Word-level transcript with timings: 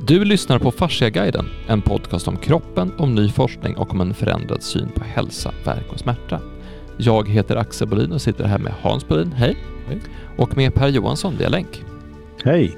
Du 0.00 0.24
lyssnar 0.24 0.58
på 0.58 0.70
Fasciaguiden, 0.70 1.48
en 1.66 1.82
podcast 1.82 2.28
om 2.28 2.36
kroppen, 2.36 2.92
om 2.98 3.14
ny 3.14 3.30
forskning 3.30 3.76
och 3.76 3.90
om 3.90 4.00
en 4.00 4.14
förändrad 4.14 4.62
syn 4.62 4.88
på 4.94 5.04
hälsa, 5.04 5.52
värk 5.64 5.92
och 5.92 5.98
smärta. 5.98 6.40
Jag 6.96 7.28
heter 7.28 7.56
Axel 7.56 7.88
Bolin 7.88 8.12
och 8.12 8.22
sitter 8.22 8.44
här 8.44 8.58
med 8.58 8.72
Hans 8.82 9.08
Bolin, 9.08 9.32
hej. 9.32 9.56
Hej. 9.88 10.00
Och 10.36 10.56
med 10.56 10.74
Per 10.74 10.88
Johansson 10.88 11.36
via 11.38 11.48
länk. 11.48 11.84
Hej! 12.44 12.76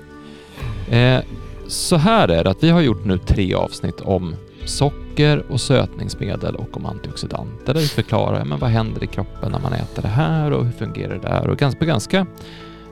Eh, 0.90 1.20
så 1.66 1.96
här 1.96 2.28
är 2.28 2.44
det 2.44 2.50
att 2.50 2.62
vi 2.62 2.70
har 2.70 2.80
gjort 2.80 3.04
nu 3.04 3.18
tre 3.18 3.54
avsnitt 3.54 4.00
om 4.00 4.34
socker 4.64 5.42
och 5.48 5.60
sötningsmedel 5.60 6.56
och 6.56 6.76
om 6.76 6.86
antioxidanter 6.86 7.74
där 7.74 7.80
vi 7.80 7.86
förklarar 7.86 8.44
men 8.44 8.58
vad 8.58 8.70
händer 8.70 9.04
i 9.04 9.06
kroppen 9.06 9.52
när 9.52 9.60
man 9.60 9.72
äter 9.72 10.02
det 10.02 10.08
här 10.08 10.50
och 10.50 10.64
hur 10.64 10.72
fungerar 10.72 11.14
det 11.14 11.28
där 11.28 11.48
och 11.48 11.58
ganska, 11.58 11.84
ganska 11.84 12.26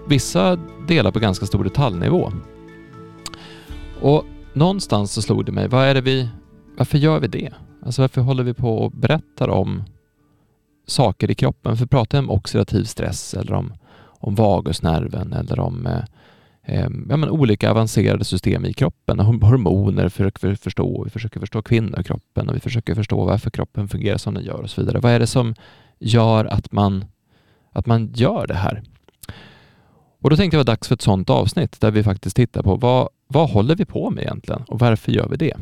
vissa 0.09 0.59
delar 0.89 1.11
på 1.11 1.19
ganska 1.19 1.47
stor 1.47 1.65
detaljnivå. 1.65 2.33
Och 4.03 4.25
någonstans 4.53 5.13
så 5.13 5.23
slog 5.23 5.45
det 5.45 5.53
mig, 5.53 5.69
vad 5.69 5.85
är 5.85 5.95
det 5.95 6.01
vi, 6.01 6.29
varför 6.77 6.99
gör 6.99 7.21
vi 7.21 7.29
det? 7.29 7.53
Alltså 7.85 8.03
varför 8.03 8.21
håller 8.21 8.45
vi 8.45 8.55
på 8.55 8.79
och 8.79 8.91
berättar 8.93 9.49
om 9.49 9.83
saker 10.87 11.31
i 11.31 11.35
kroppen? 11.35 11.77
För 11.77 11.87
pratar 11.87 12.19
om 12.19 12.31
oxidativ 12.31 12.85
stress 12.85 13.35
eller 13.35 13.53
om, 13.53 13.73
om 14.07 14.35
vagusnerven 14.35 15.33
eller 15.33 15.61
om 15.61 15.87
eh, 15.87 16.05
eh, 16.63 16.89
ja, 17.09 17.17
men 17.17 17.31
olika 17.31 17.71
avancerade 17.71 18.25
system 18.25 18.65
i 18.65 18.73
kroppen. 18.73 19.21
Hormoner 19.21 20.09
försöker 20.09 20.49
vi 20.49 20.57
förstå, 20.57 21.05
vi 21.05 21.11
försöker 21.11 21.41
förstå 21.41 21.63
kvinnokroppen 21.63 22.49
och 22.49 22.57
vi 22.57 22.61
försöker 22.61 22.95
förstå 22.95 23.25
varför 23.25 23.51
kroppen 23.51 23.89
fungerar 23.89 24.19
som 24.19 24.35
den 24.35 24.45
gör 24.45 24.63
och 24.63 24.71
så 24.71 24.81
vidare. 24.81 24.99
Vad 24.99 25.13
är 25.13 25.19
det 25.19 25.27
som 25.27 25.55
gör 25.99 26.45
att 26.45 26.73
man, 26.73 27.05
att 27.73 27.87
man 27.87 28.13
gör 28.15 28.47
det 28.47 28.55
här? 28.55 28.83
Och 30.21 30.31
då 30.31 30.37
tänkte 30.37 30.57
jag 30.57 30.61
att 30.61 30.67
det 30.67 30.71
var 30.71 30.77
dags 30.77 30.89
för 30.89 30.95
ett 30.95 31.03
sådant 31.03 31.31
avsnitt 31.31 31.81
där 31.81 31.91
vi 31.91 32.03
faktiskt 32.03 32.37
tittar 32.37 32.63
på 32.63 32.77
vad, 32.77 33.09
vad 33.27 33.51
håller 33.51 33.77
vi 33.77 33.85
på 33.85 34.11
med 34.11 34.23
egentligen 34.23 34.63
och 34.63 34.79
varför 34.79 35.13
gör 35.13 35.29
vi 35.29 35.37
det? 35.37 35.57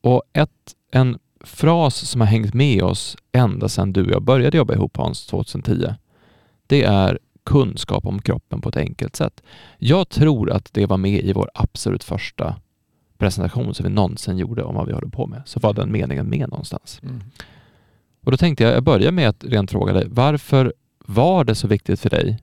Och 0.00 0.22
ett, 0.32 0.74
en 0.90 1.18
fras 1.40 1.96
som 1.96 2.20
har 2.20 2.28
hängt 2.28 2.54
med 2.54 2.82
oss 2.82 3.16
ända 3.32 3.68
sedan 3.68 3.92
du 3.92 4.04
och 4.04 4.10
jag 4.10 4.22
började 4.22 4.56
jobba 4.56 4.74
ihop 4.74 4.96
Hans 4.96 5.26
2010, 5.26 5.94
det 6.66 6.82
är 6.82 7.18
kunskap 7.44 8.06
om 8.06 8.22
kroppen 8.22 8.60
på 8.60 8.68
ett 8.68 8.76
enkelt 8.76 9.16
sätt. 9.16 9.42
Jag 9.78 10.08
tror 10.08 10.50
att 10.50 10.72
det 10.72 10.86
var 10.86 10.96
med 10.96 11.24
i 11.24 11.32
vår 11.32 11.50
absolut 11.54 12.04
första 12.04 12.56
presentation 13.18 13.74
som 13.74 13.84
vi 13.84 13.90
någonsin 13.90 14.38
gjorde 14.38 14.62
om 14.62 14.74
vad 14.74 14.86
vi 14.86 14.92
håller 14.92 15.08
på 15.08 15.26
med. 15.26 15.42
Så 15.46 15.60
var 15.60 15.72
den 15.72 15.92
meningen 15.92 16.28
med 16.28 16.48
någonstans. 16.48 17.00
Mm. 17.02 17.20
Och 18.24 18.30
då 18.30 18.36
tänkte 18.36 18.64
jag, 18.64 18.74
jag 18.74 18.82
börjar 18.82 19.12
med 19.12 19.28
att 19.28 19.44
rent 19.44 19.70
fråga 19.70 19.92
dig, 19.92 20.06
varför 20.08 20.72
var 20.98 21.44
det 21.44 21.54
så 21.54 21.68
viktigt 21.68 22.00
för 22.00 22.10
dig 22.10 22.38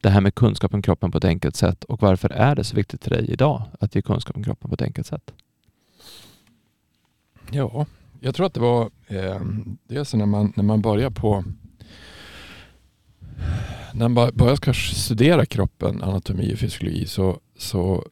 det 0.00 0.10
här 0.10 0.20
med 0.20 0.34
kunskap 0.34 0.74
om 0.74 0.82
kroppen 0.82 1.10
på 1.10 1.18
ett 1.18 1.24
enkelt 1.24 1.56
sätt 1.56 1.84
och 1.84 2.02
varför 2.02 2.32
är 2.32 2.54
det 2.54 2.64
så 2.64 2.76
viktigt 2.76 3.04
för 3.04 3.10
dig 3.10 3.30
idag 3.30 3.62
att 3.80 3.94
ge 3.94 4.02
kunskap 4.02 4.36
om 4.36 4.44
kroppen 4.44 4.70
på 4.70 4.74
ett 4.74 4.82
enkelt 4.82 5.06
sätt? 5.06 5.32
Ja, 7.50 7.86
jag 8.20 8.34
tror 8.34 8.46
att 8.46 8.54
det 8.54 8.60
var 8.60 8.90
eh, 9.06 9.40
dels 9.88 10.14
när 10.14 10.26
man, 10.26 10.52
när 10.56 10.64
man 10.64 10.82
börjar 10.82 11.10
på 11.10 11.44
när 13.94 14.08
man 14.08 14.30
börjar 14.34 14.56
ska 14.56 14.72
studera 14.72 15.46
kroppen, 15.46 16.02
anatomi 16.02 16.54
och 16.54 16.58
fysiologi 16.58 17.06
så, 17.06 17.40
så 17.56 18.04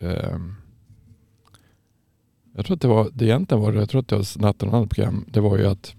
eh, 0.00 0.38
jag 2.54 2.66
tror 2.66 2.74
att 2.74 2.82
det 2.82 2.88
var, 2.88 3.10
det 3.12 3.24
egentligen 3.24 3.62
var 3.62 3.72
det, 3.72 3.78
jag 3.78 3.88
tror 3.88 4.00
att 4.00 4.08
det 4.08 4.16
var 4.16 4.42
natten 4.42 4.68
och 4.68 4.76
annat 4.76 4.90
program, 4.90 5.24
det 5.28 5.40
var 5.40 5.58
ju 5.58 5.66
att 5.66 5.94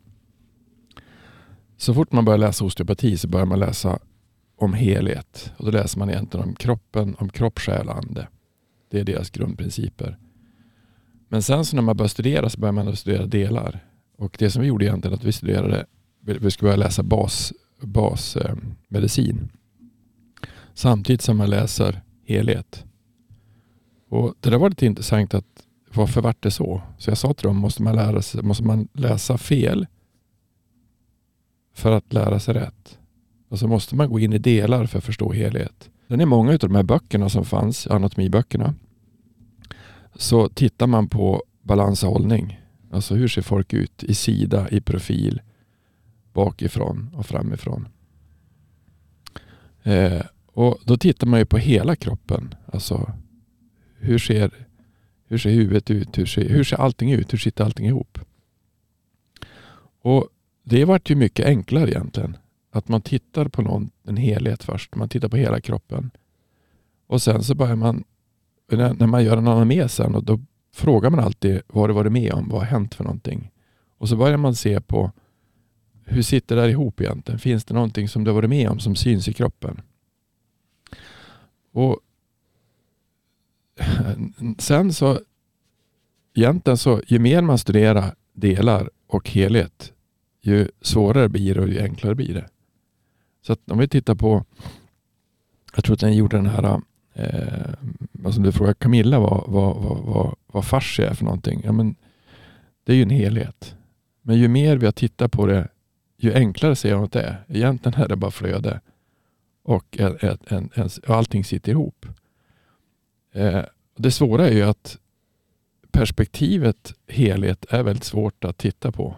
så 1.78 1.94
fort 1.94 2.12
man 2.12 2.26
börjar 2.26 2.38
läsa 2.38 2.66
osteopati 2.66 3.18
så 3.18 3.28
börjar 3.28 3.46
man 3.46 3.60
läsa 3.60 4.00
om 4.58 4.74
helhet. 4.74 5.54
Och 5.58 5.66
då 5.66 5.72
läser 5.72 6.00
man 6.00 6.10
egentligen 6.10 6.48
om 6.48 6.56
kroppen, 6.56 7.16
om 7.20 7.30
kropp, 7.30 7.60
själ 7.60 7.90
och 7.90 7.98
ande. 7.98 8.28
Det 8.90 9.00
är 9.00 9.04
deras 9.04 9.30
grundprinciper. 9.30 10.18
Men 11.30 11.44
sen 11.44 11.66
så 11.66 11.76
när 11.76 11.84
man 11.84 11.98
börjar 11.98 12.10
studera 12.10 12.50
så 12.50 12.60
börjar 12.60 12.74
man 12.74 12.96
studera 12.96 13.26
delar. 13.26 13.86
Och 14.18 14.36
det 14.40 14.50
som 14.50 14.62
vi 14.62 14.68
gjorde 14.68 14.86
egentligen 14.86 15.16
att 15.16 15.24
vi 15.24 15.32
studerade, 15.32 15.86
vi 16.22 16.52
skulle 16.52 16.68
börja 16.68 16.86
läsa 16.86 17.04
basmedicin. 17.04 17.52
Bas, 17.92 18.36
eh, 18.36 19.36
samtidigt 20.74 21.22
som 21.22 21.38
man 21.38 21.50
läser 21.50 22.02
helhet. 22.26 22.86
Och 24.10 24.34
det 24.40 24.50
där 24.50 24.58
var 24.58 24.70
lite 24.70 24.86
intressant 24.86 25.34
att 25.34 25.68
varför 25.94 26.22
vart 26.22 26.44
det 26.44 26.52
så? 26.52 26.82
Så 26.98 27.10
jag 27.10 27.18
sa 27.18 27.34
till 27.34 27.48
dem, 27.48 27.58
måste 27.58 27.84
man, 27.84 27.96
lära 27.96 28.22
sig, 28.22 28.44
måste 28.44 28.64
man 28.64 28.88
läsa 28.94 29.38
fel 29.38 29.88
för 31.74 31.92
att 31.92 32.14
lära 32.14 32.40
sig 32.40 32.54
rätt? 32.54 32.97
Och 33.48 33.60
så 33.60 33.68
måste 33.68 33.96
man 33.96 34.10
gå 34.10 34.20
in 34.20 34.34
i 34.34 34.38
delar 34.38 34.86
för 34.86 34.98
att 34.98 35.04
förstå 35.04 35.32
helhet. 35.32 35.90
Sen 36.08 36.22
i 36.22 36.26
många 36.26 36.52
av 36.52 36.58
de 36.60 36.76
här 36.76 36.84
böckerna 36.84 37.30
som 37.30 37.46
fanns, 37.46 37.88
anatomiböckerna, 37.88 38.76
så 40.16 40.50
tittar 40.50 40.88
man 40.88 41.10
på 41.10 41.44
balans 41.62 42.04
och 42.04 42.10
hållning. 42.10 42.62
Alltså 42.92 43.16
hur 43.16 43.28
ser 43.28 43.42
folk 43.42 43.74
ut 43.74 44.04
i 44.04 44.14
sida, 44.14 44.70
i 44.70 44.82
profil, 44.82 45.42
bakifrån 46.34 47.10
och 47.14 47.26
framifrån. 47.26 47.88
Eh, 49.84 50.22
och 50.48 50.78
Då 50.84 50.98
tittar 50.98 51.28
man 51.28 51.40
ju 51.40 51.46
på 51.46 51.58
hela 51.58 51.96
kroppen. 51.96 52.56
Alltså 52.66 53.14
hur 54.00 54.20
ser, 54.20 54.52
hur 55.26 55.38
ser 55.38 55.50
huvudet 55.50 55.92
ut? 55.92 56.18
Hur 56.18 56.26
ser, 56.26 56.50
hur 56.50 56.64
ser 56.64 56.78
allting 56.78 57.12
ut? 57.12 57.34
Hur 57.34 57.38
sitter 57.38 57.64
allting 57.64 57.86
ihop? 57.86 58.20
Och 60.02 60.28
Det 60.64 60.86
vart 60.86 61.10
ju 61.10 61.16
mycket 61.16 61.46
enklare 61.46 61.90
egentligen. 61.90 62.38
Att 62.72 62.88
man 62.88 63.02
tittar 63.02 63.48
på 63.48 63.62
någon, 63.62 63.90
en 64.04 64.18
helhet 64.18 64.64
först. 64.64 64.96
Man 64.96 65.10
tittar 65.10 65.30
på 65.30 65.38
hela 65.38 65.62
kroppen. 65.62 66.12
Och 67.08 67.22
sen 67.22 67.44
så 67.44 67.56
börjar 67.56 67.76
man, 67.76 68.04
när 68.72 69.08
man 69.08 69.24
gör 69.24 69.38
en 69.38 69.48
anamnes 69.48 69.96
sen, 69.96 70.16
och 70.16 70.24
då 70.24 70.40
frågar 70.74 71.10
man 71.10 71.20
alltid 71.20 71.62
vad 71.68 71.90
du 71.90 71.94
varit 71.94 72.12
med 72.12 72.34
om, 72.34 72.50
vad 72.50 72.62
har 72.62 72.68
hänt 72.68 72.96
för 72.96 73.04
någonting? 73.04 73.52
Och 73.98 74.10
så 74.10 74.16
börjar 74.16 74.38
man 74.38 74.56
se 74.56 74.82
på 74.82 75.12
hur 76.06 76.22
sitter 76.22 76.56
det 76.56 76.62
där 76.62 76.70
ihop 76.70 77.02
egentligen? 77.02 77.40
Finns 77.40 77.66
det 77.66 77.74
någonting 77.74 78.10
som 78.10 78.24
du 78.24 78.30
har 78.32 78.36
varit 78.36 78.50
med 78.50 78.70
om 78.70 78.80
som 78.80 78.96
syns 78.96 79.28
i 79.28 79.34
kroppen? 79.34 79.82
Och 81.72 82.00
Sen 84.58 84.94
så 84.94 85.20
egentligen 86.36 86.78
så 86.78 87.02
ju 87.08 87.20
mer 87.20 87.42
man 87.42 87.58
studerar 87.58 88.16
delar 88.34 88.90
och 89.08 89.30
helhet 89.30 89.94
ju 90.42 90.72
svårare 90.82 91.30
blir 91.30 91.56
det 91.56 91.62
och 91.62 91.68
ju 91.68 91.82
enklare 91.82 92.16
blir 92.16 92.34
det. 92.34 92.50
Så 93.48 93.54
att 93.54 93.72
om 93.72 93.78
vi 93.78 93.88
tittar 93.88 94.16
på, 94.16 94.46
jag 95.76 95.84
tror 95.84 95.94
att 95.94 96.00
den 96.00 96.16
gjorde 96.16 96.38
den 96.38 96.46
här, 96.46 96.82
eh, 97.14 97.74
alltså 98.26 98.42
du 98.42 98.52
frågar 98.52 98.74
Camilla 98.74 99.20
vad, 99.20 99.44
vad, 99.48 99.76
vad, 99.76 99.98
vad, 99.98 100.36
vad 100.48 100.66
fascia 100.66 101.10
är 101.10 101.14
för 101.14 101.26
någonting. 101.26 101.62
Ja, 101.64 101.72
men 101.72 101.96
det 102.84 102.92
är 102.92 102.96
ju 102.96 103.04
en 103.04 103.10
helhet. 103.10 103.76
Men 104.22 104.38
ju 104.38 104.48
mer 104.48 104.78
vi 104.78 104.86
har 104.86 104.92
tittat 104.92 105.32
på 105.32 105.46
det, 105.46 105.68
ju 106.18 106.34
enklare 106.34 106.76
ser 106.76 106.90
jag 106.90 107.04
att 107.04 107.12
det 107.12 107.22
är. 107.22 107.46
Egentligen 107.48 108.02
är 108.02 108.08
det 108.08 108.16
bara 108.16 108.32
flöde 108.32 108.82
och 109.64 109.98
en, 110.00 110.38
en, 110.48 110.70
en, 110.74 110.90
allting 111.08 111.44
sitter 111.44 111.72
ihop. 111.72 112.06
Eh, 113.34 113.64
det 113.98 114.12
svåra 114.12 114.48
är 114.48 114.54
ju 114.54 114.64
att 114.64 114.98
perspektivet 115.92 116.94
helhet 117.08 117.66
är 117.70 117.84
väldigt 117.84 118.04
svårt 118.04 118.44
att 118.44 118.58
titta 118.58 118.92
på. 118.92 119.16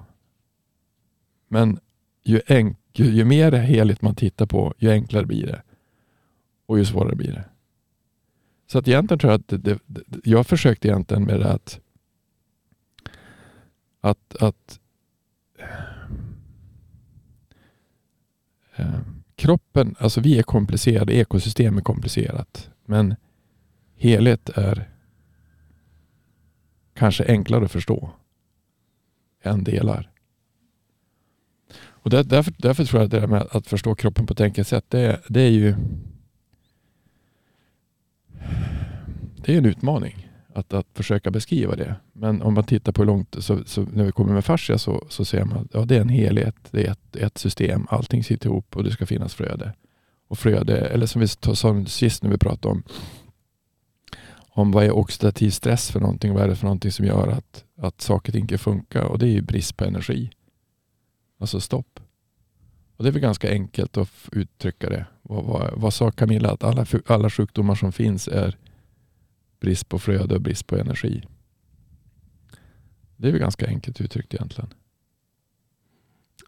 Men 1.48 1.80
ju, 2.24 2.42
enk, 2.48 2.79
ju, 2.94 3.06
ju 3.06 3.26
mer 3.26 3.52
heligt 3.52 4.02
man 4.02 4.16
tittar 4.16 4.46
på, 4.46 4.74
ju 4.78 4.92
enklare 4.92 5.26
blir 5.26 5.48
det. 5.48 5.62
Och 6.66 6.80
ju 6.80 6.86
svårare 6.86 7.16
blir 7.16 7.32
det. 7.32 7.44
Så 8.68 8.80
att 8.80 8.88
egentligen 8.88 9.20
tror 9.20 9.32
jag 9.32 9.40
att 9.40 9.64
det, 9.64 9.80
det, 9.86 10.20
jag 10.24 10.48
försökte 10.48 10.88
egentligen 10.88 11.24
med 11.24 11.40
det 11.40 11.52
att, 11.52 11.80
att, 14.02 14.36
att 14.36 14.80
eh, 15.58 15.68
eh, 18.76 19.00
kroppen, 19.36 19.96
alltså 20.00 20.22
vi 20.22 20.40
är 20.40 20.44
komplicerade, 20.44 21.14
ekosystem 21.14 21.78
är 21.78 21.82
komplicerat. 21.82 22.70
Men 22.86 23.16
helhet 23.96 24.50
är 24.50 24.90
kanske 26.94 27.26
enklare 27.28 27.66
att 27.66 27.72
förstå 27.72 28.10
än 29.42 29.64
delar. 29.64 30.10
Och 32.10 32.16
där, 32.16 32.24
därför, 32.24 32.54
därför 32.58 32.86
tror 32.86 33.02
jag 33.02 33.06
att 33.06 33.12
det 33.12 33.20
där 33.20 33.28
med 33.28 33.48
att 33.52 33.68
förstå 33.68 33.96
kroppen 33.96 34.26
på 34.26 34.34
ett 34.34 34.42
enkelt 34.42 34.68
sätt, 34.68 34.86
det, 34.88 35.22
det 35.28 35.42
är 35.42 35.50
ju 35.50 35.76
det 39.36 39.54
är 39.54 39.58
en 39.58 39.66
utmaning 39.66 40.28
att, 40.54 40.74
att 40.74 40.88
försöka 40.94 41.32
beskriva 41.32 41.76
det. 41.76 41.96
Men 42.14 42.42
om 42.42 42.54
man 42.54 42.64
tittar 42.64 42.92
på 42.92 43.02
hur 43.02 43.08
långt, 43.08 43.36
så, 43.40 43.60
så 43.66 43.82
när 43.94 44.04
vi 44.04 44.12
kommer 44.12 44.34
med 44.34 44.46
fascia 44.46 44.78
så, 44.78 45.06
så 45.10 45.26
ser 45.26 45.46
man 45.46 45.58
att 45.58 45.68
ja, 45.74 45.86
det 45.86 45.96
är 45.96 46.02
en 46.02 46.10
helhet, 46.10 46.56
det 46.72 46.88
är 46.88 46.92
ett, 46.92 47.16
ett 47.16 47.38
system, 47.38 47.88
allting 47.90 48.24
sitter 48.24 48.50
ihop 48.50 48.76
och 48.76 48.84
det 48.84 48.92
ska 48.92 49.06
finnas 49.06 49.34
flöde. 49.34 49.74
Och 50.28 50.40
flöde, 50.40 50.78
eller 50.78 51.06
som 51.06 51.22
vi 51.22 51.28
sa 51.28 51.86
sist 51.86 52.24
när 52.24 52.32
vi 52.32 52.38
pratade 52.38 52.72
om, 52.72 52.84
om 54.50 54.72
vad 54.72 54.84
är 54.84 54.92
oxidativ 54.92 55.50
stress 55.50 55.92
för 55.92 56.00
någonting, 56.00 56.34
vad 56.34 56.44
är 56.44 56.48
det 56.48 56.56
för 56.56 56.66
någonting 56.66 56.92
som 56.92 57.06
gör 57.06 57.28
att, 57.28 57.64
att 57.82 58.02
saker 58.02 58.36
inte 58.36 58.58
funkar 58.58 59.04
och 59.04 59.20
det 59.20 59.26
är 59.26 59.32
ju 59.32 59.42
brist 59.42 59.78
på 59.78 59.86
energi. 59.86 60.32
Alltså 61.40 61.60
stopp. 61.60 62.00
Och 62.96 63.04
Det 63.04 63.10
är 63.10 63.12
väl 63.12 63.22
ganska 63.22 63.52
enkelt 63.52 63.98
att 63.98 64.30
uttrycka 64.32 64.90
det. 64.90 65.06
Vad, 65.22 65.44
vad, 65.44 65.74
vad 65.76 65.94
sa 65.94 66.12
Camilla? 66.12 66.52
Att 66.52 66.64
alla, 66.64 66.86
alla 67.08 67.30
sjukdomar 67.30 67.76
som 67.76 67.92
finns 67.92 68.28
är 68.28 68.58
brist 69.60 69.90
på 69.90 70.00
flöde 70.00 70.36
och 70.36 70.42
brist 70.42 70.68
på 70.68 70.78
energi. 70.78 71.24
Det 73.18 73.28
är 73.28 73.32
väl 73.32 73.42
ganska 73.42 73.68
enkelt 73.68 74.02
uttryckt 74.02 74.34
egentligen. 74.34 74.74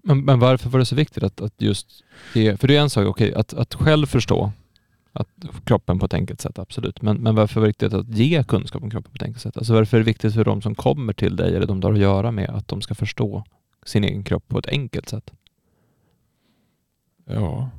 Men, 0.03 0.25
men 0.25 0.39
varför 0.39 0.69
var 0.69 0.79
det 0.79 0.85
så 0.85 0.95
viktigt 0.95 1.23
att, 1.23 1.41
att 1.41 1.61
just 1.61 2.03
ge, 2.33 2.57
för 2.57 2.67
det 2.67 2.77
är 2.77 2.81
en 2.81 2.89
sak, 2.89 3.07
okej, 3.07 3.33
att, 3.33 3.53
att 3.53 3.73
själv 3.73 4.05
förstå 4.05 4.51
att 5.13 5.29
kroppen 5.63 5.99
på 5.99 6.05
ett 6.05 6.13
enkelt 6.13 6.41
sätt, 6.41 6.59
absolut. 6.59 7.01
Men, 7.01 7.17
men 7.17 7.35
varför 7.35 7.59
var 7.59 7.67
det 7.67 7.69
viktigt 7.69 7.93
att 7.93 8.09
ge 8.09 8.43
kunskap 8.43 8.83
om 8.83 8.89
kroppen 8.89 9.11
på 9.11 9.15
ett 9.15 9.23
enkelt 9.23 9.41
sätt? 9.41 9.57
Alltså 9.57 9.73
varför 9.73 9.97
är 9.97 9.99
det 10.01 10.05
viktigt 10.05 10.33
för 10.33 10.45
de 10.45 10.61
som 10.61 10.75
kommer 10.75 11.13
till 11.13 11.35
dig 11.35 11.55
eller 11.55 11.67
de 11.67 11.79
du 11.79 11.87
har 11.87 11.93
att 11.93 11.99
göra 11.99 12.31
med 12.31 12.49
att 12.49 12.67
de 12.67 12.81
ska 12.81 12.95
förstå 12.95 13.43
sin 13.85 14.03
egen 14.03 14.23
kropp 14.23 14.47
på 14.47 14.59
ett 14.59 14.67
enkelt 14.67 15.09
sätt? 15.09 15.33
Ja, 17.25 17.69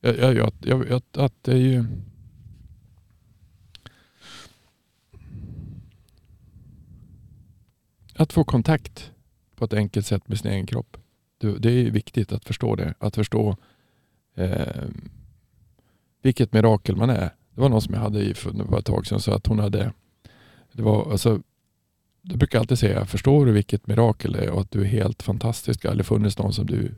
jag, 0.00 0.16
jag, 0.16 0.34
jag, 0.34 0.52
jag, 0.60 0.88
jag 0.88 1.02
att 1.12 1.44
det 1.44 1.52
är 1.52 1.56
ju... 1.56 1.84
Att 8.14 8.32
få 8.32 8.44
kontakt 8.44 9.12
på 9.56 9.64
ett 9.64 9.72
enkelt 9.72 10.06
sätt 10.06 10.28
med 10.28 10.38
sin 10.38 10.50
egen 10.50 10.66
kropp. 10.66 10.96
Det 11.38 11.70
är 11.70 11.90
viktigt 11.90 12.32
att 12.32 12.44
förstå 12.44 12.76
det. 12.76 12.94
Att 12.98 13.14
förstå 13.14 13.56
eh, 14.34 14.84
vilket 16.22 16.52
mirakel 16.52 16.96
man 16.96 17.10
är. 17.10 17.30
Det 17.54 17.60
var 17.60 17.68
någon 17.68 17.82
som 17.82 17.94
jag 17.94 18.00
hade 18.00 18.20
i 18.20 18.34
för 18.34 18.78
ett 18.78 18.86
tag 18.86 19.06
sedan 19.06 19.20
sa 19.20 19.36
att 19.36 19.46
hon 19.46 19.58
hade, 19.58 19.92
det 20.72 20.82
var 20.82 21.12
alltså, 21.12 21.42
du 22.28 22.36
brukar 22.36 22.58
alltid 22.58 22.78
säga, 22.78 23.06
förstår 23.06 23.46
du 23.46 23.52
vilket 23.52 23.86
mirakel 23.86 24.32
det 24.32 24.44
är 24.44 24.50
och 24.50 24.60
att 24.60 24.70
du 24.70 24.80
är 24.80 24.84
helt 24.84 25.22
fantastisk. 25.22 25.82
Det 25.82 25.88
har 25.88 25.90
aldrig 25.90 26.06
funnits 26.06 26.38
någon 26.38 26.52
som 26.52 26.66
du 26.66 26.94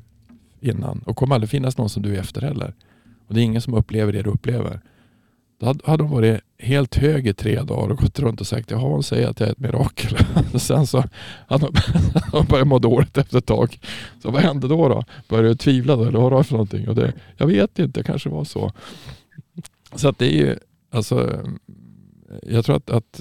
innan 0.60 1.02
och 1.06 1.16
kommer 1.16 1.34
aldrig 1.34 1.50
finnas 1.50 1.78
någon 1.78 1.88
som 1.88 2.02
du 2.02 2.14
är 2.14 2.20
efter 2.20 2.40
heller. 2.40 2.74
Och 3.26 3.34
det 3.34 3.40
är 3.40 3.44
ingen 3.44 3.62
som 3.62 3.74
upplever 3.74 4.12
det 4.12 4.22
du 4.22 4.30
upplever. 4.30 4.80
Då 5.60 5.74
hade 5.84 6.02
hon 6.02 6.12
varit 6.12 6.40
helt 6.58 6.96
hög 6.96 7.26
i 7.26 7.34
tre 7.34 7.62
dagar 7.62 7.90
och 7.90 7.98
gått 7.98 8.18
runt 8.18 8.40
och 8.40 8.46
sagt 8.46 8.70
jaha 8.70 8.80
hon 8.80 9.02
säger 9.02 9.28
att 9.28 9.40
jag 9.40 9.48
är 9.48 9.52
ett 9.52 9.58
mirakel. 9.58 10.18
Sen 10.60 10.86
så 10.86 11.04
hade 11.48 11.68
hon 12.32 12.46
börjat 12.50 12.68
må 12.68 12.78
dåligt 12.78 13.18
efter 13.18 13.38
ett 13.38 13.46
tag. 13.46 13.78
Så 14.22 14.30
vad 14.30 14.42
hände 14.42 14.68
då? 14.68 14.88
då? 14.88 15.04
Började 15.28 15.48
du 15.48 15.54
tvivla 15.54 15.96
då 15.96 16.02
eller 16.02 16.18
vad 16.18 16.30
var 16.30 16.38
det 16.38 16.44
för 16.44 16.52
någonting? 16.52 16.88
Och 16.88 16.94
det, 16.94 17.12
jag 17.36 17.46
vet 17.46 17.78
inte, 17.78 18.00
det 18.00 18.04
kanske 18.04 18.28
var 18.28 18.44
så. 18.44 18.72
Så 19.94 20.08
att 20.08 20.18
det 20.18 20.26
är 20.26 20.46
ju, 20.46 20.56
alltså, 20.90 21.46
jag 22.42 22.64
tror 22.64 22.76
att, 22.76 22.90
att 22.90 23.20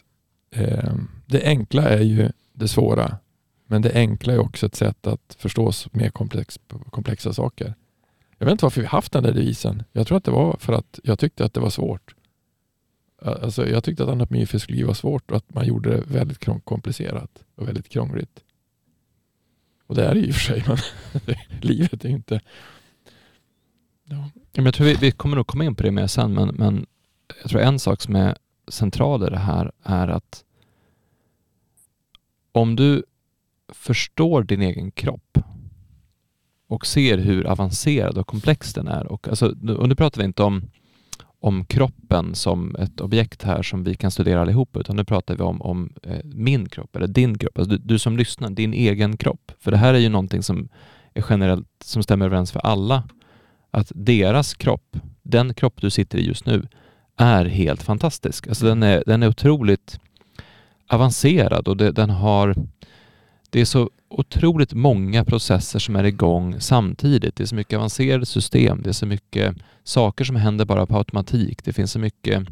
eh, 0.52 0.94
det 1.28 1.44
enkla 1.44 1.84
är 1.84 2.02
ju 2.02 2.32
det 2.54 2.68
svåra. 2.68 3.18
Men 3.66 3.82
det 3.82 3.94
enkla 3.94 4.34
är 4.34 4.40
också 4.40 4.66
ett 4.66 4.76
sätt 4.76 5.08
att 5.08 5.36
förstå 5.40 5.72
mer 5.92 6.10
komplex, 6.10 6.60
komplexa 6.90 7.34
saker. 7.34 7.76
Jag 8.38 8.46
vet 8.46 8.52
inte 8.52 8.66
varför 8.66 8.82
vi 8.82 8.88
haft 8.88 9.12
den 9.12 9.24
där 9.24 9.34
devisen. 9.34 9.84
Jag 9.92 10.08
tror 10.08 10.18
att 10.18 10.24
det 10.24 10.32
var 10.32 10.58
för 10.60 10.74
att 10.74 11.00
jag 11.04 11.20
tyckte 11.20 11.46
att 11.46 11.54
det 11.54 11.60
var 11.60 11.70
svårt. 11.70 12.16
Alltså, 13.22 13.68
jag 13.68 13.84
tyckte 13.84 14.04
att 14.04 14.10
anatomifisk 14.10 14.70
liv 14.70 14.86
var 14.86 14.94
svårt 14.94 15.32
och 15.32 15.38
att 15.38 15.54
man 15.54 15.68
gjorde 15.68 15.90
det 15.90 16.04
väldigt 16.08 16.46
komplicerat 16.64 17.44
och 17.56 17.68
väldigt 17.68 17.90
krångligt. 17.90 18.44
Och 19.88 19.96
det 19.96 20.06
är 20.06 20.14
det 20.14 20.20
i 20.20 20.32
och 20.32 20.36
för 20.36 20.42
sig, 20.42 20.64
men 20.68 20.78
livet 21.62 22.06
är 22.06 22.10
inte... 22.10 22.42
Ja. 24.04 24.30
Jag 24.52 24.74
tror 24.74 24.88
vi, 24.88 24.94
vi, 24.94 25.12
kommer 25.12 25.36
nog 25.36 25.48
komma 25.48 25.64
in 25.64 25.76
på 25.76 25.84
det 25.84 25.92
mer 25.92 26.08
sen, 26.08 26.34
men, 26.34 26.48
men 26.48 26.86
jag 27.42 27.50
tror 27.50 27.62
en 27.62 27.80
sak 27.80 28.02
som 28.02 28.16
är 28.16 28.38
central 28.68 29.28
i 29.28 29.30
det 29.30 29.40
här 29.40 29.72
är 29.84 30.08
att 30.08 30.44
om 32.58 32.76
du 32.76 33.04
förstår 33.74 34.44
din 34.44 34.62
egen 34.62 34.92
kropp 34.92 35.38
och 36.68 36.86
ser 36.86 37.18
hur 37.18 37.48
avancerad 37.48 38.18
och 38.18 38.28
komplex 38.28 38.74
den 38.74 38.88
är. 38.88 39.08
Och, 39.08 39.28
alltså, 39.28 39.46
och 39.78 39.90
nu 39.90 39.96
pratar 39.96 40.22
vi 40.22 40.26
inte 40.26 40.44
om, 40.44 40.62
om 41.40 41.66
kroppen 41.66 42.36
som 42.36 42.76
ett 42.76 43.02
objekt 43.02 43.44
här 43.44 43.62
som 43.62 43.84
vi 43.84 43.96
kan 43.96 44.12
studera 44.12 44.42
allihop, 44.42 44.78
utan 44.78 44.96
nu 44.96 45.04
pratar 45.04 45.36
vi 45.36 45.44
om, 45.44 45.62
om 45.62 45.94
eh, 46.04 46.20
min 46.24 46.70
kropp 46.70 46.96
eller 46.96 47.08
din 47.08 47.38
kropp. 47.38 47.58
Alltså, 47.58 47.72
du, 47.72 47.78
du, 47.78 48.00
som 48.00 48.18
lyssnar, 48.18 48.50
din 48.50 48.74
egen 48.74 49.18
kropp. 49.18 49.52
För 49.60 49.72
det 49.72 49.78
här 49.78 49.94
är 49.94 50.00
ju 50.00 50.10
någonting 50.10 50.44
som 50.44 50.70
är 51.14 51.26
generellt, 51.30 51.68
som 51.84 52.04
stämmer 52.04 52.26
överens 52.26 52.52
för 52.52 52.60
alla. 52.60 53.04
Att 53.72 53.92
deras 53.96 54.54
kropp, 54.54 54.98
den 55.24 55.54
kropp 55.54 55.82
du 55.82 55.90
sitter 55.90 56.18
i 56.18 56.28
just 56.28 56.46
nu, 56.46 56.68
är 57.18 57.46
helt 57.46 57.84
fantastisk. 57.84 58.48
Alltså 58.48 58.66
den 58.66 58.84
är, 58.84 59.04
den 59.06 59.24
är 59.24 59.28
otroligt 59.28 60.00
avancerad 60.88 61.68
och 61.68 61.78
det, 61.78 61.92
den 61.92 62.10
har 62.10 62.56
det 63.50 63.62
är 63.62 63.66
så 63.66 63.90
otroligt 64.10 64.74
många 64.74 65.26
processer 65.26 65.80
som 65.80 65.96
är 65.96 66.04
igång 66.04 66.56
samtidigt. 66.60 67.36
Det 67.36 67.44
är 67.44 67.48
så 67.48 67.56
mycket 67.56 67.78
avancerade 67.78 68.26
system, 68.26 68.82
det 68.82 68.90
är 68.90 68.94
så 68.94 69.06
mycket 69.06 69.56
saker 69.84 70.26
som 70.26 70.36
händer 70.36 70.66
bara 70.66 70.86
på 70.86 70.98
automatik. 70.98 71.64
Det 71.64 71.74
finns 71.74 71.92
så 71.92 72.00
mycket 72.00 72.48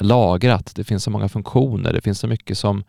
lagrat, 0.00 0.72
det 0.74 0.84
finns 0.84 1.04
så 1.04 1.10
många 1.10 1.28
funktioner, 1.28 1.92
det 1.92 2.00
finns 2.00 2.18
så 2.18 2.26
mycket 2.26 2.58
som, 2.58 2.84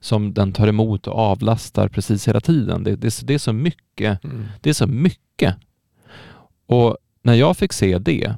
som 0.00 0.34
den 0.34 0.52
tar 0.52 0.68
emot 0.68 1.06
och 1.06 1.18
avlastar 1.18 1.88
precis 1.88 2.28
hela 2.28 2.40
tiden. 2.40 2.84
Det, 2.84 2.96
det, 2.96 3.26
det 3.26 3.34
är 3.34 3.38
så 3.38 3.52
mycket. 3.52 4.24
Mm. 4.24 4.44
Det 4.60 4.70
är 4.70 4.74
så 4.74 4.86
mycket. 4.86 5.56
Och 6.66 6.96
när 7.22 7.34
jag 7.34 7.56
fick 7.56 7.72
se 7.72 7.98
det 7.98 8.34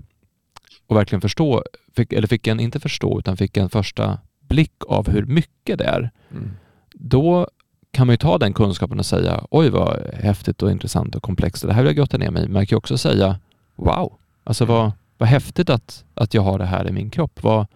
och 0.87 0.97
verkligen 0.97 1.21
förstå, 1.21 1.65
fick, 1.97 2.13
eller 2.13 2.29
fick 2.29 2.47
en, 2.47 2.61
inte 2.61 2.81
förstå, 2.81 3.19
utan 3.19 3.37
fick 3.37 3.57
en 3.57 3.71
första 3.71 4.19
blick 4.49 4.85
av 4.89 5.09
hur 5.09 5.27
mycket 5.27 5.79
det 5.79 5.85
är, 5.85 6.11
mm. 6.31 6.51
då 6.93 7.49
kan 7.91 8.07
man 8.07 8.13
ju 8.13 8.17
ta 8.17 8.39
den 8.39 8.55
kunskapen 8.55 8.99
och 8.99 9.07
säga 9.07 9.45
oj 9.51 9.71
vad 9.71 10.15
häftigt 10.15 10.63
och 10.63 10.71
intressant 10.71 11.15
och 11.15 11.23
komplext 11.23 11.67
det 11.67 11.73
här 11.73 11.83
vill 11.83 11.89
jag 11.89 11.97
grotta 11.97 12.19
ner 12.19 12.31
mig 12.31 12.45
i. 12.45 12.49
Man 12.49 12.67
kan 12.67 12.77
ju 12.77 12.79
också 12.79 12.99
säga 12.99 13.39
wow, 13.77 14.19
alltså 14.45 14.65
mm. 14.65 14.77
vad, 14.77 14.93
vad 15.19 15.29
häftigt 15.29 15.71
att, 15.71 16.05
att 16.15 16.35
jag 16.35 16.43
har 16.43 16.59
det 16.59 16.65
här 16.65 16.89
i 16.89 16.93
min 16.93 17.11
kropp. 17.11 17.43
Vad, 17.43 17.67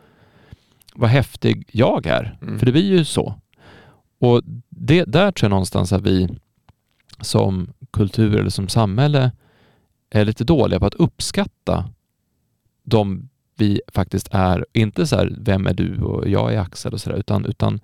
vad 0.95 1.11
häftig 1.11 1.65
jag 1.73 2.07
är. 2.07 2.39
Mm. 2.43 2.59
För 2.59 2.67
det 2.67 2.73
blir 2.73 2.99
ju 2.99 3.05
så. 3.05 3.35
Och 4.19 4.43
det, 4.69 5.05
där 5.05 5.33
tror 5.33 5.47
jag 5.47 5.51
någonstans 5.51 5.93
att 5.93 6.03
vi 6.03 6.29
som 7.21 7.73
kultur 7.91 8.37
eller 8.37 8.51
som 8.51 8.69
samhälle 8.69 9.33
är 10.11 10.25
lite 10.25 10.45
dåliga 10.45 10.81
på 10.81 10.87
att 10.87 10.95
uppskatta 10.95 11.91
de 12.83 13.30
vi 13.61 13.81
faktiskt 13.93 14.29
är. 14.33 14.67
Inte 14.73 15.07
så 15.07 15.17
här, 15.17 15.37
vem 15.41 15.67
är 15.67 15.75
du 15.75 16.03
och 16.03 16.29
jag 16.29 16.55
är 16.55 16.61
Axel 16.61 16.93
och 16.93 17.01
sådär, 17.01 17.17
utan, 17.17 17.45
utan 17.45 17.81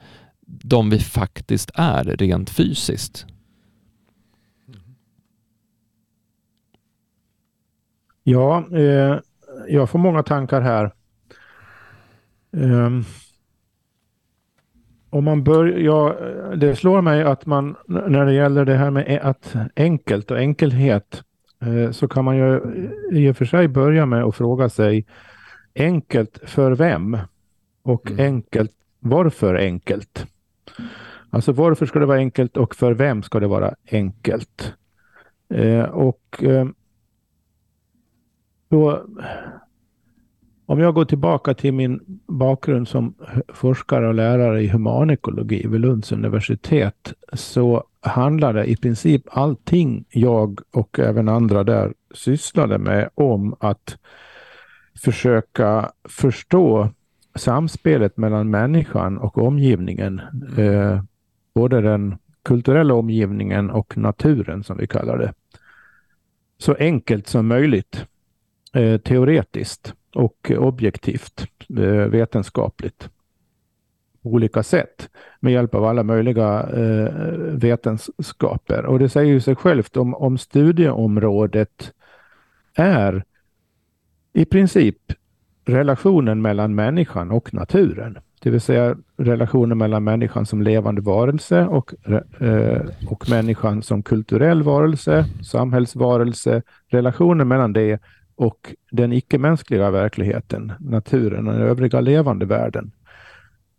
de 0.46 0.90
vi 0.90 0.98
faktiskt 0.98 1.70
är 1.74 2.04
rent 2.04 2.50
fysiskt. 2.50 3.26
Ja, 8.22 8.64
eh, 8.72 9.18
jag 9.68 9.90
får 9.90 9.98
många 9.98 10.22
tankar 10.22 10.60
här. 10.60 10.92
Um, 12.50 13.04
om 15.10 15.24
man 15.24 15.44
börjar, 15.44 15.78
ja, 15.78 16.16
det 16.56 16.76
slår 16.76 17.00
mig 17.00 17.22
att 17.22 17.46
man 17.46 17.76
när 17.86 18.26
det 18.26 18.32
gäller 18.32 18.64
det 18.64 18.74
här 18.74 18.90
med 18.90 19.20
att 19.22 19.56
enkelt 19.76 20.30
och 20.30 20.38
enkelhet 20.38 21.22
eh, 21.62 21.90
så 21.90 22.08
kan 22.08 22.24
man 22.24 22.36
ju 22.36 22.60
i 23.12 23.30
och 23.30 23.36
för 23.36 23.44
sig 23.44 23.68
börja 23.68 24.06
med 24.06 24.24
att 24.24 24.36
fråga 24.36 24.68
sig 24.68 25.06
enkelt 25.76 26.38
för 26.44 26.72
vem? 26.72 27.18
Och 27.82 28.10
mm. 28.10 28.26
enkelt, 28.26 28.72
varför 29.00 29.54
enkelt? 29.54 30.26
Alltså 31.30 31.52
varför 31.52 31.86
ska 31.86 31.98
det 31.98 32.06
vara 32.06 32.18
enkelt 32.18 32.56
och 32.56 32.74
för 32.74 32.92
vem 32.92 33.22
ska 33.22 33.40
det 33.40 33.46
vara 33.46 33.74
enkelt? 33.90 34.74
Eh, 35.54 35.82
och 35.82 36.42
eh, 36.42 36.66
då, 38.68 39.06
om 40.66 40.80
jag 40.80 40.94
går 40.94 41.04
tillbaka 41.04 41.54
till 41.54 41.74
min 41.74 42.20
bakgrund 42.26 42.88
som 42.88 43.14
forskare 43.48 44.08
och 44.08 44.14
lärare 44.14 44.62
i 44.62 44.68
humanekologi 44.68 45.66
vid 45.66 45.80
Lunds 45.80 46.12
universitet 46.12 47.12
så 47.32 47.84
handlade 48.00 48.64
i 48.64 48.76
princip 48.76 49.22
allting 49.30 50.04
jag 50.08 50.60
och 50.70 50.98
även 50.98 51.28
andra 51.28 51.64
där 51.64 51.94
sysslade 52.14 52.78
med 52.78 53.08
om 53.14 53.56
att 53.60 53.98
försöka 55.02 55.90
förstå 56.08 56.90
samspelet 57.34 58.16
mellan 58.16 58.50
människan 58.50 59.18
och 59.18 59.38
omgivningen. 59.38 60.20
Eh, 60.58 61.02
både 61.54 61.80
den 61.80 62.16
kulturella 62.42 62.94
omgivningen 62.94 63.70
och 63.70 63.98
naturen 63.98 64.64
som 64.64 64.76
vi 64.76 64.86
kallar 64.86 65.18
det. 65.18 65.32
Så 66.58 66.74
enkelt 66.74 67.26
som 67.26 67.46
möjligt. 67.46 68.06
Eh, 68.74 69.00
teoretiskt 69.00 69.94
och 70.14 70.52
objektivt, 70.58 71.46
eh, 71.78 71.84
vetenskapligt. 71.86 73.10
På 74.22 74.28
olika 74.28 74.62
sätt 74.62 75.08
med 75.40 75.52
hjälp 75.52 75.74
av 75.74 75.84
alla 75.84 76.02
möjliga 76.02 76.62
eh, 76.62 77.12
vetenskaper. 77.52 78.86
Och 78.86 78.98
det 78.98 79.08
säger 79.08 79.32
ju 79.32 79.40
sig 79.40 79.56
självt 79.56 79.96
om, 79.96 80.14
om 80.14 80.38
studieområdet 80.38 81.92
är 82.74 83.24
i 84.36 84.44
princip 84.44 84.96
relationen 85.66 86.42
mellan 86.42 86.74
människan 86.74 87.30
och 87.30 87.54
naturen. 87.54 88.18
Det 88.42 88.50
vill 88.50 88.60
säga 88.60 88.96
relationen 89.16 89.78
mellan 89.78 90.04
människan 90.04 90.46
som 90.46 90.62
levande 90.62 91.00
varelse 91.00 91.66
och, 91.66 91.94
eh, 92.40 92.82
och 93.08 93.30
människan 93.30 93.82
som 93.82 94.02
kulturell 94.02 94.62
varelse, 94.62 95.24
samhällsvarelse, 95.42 96.62
relationen 96.88 97.48
mellan 97.48 97.72
det 97.72 98.00
och 98.34 98.74
den 98.90 99.12
icke-mänskliga 99.12 99.90
verkligheten, 99.90 100.72
naturen 100.80 101.48
och 101.48 101.54
den 101.54 101.62
övriga 101.62 102.00
levande 102.00 102.46
världen. 102.46 102.92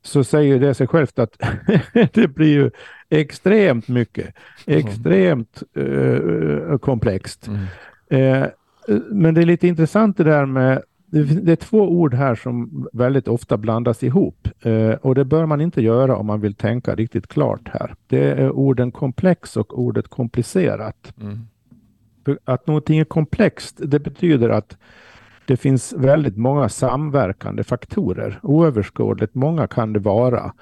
så 0.04 0.24
säger 0.24 0.60
det 0.60 0.74
sig 0.74 0.88
självt 0.88 1.20
att 1.20 1.38
det 2.14 2.28
blir 2.28 2.54
ju 2.54 2.72
extremt 3.10 3.88
mycket, 3.88 4.36
extremt 4.66 5.64
uh, 5.78 6.78
komplext. 6.78 7.48
Mm. 7.48 8.44
Uh, 8.44 8.48
men 9.10 9.34
det 9.34 9.42
är 9.42 9.46
lite 9.46 9.68
intressant 9.68 10.18
det 10.18 10.24
där 10.24 10.46
med 10.46 10.84
det 11.12 11.52
är 11.52 11.56
två 11.56 11.90
ord 11.90 12.14
här 12.14 12.36
som 12.36 12.88
väldigt 12.94 13.28
ofta 13.28 13.58
blandas 13.58 14.04
ihop 14.04 14.48
eh, 14.62 14.92
och 14.92 15.16
det 15.16 15.26
bör 15.26 15.46
man 15.46 15.62
inte 15.62 15.82
göra 15.82 16.16
om 16.16 16.26
man 16.26 16.42
vill 16.42 16.54
tänka 16.54 16.96
riktigt 16.96 17.28
klart 17.28 17.70
här. 17.74 17.96
Det 18.08 18.32
är 18.32 18.52
orden 18.52 18.92
komplex 18.92 19.58
och 19.58 19.80
ordet 19.80 20.08
komplicerat. 20.08 21.14
Mm. 21.22 21.48
Att 22.46 22.68
någonting 22.68 23.00
är 23.00 23.06
komplext, 23.06 23.82
det 23.84 24.00
betyder 24.00 24.50
att 24.50 24.78
det 25.46 25.58
finns 25.58 25.94
väldigt 25.94 26.38
många 26.38 26.70
samverkande 26.70 27.64
faktorer. 27.64 28.40
Oöverskådligt 28.44 29.36
många 29.36 29.68
kan 29.68 29.94
det 29.94 30.00
vara. 30.00 30.54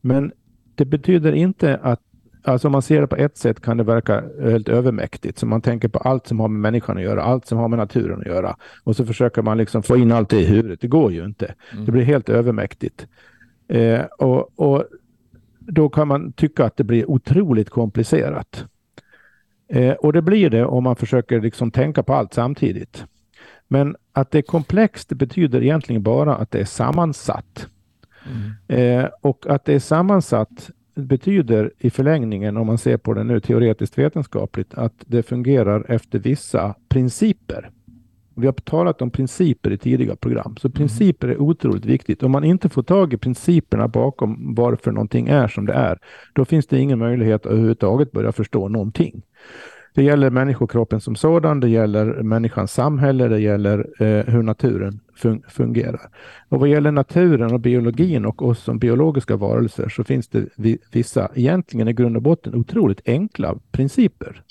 Men 0.00 0.32
det 0.74 0.84
betyder 0.84 1.32
inte 1.32 1.76
att 1.82 2.00
Alltså 2.42 2.68
om 2.68 2.72
man 2.72 2.82
ser 2.82 3.00
det 3.00 3.06
på 3.06 3.16
ett 3.16 3.36
sätt 3.36 3.60
kan 3.60 3.76
det 3.76 3.84
verka 3.84 4.24
helt 4.42 4.68
övermäktigt. 4.68 5.38
Så 5.38 5.46
man 5.46 5.60
tänker 5.60 5.88
på 5.88 5.98
allt 5.98 6.26
som 6.26 6.40
har 6.40 6.48
med 6.48 6.60
människan 6.60 6.96
att 6.96 7.02
göra, 7.02 7.22
allt 7.22 7.46
som 7.46 7.58
har 7.58 7.68
med 7.68 7.78
naturen 7.78 8.20
att 8.20 8.26
göra. 8.26 8.56
Och 8.84 8.96
så 8.96 9.06
försöker 9.06 9.42
man 9.42 9.58
liksom 9.58 9.82
få 9.82 9.96
in 9.96 10.12
allt 10.12 10.28
det 10.28 10.40
i 10.40 10.44
huvudet. 10.44 10.80
Det 10.80 10.88
går 10.88 11.12
ju 11.12 11.24
inte. 11.24 11.54
Mm. 11.72 11.84
Det 11.84 11.92
blir 11.92 12.02
helt 12.02 12.28
övermäktigt. 12.28 13.06
Eh, 13.68 14.00
och, 14.18 14.60
och, 14.60 14.84
då 15.58 15.88
kan 15.88 16.08
man 16.08 16.32
tycka 16.32 16.64
att 16.64 16.76
det 16.76 16.84
blir 16.84 17.10
otroligt 17.10 17.70
komplicerat. 17.70 18.64
Eh, 19.68 19.92
och 19.92 20.12
det 20.12 20.22
blir 20.22 20.50
det 20.50 20.64
om 20.64 20.84
man 20.84 20.96
försöker 20.96 21.40
liksom 21.40 21.70
tänka 21.70 22.02
på 22.02 22.14
allt 22.14 22.34
samtidigt. 22.34 23.04
Men 23.68 23.96
att 24.12 24.30
det 24.30 24.38
är 24.38 24.42
komplext 24.42 25.08
det 25.08 25.14
betyder 25.14 25.62
egentligen 25.62 26.02
bara 26.02 26.36
att 26.36 26.50
det 26.50 26.60
är 26.60 26.64
sammansatt. 26.64 27.68
Mm. 28.26 29.02
Eh, 29.04 29.10
och 29.20 29.46
att 29.46 29.64
det 29.64 29.74
är 29.74 29.78
sammansatt 29.78 30.70
betyder 31.02 31.72
i 31.78 31.90
förlängningen, 31.90 32.56
om 32.56 32.66
man 32.66 32.78
ser 32.78 32.96
på 32.96 33.14
det 33.14 33.24
nu 33.24 33.40
teoretiskt 33.40 33.98
vetenskapligt, 33.98 34.74
att 34.74 34.94
det 35.06 35.22
fungerar 35.22 35.84
efter 35.88 36.18
vissa 36.18 36.74
principer. 36.88 37.70
Vi 38.36 38.46
har 38.46 38.52
talat 38.52 39.02
om 39.02 39.10
principer 39.10 39.70
i 39.70 39.78
tidiga 39.78 40.16
program, 40.16 40.56
så 40.56 40.68
mm. 40.68 40.72
principer 40.72 41.28
är 41.28 41.40
otroligt 41.40 41.84
viktigt. 41.84 42.22
Om 42.22 42.30
man 42.30 42.44
inte 42.44 42.68
får 42.68 42.82
tag 42.82 43.12
i 43.12 43.16
principerna 43.16 43.88
bakom 43.88 44.54
varför 44.54 44.92
någonting 44.92 45.28
är 45.28 45.48
som 45.48 45.66
det 45.66 45.72
är, 45.72 45.98
då 46.32 46.44
finns 46.44 46.66
det 46.66 46.78
ingen 46.78 46.98
möjlighet 46.98 47.46
att 47.46 47.52
överhuvudtaget 47.52 48.12
börja 48.12 48.32
förstå 48.32 48.68
någonting. 48.68 49.22
Det 49.98 50.04
gäller 50.04 50.30
människokroppen 50.30 51.00
som 51.00 51.16
sådan, 51.16 51.60
det 51.60 51.68
gäller 51.68 52.22
människans 52.22 52.72
samhälle, 52.72 53.28
det 53.28 53.38
gäller 53.38 54.02
eh, 54.02 54.24
hur 54.34 54.42
naturen 54.42 55.00
fun 55.16 55.42
fungerar. 55.48 56.10
Och 56.48 56.60
vad 56.60 56.68
gäller 56.68 56.92
naturen 56.92 57.54
och 57.54 57.60
biologin 57.60 58.26
och 58.26 58.42
oss 58.42 58.58
som 58.58 58.78
biologiska 58.78 59.36
varelser 59.36 59.88
så 59.88 60.04
finns 60.04 60.28
det 60.28 60.46
vissa, 60.92 61.28
egentligen 61.34 61.88
i 61.88 61.92
grund 61.92 62.16
och 62.16 62.22
botten, 62.22 62.54
otroligt 62.54 63.00
enkla 63.08 63.58
principer. 63.70 64.42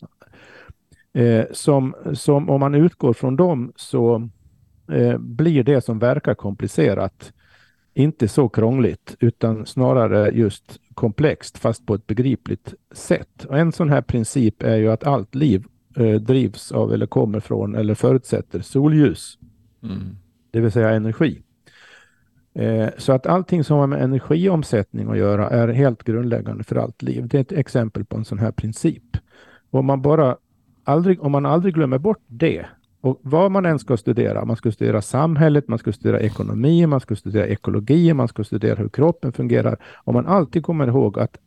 Eh, 1.13 1.46
som, 1.51 1.96
som 2.13 2.50
om 2.50 2.60
man 2.60 2.75
utgår 2.75 3.13
från 3.13 3.36
dem 3.36 3.72
så 3.75 4.30
eh, 4.92 5.18
blir 5.18 5.63
det 5.63 5.82
som 5.82 6.00
verkar 6.00 6.34
komplicerat 6.34 7.34
inte 7.98 8.27
så 8.27 8.50
krångligt 8.50 9.16
utan 9.20 9.66
snarare 9.66 10.30
just 10.30 10.80
komplext 10.94 11.58
fast 11.58 11.86
på 11.86 11.94
ett 11.94 12.08
begripligt 12.08 12.74
sätt. 12.92 13.46
Och 13.46 13.58
en 13.58 13.72
sån 13.72 13.89
här 13.89 14.01
princip 14.01 14.63
är 14.63 14.75
ju 14.75 14.92
att 14.92 15.04
allt 15.04 15.36
liv 15.36 15.66
eh, 15.96 16.16
drivs 16.16 16.72
av 16.72 16.94
eller 16.94 17.06
kommer 17.06 17.39
från 17.39 17.75
eller 17.75 17.96
förutsätter 17.96 18.60
solljus. 18.60 19.38
Mm. 19.84 20.18
Det 20.51 20.60
vill 20.60 20.72
säga 20.72 20.89
energi. 20.89 21.42
Eh, 22.54 22.89
så 22.98 23.13
att 23.13 23.25
allting 23.25 23.63
som 23.63 23.77
har 23.77 23.88
med 23.88 24.04
energiomsättning 24.04 25.10
att 25.10 25.18
göra 25.18 25.50
är 25.50 25.68
helt 25.68 26.04
grundläggande 26.04 26.63
för 26.63 26.75
allt 26.75 27.01
liv. 27.01 27.27
Det 27.27 27.38
är 27.38 27.42
ett 27.42 27.51
exempel 27.51 28.06
på 28.06 28.18
en 28.18 28.25
sån 28.25 28.39
här 28.39 28.51
princip. 28.51 29.18
Och 29.72 29.80
om 29.80 29.86
man 29.86 30.01
bara 30.01 30.38
aldrig, 30.84 31.24
om 31.24 31.32
man 31.32 31.46
aldrig 31.46 31.74
glömmer 31.74 31.98
bort 31.98 32.24
det 32.27 32.66
och 33.01 33.20
vad 33.22 33.51
man 33.51 33.66
än 33.66 33.80
ska 33.80 33.98
studera, 33.98 34.46
man 34.46 34.56
ska 34.56 34.72
studera 34.72 35.01
samhället, 35.01 35.68
man 35.68 35.80
ska 35.80 35.94
studera 35.94 36.20
ekonomi, 36.20 36.88
man 36.88 37.00
ska 37.00 37.16
studera 37.16 37.48
ekologi, 37.48 38.13
man 38.13 38.27
ska 38.27 38.44
studera 38.44 38.75
hur 38.75 38.89
kroppen 38.89 39.34
fungerar. 39.34 39.77
Om 40.04 40.13
man 40.13 40.25
alltid 40.25 40.63
kommer 40.63 40.88
ihåg 40.88 41.20
att 41.20 41.38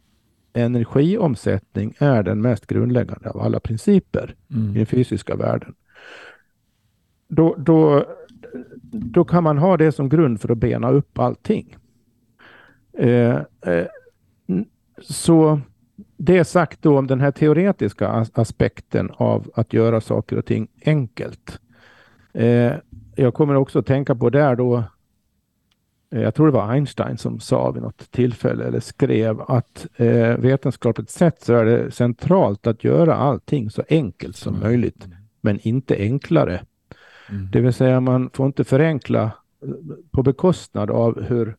energiomsättning 0.52 1.94
är 1.98 2.22
den 2.22 2.42
mest 2.42 2.66
grundläggande 2.66 3.30
av 3.30 3.40
alla 3.40 3.60
principer 3.60 4.34
mm. 4.50 4.74
i 4.74 4.78
den 4.78 4.86
fysiska 4.86 5.36
världen. 5.36 5.74
Då, 7.28 7.54
då, 7.58 8.06
då 8.92 9.24
kan 9.24 9.44
man 9.44 9.58
ha 9.58 9.76
det 9.76 9.92
som 9.92 10.08
grund 10.08 10.40
för 10.40 10.52
att 10.52 10.58
bena 10.58 10.90
upp 10.90 11.18
allting. 11.18 11.76
Eh, 12.98 13.36
eh, 13.60 13.86
så 15.02 15.60
det 16.22 16.44
sagt 16.44 16.82
då 16.82 16.98
om 16.98 17.06
den 17.06 17.20
här 17.20 17.30
teoretiska 17.30 18.26
aspekten 18.32 19.10
av 19.16 19.50
att 19.54 19.72
göra 19.72 20.00
saker 20.00 20.36
och 20.38 20.46
ting 20.46 20.68
enkelt. 20.84 21.60
Eh, 22.32 22.72
jag 23.14 23.34
kommer 23.34 23.54
också 23.54 23.78
att 23.78 23.86
tänka 23.86 24.14
på 24.14 24.30
där 24.30 24.56
då, 24.56 24.84
eh, 26.10 26.22
jag 26.22 26.34
tror 26.34 26.46
det 26.46 26.52
var 26.52 26.72
Einstein 26.72 27.18
som 27.18 27.40
sa 27.40 27.70
vid 27.70 27.82
något 27.82 28.10
tillfälle 28.10 28.64
eller 28.64 28.80
skrev 28.80 29.40
att 29.40 29.86
eh, 29.96 30.36
vetenskapligt 30.36 31.10
sett 31.10 31.42
så 31.42 31.54
är 31.54 31.64
det 31.64 31.90
centralt 31.90 32.66
att 32.66 32.84
göra 32.84 33.14
allting 33.14 33.70
så 33.70 33.82
enkelt 33.88 34.36
som 34.36 34.54
mm. 34.54 34.68
möjligt, 34.68 35.08
men 35.40 35.60
inte 35.60 35.96
enklare. 35.96 36.62
Mm. 37.30 37.50
Det 37.50 37.60
vill 37.60 37.72
säga 37.72 38.00
man 38.00 38.30
får 38.32 38.46
inte 38.46 38.64
förenkla 38.64 39.22
eh, 39.62 39.68
på 40.10 40.22
bekostnad 40.22 40.90
av 40.90 41.22
hur 41.22 41.56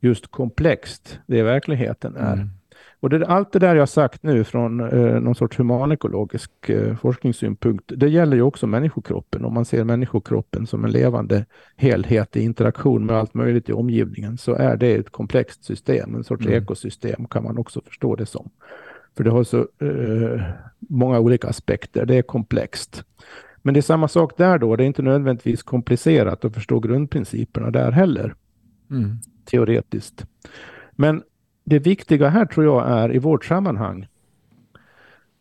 just 0.00 0.26
komplext 0.26 1.18
det 1.26 1.38
i 1.38 1.42
verkligheten 1.42 2.16
är. 2.16 2.32
Mm. 2.32 2.50
Och 3.00 3.10
det, 3.10 3.26
allt 3.26 3.52
det 3.52 3.58
där 3.58 3.76
jag 3.76 3.88
sagt 3.88 4.22
nu 4.22 4.44
från 4.44 4.80
eh, 4.80 5.20
någon 5.20 5.34
sorts 5.34 5.58
humanekologisk 5.58 6.50
eh, 6.68 6.96
forskningssynpunkt, 6.96 7.92
det 7.96 8.08
gäller 8.08 8.36
ju 8.36 8.42
också 8.42 8.66
människokroppen. 8.66 9.44
Om 9.44 9.54
man 9.54 9.64
ser 9.64 9.84
människokroppen 9.84 10.66
som 10.66 10.84
en 10.84 10.90
levande 10.90 11.46
helhet 11.76 12.36
i 12.36 12.40
interaktion 12.40 13.06
med 13.06 13.16
allt 13.16 13.34
möjligt 13.34 13.68
i 13.68 13.72
omgivningen 13.72 14.38
så 14.38 14.54
är 14.54 14.76
det 14.76 14.94
ett 14.94 15.10
komplext 15.10 15.64
system, 15.64 16.14
en 16.14 16.24
sorts 16.24 16.46
mm. 16.46 16.62
ekosystem 16.62 17.26
kan 17.26 17.44
man 17.44 17.58
också 17.58 17.80
förstå 17.80 18.16
det 18.16 18.26
som. 18.26 18.50
För 19.16 19.24
det 19.24 19.30
har 19.30 19.44
så 19.44 19.58
eh, 19.58 20.42
många 20.78 21.20
olika 21.20 21.48
aspekter, 21.48 22.06
det 22.06 22.14
är 22.14 22.22
komplext. 22.22 23.04
Men 23.62 23.74
det 23.74 23.80
är 23.80 23.82
samma 23.82 24.08
sak 24.08 24.36
där 24.36 24.58
då, 24.58 24.76
det 24.76 24.84
är 24.84 24.86
inte 24.86 25.02
nödvändigtvis 25.02 25.62
komplicerat 25.62 26.44
att 26.44 26.54
förstå 26.54 26.80
grundprinciperna 26.80 27.70
där 27.70 27.92
heller, 27.92 28.34
mm. 28.90 29.18
teoretiskt. 29.44 30.26
Men 30.92 31.22
det 31.66 31.78
viktiga 31.78 32.28
här 32.28 32.46
tror 32.46 32.66
jag 32.66 32.88
är 32.88 33.14
i 33.14 33.18
vårt 33.18 33.44
sammanhang 33.44 34.08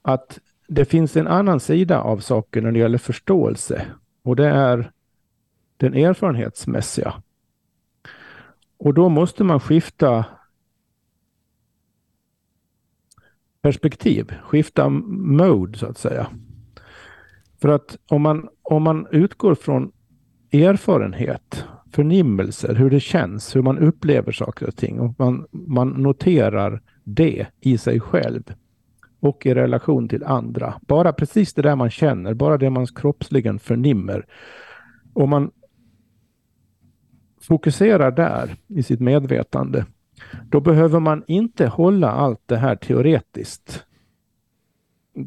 att 0.01 0.39
det 0.67 0.85
finns 0.85 1.17
en 1.17 1.27
annan 1.27 1.59
sida 1.59 2.01
av 2.01 2.17
saken 2.17 2.63
när 2.63 2.71
det 2.71 2.79
gäller 2.79 2.97
förståelse 2.97 3.85
och 4.23 4.35
det 4.35 4.47
är 4.47 4.91
den 5.77 5.93
erfarenhetsmässiga. 5.93 7.13
Och 8.77 8.93
då 8.93 9.09
måste 9.09 9.43
man 9.43 9.59
skifta 9.59 10.25
perspektiv, 13.61 14.33
skifta 14.43 14.89
mode 14.89 15.77
så 15.77 15.85
att 15.85 15.97
säga. 15.97 16.27
För 17.61 17.69
att 17.69 17.97
om 18.07 18.21
man, 18.21 18.49
om 18.61 18.83
man 18.83 19.07
utgår 19.11 19.55
från 19.55 19.91
erfarenhet 20.51 21.65
förnimmelser, 21.95 22.75
hur 22.75 22.89
det 22.89 22.99
känns, 22.99 23.55
hur 23.55 23.61
man 23.61 23.79
upplever 23.79 24.31
saker 24.31 24.67
och 24.67 24.75
ting. 24.75 24.99
Och 24.99 25.19
man, 25.19 25.45
man 25.51 25.89
noterar 25.89 26.81
det 27.03 27.47
i 27.61 27.77
sig 27.77 27.99
själv 27.99 28.43
och 29.19 29.45
i 29.45 29.53
relation 29.53 30.09
till 30.09 30.23
andra. 30.23 30.73
Bara 30.81 31.13
precis 31.13 31.53
det 31.53 31.61
där 31.61 31.75
man 31.75 31.89
känner, 31.89 32.33
bara 32.33 32.57
det 32.57 32.69
man 32.69 32.87
kroppsligen 32.87 33.59
förnimmer. 33.59 34.25
Om 35.13 35.29
man 35.29 35.51
fokuserar 37.41 38.11
där 38.11 38.55
i 38.67 38.83
sitt 38.83 38.99
medvetande, 38.99 39.85
då 40.49 40.61
behöver 40.61 40.99
man 40.99 41.23
inte 41.27 41.67
hålla 41.67 42.11
allt 42.11 42.41
det 42.45 42.57
här 42.57 42.75
teoretiskt, 42.75 43.85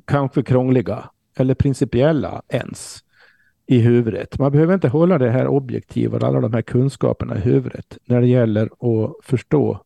kanske 0.04 0.42
krångliga 0.42 1.10
eller 1.36 1.54
principiella 1.54 2.42
ens 2.48 3.04
i 3.68 3.78
huvudet. 3.78 4.38
Man 4.38 4.52
behöver 4.52 4.74
inte 4.74 4.88
hålla 4.88 5.18
det 5.18 5.30
här 5.30 5.46
objektiva, 5.46 6.26
alla 6.26 6.40
de 6.40 6.52
här 6.52 6.62
kunskaperna 6.62 7.36
i 7.36 7.40
huvudet 7.40 7.98
när 8.04 8.20
det 8.20 8.26
gäller 8.26 8.64
att 8.64 9.12
förstå 9.22 9.80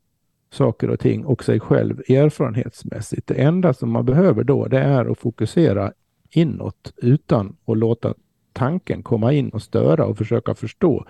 saker 0.52 0.90
och 0.90 1.00
ting 1.00 1.24
och 1.24 1.44
sig 1.44 1.60
själv 1.60 2.00
erfarenhetsmässigt. 2.08 3.26
Det 3.26 3.34
enda 3.34 3.74
som 3.74 3.90
man 3.90 4.06
behöver 4.06 4.44
då 4.44 4.66
det 4.66 4.78
är 4.78 5.10
att 5.10 5.18
fokusera 5.18 5.92
inåt 6.30 6.92
utan 6.96 7.56
att 7.66 7.78
låta 7.78 8.14
tanken 8.52 9.02
komma 9.02 9.32
in 9.32 9.48
och 9.48 9.62
störa 9.62 10.04
och 10.04 10.18
försöka 10.18 10.54
förstå 10.54 11.06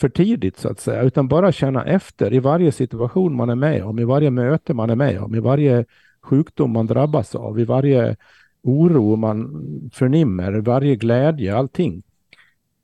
för 0.00 0.08
tidigt 0.08 0.58
så 0.58 0.68
att 0.68 0.80
säga, 0.80 1.02
utan 1.02 1.28
bara 1.28 1.52
känna 1.52 1.84
efter 1.84 2.32
i 2.32 2.38
varje 2.38 2.72
situation 2.72 3.36
man 3.36 3.50
är 3.50 3.54
med 3.54 3.84
om, 3.84 3.98
i 3.98 4.04
varje 4.04 4.30
möte 4.30 4.74
man 4.74 4.90
är 4.90 4.96
med 4.96 5.18
om, 5.18 5.34
i 5.34 5.40
varje 5.40 5.84
sjukdom 6.22 6.72
man 6.72 6.86
drabbas 6.86 7.34
av, 7.34 7.60
i 7.60 7.64
varje 7.64 8.16
oro 8.64 9.16
man 9.16 9.90
förnimmer, 9.92 10.52
varje 10.52 10.96
glädje, 10.96 11.56
allting. 11.56 12.02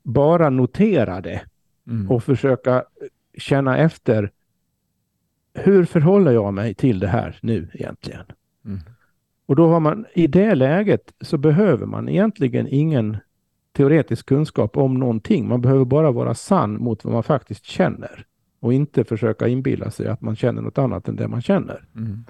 Bara 0.03 0.49
notera 0.49 1.21
det 1.21 1.41
mm. 1.87 2.11
och 2.11 2.23
försöka 2.23 2.83
känna 3.37 3.77
efter 3.77 4.31
hur 5.53 5.85
förhåller 5.85 6.31
jag 6.31 6.53
mig 6.53 6.73
till 6.73 6.99
det 6.99 7.07
här 7.07 7.39
nu 7.41 7.69
egentligen? 7.73 8.25
Mm. 8.65 8.79
Och 9.45 9.55
då 9.55 9.67
har 9.67 9.79
man 9.79 10.05
i 10.13 10.27
det 10.27 10.55
läget 10.55 11.13
så 11.21 11.37
behöver 11.37 11.85
man 11.85 12.09
egentligen 12.09 12.67
ingen 12.67 13.17
teoretisk 13.71 14.25
kunskap 14.25 14.77
om 14.77 14.93
någonting. 14.93 15.47
Man 15.47 15.61
behöver 15.61 15.85
bara 15.85 16.11
vara 16.11 16.33
sann 16.33 16.83
mot 16.83 17.05
vad 17.05 17.13
man 17.13 17.23
faktiskt 17.23 17.65
känner 17.65 18.25
och 18.59 18.73
inte 18.73 19.03
försöka 19.03 19.47
inbilla 19.47 19.91
sig 19.91 20.07
att 20.07 20.21
man 20.21 20.35
känner 20.35 20.61
något 20.61 20.77
annat 20.77 21.07
än 21.07 21.15
det 21.15 21.27
man 21.27 21.41
känner. 21.41 21.85
Mm. 21.95 22.25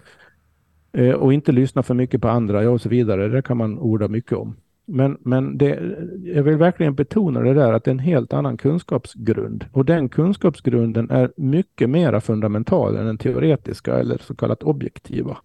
Eh, 0.93 1.13
och 1.13 1.33
inte 1.33 1.51
lyssna 1.51 1.83
för 1.83 1.93
mycket 1.93 2.21
på 2.21 2.27
andra 2.27 2.69
och 2.69 2.81
så 2.81 2.89
vidare. 2.89 3.27
Det 3.27 3.41
kan 3.41 3.57
man 3.57 3.79
orda 3.79 4.07
mycket 4.07 4.37
om. 4.37 4.55
Men, 4.85 5.17
men 5.19 5.57
det, 5.57 5.79
jag 6.23 6.43
vill 6.43 6.57
verkligen 6.57 6.95
betona 6.95 7.39
det 7.39 7.53
där 7.53 7.73
att 7.73 7.83
det 7.83 7.89
är 7.89 7.93
en 7.93 7.99
helt 7.99 8.33
annan 8.33 8.57
kunskapsgrund. 8.57 9.65
Och 9.71 9.85
den 9.85 10.09
kunskapsgrunden 10.09 11.09
är 11.09 11.31
mycket 11.37 11.89
mer 11.89 12.19
fundamental 12.19 12.95
än 12.95 13.05
den 13.05 13.17
teoretiska 13.17 13.99
eller 13.99 14.17
så 14.17 14.35
kallat 14.35 14.63
objektiva. 14.63 15.37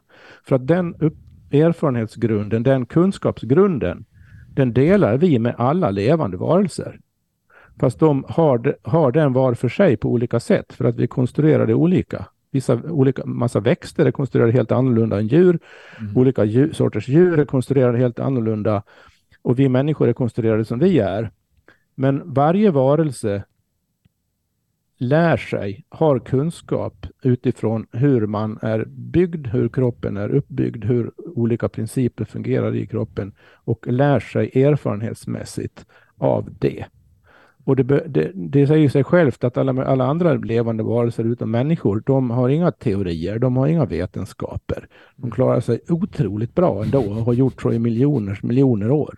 För 0.45 0.57
att 0.57 0.67
den 0.67 0.95
upp, 0.95 1.17
erfarenhetsgrunden, 1.53 2.63
den 2.63 2.87
kunskapsgrunden, 2.87 4.05
den 4.55 4.73
delar 4.73 5.17
vi 5.17 5.39
med 5.39 5.55
alla 5.59 5.91
levande 5.91 6.37
varelser. 6.37 7.01
Fast 7.81 7.99
de 7.99 8.25
har, 8.29 8.77
har 8.83 9.13
den 9.13 9.33
var 9.33 9.55
för 9.55 9.69
sig 9.69 9.97
på 9.97 10.09
olika 10.11 10.41
sätt 10.41 10.73
för 10.73 10.85
att 10.85 10.97
vi 10.97 11.07
konstruerar 11.07 11.67
det 11.67 11.75
olika. 11.75 12.27
Vissa 12.57 12.75
olika, 12.75 13.27
massa 13.27 13.61
växter 13.61 14.07
är 14.07 14.11
konstruerade 14.11 14.53
helt 14.53 14.73
annorlunda 14.73 15.19
än 15.19 15.27
djur. 15.27 15.59
Mm. 16.01 16.17
Olika 16.17 16.45
djur, 16.45 16.73
sorters 16.73 17.09
djur 17.09 17.39
är 17.39 17.45
konstruerade 17.45 17.99
helt 17.99 18.19
annorlunda. 18.19 18.83
Och 19.43 19.59
vi 19.59 19.69
människor 19.69 20.09
är 20.09 20.13
konstruerade 20.13 20.65
som 20.65 20.79
vi 20.79 20.99
är. 20.99 21.31
Men 21.95 22.23
varje 22.35 22.71
varelse 22.71 23.45
lär 24.99 25.37
sig, 25.37 25.85
har 25.89 26.19
kunskap 26.19 27.07
utifrån 27.23 27.87
hur 27.93 28.27
man 28.27 28.59
är 28.63 28.85
byggd, 28.89 29.47
hur 29.47 29.69
kroppen 29.69 30.17
är 30.17 30.29
uppbyggd, 30.29 30.85
hur 30.85 31.11
olika 31.17 31.69
principer 31.69 32.25
fungerar 32.25 32.75
i 32.75 32.87
kroppen 32.87 33.33
och 33.65 33.87
lär 33.87 34.21
sig 34.21 34.63
erfarenhetsmässigt 34.63 35.87
av 36.19 36.49
det. 36.59 36.87
Och 37.67 37.77
det, 37.77 37.83
det, 38.09 38.31
det 38.35 38.67
säger 38.67 38.89
sig 38.89 39.05
självt 39.05 39.45
att 39.45 39.57
alla, 39.57 39.85
alla 39.85 40.07
andra 40.07 40.35
levande 40.35 40.83
varelser 40.83 41.25
utom 41.25 41.51
människor, 41.51 42.03
de 42.07 42.31
har 42.31 42.49
inga 42.49 42.73
teorier, 42.73 43.39
de 43.39 43.57
har 43.57 43.67
inga 43.67 43.85
vetenskaper. 43.85 44.89
De 45.17 45.31
klarar 45.31 45.61
sig 45.61 45.81
otroligt 45.89 46.55
bra 46.55 46.83
ändå 46.83 46.99
och 46.99 47.15
har 47.15 47.33
gjort 47.33 47.63
så 47.63 47.73
i 47.73 47.79
miljoners 47.79 48.43
miljoner 48.43 48.91
år. 48.91 49.15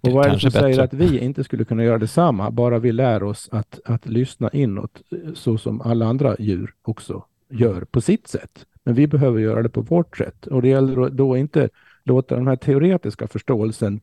Och 0.00 0.12
vad 0.12 0.26
är 0.26 0.30
det 0.30 0.40
som 0.40 0.48
bättre. 0.48 0.60
säger 0.60 0.80
att 0.80 0.94
vi 0.94 1.18
inte 1.18 1.44
skulle 1.44 1.64
kunna 1.64 1.84
göra 1.84 1.98
detsamma, 1.98 2.50
bara 2.50 2.78
vi 2.78 2.92
lär 2.92 3.22
oss 3.22 3.48
att, 3.52 3.80
att 3.84 4.08
lyssna 4.08 4.50
inåt 4.52 5.02
så 5.34 5.58
som 5.58 5.80
alla 5.80 6.06
andra 6.06 6.36
djur 6.38 6.74
också 6.82 7.24
gör 7.50 7.84
på 7.84 8.00
sitt 8.00 8.28
sätt. 8.28 8.66
Men 8.84 8.94
vi 8.94 9.06
behöver 9.06 9.40
göra 9.40 9.62
det 9.62 9.68
på 9.68 9.80
vårt 9.80 10.16
sätt 10.16 10.46
och 10.46 10.62
det 10.62 10.68
gäller 10.68 11.10
då 11.10 11.36
inte 11.36 11.68
låta 12.04 12.36
den 12.36 12.46
här 12.46 12.56
teoretiska 12.56 13.26
förståelsen 13.26 14.00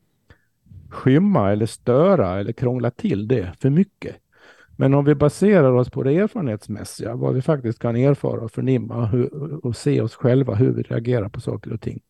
skymma 0.88 1.52
eller 1.52 1.66
störa 1.66 2.40
eller 2.40 2.52
krångla 2.52 2.90
till 2.90 3.28
det 3.28 3.52
för 3.60 3.70
mycket. 3.70 4.16
Men 4.76 4.94
om 4.94 5.04
vi 5.04 5.14
baserar 5.14 5.72
oss 5.72 5.90
på 5.90 6.02
det 6.02 6.12
erfarenhetsmässiga, 6.12 7.14
vad 7.14 7.34
vi 7.34 7.42
faktiskt 7.42 7.78
kan 7.78 7.96
erfara 7.96 8.40
och 8.40 8.52
förnimma 8.52 9.06
hur, 9.06 9.66
och 9.66 9.76
se 9.76 10.00
oss 10.00 10.14
själva, 10.14 10.54
hur 10.54 10.72
vi 10.72 10.82
reagerar 10.82 11.28
på 11.28 11.40
saker 11.40 11.72
och 11.72 11.80
ting. 11.80 12.00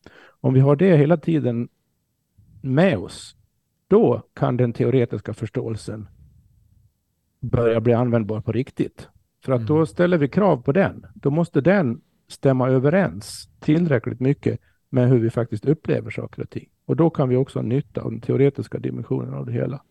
Om 0.41 0.53
vi 0.53 0.59
har 0.59 0.75
det 0.75 0.97
hela 0.97 1.17
tiden 1.17 1.69
med 2.61 2.97
oss, 2.97 3.35
då 3.87 4.21
kan 4.33 4.57
den 4.57 4.73
teoretiska 4.73 5.33
förståelsen 5.33 6.07
börja 7.39 7.81
bli 7.81 7.93
användbar 7.93 8.41
på 8.41 8.51
riktigt. 8.51 9.07
För 9.45 9.53
att 9.53 9.67
då 9.67 9.75
mm. 9.75 9.85
ställer 9.85 10.17
vi 10.17 10.27
krav 10.27 10.57
på 10.61 10.71
den. 10.71 11.05
Då 11.13 11.29
måste 11.31 11.61
den 11.61 12.01
stämma 12.27 12.69
överens 12.69 13.49
tillräckligt 13.59 14.19
mycket 14.19 14.59
med 14.89 15.09
hur 15.09 15.19
vi 15.19 15.29
faktiskt 15.29 15.65
upplever 15.65 16.11
saker 16.11 16.41
och 16.41 16.49
ting. 16.49 16.69
Och 16.89 16.95
då 16.95 17.09
kan 17.09 17.29
vi 17.29 17.35
också 17.35 17.59
ha 17.59 17.63
nytta 17.63 18.01
av 18.01 18.11
den 18.11 18.21
teoretiska 18.21 18.79
dimensionen 18.79 19.33
av 19.33 19.45
det 19.45 19.51
hela. 19.51 19.81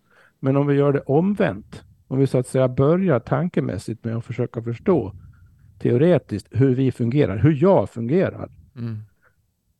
Men 0.41 0.57
om 0.57 0.67
vi 0.67 0.75
gör 0.75 0.93
det 0.93 1.01
omvänt, 1.01 1.85
om 2.09 2.19
vi 2.19 2.27
så 2.27 2.39
att 2.39 2.47
säga 2.47 2.69
börjar 2.69 3.21
tankemässigt 3.21 4.05
med 4.05 4.17
att 4.17 4.25
försöka 4.25 4.63
förstå 4.63 5.13
teoretiskt 5.79 6.49
hur 6.51 6.75
vi 6.75 6.93
fungerar, 6.93 7.39
hur 7.39 7.63
jag 7.63 7.91
fungerar, 7.91 8.51
mm. 8.77 8.99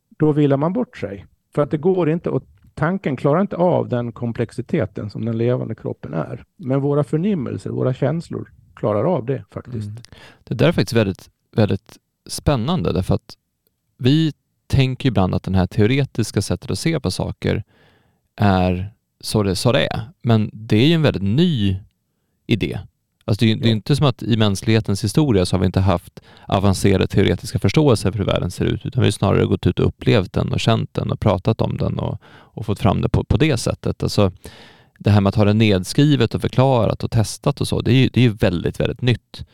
då 0.09 0.31
vilar 0.31 0.57
man 0.57 0.73
bort 0.73 0.97
sig. 0.97 1.25
För 1.55 1.61
att 1.61 1.71
det 1.71 1.77
går 1.77 2.09
inte 2.09 2.29
att 2.35 2.43
tanken 2.73 3.15
klarar 3.15 3.41
inte 3.41 3.55
av 3.55 3.89
den 3.89 4.11
komplexiteten 4.11 5.09
som 5.09 5.25
den 5.25 5.37
levande 5.37 5.75
kroppen 5.75 6.13
är. 6.13 6.43
Men 6.55 6.81
våra 6.81 7.03
förnimmelser, 7.03 7.69
våra 7.69 7.93
känslor 7.93 8.51
klarar 8.75 9.03
av 9.03 9.25
det 9.25 9.43
faktiskt. 9.51 9.89
Mm. 9.89 10.01
Det 10.43 10.55
där 10.55 10.67
är 10.67 10.71
faktiskt 10.71 10.97
väldigt, 10.97 11.29
väldigt 11.55 11.97
spännande 12.27 12.93
därför 12.93 13.15
att 13.15 13.37
vi 13.97 14.33
tänker 14.69 15.07
ibland 15.07 15.35
att 15.35 15.43
den 15.43 15.55
här 15.55 15.67
teoretiska 15.67 16.41
sättet 16.41 16.71
att 16.71 16.79
se 16.79 16.99
på 16.99 17.11
saker 17.11 17.63
är 18.35 18.93
så 19.21 19.43
det, 19.43 19.55
så 19.55 19.71
det 19.71 19.85
är. 19.85 20.01
Men 20.21 20.49
det 20.53 20.77
är 20.77 20.87
ju 20.87 20.93
en 20.93 21.01
väldigt 21.01 21.23
ny 21.23 21.77
idé. 22.47 22.79
Alltså 23.25 23.45
det, 23.45 23.51
är, 23.51 23.55
ja. 23.55 23.61
det 23.63 23.69
är 23.69 23.71
inte 23.71 23.95
som 23.95 24.05
att 24.05 24.23
i 24.23 24.37
mänsklighetens 24.37 25.03
historia 25.03 25.45
så 25.45 25.55
har 25.55 25.59
vi 25.59 25.65
inte 25.65 25.79
haft 25.79 26.19
avancerade 26.47 27.07
teoretiska 27.07 27.59
förståelser 27.59 28.11
för 28.11 28.19
hur 28.19 28.25
världen 28.25 28.51
ser 28.51 28.65
ut, 28.65 28.85
utan 28.85 29.01
vi 29.01 29.07
har 29.07 29.11
snarare 29.11 29.45
gått 29.45 29.67
ut 29.67 29.79
och 29.79 29.87
upplevt 29.87 30.33
den 30.33 30.51
och 30.53 30.59
känt 30.59 30.93
den 30.93 31.11
och 31.11 31.19
pratat 31.19 31.61
om 31.61 31.77
den 31.77 31.99
och, 31.99 32.21
och 32.25 32.65
fått 32.65 32.79
fram 32.79 33.01
det 33.01 33.09
på, 33.09 33.23
på 33.23 33.37
det 33.37 33.57
sättet. 33.57 34.03
Alltså, 34.03 34.31
det 34.99 35.09
här 35.09 35.21
med 35.21 35.29
att 35.29 35.35
ha 35.35 35.45
det 35.45 35.53
nedskrivet 35.53 36.35
och 36.35 36.41
förklarat 36.41 37.03
och 37.03 37.11
testat 37.11 37.61
och 37.61 37.67
så, 37.67 37.81
det 37.81 37.91
är 37.91 37.95
ju 37.95 38.09
det 38.13 38.25
är 38.25 38.29
väldigt, 38.29 38.79
väldigt 38.79 39.01
nytt. 39.01 39.45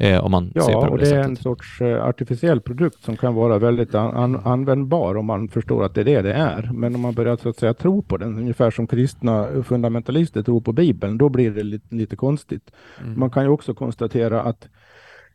Eh, 0.00 0.24
om 0.24 0.30
man 0.30 0.52
ja, 0.54 0.62
ser 0.62 0.72
på 0.72 0.84
det 0.84 0.90
och 0.90 0.98
det 0.98 1.06
sättet. 1.06 1.24
är 1.24 1.28
en 1.28 1.36
sorts 1.36 1.80
eh, 1.80 2.04
artificiell 2.04 2.60
produkt 2.60 3.04
som 3.04 3.16
kan 3.16 3.34
vara 3.34 3.58
väldigt 3.58 3.94
an, 3.94 4.16
an, 4.16 4.40
användbar 4.44 5.14
om 5.14 5.26
man 5.26 5.48
förstår 5.48 5.84
att 5.84 5.94
det 5.94 6.00
är 6.00 6.04
det 6.04 6.22
det 6.22 6.32
är. 6.32 6.70
Men 6.74 6.94
om 6.94 7.00
man 7.00 7.14
börjar 7.14 7.36
så 7.36 7.48
att 7.48 7.56
säga 7.56 7.74
tro 7.74 8.02
på 8.02 8.16
den, 8.16 8.38
ungefär 8.38 8.70
som 8.70 8.86
kristna 8.86 9.62
fundamentalister 9.62 10.42
tror 10.42 10.60
på 10.60 10.72
Bibeln, 10.72 11.18
då 11.18 11.28
blir 11.28 11.50
det 11.50 11.62
lite, 11.62 11.94
lite 11.94 12.16
konstigt. 12.16 12.70
Mm. 13.00 13.20
Man 13.20 13.30
kan 13.30 13.42
ju 13.42 13.48
också 13.48 13.74
konstatera 13.74 14.42
att 14.42 14.68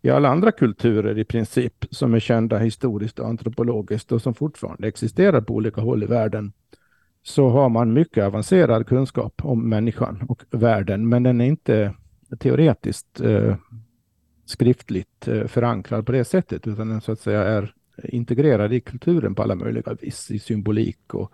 i 0.02 0.10
alla 0.10 0.30
andra 0.30 0.52
kulturer 0.52 1.18
i 1.18 1.24
princip 1.24 1.86
som 1.92 2.14
är 2.14 2.20
kända 2.20 2.58
historiskt 2.58 3.20
och 3.20 3.28
antropologiskt 3.28 4.12
och 4.12 4.22
som 4.22 4.34
fortfarande 4.34 4.88
existerar 4.88 5.42
på 5.42 5.54
olika 5.54 5.82
håll 5.82 6.04
i 6.04 6.06
världen 6.06 6.54
så 7.24 7.50
har 7.50 7.70
man 7.70 7.94
mycket 7.94 8.24
avancerad 8.24 8.88
kunskap 8.88 9.42
om 9.44 9.70
människan 9.70 10.26
och 10.30 10.44
världen, 10.52 11.10
men 11.10 11.24
den 11.24 11.42
är 11.42 11.46
inte 11.46 11.94
teoretiskt 12.40 13.22
eh, 13.22 13.56
skriftligt 14.46 15.28
eh, 15.28 15.48
förankrad 15.48 16.06
på 16.06 16.12
det 16.12 16.26
sättet, 16.26 16.68
utan 16.68 16.90
den 16.90 17.02
så 17.02 17.12
att 17.12 17.20
säga 17.20 17.44
är 17.44 17.74
integrerad 18.04 18.74
i 18.74 18.80
kulturen 18.80 19.36
på 19.36 19.44
alla 19.44 19.56
möjliga 19.56 19.94
vis, 20.02 20.32
i 20.32 20.40
symbolik 20.40 21.14
och 21.14 21.32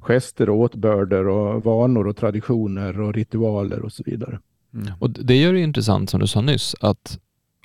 gester 0.00 0.50
och 0.50 0.58
åtbörder 0.60 1.28
och 1.28 1.64
vanor 1.64 2.06
och 2.06 2.16
traditioner 2.16 3.00
och 3.00 3.14
ritualer 3.14 3.82
och 3.82 3.92
så 3.92 4.02
vidare. 4.06 4.38
Mm. 4.74 4.92
Och 4.98 5.10
det 5.10 5.36
gör 5.36 5.52
det 5.52 5.60
intressant 5.60 6.10
som 6.10 6.20
du 6.20 6.26
sa 6.26 6.40
nyss, 6.40 6.74
att 6.80 7.18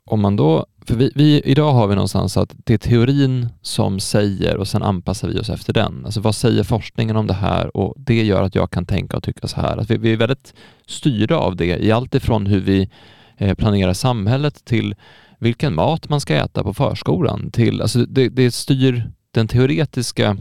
om 0.05 0.21
man 0.21 0.35
då, 0.35 0.65
för 0.85 0.95
vi, 0.95 1.11
vi, 1.15 1.41
idag 1.45 1.71
har 1.73 1.87
vi 1.87 1.95
någonstans 1.95 2.37
att 2.37 2.55
det 2.57 2.73
är 2.73 2.77
teorin 2.77 3.49
som 3.61 3.99
säger 3.99 4.57
och 4.57 4.67
sen 4.67 4.83
anpassar 4.83 5.27
vi 5.27 5.39
oss 5.39 5.49
efter 5.49 5.73
den. 5.73 6.05
Alltså 6.05 6.21
vad 6.21 6.35
säger 6.35 6.63
forskningen 6.63 7.15
om 7.15 7.27
det 7.27 7.33
här 7.33 7.77
och 7.77 7.93
det 7.97 8.23
gör 8.23 8.43
att 8.43 8.55
jag 8.55 8.71
kan 8.71 8.85
tänka 8.85 9.17
och 9.17 9.23
tycka 9.23 9.47
så 9.47 9.61
här. 9.61 9.77
Att 9.77 9.91
vi, 9.91 9.97
vi 9.97 10.13
är 10.13 10.17
väldigt 10.17 10.53
styrda 10.85 11.35
av 11.35 11.55
det 11.55 11.83
i 11.83 11.91
allt 11.91 12.15
ifrån 12.15 12.45
hur 12.45 12.59
vi 12.59 12.89
Eh, 13.37 13.55
planera 13.55 13.93
samhället 13.93 14.65
till 14.65 14.95
vilken 15.39 15.75
mat 15.75 16.09
man 16.09 16.21
ska 16.21 16.35
äta 16.35 16.63
på 16.63 16.73
förskolan 16.73 17.51
till, 17.51 17.81
alltså 17.81 17.99
det, 17.99 18.29
det 18.29 18.51
styr 18.51 19.11
den 19.31 19.47
teoretiska 19.47 20.37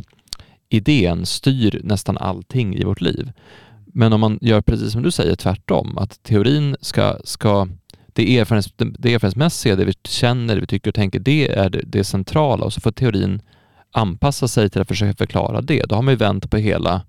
idén 0.68 1.26
styr 1.26 1.80
nästan 1.84 2.18
allting 2.18 2.76
i 2.76 2.84
vårt 2.84 3.00
liv. 3.00 3.32
Men 3.86 4.12
om 4.12 4.20
man 4.20 4.38
gör 4.40 4.60
precis 4.60 4.92
som 4.92 5.02
du 5.02 5.10
säger 5.10 5.36
tvärtom, 5.36 5.98
att 5.98 6.22
teorin 6.22 6.76
ska, 6.80 7.18
ska 7.24 7.68
det, 8.06 8.38
erfarenhets, 8.38 8.74
det 8.76 9.14
erfarenhetsmässiga, 9.14 9.76
det 9.76 9.84
vi 9.84 9.92
känner, 10.04 10.54
det 10.54 10.60
vi 10.60 10.66
tycker 10.66 10.90
och 10.90 10.94
tänker, 10.94 11.18
det 11.18 11.48
är 11.48 11.70
det, 11.70 11.82
det 11.86 12.04
centrala 12.04 12.64
och 12.64 12.72
så 12.72 12.80
får 12.80 12.92
teorin 12.92 13.42
anpassa 13.92 14.48
sig 14.48 14.70
till 14.70 14.80
att 14.80 14.88
försöka 14.88 15.14
förklara 15.14 15.60
det. 15.60 15.84
Då 15.88 15.94
har 15.94 16.02
man 16.02 16.12
ju 16.12 16.18
vänt 16.18 16.50
på 16.50 16.56
hela, 16.56 17.02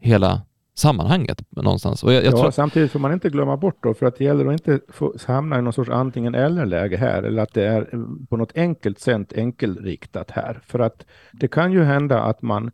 hela 0.00 0.42
sammanhanget 0.78 1.42
någonstans. 1.50 2.02
Jag, 2.02 2.12
jag 2.12 2.24
ja, 2.24 2.30
tror... 2.30 2.50
Samtidigt 2.50 2.92
får 2.92 2.98
man 2.98 3.12
inte 3.12 3.30
glömma 3.30 3.56
bort 3.56 3.76
då, 3.80 3.94
för 3.94 4.06
att 4.06 4.16
det 4.16 4.24
gäller 4.24 4.46
att 4.46 4.52
inte 4.52 4.80
få 4.88 5.14
hamna 5.26 5.58
i 5.58 5.62
någon 5.62 5.72
sorts 5.72 5.90
antingen 5.90 6.34
eller-läge 6.34 6.96
här, 6.96 7.22
eller 7.22 7.42
att 7.42 7.54
det 7.54 7.66
är 7.66 7.90
på 8.30 8.36
något 8.36 8.56
enkelt 8.56 8.98
sätt 8.98 9.32
enkelriktat 9.32 10.30
här. 10.30 10.60
För 10.66 10.78
att 10.78 11.06
det 11.32 11.48
kan 11.48 11.72
ju 11.72 11.82
hända 11.82 12.22
att 12.22 12.42
man 12.42 12.70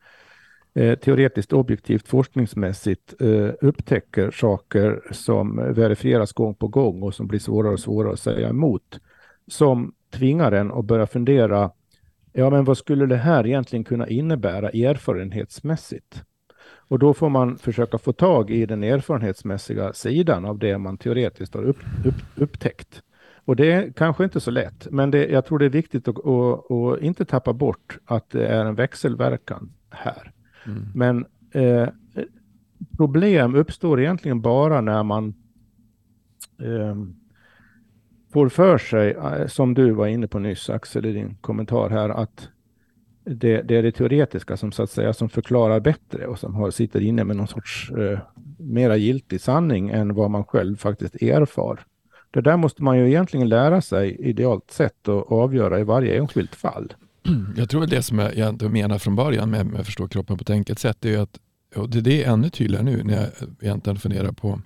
eh, 0.75 0.99
teoretiskt, 0.99 1.53
objektivt, 1.53 2.09
forskningsmässigt 2.09 3.15
eh, 3.21 3.51
upptäcker 3.61 4.31
saker 4.31 5.01
som 5.11 5.57
verifieras 5.57 6.33
gång 6.33 6.55
på 6.55 6.69
gång 6.69 7.03
och 7.03 7.15
som 7.15 7.27
blir 7.27 7.41
svårare 7.41 7.73
och 7.73 7.81
svårare 7.81 8.13
att 8.13 8.21
säga 8.21 8.49
emot, 8.49 9.01
som 9.49 9.93
tvingar 10.11 10.53
en 10.53 10.73
att 10.73 10.85
börja 10.85 11.07
fundera, 11.07 11.71
ja 12.33 12.51
men 12.51 12.65
vad 12.65 12.79
skulle 12.79 13.07
det 13.07 13.17
här 13.17 13.47
egentligen 13.47 13.85
kunna 13.85 14.09
innebära 14.09 14.69
erfarenhetsmässigt? 14.69 16.23
Och 16.89 16.99
då 16.99 17.15
får 17.15 17.29
man 17.29 17.59
försöka 17.59 17.99
få 17.99 18.13
tag 18.13 18.51
i 18.51 18.67
den 18.67 18.85
erfarenhetsmässiga 18.85 19.93
sidan 19.93 20.45
av 20.45 20.59
det 20.59 20.79
man 20.79 20.99
teoretiskt 20.99 21.55
har 21.55 21.63
upp, 21.63 21.79
upp, 22.05 22.15
upptäckt. 22.35 23.03
Och 23.45 23.57
det 23.57 23.73
är 23.73 23.93
kanske 23.93 24.25
inte 24.25 24.41
så 24.41 24.51
lätt, 24.51 24.87
men 24.91 25.11
det, 25.11 25.27
jag 25.27 25.47
tror 25.47 25.59
det 25.59 25.65
är 25.65 25.71
viktigt 25.71 26.09
att, 26.09 26.27
att, 26.27 26.71
att 26.71 27.03
inte 27.03 27.25
tappa 27.25 27.53
bort 27.53 27.99
att 28.05 28.31
det 28.31 28.47
är 28.47 28.65
en 28.65 28.75
växelverkan 28.75 29.73
här. 29.91 30.33
Mm. 30.67 30.83
Men 30.95 31.27
eh, 31.51 31.89
problem 32.97 33.55
uppstår 33.55 34.01
egentligen 34.01 34.41
bara 34.41 34.81
när 34.81 35.03
man 35.03 35.35
eh, 36.63 36.97
får 38.33 38.49
för 38.49 38.79
sig, 38.79 39.11
eh, 39.11 39.47
som 39.47 39.75
du 39.75 39.91
var 39.91 40.07
inne 40.07 40.27
på 40.27 40.39
nyss 40.39 40.71
Axel 40.71 41.07
i 41.07 41.13
din 41.13 41.37
kommentar 41.41 41.91
här, 41.91 42.09
att 42.09 42.49
det, 43.25 43.63
det, 43.63 43.77
är 43.77 43.83
det 43.83 43.93
teoretiska 43.93 44.57
som 44.57 44.73
så 44.73 44.83
att 44.83 44.91
säga 44.91 45.13
som 45.13 45.29
förklarar 45.29 45.81
bättre 45.81 46.27
och 46.27 46.39
som 46.39 46.55
har, 46.55 46.71
sitter 46.71 47.01
inne 47.01 47.25
med 47.25 47.37
någon 47.37 47.49
sorts 47.49 47.91
eh, 47.91 48.19
mera 48.59 48.97
giltig 48.97 49.41
sanning 49.41 49.91
än 49.91 50.15
vad 50.15 50.31
man 50.31 50.45
själv 50.45 50.77
faktiskt 50.77 51.23
erfar. 51.23 51.81
Det 52.31 52.41
där 52.41 52.57
måste 52.57 52.83
man 52.83 52.99
ju 52.99 53.09
egentligen 53.09 53.49
lära 53.49 53.81
sig 53.81 54.17
idealt 54.21 54.71
sett 54.71 55.09
och 55.09 55.33
avgöra 55.33 55.81
i 55.81 55.85
varje 55.85 56.19
enskilt 56.19 56.55
fall. 56.55 56.93
Jag 57.57 57.71
tror 57.71 57.87
det 57.87 58.03
som 58.03 58.19
jag 58.19 58.73
menar 58.73 58.99
från 58.99 59.17
början 59.17 59.51
med, 59.51 59.67
med 59.67 59.81
att 59.81 59.87
förstå 59.87 60.09
kroppen 60.09 60.37
på 60.39 60.43
ett 60.43 60.51
enkelt 60.51 60.79
sätt 60.79 61.05
är 61.05 61.19
att, 61.19 61.39
och 61.77 61.91
det, 61.91 62.01
det 62.01 62.25
är 62.25 62.33
ännu 62.33 62.51
tydligare 62.51 62.85
nu 62.85 63.03
när 63.05 63.15
jag 63.15 63.29
egentligen 63.61 63.99
funderar 63.99 64.33
på 64.33 64.61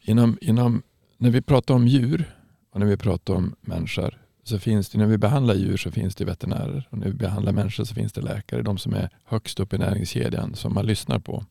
inom, 0.00 0.38
inom, 0.40 0.82
när 1.16 1.30
vi 1.30 1.42
pratar 1.42 1.74
om 1.74 1.86
djur 1.86 2.34
och 2.70 2.80
när 2.80 2.86
vi 2.86 2.96
pratar 2.96 3.34
om 3.34 3.54
människor 3.60 4.18
så 4.48 4.58
finns 4.58 4.88
det, 4.88 4.98
när 4.98 5.06
vi 5.06 5.18
behandlar 5.18 5.54
djur 5.54 5.76
så 5.76 5.90
finns 5.90 6.14
det 6.14 6.24
veterinärer 6.24 6.88
och 6.90 6.98
när 6.98 7.06
vi 7.06 7.12
behandlar 7.12 7.52
människor 7.52 7.84
så 7.84 7.94
finns 7.94 8.12
det 8.12 8.20
läkare, 8.20 8.62
de 8.62 8.78
som 8.78 8.94
är 8.94 9.10
högst 9.24 9.60
upp 9.60 9.72
i 9.72 9.78
näringskedjan 9.78 10.54
som 10.54 10.74
man 10.74 10.86
lyssnar 10.86 11.18
på 11.18 11.44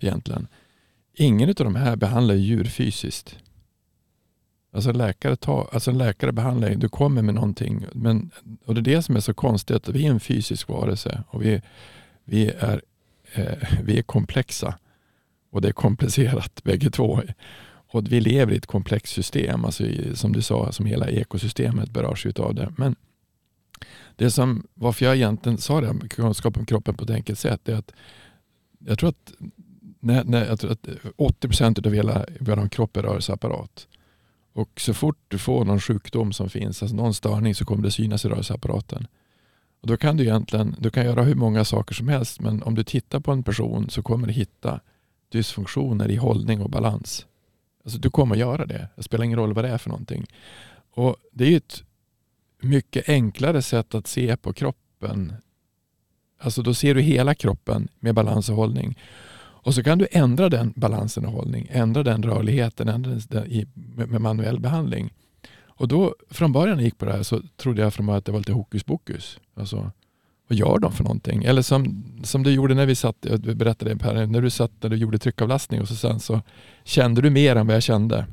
egentligen. 0.00 0.48
Ingen 1.14 1.48
av 1.48 1.54
de 1.54 1.74
här 1.74 1.96
behandlar 1.96 2.34
djur 2.34 2.64
fysiskt. 2.64 3.38
Alltså 4.72 4.92
läkare, 4.92 5.36
tar, 5.36 5.68
alltså 5.72 5.92
läkare 5.92 6.32
behandlar, 6.32 6.70
du 6.70 6.88
kommer 6.88 7.22
med 7.22 7.34
någonting. 7.34 7.86
Men, 7.92 8.30
och 8.64 8.74
det 8.74 8.80
är 8.80 8.96
det 8.96 9.02
som 9.02 9.16
är 9.16 9.20
så 9.20 9.34
konstigt, 9.34 9.76
att 9.76 9.88
vi 9.88 10.06
är 10.06 10.10
en 10.10 10.20
fysisk 10.20 10.68
varelse 10.68 11.22
och 11.28 11.42
vi, 11.42 11.62
vi, 12.24 12.50
är, 12.50 12.82
eh, 13.32 13.68
vi 13.82 13.98
är 13.98 14.02
komplexa. 14.02 14.78
Och 15.50 15.60
det 15.60 15.68
är 15.68 15.72
komplicerat 15.72 16.64
bägge 16.64 16.90
två. 16.90 17.22
Och 17.88 18.12
vi 18.12 18.20
lever 18.20 18.52
i 18.52 18.56
ett 18.56 18.66
komplext 18.66 19.14
system, 19.14 19.64
alltså 19.64 19.84
i, 19.84 20.16
som 20.16 20.32
du 20.32 20.42
sa, 20.42 20.72
som 20.72 20.86
hela 20.86 21.08
ekosystemet 21.08 21.90
berörs 21.90 22.26
av 22.26 22.54
det. 22.54 22.72
Men 22.76 22.96
det 24.16 24.30
som, 24.30 24.66
varför 24.74 25.04
jag 25.04 25.16
egentligen 25.16 25.58
sa 25.58 25.80
det, 25.80 26.08
kunskap 26.08 26.56
om 26.56 26.66
kroppen 26.66 26.96
på 26.96 27.04
ett 27.04 27.10
enkelt 27.10 27.38
sätt, 27.38 27.68
är 27.68 27.74
att 27.74 27.92
jag 28.78 28.98
tror 28.98 29.08
att, 29.08 29.32
när, 30.00 30.24
när, 30.24 30.46
jag 30.46 30.60
tror 30.60 30.72
att 30.72 30.88
80 31.16 31.48
procent 31.48 31.86
av 31.86 31.92
hela 31.92 32.26
vår 32.40 32.68
kropp 32.68 32.96
är 32.96 33.02
rörelseapparat. 33.02 33.88
Och 34.52 34.80
så 34.80 34.94
fort 34.94 35.18
du 35.28 35.38
får 35.38 35.64
någon 35.64 35.80
sjukdom 35.80 36.32
som 36.32 36.50
finns, 36.50 36.82
alltså 36.82 36.96
någon 36.96 37.14
störning, 37.14 37.54
så 37.54 37.64
kommer 37.64 37.82
det 37.82 37.90
synas 37.90 38.24
i 38.24 38.28
rörelseapparaten. 38.28 39.06
Och 39.80 39.86
då 39.86 39.96
kan 39.96 40.16
du 40.16 40.24
egentligen 40.24 40.76
du 40.78 40.90
kan 40.90 41.04
göra 41.04 41.22
hur 41.22 41.34
många 41.34 41.64
saker 41.64 41.94
som 41.94 42.08
helst, 42.08 42.40
men 42.40 42.62
om 42.62 42.74
du 42.74 42.84
tittar 42.84 43.20
på 43.20 43.32
en 43.32 43.42
person 43.42 43.90
så 43.90 44.02
kommer 44.02 44.26
du 44.26 44.32
hitta 44.32 44.80
dysfunktioner 45.28 46.10
i 46.10 46.16
hållning 46.16 46.60
och 46.60 46.70
balans. 46.70 47.26
Alltså 47.86 47.98
du 47.98 48.10
kommer 48.10 48.36
göra 48.36 48.66
det. 48.66 48.88
Det 48.96 49.02
spelar 49.02 49.24
ingen 49.24 49.38
roll 49.38 49.52
vad 49.52 49.64
det 49.64 49.68
är 49.68 49.78
för 49.78 49.90
någonting. 49.90 50.26
Och 50.90 51.16
Det 51.32 51.52
är 51.52 51.56
ett 51.56 51.82
mycket 52.62 53.08
enklare 53.08 53.62
sätt 53.62 53.94
att 53.94 54.06
se 54.06 54.36
på 54.36 54.52
kroppen. 54.52 55.34
Alltså 56.38 56.62
då 56.62 56.74
ser 56.74 56.94
du 56.94 57.00
hela 57.00 57.34
kroppen 57.34 57.88
med 58.00 58.14
balans 58.14 58.48
och 58.48 58.56
hållning. 58.56 58.98
Och 59.38 59.74
så 59.74 59.82
kan 59.82 59.98
du 59.98 60.08
ändra 60.10 60.48
den 60.48 60.72
balansen 60.76 61.26
och 61.26 61.32
hållning, 61.32 61.68
ändra 61.70 62.02
den 62.02 62.22
rörligheten 62.22 62.88
ändra 62.88 63.10
den 63.28 63.46
i, 63.46 63.66
med 63.74 64.20
manuell 64.20 64.60
behandling. 64.60 65.12
Och 65.66 65.88
då, 65.88 66.14
från 66.30 66.52
början 66.52 66.76
när 66.76 66.82
jag 66.82 66.84
gick 66.84 66.98
på 66.98 67.04
det 67.04 67.12
här 67.12 67.22
så 67.22 67.42
trodde 67.56 67.82
jag 67.82 67.94
från 67.94 68.06
början 68.06 68.18
att 68.18 68.24
det 68.24 68.32
var 68.32 68.38
lite 68.38 68.52
hokus 68.52 68.84
pokus. 68.84 69.38
Alltså, 69.54 69.90
vad 70.48 70.58
gör 70.58 70.78
de 70.78 70.92
för 70.92 71.04
någonting? 71.04 71.44
Eller 71.44 71.62
som, 71.62 72.04
som 72.24 72.42
du 72.42 72.50
gjorde 72.50 72.74
när 72.74 72.86
vi 72.86 72.94
satt, 72.94 73.16
jag 73.20 73.40
berättade 73.40 73.96
Per, 73.96 74.26
när 74.26 74.42
du 74.42 74.50
satt 74.50 74.72
när 74.80 74.90
du 74.90 74.96
gjorde 74.96 75.18
tryckavlastning 75.18 75.80
och 75.80 75.88
så 75.88 75.94
sen 75.94 76.20
så 76.20 76.42
kände 76.84 77.20
du 77.20 77.30
mer 77.30 77.56
än 77.56 77.66
vad 77.66 77.76
jag 77.76 77.82
kände. 77.82 78.26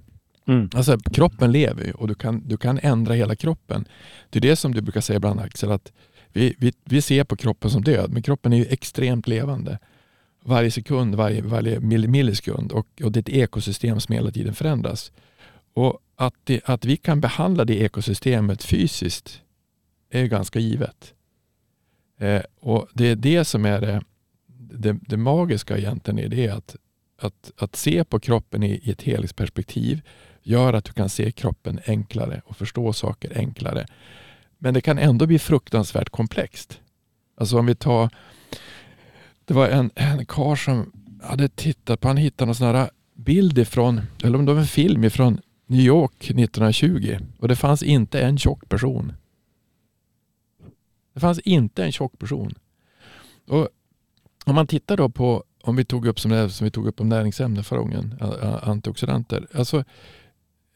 Mm. 0.47 0.69
Alltså 0.75 0.97
kroppen 0.97 1.51
lever 1.51 1.83
ju 1.83 1.91
och 1.91 2.07
du 2.07 2.15
kan, 2.15 2.47
du 2.47 2.57
kan 2.57 2.79
ändra 2.83 3.13
hela 3.13 3.35
kroppen. 3.35 3.85
Det 4.29 4.39
är 4.39 4.41
det 4.41 4.55
som 4.55 4.73
du 4.73 4.81
brukar 4.81 5.01
säga 5.01 5.17
ibland 5.17 5.39
Axel, 5.39 5.71
att 5.71 5.91
vi, 6.33 6.55
vi, 6.57 6.73
vi 6.83 7.01
ser 7.01 7.23
på 7.23 7.35
kroppen 7.35 7.71
som 7.71 7.83
död, 7.83 8.11
men 8.11 8.21
kroppen 8.21 8.53
är 8.53 8.57
ju 8.57 8.65
extremt 8.65 9.27
levande. 9.27 9.79
Varje 10.45 10.71
sekund, 10.71 11.15
varje, 11.15 11.41
varje 11.41 11.79
millisekund 11.79 12.71
och, 12.71 12.87
och 13.03 13.11
det 13.11 13.17
är 13.17 13.21
ett 13.21 13.29
ekosystem 13.29 13.99
som 13.99 14.15
hela 14.15 14.31
tiden 14.31 14.53
förändras. 14.53 15.11
Och 15.73 15.99
att, 16.15 16.33
det, 16.43 16.61
att 16.65 16.85
vi 16.85 16.97
kan 16.97 17.21
behandla 17.21 17.65
det 17.65 17.77
ekosystemet 17.81 18.63
fysiskt 18.63 19.41
är 20.09 20.25
ganska 20.25 20.59
givet. 20.59 21.13
Eh, 22.23 22.41
och 22.59 22.87
Det 22.93 23.05
är 23.05 23.15
det 23.15 23.45
som 23.45 23.65
är 23.65 23.81
det, 23.81 24.01
det, 24.57 24.97
det 25.01 25.17
magiska 25.17 25.77
egentligen. 25.77 26.19
i 26.19 26.27
det 26.27 26.49
att, 26.49 26.75
att, 27.21 27.51
att 27.57 27.75
se 27.75 28.03
på 28.03 28.19
kroppen 28.19 28.63
i, 28.63 28.71
i 28.83 28.91
ett 28.91 29.01
helhetsperspektiv 29.01 30.01
gör 30.43 30.73
att 30.73 30.85
du 30.85 30.93
kan 30.93 31.09
se 31.09 31.31
kroppen 31.31 31.79
enklare 31.85 32.41
och 32.45 32.57
förstå 32.57 32.93
saker 32.93 33.37
enklare. 33.37 33.85
Men 34.57 34.73
det 34.73 34.81
kan 34.81 34.97
ändå 34.97 35.25
bli 35.25 35.39
fruktansvärt 35.39 36.09
komplext. 36.09 36.79
Alltså 37.37 37.59
om 37.59 37.65
vi 37.65 37.75
tar, 37.75 38.09
det 39.45 39.53
var 39.53 39.69
en, 39.69 39.91
en 39.95 40.25
karl 40.25 40.57
som 40.57 40.91
hade 41.23 41.49
tittat 41.49 41.99
på, 41.99 42.07
han 42.07 42.17
hittade 42.17 42.45
någon 42.45 42.55
sån 42.55 42.75
här 42.75 42.89
bild 43.15 43.57
ifrån, 43.57 44.01
eller 44.23 44.37
om 44.39 44.45
det 44.45 44.53
var 44.53 44.61
en 44.61 44.67
film 44.67 45.03
ifrån 45.03 45.41
New 45.67 45.81
York 45.81 46.23
1920 46.23 47.17
och 47.39 47.47
det 47.47 47.55
fanns 47.55 47.83
inte 47.83 48.21
en 48.21 48.37
tjock 48.37 48.69
person. 48.69 49.13
Det 51.13 51.19
fanns 51.19 51.39
inte 51.39 51.83
en 51.83 51.91
tjock 51.91 52.19
person. 52.19 52.55
Och 53.47 53.67
om 54.45 54.55
man 54.55 54.67
tittar 54.67 54.97
då 54.97 55.09
på, 55.09 55.43
om 55.63 55.75
vi 55.75 55.85
tog 55.85 56.05
upp 56.05 56.19
som, 56.19 56.31
det, 56.31 56.49
som 56.49 56.65
vi 56.65 56.71
tog 56.71 56.87
upp 56.87 57.01
om 57.01 57.09
näringsämnen 57.09 57.63
förra 57.63 57.79
gången, 57.79 58.15
antioxidanter. 58.61 59.47
Alltså, 59.53 59.83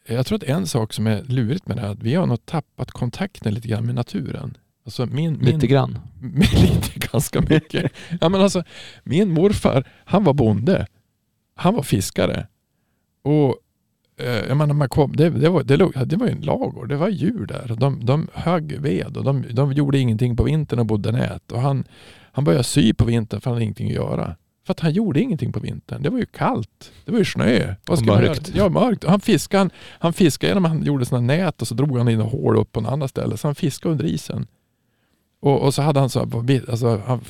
jag 0.06 0.26
tror 0.26 0.36
att 0.36 0.42
en 0.42 0.66
sak 0.66 0.92
som 0.92 1.06
är 1.06 1.22
lurigt 1.22 1.66
med 1.66 1.76
det 1.76 1.80
här, 1.80 1.88
att 1.88 2.02
vi 2.02 2.14
har 2.14 2.26
nog 2.26 2.46
tappat 2.46 2.90
kontakten 2.90 3.54
lite 3.54 3.68
grann 3.68 3.86
med 3.86 3.94
naturen. 3.94 4.56
Alltså 4.84 5.06
min, 5.06 5.32
min, 5.32 5.40
lite 5.40 5.66
grann? 5.66 5.98
lite, 6.52 6.98
ganska 7.12 7.40
mycket. 7.40 7.92
ja, 8.20 8.28
men 8.28 8.40
alltså, 8.40 8.64
min 9.04 9.30
morfar, 9.30 9.88
han 10.04 10.24
var 10.24 10.34
bonde. 10.34 10.86
Han 11.54 11.74
var 11.74 11.82
fiskare. 11.82 12.46
Och 13.22 13.56
jag 14.24 14.56
menar, 14.56 14.74
man 14.74 14.88
kom, 14.88 15.16
det, 15.16 15.30
det, 15.30 15.48
var, 15.48 15.62
det, 15.62 16.04
det 16.04 16.16
var 16.16 16.26
en 16.26 16.40
lagård, 16.40 16.88
det 16.88 16.96
var 16.96 17.08
djur 17.08 17.46
där. 17.46 17.76
De, 17.78 18.06
de 18.06 18.28
högg 18.32 18.80
ved 18.80 19.16
och 19.16 19.24
de, 19.24 19.44
de 19.50 19.72
gjorde 19.72 19.98
ingenting 19.98 20.36
på 20.36 20.42
vintern 20.42 20.78
och 20.78 20.86
bodde 20.86 21.12
nät. 21.12 21.52
Och 21.52 21.60
han, 21.60 21.84
han 22.32 22.44
började 22.44 22.64
sy 22.64 22.94
på 22.94 23.04
vintern 23.04 23.40
för 23.40 23.50
han 23.50 23.54
hade 23.54 23.64
ingenting 23.64 23.88
att 23.88 23.94
göra. 23.94 24.36
För 24.66 24.72
att 24.72 24.80
han 24.80 24.92
gjorde 24.92 25.20
ingenting 25.20 25.52
på 25.52 25.60
vintern. 25.60 26.02
Det 26.02 26.10
var 26.10 26.18
ju 26.18 26.26
kallt. 26.26 26.92
Det 27.04 27.12
var 27.12 27.18
ju 27.18 27.24
snö. 27.24 27.74
Vad 27.86 27.98
ska 27.98 28.06
mörkt. 28.06 28.52
Ja, 28.54 28.68
mörkt. 28.68 29.04
Han 29.04 29.20
fiskade, 29.20 29.58
han, 29.58 29.70
han 29.98 30.12
fiskade 30.12 30.50
genom 30.50 30.64
han 30.64 30.82
gjorde 30.82 31.06
sådana 31.06 31.26
nät 31.26 31.62
och 31.62 31.68
så 31.68 31.74
drog 31.74 31.98
han 31.98 32.08
in 32.08 32.20
hål 32.20 32.56
upp 32.56 32.72
på 32.72 32.80
något 32.80 32.92
annat 32.92 33.10
ställe. 33.10 33.36
Så 33.36 33.48
han 33.48 33.54
fiskade 33.54 33.92
under 33.92 34.04
isen. 34.04 34.46
Och, 35.40 35.62
och 35.62 35.74
så 35.74 35.82
hade 35.82 36.00
han 36.00 36.10
så 36.10 36.20
alltså, 36.68 37.02
han 37.06 37.20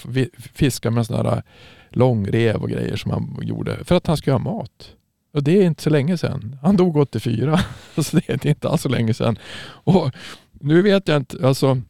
fiskade 0.54 0.94
med 0.94 1.06
sådana 1.06 1.42
långrev 1.90 2.56
och 2.56 2.70
grejer 2.70 2.96
som 2.96 3.10
han 3.10 3.38
gjorde 3.42 3.84
för 3.84 3.94
att 3.94 4.06
han 4.06 4.16
skulle 4.16 4.34
ha 4.34 4.38
mat. 4.38 4.94
Och 5.32 5.42
det 5.42 5.62
är 5.62 5.62
inte 5.62 5.82
så 5.82 5.90
länge 5.90 6.18
sedan. 6.18 6.58
Han 6.62 6.76
dog 6.76 6.96
84, 6.96 7.60
så 7.96 8.16
det 8.16 8.28
är 8.28 8.46
inte 8.46 8.68
alls 8.68 8.82
så 8.82 8.88
länge 8.88 9.14
sedan. 9.14 9.38
Och 9.68 10.10
nu 10.60 10.82
vet 10.82 11.08
jag 11.08 11.16
inte, 11.16 11.46
alltså, 11.46 11.82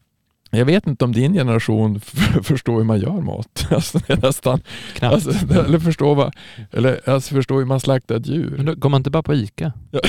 jag 0.51 0.65
vet 0.65 0.87
inte 0.87 1.05
om 1.05 1.13
din 1.13 1.33
generation 1.33 2.01
förstår 2.43 2.77
hur 2.77 2.85
man 2.85 3.01
gör 3.01 3.21
mat. 3.21 3.67
Alltså, 3.71 3.99
det 3.99 4.13
är 4.13 4.23
nästan, 4.23 4.61
Knappt. 4.95 5.15
Alltså, 5.15 5.55
eller 5.55 5.79
förstår 5.79 6.15
vad, 6.15 6.35
eller 6.73 7.09
alltså, 7.09 7.35
förstår 7.35 7.59
hur 7.59 7.65
man 7.65 7.81
slaktar 7.81 8.17
ett 8.17 8.27
djur. 8.27 8.55
Men 8.57 8.67
då 8.67 8.75
går 8.75 8.89
man 8.89 9.01
inte 9.01 9.11
bara 9.11 9.23
på 9.23 9.35
ICA? 9.35 9.73
Ja. 9.91 10.01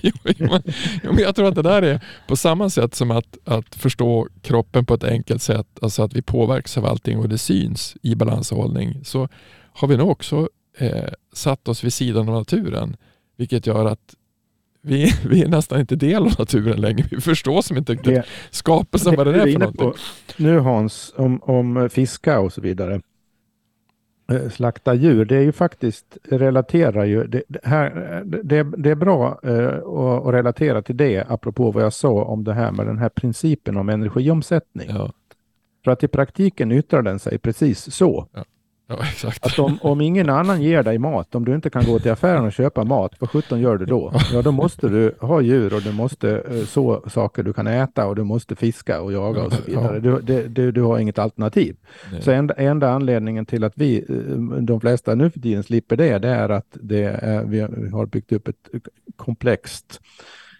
jo, 0.00 0.12
men, 0.22 0.62
men 1.02 1.18
jag 1.18 1.36
tror 1.36 1.48
att 1.48 1.54
det 1.54 1.62
där 1.62 1.82
är 1.82 2.00
på 2.28 2.36
samma 2.36 2.70
sätt 2.70 2.94
som 2.94 3.10
att, 3.10 3.38
att 3.44 3.74
förstå 3.74 4.28
kroppen 4.42 4.86
på 4.86 4.94
ett 4.94 5.04
enkelt 5.04 5.42
sätt, 5.42 5.66
alltså 5.82 6.02
att 6.02 6.12
vi 6.12 6.22
påverkas 6.22 6.78
av 6.78 6.86
allting 6.86 7.18
och 7.18 7.28
det 7.28 7.38
syns 7.38 7.96
i 8.02 8.14
balanshållning, 8.14 9.04
så 9.04 9.28
har 9.72 9.88
vi 9.88 9.96
nog 9.96 10.10
också 10.10 10.48
eh, 10.76 11.12
satt 11.32 11.68
oss 11.68 11.84
vid 11.84 11.92
sidan 11.92 12.28
av 12.28 12.34
naturen. 12.34 12.96
Vilket 13.36 13.66
gör 13.66 13.84
att 13.84 14.14
vi, 14.82 15.12
vi 15.28 15.42
är 15.42 15.48
nästan 15.48 15.80
inte 15.80 15.96
del 15.96 16.22
av 16.22 16.32
naturen 16.38 16.80
längre. 16.80 17.04
Vi 17.10 17.20
förstår 17.20 17.62
som 17.62 17.76
inte 17.76 17.92
riktigt 17.92 18.24
skapelsen 18.50 19.16
vad 19.16 19.26
det 19.26 19.42
är 19.42 19.52
för 19.52 19.58
någonting. 19.58 19.90
På, 19.90 19.94
nu 20.36 20.58
Hans, 20.58 21.14
om, 21.16 21.42
om 21.42 21.88
fiska 21.90 22.40
och 22.40 22.52
så 22.52 22.60
vidare. 22.60 23.00
Eh, 24.32 24.50
slakta 24.50 24.94
djur, 24.94 25.24
det 25.24 25.36
är 25.36 25.40
ju 25.40 25.52
faktiskt 25.52 26.18
relaterar 26.24 27.04
ju, 27.04 27.26
det, 27.26 27.42
här, 27.62 28.22
det, 28.24 28.62
det 28.62 28.90
är 28.90 28.94
bra 28.94 29.40
eh, 29.42 29.66
att, 29.66 30.34
relatera 30.34 30.82
till 30.82 30.96
det 30.96 31.24
apropå 31.28 31.70
vad 31.70 31.82
jag 31.82 31.92
sa 31.92 32.24
om 32.24 32.44
det 32.44 32.54
här 32.54 32.72
med 32.72 32.86
den 32.86 32.98
här 32.98 33.08
principen 33.08 33.76
om 33.76 33.88
energiomsättning. 33.88 34.88
Ja. 34.90 35.12
För 35.84 35.90
att 35.90 36.02
i 36.02 36.08
praktiken 36.08 36.72
yttrar 36.72 37.02
den 37.02 37.18
sig 37.18 37.38
precis 37.38 37.94
så. 37.94 38.26
Ja. 38.32 38.44
Ja, 38.88 38.98
exakt. 39.12 39.46
Att 39.46 39.58
om, 39.58 39.78
om 39.82 40.00
ingen 40.00 40.30
annan 40.30 40.62
ger 40.62 40.82
dig 40.82 40.98
mat, 40.98 41.34
om 41.34 41.44
du 41.44 41.54
inte 41.54 41.70
kan 41.70 41.84
gå 41.84 41.98
till 41.98 42.10
affären 42.10 42.44
och 42.44 42.52
köpa 42.52 42.84
mat, 42.84 43.12
vad 43.18 43.30
sjutton 43.30 43.60
gör 43.60 43.76
du 43.78 43.84
då? 43.86 44.12
Ja, 44.32 44.42
då 44.42 44.52
måste 44.52 44.88
du 44.88 45.14
ha 45.20 45.40
djur 45.40 45.74
och 45.74 45.82
du 45.82 45.92
måste 45.92 46.30
eh, 46.38 46.64
så 46.64 47.02
saker 47.08 47.42
du 47.42 47.52
kan 47.52 47.66
äta 47.66 48.06
och 48.06 48.16
du 48.16 48.24
måste 48.24 48.56
fiska 48.56 49.00
och 49.00 49.12
jaga 49.12 49.42
och 49.42 49.52
så 49.52 49.62
vidare. 49.66 50.00
Du, 50.00 50.20
det, 50.20 50.48
du, 50.48 50.72
du 50.72 50.82
har 50.82 50.98
inget 50.98 51.18
alternativ. 51.18 51.76
Nej. 52.12 52.22
Så 52.22 52.30
enda, 52.30 52.54
enda 52.54 52.90
anledningen 52.90 53.46
till 53.46 53.64
att 53.64 53.72
vi, 53.76 53.98
eh, 54.08 54.36
de 54.62 54.80
flesta 54.80 55.14
nu 55.14 55.30
för 55.30 55.40
tiden 55.40 55.62
slipper 55.62 55.96
det, 55.96 56.18
det 56.18 56.28
är 56.28 56.48
att 56.48 56.66
det 56.80 57.04
är, 57.04 57.44
vi 57.44 57.60
har 57.92 58.06
byggt 58.06 58.32
upp 58.32 58.48
ett 58.48 58.68
komplext 59.16 60.00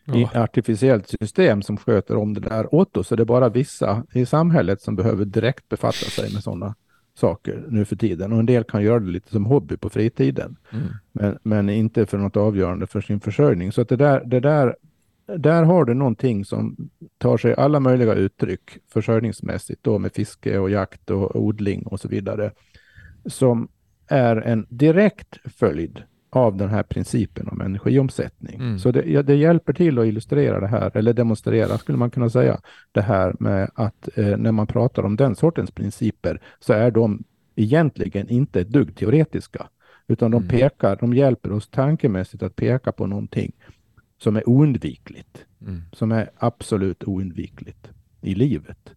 Ja. 0.09 0.43
artificiellt 0.43 1.09
system 1.09 1.62
som 1.62 1.77
sköter 1.77 2.17
om 2.17 2.35
det 2.35 2.41
där 2.41 2.75
åt 2.75 2.97
oss. 2.97 3.09
Så 3.09 3.17
det 3.17 3.23
är 3.23 3.25
bara 3.25 3.49
vissa 3.49 4.03
i 4.12 4.27
samhället 4.27 4.81
som 4.83 4.97
behöver 4.97 5.25
direkt 5.25 5.69
befatta 5.69 5.93
sig 5.93 6.33
med 6.33 6.43
sådana 6.43 6.75
saker 7.18 7.64
nu 7.68 7.85
för 7.85 7.96
tiden. 7.96 8.33
Och 8.33 8.38
en 8.38 8.46
del 8.46 8.64
kan 8.64 8.83
göra 8.83 9.00
det 9.00 9.11
lite 9.11 9.31
som 9.31 9.46
hobby 9.46 9.76
på 9.76 9.90
fritiden. 9.90 10.57
Mm. 10.70 10.85
Men, 11.12 11.38
men 11.42 11.68
inte 11.68 12.07
för 12.07 12.18
något 12.18 12.37
avgörande 12.37 12.87
för 12.87 13.00
sin 13.00 13.20
försörjning. 13.20 13.72
Så 13.72 13.81
att 13.81 13.88
det 13.88 13.96
där, 13.96 14.24
det 14.24 14.40
där, 14.40 14.76
där 15.26 15.62
har 15.62 15.85
du 15.85 15.94
någonting 15.94 16.44
som 16.44 16.90
tar 17.18 17.37
sig 17.37 17.55
alla 17.55 17.81
möjliga 17.81 18.14
uttryck 18.14 18.79
försörjningsmässigt 18.88 19.83
då 19.83 19.98
med 19.98 20.12
fiske 20.12 20.59
och 20.59 20.70
jakt 20.70 21.11
och 21.11 21.37
odling 21.37 21.87
och 21.87 22.00
så 22.00 22.09
vidare. 22.09 22.50
Som 23.26 23.68
är 24.09 24.37
en 24.37 24.66
direkt 24.68 25.38
följd 25.44 26.02
av 26.37 26.57
den 26.57 26.68
här 26.68 26.83
principen 26.83 27.49
om 27.49 27.61
energiomsättning. 27.61 28.55
Mm. 28.61 28.79
Så 28.79 28.92
det, 28.92 29.03
ja, 29.11 29.22
det 29.22 29.35
hjälper 29.35 29.72
till 29.72 29.99
att 29.99 30.07
illustrera 30.07 30.61
det 30.61 30.66
här, 30.66 30.96
eller 30.96 31.12
demonstrera 31.12 31.79
skulle 31.79 31.99
man 31.99 32.11
kunna 32.11 32.31
säga, 32.31 32.61
det 32.92 33.01
här 33.01 33.35
med 33.38 33.70
att 33.75 34.09
eh, 34.18 34.37
när 34.37 34.53
man 34.53 34.66
pratar 34.66 35.03
om 35.03 35.16
den 35.16 35.35
sortens 35.35 35.70
principer 35.70 36.40
så 36.61 36.72
är 36.72 36.90
de 36.90 37.25
egentligen 37.57 38.29
inte 38.29 38.61
ett 38.61 38.68
dugg 38.68 38.96
teoretiska, 38.96 39.66
utan 40.09 40.31
de 40.31 40.37
Mm. 40.42 40.49
pekar, 40.49 40.96
de 41.01 41.14
hjälper 41.14 41.53
oss 41.53 41.68
tankemässigt 41.68 42.42
att 42.42 42.57
peka 42.57 42.92
på 42.92 43.07
någonting 43.07 43.53
som 44.18 44.37
är 44.37 44.49
oundvikligt, 44.49 45.44
Mm. 45.61 45.83
som 45.92 46.12
är 46.12 46.31
absolut 46.38 47.05
oundvikligt 47.05 47.90
i 48.22 48.35
livet. 48.35 48.94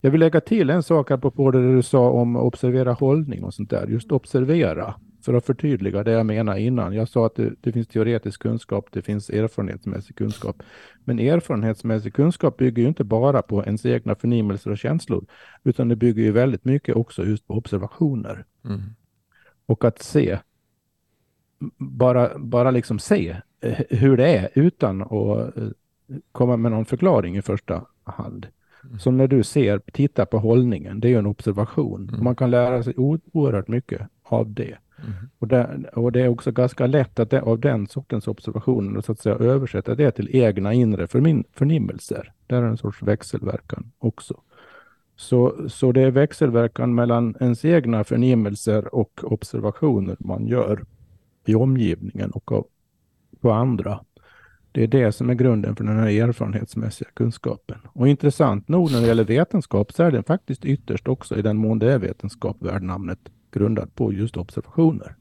Jag 0.00 0.10
vill 0.10 0.20
lägga 0.20 0.40
till 0.40 0.70
en 0.70 0.82
sak 0.82 1.10
apropå 1.10 1.50
det 1.50 1.74
du 1.74 1.82
sa 1.82 2.10
om 2.10 2.36
observera 2.36 2.92
hållning 2.92 3.44
och 3.44 3.54
sånt 3.54 3.70
där. 3.70 3.86
Just 3.86 4.12
observera, 4.12 4.94
för 5.24 5.34
att 5.34 5.46
förtydliga 5.46 6.04
det 6.04 6.10
jag 6.10 6.26
menar 6.26 6.56
innan. 6.56 6.92
Jag 6.92 7.08
sa 7.08 7.26
att 7.26 7.34
det, 7.34 7.54
det 7.60 7.72
finns 7.72 7.88
teoretisk 7.88 8.42
kunskap, 8.42 8.88
det 8.92 9.02
finns 9.02 9.30
erfarenhetsmässig 9.30 10.16
kunskap. 10.16 10.62
Men 11.04 11.18
erfarenhetsmässig 11.18 12.14
kunskap 12.14 12.56
bygger 12.56 12.82
ju 12.82 12.88
inte 12.88 13.04
bara 13.04 13.42
på 13.42 13.64
ens 13.64 13.86
egna 13.86 14.14
förnimmelser 14.14 14.70
och 14.70 14.78
känslor, 14.78 15.26
utan 15.64 15.88
det 15.88 15.96
bygger 15.96 16.22
ju 16.22 16.32
väldigt 16.32 16.64
mycket 16.64 16.96
också 16.96 17.24
just 17.24 17.46
på 17.46 17.54
observationer 17.54 18.44
Mm. 18.64 18.80
och 19.66 19.84
att 19.84 20.02
se, 20.02 20.38
bara, 21.78 22.38
bara 22.38 22.70
liksom 22.70 22.98
se 22.98 23.36
eh, 23.60 23.80
hur 23.90 24.16
det 24.16 24.28
är 24.38 24.48
utan 24.54 25.02
att 25.02 25.56
eh, 25.56 25.68
komma 26.32 26.56
med 26.56 26.72
någon 26.72 26.84
förklaring 26.84 27.36
i 27.36 27.42
första 27.42 27.86
hand. 28.04 28.46
Mm. 28.84 28.98
Så 28.98 29.10
när 29.10 29.28
du 29.28 29.42
ser, 29.42 29.78
tittar 29.92 30.24
på 30.24 30.38
hållningen, 30.38 31.00
det 31.00 31.08
är 31.08 31.10
ju 31.10 31.18
en 31.18 31.26
observation. 31.26 32.08
Mm. 32.08 32.24
Man 32.24 32.36
kan 32.36 32.50
lära 32.50 32.82
sig 32.82 32.94
oerhört 32.96 33.68
mycket 33.68 34.08
av 34.22 34.52
det. 34.52 34.76
Mm. 35.04 35.28
Och 35.38 35.48
det, 35.48 35.90
och 35.92 36.12
det 36.12 36.20
är 36.20 36.28
också 36.28 36.52
ganska 36.52 36.86
lätt 36.86 37.18
att 37.18 37.30
det, 37.30 37.42
av 37.42 37.60
den 37.60 37.86
sortens 37.86 38.28
observationer 38.28 39.00
så 39.00 39.12
att 39.12 39.20
säga 39.20 39.34
översätta 39.34 39.94
det 39.94 40.10
till 40.10 40.36
egna 40.36 40.72
inre 40.72 41.06
förmin, 41.06 41.44
förnimmelser. 41.52 42.32
Det 42.46 42.56
är 42.56 42.62
en 42.62 42.76
sorts 42.76 43.02
växelverkan 43.02 43.92
också. 43.98 44.40
Så, 45.16 45.68
så 45.68 45.92
det 45.92 46.00
är 46.00 46.10
växelverkan 46.10 46.94
mellan 46.94 47.34
ens 47.40 47.64
egna 47.64 48.04
förnimmelser 48.04 48.94
och 48.94 49.20
observationer 49.24 50.16
man 50.18 50.46
gör 50.46 50.84
i 51.46 51.54
omgivningen 51.54 52.30
och 52.30 52.52
av, 52.52 52.66
på 53.40 53.52
andra. 53.52 54.00
Det 54.72 54.82
är 54.82 54.86
det 54.86 55.12
som 55.12 55.30
är 55.30 55.34
grunden 55.34 55.76
för 55.76 55.84
den 55.84 55.98
här 55.98 56.08
erfarenhetsmässiga 56.08 57.08
kunskapen. 57.14 57.78
Och 57.92 58.08
intressant 58.08 58.68
nog 58.68 58.92
när 58.92 59.00
det 59.00 59.06
gäller 59.06 59.24
vetenskap 59.24 59.92
så 59.92 60.02
är 60.02 60.10
den 60.10 60.24
faktiskt 60.24 60.64
ytterst 60.64 61.08
också 61.08 61.36
i 61.36 61.42
den 61.42 61.56
mån 61.56 61.78
det 61.78 61.92
är 61.92 61.98
vetenskap 61.98 62.56
värd 62.60 62.82
namnet 62.82 63.18
grundad 63.54 63.94
på 63.94 64.12
just 64.12 64.36
observationer 64.36 65.16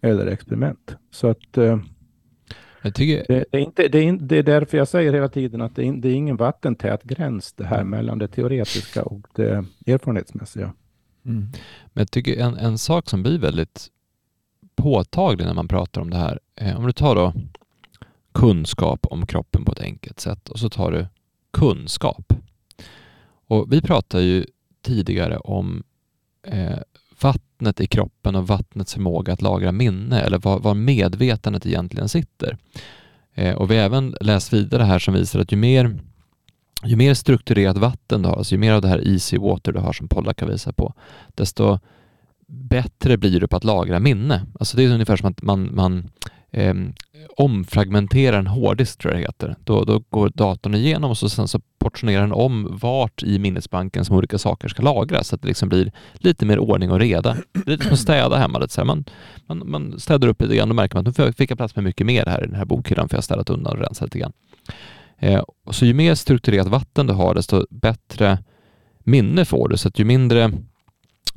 eller 0.00 0.26
experiment. 0.26 0.96
Så 1.10 1.26
att 1.28 1.58
eh, 1.58 1.78
Jag 2.82 2.94
tycker, 2.94 3.24
det, 3.34 3.44
det, 3.50 3.58
är 3.58 3.62
inte, 3.62 3.88
det, 3.88 3.98
är, 3.98 4.02
in- 4.02 4.28
det 4.28 4.36
är 4.36 4.42
därför 4.42 4.78
jag 4.78 4.88
säger 4.88 5.12
hela 5.12 5.28
tiden 5.28 5.60
att 5.60 5.76
det 5.76 5.82
är, 5.82 5.86
in- 5.86 6.00
det 6.00 6.08
är 6.08 6.14
ingen 6.14 6.36
vattentät 6.36 7.02
gräns 7.02 7.52
det 7.52 7.64
här 7.64 7.84
mellan 7.84 8.18
det 8.18 8.28
teoretiska 8.28 9.02
och 9.02 9.26
det 9.34 9.64
erfarenhetsmässiga. 9.86 10.72
Mm. 11.24 11.40
men 11.92 12.00
jag 12.02 12.10
tycker 12.10 12.40
en, 12.40 12.54
en 12.54 12.78
sak 12.78 13.08
som 13.08 13.22
blir 13.22 13.38
väldigt 13.38 13.88
påtaglig 14.76 15.46
när 15.46 15.54
man 15.54 15.68
pratar 15.68 16.00
om 16.00 16.10
det 16.10 16.16
här, 16.16 16.40
eh, 16.54 16.76
om 16.78 16.86
du 16.86 16.92
tar 16.92 17.14
då 17.14 17.32
kunskap 18.32 19.06
om 19.10 19.26
kroppen 19.26 19.64
på 19.64 19.72
ett 19.72 19.80
enkelt 19.80 20.20
sätt 20.20 20.48
och 20.48 20.58
så 20.58 20.68
tar 20.70 20.92
du 20.92 21.06
kunskap. 21.50 22.32
Och 23.46 23.72
vi 23.72 23.82
pratade 23.82 24.22
ju 24.24 24.46
tidigare 24.82 25.38
om 25.38 25.82
eh, 26.42 26.78
vattnet 27.20 27.80
i 27.80 27.86
kroppen 27.86 28.34
och 28.34 28.46
vattnets 28.46 28.94
förmåga 28.94 29.32
att 29.32 29.42
lagra 29.42 29.72
minne 29.72 30.20
eller 30.20 30.38
var, 30.38 30.58
var 30.58 30.74
medvetandet 30.74 31.66
egentligen 31.66 32.08
sitter. 32.08 32.58
Eh, 33.34 33.54
och 33.54 33.70
vi 33.70 33.76
har 33.76 33.84
även 33.84 34.14
läst 34.20 34.52
vidare 34.52 34.82
här 34.82 34.98
som 34.98 35.14
visar 35.14 35.40
att 35.40 35.52
ju 35.52 35.56
mer, 35.56 35.98
ju 36.84 36.96
mer 36.96 37.14
strukturerat 37.14 37.76
vatten 37.76 38.22
du 38.22 38.28
har, 38.28 38.36
alltså 38.36 38.54
ju 38.54 38.58
mer 38.58 38.72
av 38.72 38.82
det 38.82 38.88
här 38.88 39.08
easy 39.08 39.38
water 39.38 39.72
du 39.72 39.78
har 39.78 39.92
som 39.92 40.08
Pollack 40.08 40.40
har 40.40 40.48
visat 40.48 40.76
på, 40.76 40.94
desto 41.34 41.78
bättre 42.46 43.16
blir 43.16 43.40
du 43.40 43.48
på 43.48 43.56
att 43.56 43.64
lagra 43.64 44.00
minne. 44.00 44.46
Alltså 44.60 44.76
det 44.76 44.84
är 44.84 44.90
ungefär 44.90 45.16
som 45.16 45.30
att 45.30 45.42
man, 45.42 45.74
man 45.74 46.10
eh, 46.50 46.74
omfragmenterar 47.36 48.38
en 48.38 48.46
hårddisk 48.46 48.98
tror 48.98 49.12
jag 49.14 49.22
det 49.22 49.26
heter. 49.26 49.56
Då, 49.64 49.84
då 49.84 50.02
går 50.10 50.32
datorn 50.34 50.74
igenom 50.74 51.10
och 51.10 51.18
så 51.18 51.28
sen 51.28 51.48
så 51.48 51.60
portionerar 51.78 52.20
den 52.20 52.32
om 52.32 52.78
vart 52.82 53.22
i 53.22 53.38
minnesbanken 53.38 54.04
som 54.04 54.16
olika 54.16 54.38
saker 54.38 54.68
ska 54.68 54.82
lagras 54.82 55.28
så 55.28 55.34
att 55.34 55.42
det 55.42 55.48
liksom 55.48 55.68
blir 55.68 55.92
lite 56.14 56.46
mer 56.46 56.58
ordning 56.58 56.90
och 56.90 57.00
reda. 57.00 57.36
Det 57.52 57.60
är 57.66 57.70
lite 57.70 57.84
som 57.84 57.92
att 57.92 57.98
städa 57.98 58.36
hemma. 58.36 58.58
Lite 58.58 58.74
så 58.74 58.80
här. 58.80 58.86
Man, 58.86 59.04
man, 59.46 59.70
man 59.70 60.00
städar 60.00 60.28
upp 60.28 60.42
lite 60.42 60.56
grann 60.56 60.70
och 60.70 60.76
märker 60.76 60.96
man 60.96 61.06
att 61.06 61.18
nu 61.18 61.32
fick 61.32 61.50
jag 61.50 61.58
plats 61.58 61.76
med 61.76 61.84
mycket 61.84 62.06
mer 62.06 62.26
här 62.26 62.44
i 62.44 62.46
den 62.46 62.56
här 62.56 62.64
bokhyllan 62.64 63.08
för 63.08 63.14
jag 63.14 63.18
har 63.18 63.22
städat 63.22 63.50
undan 63.50 63.72
och 63.72 63.82
rensat 63.82 64.06
lite 64.06 64.18
grann. 64.18 64.32
Eh, 65.18 65.42
så 65.70 65.86
ju 65.86 65.94
mer 65.94 66.14
strukturerat 66.14 66.66
vatten 66.66 67.06
du 67.06 67.12
har 67.12 67.34
desto 67.34 67.66
bättre 67.70 68.38
minne 68.98 69.44
får 69.44 69.68
du. 69.68 69.76
Så 69.76 69.88
att 69.88 69.98
ju 69.98 70.04
mindre 70.04 70.52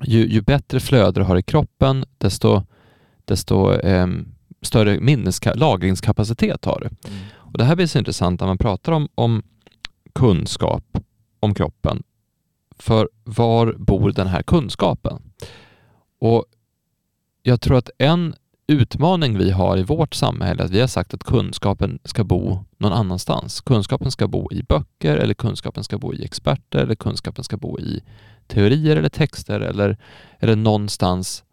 ju, 0.03 0.27
ju 0.27 0.41
bättre 0.41 0.79
flöde 0.79 1.19
du 1.19 1.23
har 1.23 1.37
i 1.37 1.43
kroppen, 1.43 2.05
desto, 2.17 2.63
desto 3.25 3.73
eh, 3.73 4.07
större 4.61 4.99
minneska- 4.99 5.55
lagringskapacitet 5.55 6.65
har 6.65 6.79
du. 6.79 7.09
Mm. 7.09 7.23
Och 7.35 7.57
det 7.57 7.63
här 7.63 7.75
blir 7.75 7.87
så 7.87 7.99
intressant 7.99 8.39
när 8.39 8.47
man 8.47 8.57
pratar 8.57 8.91
om, 8.91 9.09
om 9.15 9.43
kunskap 10.13 10.97
om 11.39 11.53
kroppen. 11.53 12.03
För 12.77 13.09
var 13.23 13.73
bor 13.77 14.11
den 14.11 14.27
här 14.27 14.43
kunskapen? 14.43 15.21
Och 16.19 16.45
jag 17.43 17.61
tror 17.61 17.77
att 17.77 17.89
en 17.97 18.35
utmaning 18.67 19.37
vi 19.37 19.51
har 19.51 19.77
i 19.77 19.83
vårt 19.83 20.13
samhälle 20.13 20.63
är 20.63 20.65
att 20.65 20.71
vi 20.71 20.79
har 20.79 20.87
sagt 20.87 21.13
att 21.13 21.23
kunskapen 21.23 21.99
ska 22.03 22.23
bo 22.23 22.65
någon 22.77 22.93
annanstans. 22.93 23.61
Kunskapen 23.61 24.11
ska 24.11 24.27
bo 24.27 24.51
i 24.51 24.63
böcker 24.63 25.17
eller 25.17 25.33
kunskapen 25.33 25.83
ska 25.83 25.97
bo 25.97 26.13
i 26.13 26.25
experter 26.25 26.79
eller 26.79 26.95
kunskapen 26.95 27.43
ska 27.43 27.57
bo 27.57 27.79
i 27.79 28.03
teorier 28.47 28.95
eller 28.95 29.09
texter 29.09 29.59
eller, 29.59 29.97
eller 30.39 30.55
någonstans 30.55 31.43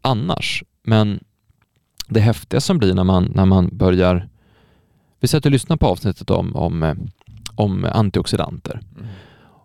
annars. 0.00 0.64
Men 0.82 1.20
det 2.10 2.20
häftiga 2.20 2.60
som 2.60 2.78
blir 2.78 2.94
när 2.94 3.04
man, 3.04 3.32
när 3.34 3.46
man 3.46 3.68
börjar... 3.72 4.28
Vi 5.20 5.36
att 5.36 5.42
du 5.42 5.50
lyssnar 5.50 5.76
på 5.76 5.86
avsnittet 5.86 6.30
om, 6.30 6.56
om, 6.56 6.82
eh, 6.82 6.94
om 7.54 7.84
antioxidanter. 7.92 8.80
Mm. 8.96 9.08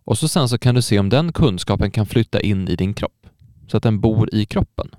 Och 0.04 0.18
så 0.18 0.28
sen 0.28 0.50
så 0.50 0.58
kan 0.58 0.76
du 0.76 0.82
se 0.82 1.00
om 1.00 1.10
den 1.10 1.34
kunskapen 1.34 1.92
kan 1.92 2.06
flytta 2.06 2.42
in 2.42 2.68
i 2.68 2.76
din 2.76 2.94
kropp. 2.94 3.28
Så 3.68 3.78
att 3.78 3.84
den 3.84 4.00
bor 4.00 4.36
i 4.36 4.46
kroppen. 4.46 4.90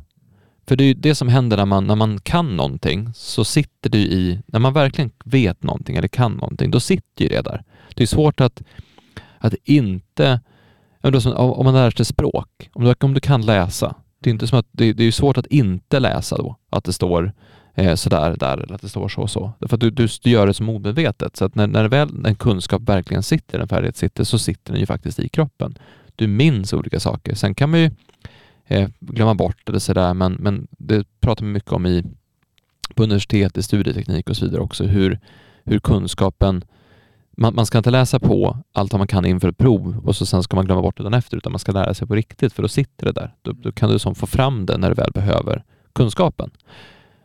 För 0.69 0.77
det 0.77 0.85
är 0.85 0.87
ju 0.87 0.95
det 0.95 1.15
som 1.15 1.29
händer 1.29 1.57
när 1.57 1.67
man, 1.67 1.87
när 1.87 1.97
man 1.97 2.21
kan 2.21 2.57
någonting, 2.57 3.11
så 3.15 3.45
sitter 3.45 3.91
det 3.91 3.99
ju 3.99 4.05
i, 4.05 4.41
när 4.47 4.61
man 4.61 4.73
verkligen 4.73 5.11
vet 5.25 5.63
någonting 5.63 5.97
eller 5.97 6.09
kan 6.09 6.33
någonting, 6.33 6.71
då 6.71 6.81
sitter 6.81 7.23
ju 7.25 7.29
det 7.29 7.43
där. 7.43 7.65
Det 7.95 8.03
är 8.03 8.07
svårt 8.07 8.41
att, 8.41 8.63
att 9.39 9.55
inte, 9.65 10.41
om 11.03 11.65
man 11.65 11.75
lär 11.75 11.91
sig 11.91 12.05
språk, 12.05 12.71
om 12.73 12.85
du, 12.85 12.95
om 13.01 13.15
du 13.15 13.21
kan 13.21 13.43
läsa, 13.43 13.95
det 14.27 14.31
är 14.31 14.33
inte 14.33 14.47
som 14.47 14.59
att, 14.59 14.67
det, 14.73 14.93
det 14.93 15.03
är 15.03 15.05
ju 15.05 15.13
svårt 15.13 15.39
att 15.39 15.47
inte 15.47 16.01
läsa 16.01 16.37
då, 16.37 16.57
att 16.71 16.85
det 16.85 16.93
står 16.93 17.33
eh, 17.75 17.95
sådär 17.95 18.37
där 18.37 18.59
eller 18.59 18.75
att 18.75 18.83
det 18.83 18.89
står 18.89 19.09
så 19.09 19.23
och 19.23 19.31
så. 19.31 19.53
För 19.61 19.75
att 19.75 19.81
du, 19.81 19.91
du, 19.91 20.09
du 20.23 20.31
gör 20.31 20.47
det 20.47 20.55
som 20.55 20.69
omedvetet. 20.69 21.37
Så 21.37 21.45
att 21.45 21.55
när, 21.55 21.67
när 21.67 21.89
väl 21.89 22.27
en 22.27 22.35
kunskap 22.35 22.83
verkligen 22.83 23.23
sitter, 23.23 23.59
en 23.59 23.69
färdighet 23.69 23.97
sitter, 23.97 24.25
så 24.25 24.39
sitter 24.39 24.73
den 24.73 24.81
ju 24.81 24.87
faktiskt 24.87 25.19
i 25.19 25.29
kroppen. 25.29 25.79
Du 26.17 26.27
minns 26.27 26.73
olika 26.73 27.01
saker. 27.01 27.35
Sen 27.35 27.55
kan 27.55 27.71
man 27.71 27.81
ju 27.81 27.91
eh, 28.67 28.89
glömma 29.01 29.35
bort 29.35 29.69
eller 29.69 29.79
sådär, 29.79 30.15
men, 30.15 30.33
men 30.33 30.67
det 30.71 31.07
pratar 31.21 31.45
man 31.45 31.53
mycket 31.53 31.73
om 31.73 31.87
i, 31.87 32.05
på 32.95 33.03
universitet, 33.03 33.57
i 33.57 33.63
studieteknik 33.63 34.31
och 34.31 34.37
så 34.37 34.45
vidare 34.45 34.61
också, 34.61 34.85
hur, 34.85 35.19
hur 35.65 35.79
kunskapen 35.79 36.65
man, 37.37 37.55
man 37.55 37.67
ska 37.67 37.79
inte 37.79 37.91
läsa 37.91 38.21
på 38.21 38.59
allt 38.73 38.93
vad 38.93 39.01
man 39.01 39.09
kan 39.09 39.25
inför 39.25 39.49
ett 39.49 39.59
prov 39.59 40.03
och 40.05 40.17
så 40.17 40.27
sen 40.27 40.43
ska 40.43 40.57
man 40.57 40.65
glömma 40.65 40.83
bort 40.83 40.97
det 40.97 41.03
dagen 41.03 41.15
efter, 41.15 41.37
utan 41.37 41.53
man 41.53 41.59
ska 41.59 41.73
lära 41.73 41.95
sig 41.95 42.09
på 42.09 42.15
riktigt, 42.15 42.53
för 42.53 42.63
då 42.63 42.69
sitter 42.69 43.07
det 43.07 43.13
där. 43.13 43.35
Då, 43.43 43.53
då 43.53 43.73
kan 43.73 43.91
du 43.91 43.99
som 43.99 44.15
få 44.15 44.27
fram 44.27 44.67
det 44.67 44.79
när 44.79 44.89
du 44.89 44.95
väl 44.95 45.13
behöver 45.13 45.65
kunskapen. 45.93 46.51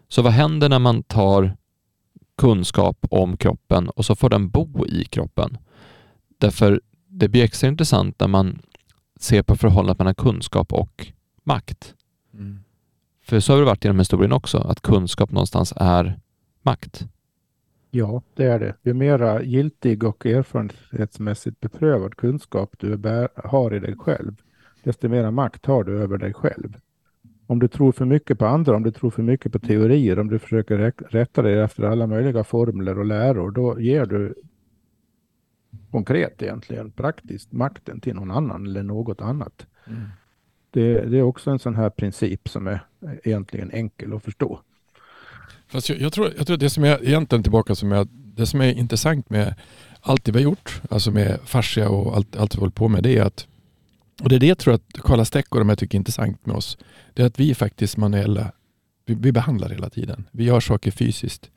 Så 0.08 0.22
vad 0.22 0.34
händer 0.34 0.70
när 0.70 0.80
man 0.80 1.04
tar 1.04 1.58
kunskap 2.38 2.98
om 3.10 3.38
kroppen 3.38 3.90
och 3.90 4.06
så 4.06 4.16
får 4.16 4.30
den 4.30 4.50
bo 4.50 4.86
i 4.88 5.06
kroppen? 5.06 5.58
Därför 6.38 6.82
det 7.08 7.30
blir 7.30 7.44
extra 7.44 7.68
intressant 7.68 8.20
när 8.20 8.28
man 8.28 8.62
ser 9.20 9.44
på 9.44 9.56
förhållandet 9.56 9.98
mellan 9.98 10.16
kunskap 10.16 10.74
och 10.74 11.08
makt. 11.44 11.94
Mm. 12.34 12.64
För 13.24 13.40
så 13.40 13.54
har 13.54 13.60
det 13.60 13.66
varit 13.66 13.84
genom 13.84 14.00
historien 14.00 14.32
också, 14.32 14.58
att 14.58 14.82
kunskap 14.82 15.32
någonstans 15.32 15.74
är 15.76 16.20
makt. 16.62 17.06
Ja, 17.94 18.22
det 18.34 18.46
är 18.46 18.60
det. 18.60 18.76
Ju 18.84 18.94
mera 18.94 19.42
giltig 19.44 20.04
och 20.04 20.26
erfarenhetsmässigt 20.26 21.60
beprövad 21.60 22.16
kunskap 22.16 22.76
du 22.80 22.98
bär, 22.98 23.30
har 23.36 23.74
i 23.74 23.80
dig 23.80 23.96
själv, 23.98 24.36
desto 24.84 25.10
mera 25.10 25.32
makt 25.32 25.66
har 25.66 25.84
du 25.84 26.02
över 26.02 26.18
dig 26.18 26.34
själv. 26.34 26.78
Om 27.48 27.60
du 27.60 27.68
tror 27.68 27.92
för 27.92 28.06
mycket 28.06 28.40
på 28.40 28.46
andra, 28.46 28.76
om 28.76 28.84
du 28.84 28.92
tror 28.92 29.10
för 29.10 29.24
mycket 29.24 29.52
på 29.52 29.60
teorier, 29.60 30.20
om 30.20 30.30
du 30.30 30.40
försöker 30.40 30.94
rätta 31.10 31.42
dig 31.42 31.60
efter 31.60 31.84
alla 31.84 32.08
möjliga 32.08 32.44
formler 32.44 33.00
och 33.00 33.06
läror, 33.06 33.52
då 33.52 33.80
ger 33.80 34.06
du 34.06 34.36
konkret 35.92 36.42
egentligen, 36.42 36.92
praktiskt, 36.92 37.52
makten 37.52 38.00
till 38.00 38.16
någon 38.16 38.32
annan 38.32 38.66
eller 38.66 38.84
något 38.84 39.22
annat. 39.22 39.68
Mm. 39.88 40.02
Det, 40.70 41.02
det, 41.02 41.18
är 41.18 41.24
också 41.24 41.52
en 41.52 41.60
sån 41.60 41.76
här 41.76 41.90
princip 41.90 42.50
som 42.50 42.68
är 42.68 42.86
egentligen 43.24 43.72
enkel 43.72 44.14
att 44.14 44.24
förstå. 44.24 44.62
Fast 45.72 45.90
jag, 45.90 46.02
jag, 46.02 46.14
tror, 46.14 46.34
jag 46.38 46.48
tror 46.48 46.58
det 46.58 46.70
som 46.70 46.84
är 46.84 47.06
egentligen 47.08 47.44
tillbaka 47.44 47.76
som 47.76 47.92
är, 47.92 48.08
det 48.12 48.46
som 48.46 48.62
är 48.62 48.74
intressant 48.74 49.30
med 49.30 49.56
allt 50.02 50.26
det 50.26 50.32
vi 50.32 50.38
har 50.38 50.44
gjort, 50.44 50.82
alltså 50.90 51.12
med 51.12 51.40
fascia 51.46 51.90
och 51.90 52.16
allt, 52.16 52.36
allt 52.36 52.56
vi 52.56 52.60
håller 52.60 52.72
på 52.72 52.88
med, 52.88 53.04
det 53.04 53.18
är 53.18 53.22
att 53.24 53.48
och 54.22 54.30
det 54.30 54.36
är 54.36 54.40
det 54.40 54.48
jag 54.48 54.58
tror 54.58 54.74
att 54.74 54.94
Karla 54.94 55.26
Steck 55.26 55.46
och 55.50 55.60
de 55.60 55.70
här 55.70 55.76
tycker 55.76 55.96
är 55.96 56.00
intressant 56.00 56.46
med 56.46 56.56
oss. 56.56 56.78
Det 57.14 57.22
är 57.22 57.28
att 57.28 57.40
vi 57.40 57.52
är 57.52 57.56
faktiskt 57.56 57.98
manuella. 57.98 58.52
Vi, 59.06 59.14
vi 59.14 59.32
behandlar 59.32 59.70
hela 59.70 59.90
tiden. 59.90 60.28
Vi 60.32 60.44
gör 60.44 60.60
saker 60.60 60.92
fysiskt. 60.92 61.50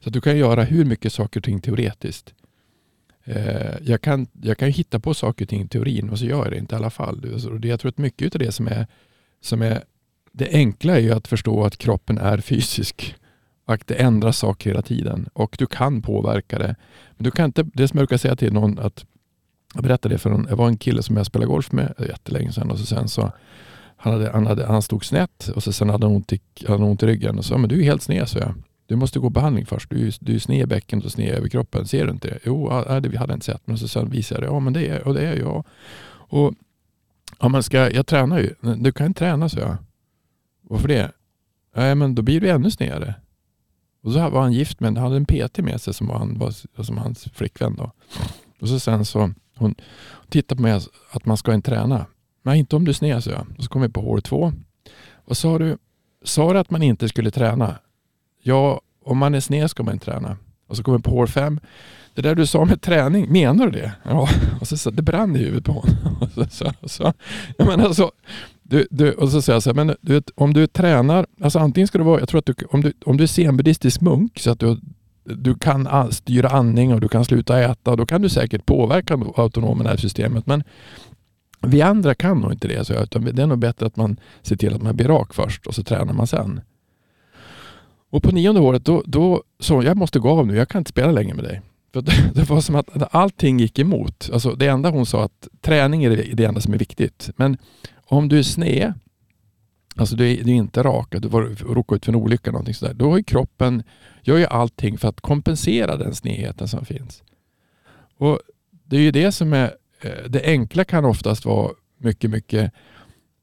Så 0.00 0.08
att 0.08 0.12
du 0.12 0.20
kan 0.20 0.38
göra 0.38 0.62
hur 0.62 0.84
mycket 0.84 1.12
saker 1.12 1.40
och 1.40 1.44
ting 1.44 1.60
teoretiskt. 1.60 2.34
Eh, 3.24 3.74
jag, 3.82 4.00
kan, 4.00 4.26
jag 4.42 4.58
kan 4.58 4.68
hitta 4.68 5.00
på 5.00 5.14
saker 5.14 5.44
och 5.44 5.48
ting 5.48 5.62
i 5.62 5.68
teorin 5.68 6.10
och 6.10 6.18
så 6.18 6.24
gör 6.24 6.44
jag 6.44 6.52
det 6.52 6.58
inte 6.58 6.74
i 6.74 6.78
alla 6.78 6.90
fall. 6.90 7.40
jag 7.62 7.80
tror 7.80 7.88
att 7.88 7.98
mycket 7.98 8.34
av 8.34 8.38
det 8.38 8.52
som 8.52 8.66
är, 8.66 8.86
som 9.40 9.62
är 9.62 9.84
det 10.32 10.48
enkla 10.52 10.96
är 10.96 11.00
ju 11.00 11.12
att 11.12 11.28
förstå 11.28 11.64
att 11.64 11.76
kroppen 11.76 12.18
är 12.18 12.38
fysisk. 12.38 13.16
Att 13.80 13.86
det 13.86 13.94
ändras 13.94 14.38
saker 14.38 14.70
hela 14.70 14.82
tiden 14.82 15.28
och 15.32 15.56
du 15.58 15.66
kan 15.66 16.02
påverka 16.02 16.58
det. 16.58 16.76
Men 17.16 17.24
du 17.24 17.30
kan 17.30 17.44
inte, 17.44 17.62
det 17.62 17.88
som 17.88 17.98
jag 17.98 18.08
brukar 18.08 18.18
säga 18.18 18.36
till 18.36 18.52
någon 18.52 18.78
att 18.78 19.04
jag 19.74 19.82
berättade 19.82 20.14
det 20.14 20.18
för 20.18 20.30
en, 20.30 20.46
jag 20.50 20.56
var 20.56 20.68
en 20.68 20.76
kille 20.76 21.02
som 21.02 21.16
jag 21.16 21.26
spelade 21.26 21.48
golf 21.48 21.72
med 21.72 21.94
jättelänge 22.08 22.52
sedan 22.52 22.70
och 22.70 22.78
så 22.78 22.86
sen 22.86 23.08
så 23.08 23.32
han, 23.96 24.12
hade, 24.12 24.30
han, 24.30 24.46
hade, 24.46 24.66
han 24.66 24.82
stod 24.82 25.04
snett 25.04 25.48
och 25.48 25.62
så 25.62 25.72
sen 25.72 25.90
hade 25.90 26.06
han 26.06 26.16
ont 26.16 26.32
i, 26.32 26.40
han 26.68 26.82
ont 26.82 27.02
i 27.02 27.06
ryggen 27.06 27.38
och 27.38 27.44
sa 27.44 27.58
men 27.58 27.68
du 27.68 27.80
är 27.80 27.84
helt 27.84 28.02
sned 28.02 28.28
så 28.28 28.38
jag. 28.38 28.54
Du 28.86 28.96
måste 28.96 29.18
gå 29.18 29.30
behandling 29.30 29.66
först. 29.66 29.90
Du 29.90 30.06
är, 30.06 30.14
du 30.20 30.34
är 30.34 30.38
sned 30.38 30.60
i 30.60 30.66
bäckenet 30.66 31.04
och 31.04 31.12
sned 31.12 31.34
över 31.34 31.48
kroppen. 31.48 31.86
Ser 31.86 32.04
du 32.04 32.10
inte 32.10 32.28
det? 32.28 32.38
Jo, 32.44 32.68
ja, 32.70 33.00
det 33.00 33.16
hade 33.18 33.32
jag 33.32 33.36
inte 33.36 33.46
sett. 33.46 33.66
Men 33.66 33.78
så 33.78 33.88
sen 33.88 34.10
visade 34.10 34.40
jag 34.40 34.50
det. 34.50 34.54
Ja, 34.54 34.60
men 34.60 34.72
det 34.72 34.88
är, 34.88 35.06
och 35.06 35.14
det 35.14 35.26
är 35.26 35.38
jag. 35.38 35.64
Och, 36.06 36.54
ja, 37.40 37.48
man 37.48 37.62
ska, 37.62 37.90
jag 37.90 38.06
tränar 38.06 38.38
ju. 38.38 38.54
Du 38.76 38.92
kan 38.92 39.06
inte 39.06 39.18
träna, 39.18 39.48
så 39.48 39.58
jag. 39.58 39.76
Varför 40.62 40.88
det? 40.88 41.12
Nej, 41.76 41.94
men 41.94 42.14
då 42.14 42.22
blir 42.22 42.40
du 42.40 42.48
ännu 42.48 42.70
snedare. 42.70 43.14
Och 44.02 44.12
så 44.12 44.30
var 44.30 44.42
han 44.42 44.52
gift 44.52 44.80
med 44.80 44.88
han 44.88 44.96
hade 44.96 45.16
en 45.16 45.26
PT 45.26 45.58
med 45.58 45.80
sig 45.80 45.94
som 45.94 46.06
var, 46.06 46.18
han, 46.18 46.38
var, 46.38 46.82
som 46.82 46.98
hans 46.98 47.24
flickvän. 47.34 47.76
Då. 47.76 47.92
Och 48.60 48.68
så 48.68 48.80
sen 48.80 49.04
så 49.04 49.30
hon 49.56 49.74
tittade 50.28 50.56
på 50.56 50.62
mig 50.62 50.80
att 51.10 51.26
man 51.26 51.36
ska 51.36 51.54
inte 51.54 51.70
träna. 51.70 52.06
Nej 52.42 52.58
inte 52.58 52.76
om 52.76 52.84
du 52.84 52.90
är 52.90 52.94
sned, 52.94 53.24
så 53.24 53.30
jag. 53.30 53.46
Och 53.58 53.64
så 53.64 53.70
kom 53.70 53.82
vi 53.82 53.88
på 53.88 54.00
hål 54.00 54.22
två. 54.22 54.52
Vad 55.24 55.36
sa 55.36 55.58
du? 55.58 55.78
Sa 56.24 56.52
du 56.52 56.58
att 56.58 56.70
man 56.70 56.82
inte 56.82 57.08
skulle 57.08 57.30
träna? 57.30 57.78
Ja, 58.42 58.80
om 59.04 59.18
man 59.18 59.34
är 59.34 59.40
sned 59.40 59.70
ska 59.70 59.82
man 59.82 59.94
inte 59.94 60.04
träna. 60.04 60.36
Och 60.66 60.76
så 60.76 60.82
kom 60.82 60.96
vi 60.96 61.02
på 61.02 61.10
hål 61.10 61.28
fem. 61.28 61.60
Det 62.14 62.22
där 62.22 62.34
du 62.34 62.46
sa 62.46 62.64
med 62.64 62.82
träning, 62.82 63.32
menar 63.32 63.66
du 63.66 63.72
det? 63.72 63.92
Ja, 64.04 64.28
och 64.60 64.68
så, 64.68 64.76
så 64.76 64.90
det 64.90 65.02
brann 65.02 65.36
i 65.36 65.38
huvudet 65.38 65.64
på 65.64 65.72
honom. 65.72 66.16
Och 66.20 66.28
så, 66.32 66.44
så, 66.80 66.88
så. 66.88 67.12
Jag 67.58 67.66
menar, 67.66 67.82
så. 67.82 67.86
Alltså, 67.86 68.10
du, 68.72 68.86
du, 68.90 69.12
och 69.12 69.28
så 69.28 69.42
säger 69.42 69.54
jag 69.54 69.62
så 69.62 69.70
här, 69.70 69.84
men 69.84 69.96
du, 70.00 70.22
om 70.34 70.54
du 70.54 70.66
tränar, 70.66 71.26
alltså 71.40 71.58
antingen 71.58 71.86
ska 71.86 71.98
du 71.98 72.04
vara, 72.04 72.20
jag 72.20 72.28
tror 72.28 72.38
att 72.38 72.46
du, 72.46 72.54
om, 72.68 72.80
du, 72.80 72.92
om 73.04 73.16
du 73.16 73.22
är 73.22 73.28
zenbuddistisk 73.28 74.00
munk 74.00 74.38
så 74.38 74.50
att 74.50 74.60
du, 74.60 74.80
du 75.24 75.54
kan 75.54 76.12
styra 76.12 76.48
andning 76.48 76.94
och 76.94 77.00
du 77.00 77.08
kan 77.08 77.24
sluta 77.24 77.60
äta, 77.60 77.96
då 77.96 78.06
kan 78.06 78.22
du 78.22 78.28
säkert 78.28 78.66
påverka 78.66 79.14
autonoma 79.36 79.84
nervsystemet. 79.84 80.46
Men 80.46 80.64
vi 81.60 81.82
andra 81.82 82.14
kan 82.14 82.40
nog 82.40 82.52
inte 82.52 82.68
det. 82.68 82.84
Så 82.84 83.02
utan 83.02 83.24
det 83.24 83.42
är 83.42 83.46
nog 83.46 83.58
bättre 83.58 83.86
att 83.86 83.96
man 83.96 84.16
ser 84.42 84.56
till 84.56 84.74
att 84.74 84.82
man 84.82 84.96
blir 84.96 85.08
rak 85.08 85.34
först 85.34 85.66
och 85.66 85.74
så 85.74 85.82
tränar 85.82 86.12
man 86.12 86.26
sen. 86.26 86.60
Och 88.10 88.22
på 88.22 88.30
nionde 88.30 88.60
året 88.60 88.84
då, 88.84 89.02
då 89.06 89.42
så 89.60 89.82
jag 89.82 89.96
måste 89.96 90.18
gå 90.18 90.30
av 90.30 90.46
nu, 90.46 90.56
jag 90.56 90.68
kan 90.68 90.78
inte 90.78 90.90
spela 90.90 91.12
längre 91.12 91.34
med 91.34 91.44
dig. 91.44 91.60
För 91.92 92.02
det 92.34 92.50
var 92.50 92.60
som 92.60 92.74
att 92.74 93.14
allting 93.14 93.58
gick 93.58 93.78
emot. 93.78 94.30
Alltså 94.32 94.54
det 94.54 94.66
enda 94.66 94.90
hon 94.90 95.06
sa 95.06 95.24
att 95.24 95.48
träning 95.60 96.04
är 96.04 96.34
det 96.34 96.44
enda 96.44 96.60
som 96.60 96.74
är 96.74 96.78
viktigt. 96.78 97.30
Men 97.36 97.58
om 98.12 98.28
du 98.28 98.38
är 98.38 98.42
sned, 98.42 98.92
alltså 99.96 100.16
du 100.16 100.32
är, 100.32 100.44
du 100.44 100.50
är 100.50 100.54
inte 100.54 100.82
rak, 100.82 101.08
du 101.10 101.28
råkar 101.28 101.96
ut 101.96 102.04
för 102.04 102.12
en 102.12 102.16
olycka 102.16 102.50
någonting 102.50 102.74
sådär. 102.74 102.94
Då 102.94 103.10
har 103.10 103.16
ju 103.16 103.22
kroppen, 103.22 103.82
gör 104.22 104.36
ju 104.36 104.46
allting 104.46 104.98
för 104.98 105.08
att 105.08 105.20
kompensera 105.20 105.96
den 105.96 106.14
snedheten 106.14 106.68
som 106.68 106.84
finns. 106.84 107.22
Och 108.18 108.40
Det 108.84 108.96
är 108.96 109.00
ju 109.00 109.10
det 109.10 109.32
som 109.32 109.52
är, 109.52 109.74
eh, 110.00 110.28
det 110.28 110.44
enkla 110.44 110.84
kan 110.84 111.04
oftast 111.04 111.44
vara 111.44 111.70
mycket, 111.98 112.30
mycket 112.30 112.72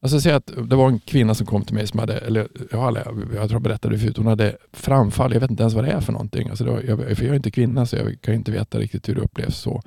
Alltså 0.02 0.22
säg 0.22 0.34
att 0.34 0.52
det 0.70 0.76
var 0.76 0.88
en 0.88 1.00
kvinna 1.00 1.36
som 1.36 1.46
kom 1.46 1.66
till 1.66 1.76
mig 1.76 1.88
som 1.88 2.00
hade, 2.00 2.18
eller 2.18 2.48
jag, 2.72 2.98
jag 2.98 3.50
tror 3.50 3.52
jag 3.52 3.62
berättade 3.62 3.96
det 3.96 4.00
förut, 4.00 4.18
hon 4.18 4.28
hade 4.28 4.58
framfall. 4.74 5.34
Jag 5.34 5.40
vet 5.40 5.52
inte 5.52 5.64
ens 5.64 5.74
vad 5.74 5.84
det 5.84 5.92
är 5.92 6.02
för 6.02 6.12
någonting. 6.12 6.50
Alltså 6.50 6.66
var, 6.66 6.82
jag, 6.82 7.18
för 7.18 7.26
jag 7.26 7.32
är 7.32 7.36
inte 7.36 7.52
kvinna 7.52 7.86
så 7.86 7.96
jag 7.96 8.22
kan 8.22 8.34
inte 8.34 8.52
veta 8.52 8.80
riktigt 8.80 9.10
hur 9.10 9.16
det 9.16 9.22
upplevs 9.22 9.58
så. 9.58 9.82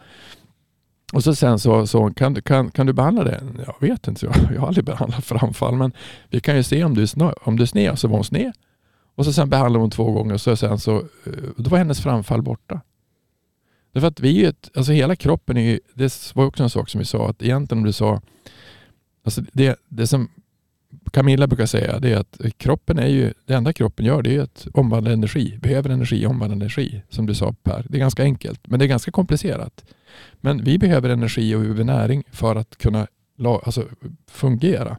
Och 1.12 1.24
så 1.24 1.34
sen 1.34 1.58
så, 1.58 1.86
så 1.86 2.10
kan, 2.10 2.42
kan, 2.42 2.70
kan 2.70 2.86
du 2.86 2.92
behandla 2.92 3.24
det? 3.24 3.42
Jag 3.66 3.88
vet 3.88 4.08
inte, 4.08 4.26
jag, 4.26 4.34
jag 4.54 4.60
har 4.60 4.68
aldrig 4.68 4.84
behandlat 4.84 5.24
framfall 5.24 5.76
men 5.76 5.92
vi 6.30 6.40
kan 6.40 6.56
ju 6.56 6.62
se 6.62 6.84
om 6.84 6.94
du 6.94 7.02
är, 7.02 7.06
snö, 7.06 7.32
om 7.42 7.56
du 7.56 7.62
är 7.62 7.66
sned, 7.66 7.98
så 7.98 8.08
var 8.08 8.16
hon 8.16 8.24
sned. 8.24 8.52
Och 9.14 9.24
så 9.24 9.32
sen 9.32 9.50
behandlade 9.50 9.82
hon 9.82 9.90
två 9.90 10.12
gånger 10.12 10.34
och 10.34 10.40
så 10.40 10.56
sen 10.56 10.78
så, 10.78 10.96
eh, 10.98 11.32
då 11.56 11.70
var 11.70 11.78
hennes 11.78 12.00
framfall 12.00 12.42
borta. 12.42 12.80
Därför 13.92 14.08
att 14.08 14.20
vi 14.20 14.44
är 14.44 14.48
ett, 14.48 14.70
alltså 14.74 14.92
hela 14.92 15.16
kroppen 15.16 15.56
är 15.56 15.62
ju, 15.62 15.80
det 15.94 16.32
var 16.34 16.44
också 16.44 16.62
en 16.62 16.70
sak 16.70 16.88
som 16.88 16.98
vi 16.98 17.04
sa, 17.04 17.28
att 17.28 17.42
egentligen 17.42 17.78
om 17.80 17.86
du 17.86 17.92
sa 17.92 18.20
Alltså 19.24 19.42
det, 19.52 19.78
det 19.88 20.06
som 20.06 20.28
Camilla 21.12 21.46
brukar 21.46 21.66
säga 21.66 21.98
det 21.98 22.12
är 22.12 22.16
att 22.16 22.40
kroppen 22.56 22.98
är 22.98 23.06
ju, 23.06 23.32
det 23.46 23.54
enda 23.54 23.72
kroppen 23.72 24.06
gör 24.06 24.22
det 24.22 24.36
är 24.36 24.40
att 24.40 24.66
omvandla 24.74 25.12
energi. 25.12 25.58
Behöver 25.62 25.90
energi, 25.90 26.26
omvandla 26.26 26.56
energi. 26.56 27.02
Som 27.08 27.26
du 27.26 27.34
sa 27.34 27.52
Per. 27.62 27.86
Det 27.88 27.96
är 27.96 28.00
ganska 28.00 28.22
enkelt 28.22 28.66
men 28.66 28.78
det 28.78 28.84
är 28.84 28.88
ganska 28.88 29.10
komplicerat. 29.10 29.84
Men 30.40 30.64
vi 30.64 30.78
behöver 30.78 31.08
energi 31.08 31.54
och 31.54 31.60
vi 31.60 31.64
behöver 31.64 31.84
näring 31.84 32.24
för 32.30 32.56
att 32.56 32.78
kunna 32.78 33.06
alltså, 33.44 33.84
fungera. 34.26 34.98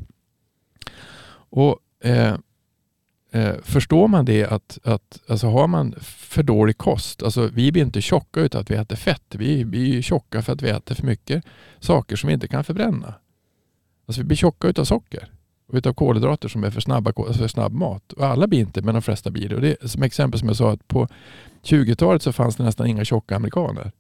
Och 1.50 1.80
eh, 2.04 2.36
eh, 3.32 3.56
Förstår 3.64 4.08
man 4.08 4.26
det 4.26 4.46
att, 4.46 4.80
att 4.84 5.20
alltså 5.28 5.48
har 5.48 5.68
man 5.68 5.96
för 6.02 6.44
dålig 6.44 6.78
kost, 6.78 7.24
alltså 7.24 7.50
vi 7.54 7.72
blir 7.72 7.84
inte 7.84 8.02
tjocka 8.02 8.40
utan 8.40 8.62
att 8.62 8.72
vi 8.72 8.76
äter 8.76 8.96
fett. 8.96 9.36
Vi 9.36 9.66
blir 9.66 10.02
tjocka 10.02 10.42
för 10.42 10.54
att 10.54 10.62
vi 10.62 10.70
äter 10.70 10.96
för 10.96 11.06
mycket 11.06 11.44
saker 11.80 12.16
som 12.16 12.28
vi 12.28 12.34
inte 12.34 12.48
kan 12.48 12.64
förbränna. 12.64 13.14
Alltså 14.08 14.22
vi 14.22 14.28
blir 14.28 14.38
tjocka 14.38 14.68
utav 14.68 14.86
socker 14.86 15.30
utav 15.72 15.94
kolhydrater 15.94 16.50
som 16.50 16.64
är 16.64 16.72
för, 16.72 16.82
snabba, 16.82 17.14
för 17.34 17.48
snabb 17.48 17.74
mat. 17.74 18.14
Och 18.14 18.26
alla 18.26 18.48
blir 18.48 18.60
inte, 18.60 18.82
men 18.82 18.96
de 18.96 19.02
flesta 19.02 19.32
blir 19.32 19.50
det. 19.50 19.56
Och 19.56 19.62
det 19.62 19.92
som 19.92 20.04
exempel 20.04 20.40
som 20.40 20.48
jag 20.48 20.58
sa, 20.58 20.72
att 20.72 20.88
på 20.88 21.08
20-talet 21.64 22.22
så 22.22 22.32
fanns 22.32 22.56
det 22.56 22.64
nästan 22.64 22.88
inga 22.88 23.06
tjocka 23.06 23.36
amerikaner. 23.36 23.92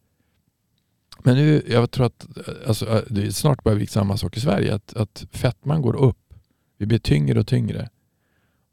Men 1.23 1.35
nu, 1.35 1.63
jag 1.67 1.91
tror 1.91 2.05
att 2.05 2.27
eh, 2.37 2.53
alltså, 2.67 2.89
eh, 2.89 3.01
det 3.09 3.21
är 3.25 3.31
snart 3.31 3.63
börjar 3.63 3.77
bli 3.77 3.87
samma 3.87 4.17
sak 4.17 4.37
i 4.37 4.39
Sverige, 4.39 4.75
att, 4.75 4.93
att 4.93 5.25
fettman 5.31 5.81
går 5.81 5.95
upp. 5.95 6.33
Vi 6.77 6.85
blir 6.85 6.99
tyngre 6.99 7.39
och 7.39 7.47
tyngre. 7.47 7.89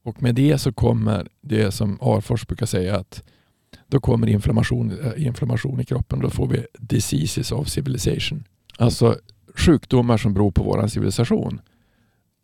Och 0.03 0.22
med 0.22 0.34
det 0.34 0.59
så 0.59 0.72
kommer 0.72 1.28
det 1.41 1.72
som 1.72 1.99
Arfors 2.01 2.47
brukar 2.47 2.66
säga 2.66 2.97
att 2.97 3.22
då 3.86 4.01
kommer 4.01 4.26
inflammation, 4.26 4.99
eh, 5.01 5.26
inflammation 5.26 5.80
i 5.80 5.84
kroppen. 5.84 6.20
Då 6.20 6.30
får 6.30 6.47
vi 6.47 6.66
diseases 6.78 7.53
of 7.53 7.68
civilization. 7.68 8.45
Alltså 8.78 9.16
sjukdomar 9.55 10.16
som 10.16 10.34
beror 10.34 10.51
på 10.51 10.62
vår 10.62 10.86
civilisation. 10.86 11.61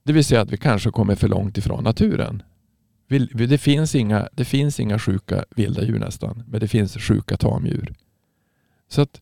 Det 0.07 0.13
vill 0.13 0.25
säga 0.25 0.41
att 0.41 0.53
vi 0.53 0.57
kanske 0.57 0.91
kommer 0.91 1.15
för 1.15 1.29
långt 1.29 1.59
ifrån 1.59 1.85
naturen. 1.85 2.43
Det 3.49 3.59
finns 3.59 3.95
inga, 3.95 4.29
det 4.33 4.45
finns 4.45 4.81
inga 4.81 4.99
sjuka 4.99 5.45
vilda 5.57 5.85
djur 5.85 5.99
nästan, 5.99 6.43
men 6.47 6.61
det 6.61 6.69
finns 6.69 6.97
sjuka 6.97 7.37
tamdjur. 7.37 7.95
Så 8.89 9.03
att 9.03 9.21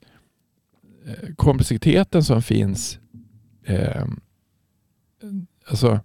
eh, 1.07 1.35
komplexiteten 1.37 2.25
som 2.25 2.43
finns, 2.43 2.99
eh, 3.65 4.07
alltså, 5.67 6.01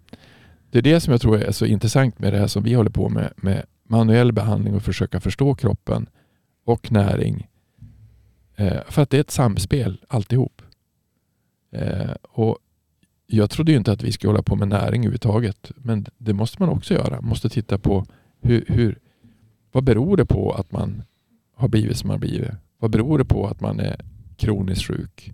det 0.71 0.77
är 0.77 0.82
det 0.82 0.99
som 0.99 1.11
jag 1.11 1.21
tror 1.21 1.38
är 1.38 1.51
så 1.51 1.65
intressant 1.65 2.19
med 2.19 2.34
det 2.34 2.39
här 2.39 2.47
som 2.47 2.63
vi 2.63 2.73
håller 2.73 2.89
på 2.89 3.09
med, 3.09 3.34
med 3.36 3.65
manuell 3.84 4.32
behandling 4.32 4.75
och 4.75 4.84
försöka 4.84 5.19
förstå 5.19 5.55
kroppen 5.55 6.09
och 6.65 6.91
näring 6.91 7.49
Eh, 8.59 8.82
för 8.88 9.01
att 9.01 9.09
det 9.09 9.17
är 9.17 9.21
ett 9.21 9.32
samspel 9.32 10.05
alltihop. 10.07 10.61
Eh, 11.71 12.11
och 12.21 12.57
jag 13.32 13.49
trodde 13.49 13.71
ju 13.71 13.77
inte 13.77 13.91
att 13.91 14.03
vi 14.03 14.11
skulle 14.11 14.30
hålla 14.30 14.43
på 14.43 14.55
med 14.55 14.67
näring 14.67 15.01
överhuvudtaget. 15.01 15.71
Men 15.75 16.05
det 16.17 16.34
måste 16.34 16.61
man 16.61 16.69
också 16.69 16.93
göra. 16.93 17.21
Man 17.21 17.30
måste 17.30 17.49
titta 17.49 17.77
på 17.77 18.05
hur, 18.41 18.65
hur, 18.67 18.99
vad 19.71 19.84
beror 19.84 20.17
det 20.17 20.25
på 20.25 20.51
att 20.51 20.71
man 20.71 21.03
har 21.55 21.67
blivit 21.67 21.97
som 21.97 22.07
man 22.07 22.13
har 22.13 22.19
blivit? 22.19 22.51
Vad 22.77 22.91
beror 22.91 23.17
det 23.17 23.25
på 23.25 23.47
att 23.47 23.61
man 23.61 23.80
är 23.80 24.01
kroniskt 24.38 24.86
sjuk? 24.86 25.34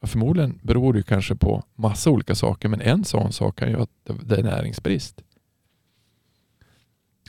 Ja, 0.00 0.06
förmodligen 0.06 0.60
beror 0.62 0.92
det 0.92 1.02
kanske 1.02 1.34
på 1.34 1.64
massa 1.74 2.10
olika 2.10 2.34
saker, 2.34 2.68
men 2.68 2.80
en 2.80 3.04
sån 3.04 3.32
sak 3.32 3.56
kan 3.56 3.68
ju 3.68 3.74
vara 3.74 3.82
att 4.06 4.28
det 4.28 4.36
är 4.36 4.42
näringsbrist. 4.42 5.22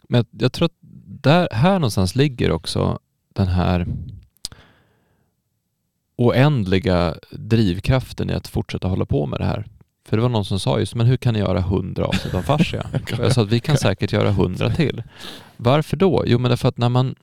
Men 0.09 0.25
jag 0.31 0.53
tror 0.53 0.65
att 0.65 0.77
där, 1.21 1.47
här 1.51 1.73
någonstans 1.79 2.15
ligger 2.15 2.51
också 2.51 2.99
den 3.33 3.47
här 3.47 3.87
oändliga 6.15 7.15
drivkraften 7.31 8.29
i 8.29 8.33
att 8.33 8.47
fortsätta 8.47 8.87
hålla 8.87 9.05
på 9.05 9.25
med 9.25 9.39
det 9.39 9.45
här. 9.45 9.65
För 10.05 10.17
det 10.17 10.21
var 10.21 10.29
någon 10.29 10.45
som 10.45 10.59
sa 10.59 10.79
just, 10.79 10.95
men 10.95 11.07
hur 11.07 11.17
kan 11.17 11.33
ni 11.33 11.39
göra 11.39 11.61
hundra 11.61 12.05
avsnitt 12.05 12.33
om 12.33 12.43
fascia? 12.43 12.85
jag 13.19 13.33
sa 13.33 13.41
att 13.41 13.51
vi 13.51 13.59
kan 13.59 13.77
säkert 13.77 14.11
göra 14.11 14.31
hundra 14.31 14.69
till. 14.69 15.03
Varför 15.57 15.97
då? 15.97 16.23
Jo, 16.25 16.39
men 16.39 16.49
därför 16.49 16.69
att 16.69 16.77
när 16.77 16.89
man, 16.89 17.15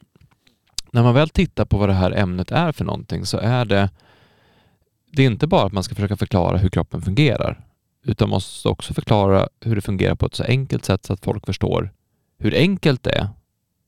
när 0.91 1.03
man 1.03 1.15
väl 1.15 1.29
tittar 1.29 1.65
på 1.65 1.79
vad 1.79 1.89
det 1.89 1.93
här 1.93 2.11
ämnet 2.11 2.51
är 2.51 2.73
för 2.73 2.85
någonting 2.85 3.27
så 3.27 3.39
är 3.39 3.65
det, 3.65 3.91
det 5.13 5.23
är 5.23 5.27
inte 5.27 5.47
bara 5.47 5.67
att 5.67 5.73
man 5.73 5.83
ska 5.83 5.95
försöka 5.95 6.17
förklara 6.17 6.59
hur 6.59 6.69
kroppen 6.69 7.03
fungerar, 7.03 7.61
utan 8.05 8.29
man 8.29 8.37
måste 8.37 8.69
också 8.69 8.95
förklara 8.95 9.49
hur 9.61 9.75
det 9.75 9.81
fungerar 9.83 10.15
på 10.15 10.27
ett 10.27 10.35
så 10.35 10.45
enkelt 10.45 10.85
sätt 10.85 11.07
så 11.07 11.13
att 11.13 11.25
folk 11.25 11.47
förstår 11.47 11.91
hur 12.39 12.55
enkelt 12.55 13.03
det 13.03 13.11
är 13.11 13.29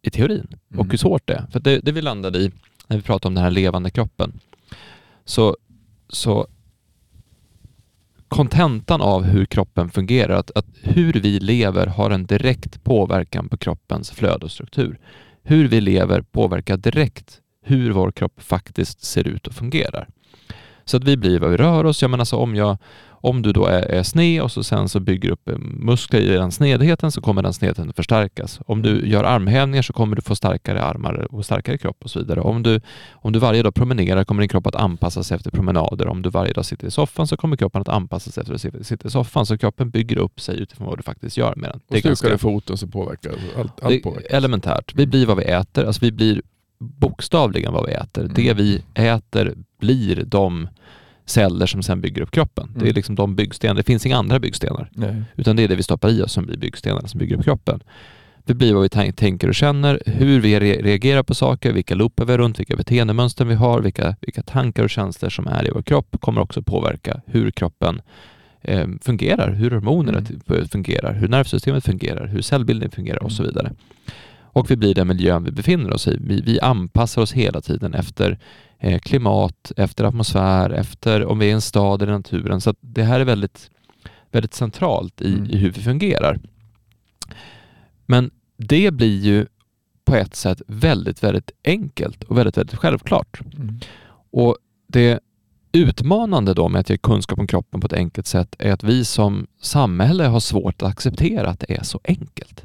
i 0.03 0.11
teorin 0.11 0.47
och 0.68 0.74
Mm. 0.74 0.90
hur 0.90 0.99
svårt 0.99 1.26
det 1.26 1.34
är. 1.34 1.47
För 1.51 1.61
det, 1.61 1.78
det 1.78 1.92
vi 1.92 2.03
landade 2.03 2.38
i 2.38 2.53
när 2.86 2.97
vi 2.97 3.03
pratade 3.03 3.28
om 3.28 3.34
den 3.34 3.45
här 3.45 3.51
levande 3.51 3.90
kroppen, 3.90 4.40
så, 5.24 5.57
så 6.09 6.47
kontentan 8.35 9.01
av 9.01 9.22
hur 9.22 9.45
kroppen 9.45 9.91
fungerar, 9.91 10.35
att, 10.35 10.51
att 10.55 10.66
hur 10.82 11.12
vi 11.12 11.41
lever 11.41 11.87
har 11.87 12.11
en 12.11 12.26
direkt 12.26 12.85
påverkan 12.85 13.49
på 13.49 13.57
kroppens 13.57 14.11
flöde 14.11 14.45
och 14.45 14.51
struktur. 14.51 14.99
Hur 15.43 15.68
vi 15.68 15.80
lever 15.80 16.22
påverkar 16.22 16.76
direkt 16.76 17.41
hur 17.64 17.91
vår 17.91 18.11
kropp 18.11 18.43
faktiskt 18.43 19.05
ser 19.05 19.28
ut 19.28 19.47
och 19.47 19.55
fungerar. 19.55 20.09
Så 20.85 20.97
att 20.97 21.05
vi 21.05 21.16
blir 21.16 21.41
vad 21.41 21.51
vi 21.51 21.57
rör 21.57 21.85
oss. 21.85 22.03
Jag 22.03 22.11
menar 22.11 22.24
så 22.24 22.39
om, 22.39 22.57
jag, 22.57 22.76
om 23.24 23.42
du 23.42 23.52
då 23.52 23.66
är, 23.66 23.82
är 23.82 24.02
sned 24.02 24.42
och 24.42 24.52
så 24.52 24.62
sen 24.62 24.88
så 24.88 25.00
bygger 25.00 25.30
upp 25.30 25.48
eh, 25.48 25.58
muskler 25.58 26.20
i 26.20 26.28
den 26.28 26.52
snedheten 26.52 27.12
så 27.12 27.20
kommer 27.20 27.42
den 27.42 27.52
snedheten 27.52 27.92
förstärkas. 27.92 28.60
Om 28.66 28.82
du 28.82 29.06
gör 29.08 29.24
armhävningar 29.24 29.82
så 29.82 29.92
kommer 29.92 30.16
du 30.16 30.22
få 30.22 30.36
starkare 30.36 30.82
armar 30.82 31.26
och 31.34 31.44
starkare 31.44 31.78
kropp 31.78 31.96
och 32.04 32.10
så 32.10 32.18
vidare. 32.18 32.40
Om 32.40 32.62
du, 32.62 32.80
om 33.12 33.32
du 33.32 33.38
varje 33.38 33.62
dag 33.62 33.74
promenerar 33.74 34.24
kommer 34.24 34.42
din 34.42 34.48
kropp 34.48 34.66
att 34.66 34.74
anpassa 34.74 35.22
sig 35.22 35.34
efter 35.36 35.50
promenader. 35.50 36.06
Om 36.06 36.22
du 36.22 36.30
varje 36.30 36.52
dag 36.52 36.64
sitter 36.64 36.86
i 36.86 36.90
soffan 36.90 37.26
så 37.26 37.36
kommer 37.36 37.56
kroppen 37.56 37.80
att 37.80 37.88
anpassa 37.88 38.30
sig 38.30 38.40
efter 38.40 38.54
att 38.54 38.86
sitta- 38.86 39.08
i 39.08 39.10
soffan. 39.10 39.46
Så 39.46 39.58
kroppen 39.58 39.90
bygger 39.90 40.18
upp 40.18 40.40
sig 40.40 40.60
utifrån 40.60 40.86
vad 40.86 40.98
du 40.98 41.02
faktiskt 41.02 41.36
gör 41.36 41.54
med 41.56 41.70
den. 41.70 41.80
Och 41.86 42.14
stukar 42.16 42.32
du 42.32 42.38
foten 42.38 42.76
så 42.76 42.86
påverkar 42.86 43.32
allt, 43.58 43.82
allt 43.82 43.88
det 43.88 43.98
påverkas. 43.98 44.32
är 44.32 44.36
elementärt. 44.36 44.94
Vi 44.94 45.06
blir 45.06 45.26
vad 45.26 45.36
vi 45.36 45.44
äter. 45.44 45.84
Alltså 45.84 46.00
vi 46.04 46.12
blir 46.12 46.42
bokstavligen 46.78 47.72
vad 47.72 47.86
vi 47.86 47.92
äter. 47.92 48.22
Mm. 48.22 48.34
Det 48.34 48.52
vi 48.54 48.82
äter 48.94 49.54
blir 49.80 50.24
de 50.24 50.68
celler 51.26 51.66
som 51.66 51.82
sen 51.82 52.00
bygger 52.00 52.22
upp 52.22 52.30
kroppen. 52.30 52.70
Det 52.74 52.78
är 52.80 52.82
Mm. 52.82 52.94
liksom 52.94 53.14
de 53.14 53.34
byggstenar. 53.36 53.74
Det 53.74 53.82
finns 53.82 54.06
inga 54.06 54.16
andra 54.16 54.38
byggstenar. 54.38 54.90
Nej. 54.92 55.22
Utan 55.36 55.56
det 55.56 55.62
är 55.62 55.68
det 55.68 55.76
vi 55.76 55.82
stoppar 55.82 56.08
i 56.10 56.22
oss 56.22 56.32
som 56.32 56.46
blir 56.46 56.56
byggstenarna 56.56 57.08
som 57.08 57.18
bygger 57.18 57.36
upp 57.36 57.44
kroppen. 57.44 57.80
Vi 58.46 58.54
blir 58.54 58.74
vad 58.74 58.82
vi 58.82 58.88
tänk- 58.88 59.16
tänker 59.16 59.48
och 59.48 59.54
känner, 59.54 60.00
hur 60.06 60.40
vi 60.40 60.58
re- 60.60 60.82
reagerar 60.82 61.22
på 61.22 61.34
saker, 61.34 61.72
vilka 61.72 61.94
loopar 61.94 62.24
vi 62.24 62.32
är 62.32 62.38
runt, 62.38 62.58
vilka 62.60 62.76
beteendemönster 62.76 63.44
vi 63.44 63.54
har, 63.54 63.80
vilka, 63.80 64.16
vilka 64.20 64.42
tankar 64.42 64.82
och 64.84 64.90
känslor 64.90 65.30
som 65.30 65.46
är 65.46 65.66
i 65.66 65.70
vår 65.74 65.82
kropp 65.82 66.16
kommer 66.20 66.40
också 66.40 66.62
påverka 66.62 67.20
hur 67.26 67.50
kroppen 67.50 68.00
eh, 68.62 68.86
fungerar, 69.02 69.50
hur 69.52 69.70
hormonerna 69.70 70.18
Mm. 70.48 70.68
fungerar, 70.68 71.12
hur 71.14 71.28
nervsystemet 71.28 71.84
fungerar, 71.84 72.26
hur 72.26 72.42
cellbildningen 72.42 72.90
fungerar 72.90 73.22
och 73.22 73.32
så 73.32 73.42
vidare. 73.42 73.72
Och 74.42 74.70
vi 74.70 74.76
blir 74.76 74.94
den 74.94 75.08
miljön 75.08 75.44
vi 75.44 75.50
befinner 75.50 75.92
oss 75.92 76.08
i. 76.08 76.16
Vi, 76.20 76.40
vi 76.40 76.60
anpassar 76.60 77.22
oss 77.22 77.32
hela 77.32 77.60
tiden 77.60 77.94
efter 77.94 78.38
klimat, 79.03 79.72
efter 79.76 80.05
atmosfär, 80.05 80.70
efter 80.70 81.24
om 81.26 81.39
vi 81.39 81.51
är 81.51 81.55
en 81.55 81.61
stad 81.61 82.03
eller 82.03 82.12
naturen. 82.12 82.61
Så 82.61 82.74
det 82.80 83.03
här 83.03 83.20
är 83.20 83.24
väldigt, 83.24 83.70
väldigt 84.30 84.55
centralt 84.55 85.20
i, 85.20 85.35
Mm. 85.35 85.51
i 85.51 85.57
hur 85.57 85.70
vi 85.70 85.82
fungerar. 85.82 86.39
Men 88.07 88.30
det 88.57 88.91
blir 88.91 89.20
ju 89.20 89.47
på 90.05 90.14
ett 90.14 90.35
sätt 90.35 90.62
väldigt, 90.66 91.22
väldigt 91.22 91.51
enkelt 91.64 92.22
och 92.24 92.39
väldigt, 92.39 92.57
väldigt 92.57 92.78
självklart. 92.78 93.41
Mm. 93.57 93.80
Och 94.30 94.57
det 94.87 95.20
utmanande 95.72 96.55
då 96.55 96.68
med 96.68 96.80
att 96.80 96.91
ge 96.91 96.97
kunskap 96.97 97.39
om 97.39 97.47
kroppen 97.47 97.80
på 97.80 97.87
ett 97.87 97.93
enkelt 97.93 98.26
sätt 98.26 98.57
är 98.59 98.72
att 98.72 98.85
vi 98.85 99.05
som 99.05 99.47
samhälle 99.61 100.24
har 100.24 100.41
svårt 100.41 100.82
att 100.82 100.89
acceptera 100.89 101.49
att 101.49 101.61
det 101.61 101.76
är 101.76 101.82
så 101.82 102.01
enkelt. 102.05 102.64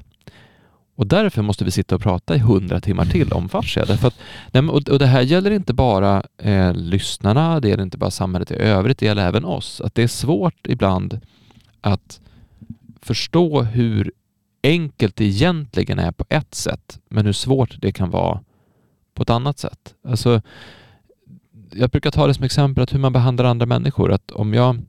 Och 1.00 1.08
därför 1.08 1.42
måste 1.42 1.66
vi 1.66 1.72
sitta 1.72 1.96
och 1.96 2.02
prata 2.02 2.36
i 2.36 2.40
hundra 2.40 2.82
timmar 2.82 3.06
till 3.06 3.34
om 3.34 3.50
fascia. 3.50 3.86
Därför 3.86 4.08
att, 4.08 4.90
och 4.90 5.00
det 5.00 5.06
här 5.06 5.22
gäller 5.22 5.52
inte 5.52 5.74
bara 5.74 6.24
eh, 6.38 6.74
lyssnarna, 6.74 7.60
det 7.60 7.70
gäller 7.70 7.84
inte 7.84 7.98
bara 7.98 8.12
samhället 8.12 8.52
i 8.52 8.56
övrigt, 8.56 8.98
det 8.98 9.06
gäller 9.06 9.28
även 9.28 9.46
oss. 9.46 9.82
Att 9.82 9.96
det 9.96 10.04
är 10.04 10.08
svårt 10.08 10.68
ibland 10.68 11.20
att 11.82 12.20
förstå 13.02 13.62
hur 13.62 14.12
enkelt 14.64 15.16
det 15.16 15.26
egentligen 15.26 16.00
är 16.00 16.12
på 16.12 16.26
ett 16.30 16.56
sätt, 16.56 17.00
men 17.10 17.26
hur 17.26 17.34
svårt 17.34 17.82
det 17.82 17.92
kan 17.92 18.10
vara 18.10 18.40
på 19.14 19.24
ett 19.24 19.30
annat 19.30 19.60
sätt. 19.60 19.94
Alltså, 20.08 20.42
jag 21.72 21.90
brukar 21.90 22.12
ta 22.12 22.28
det 22.28 22.34
som 22.34 22.44
exempel 22.44 22.84
att 22.84 22.94
hur 22.94 23.00
man 23.00 23.14
behandlar 23.14 23.46
andra 23.46 23.66
människor. 23.66 24.12
Att 24.12 24.32
om 24.32 24.54
jag, 24.54 24.82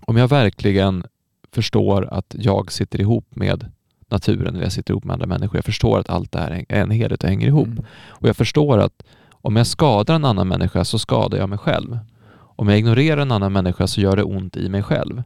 om 0.00 0.16
jag 0.16 0.28
verkligen 0.28 1.04
förstår 1.52 2.08
att 2.14 2.34
jag 2.38 2.72
sitter 2.72 3.00
ihop 3.00 3.36
med 3.36 3.70
naturen 4.12 4.54
eller 4.54 4.62
jag 4.62 4.72
sitter 4.72 4.92
ihop 4.92 5.04
med 5.04 5.14
andra 5.14 5.26
människor. 5.26 5.56
Jag 5.56 5.64
förstår 5.64 5.98
att 5.98 6.10
allt 6.10 6.32
det 6.32 6.38
här 6.38 6.64
är 6.68 6.82
en 6.82 6.90
helhet 6.90 7.22
och 7.22 7.28
hänger 7.28 7.46
ihop. 7.46 7.66
Mm. 7.66 7.84
Och 8.08 8.28
jag 8.28 8.36
förstår 8.36 8.78
att 8.78 9.02
om 9.30 9.56
jag 9.56 9.66
skadar 9.66 10.14
en 10.14 10.24
annan 10.24 10.48
människa 10.48 10.84
så 10.84 10.98
skadar 10.98 11.38
jag 11.38 11.48
mig 11.48 11.58
själv. 11.58 11.98
Om 12.38 12.68
jag 12.68 12.78
ignorerar 12.78 13.22
en 13.22 13.32
annan 13.32 13.52
människa 13.52 13.86
så 13.86 14.00
gör 14.00 14.16
det 14.16 14.22
ont 14.22 14.56
i 14.56 14.68
mig 14.68 14.82
själv. 14.82 15.22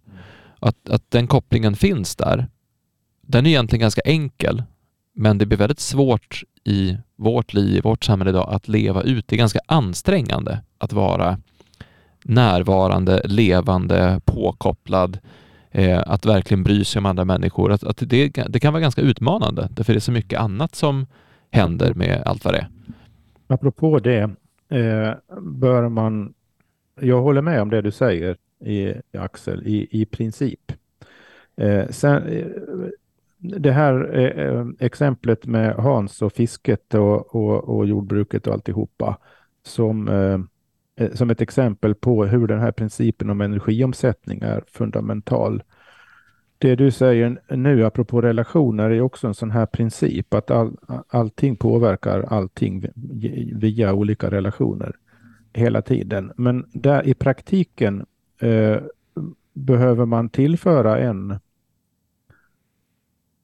Att, 0.59 0.89
att 0.89 1.11
den 1.11 1.27
kopplingen 1.27 1.77
finns 1.77 2.17
där, 2.17 2.47
den 3.21 3.47
är 3.47 3.51
egentligen 3.51 3.81
ganska 3.81 4.01
enkel, 4.05 4.63
men 5.15 5.39
det 5.39 5.47
blir 5.47 5.59
väldigt 5.59 5.81
svårt 5.81 6.43
i 6.65 6.97
vårt 7.17 7.55
liv, 7.55 7.77
i 7.77 7.81
vårt 7.81 8.05
samhälle 8.05 8.31
idag, 8.31 8.49
att 8.53 8.69
leva 8.69 9.03
ut. 9.03 9.29
Det 9.29 9.37
är 9.37 9.39
ganska 9.39 9.61
ansträngande 9.67 10.61
att 10.79 10.93
vara 10.93 11.39
närvarande, 12.25 13.23
levande, 13.25 14.21
påkopplad, 14.25 15.19
eh, 15.77 16.03
att 16.07 16.27
verkligen 16.27 16.63
bry 16.63 16.85
sig 16.85 16.99
om 16.99 17.07
andra 17.07 17.25
människor. 17.25 17.73
Att, 17.73 17.85
att 17.85 18.03
det, 18.07 18.29
det 18.49 18.61
kan 18.61 18.73
vara 18.73 18.81
ganska 18.81 19.01
utmanande, 19.01 19.69
därför 19.71 19.93
det 19.93 19.99
är 19.99 20.01
så 20.01 20.13
mycket 20.13 20.41
annat 20.41 20.75
som 20.75 21.07
händer 21.51 21.95
med 21.95 22.23
allt 22.27 22.45
vad 22.45 22.55
det 22.55 22.59
är. 22.59 22.69
Apropå 23.47 23.99
det, 23.99 24.23
eh, 24.69 25.15
bör 25.41 25.89
man... 25.89 26.35
Jag 27.01 27.23
håller 27.23 27.43
med 27.43 27.63
om 27.63 27.71
det 27.71 27.83
du 27.83 27.91
säger, 27.91 28.37
i, 28.65 28.95
Axel, 29.19 29.67
i, 29.67 29.89
i 29.91 30.07
princip. 30.07 30.73
Eh, 31.57 31.89
sen, 31.89 32.23
eh, 32.23 32.47
det 33.39 33.73
här 33.73 34.19
eh, 34.19 34.47
eh, 34.47 34.67
exemplet 34.79 35.47
med 35.47 35.75
Hans 35.75 36.23
och 36.23 36.33
fisket 36.33 36.95
och, 36.95 37.35
och, 37.35 37.77
och 37.77 37.87
jordbruket 37.87 38.47
och 38.47 38.53
alltihopa 38.55 39.19
som, 39.67 40.09
eh, 40.09 40.39
Eh, 40.97 41.13
som 41.13 41.31
ett 41.31 41.41
exempel 41.41 41.95
på 41.95 42.25
hur 42.25 42.47
den 42.47 42.61
här 42.61 42.73
principen 42.73 43.31
om 43.31 43.41
energiomsättning 43.41 44.41
är 44.43 44.63
fundamental. 44.67 45.63
Det 46.59 46.77
du 46.77 46.91
säger 46.91 47.41
nu 47.57 47.85
apropå 47.85 48.21
relationer 48.21 48.91
är 48.91 49.01
också 49.01 49.27
en 49.27 49.35
sån 49.35 49.51
här 49.51 49.67
princip 49.67 50.35
att 50.35 50.51
all, 50.51 50.77
allting 51.09 51.57
påverkar 51.57 52.21
allting 52.21 52.87
via 53.53 53.93
olika 53.93 54.31
relationer 54.31 54.97
hela 55.53 55.83
tiden. 55.83 56.33
Men 56.37 56.67
där 56.73 57.07
i 57.07 57.15
praktiken 57.15 58.07
eh, 58.39 58.79
behöver 59.53 60.07
man 60.07 60.29
tillföra 60.29 60.99
en 60.99 61.39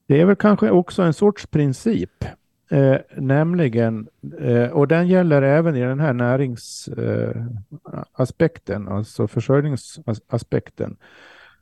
det 0.07 0.20
är 0.20 0.24
väl 0.24 0.36
kanske 0.36 0.70
också 0.70 1.03
en 1.03 1.14
sorts 1.14 1.46
princip, 1.46 2.24
eh, 2.72 2.96
nämligen, 3.16 4.08
eh, 4.40 4.68
och 4.68 4.88
den 4.88 5.08
gäller 5.08 5.42
även 5.42 5.76
i 5.76 5.80
den 5.80 6.00
här 6.00 6.12
näringsaspekten, 6.12 8.88
eh, 8.88 8.94
alltså 8.94 9.28
försörjningsaspekten, 9.28 10.96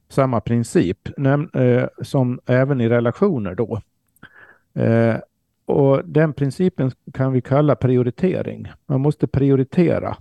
samma 0.08 0.40
princip 0.40 1.08
näm- 1.16 1.58
eh, 1.58 1.88
som 2.02 2.40
även 2.46 2.80
i 2.80 2.88
relationer 2.88 3.54
då. 3.54 3.80
Eh, 4.74 5.16
och 5.66 6.04
den 6.04 6.32
principen 6.32 6.90
kan 7.14 7.32
vi 7.32 7.40
kalla 7.40 7.76
prioritering. 7.76 8.72
Man 8.86 9.00
måste 9.00 9.26
prioritera. 9.26 10.16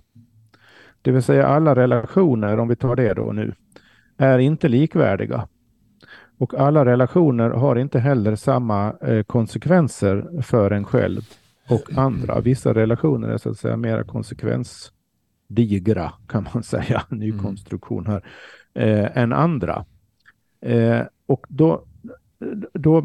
Det 1.02 1.12
vill 1.12 1.22
säga 1.22 1.46
alla 1.46 1.74
relationer, 1.74 2.58
om 2.58 2.68
vi 2.68 2.76
tar 2.76 2.96
det 2.96 3.14
då 3.14 3.32
nu, 3.32 3.52
är 4.16 4.38
inte 4.38 4.68
likvärdiga. 4.68 5.48
Och 6.40 6.54
alla 6.54 6.84
relationer 6.84 7.50
har 7.50 7.76
inte 7.76 7.98
heller 7.98 8.36
samma 8.36 8.92
eh, 9.00 9.22
konsekvenser 9.22 10.42
för 10.42 10.70
en 10.70 10.84
själv 10.84 11.20
och 11.68 11.98
andra. 11.98 12.40
Vissa 12.40 12.74
relationer 12.74 13.28
är 13.28 13.38
så 13.38 13.50
att 13.50 13.58
säga 13.58 13.76
mera 13.76 14.04
konsekvensdigra, 14.04 16.12
kan 16.28 16.48
man 16.54 16.62
säga, 16.62 17.02
ny 17.08 17.38
konstruktion 17.38 18.06
här, 18.06 18.24
eh, 18.74 19.16
än 19.16 19.32
andra. 19.32 19.84
Eh, 20.60 21.00
och 21.26 21.46
då, 21.48 21.84
då, 22.72 23.04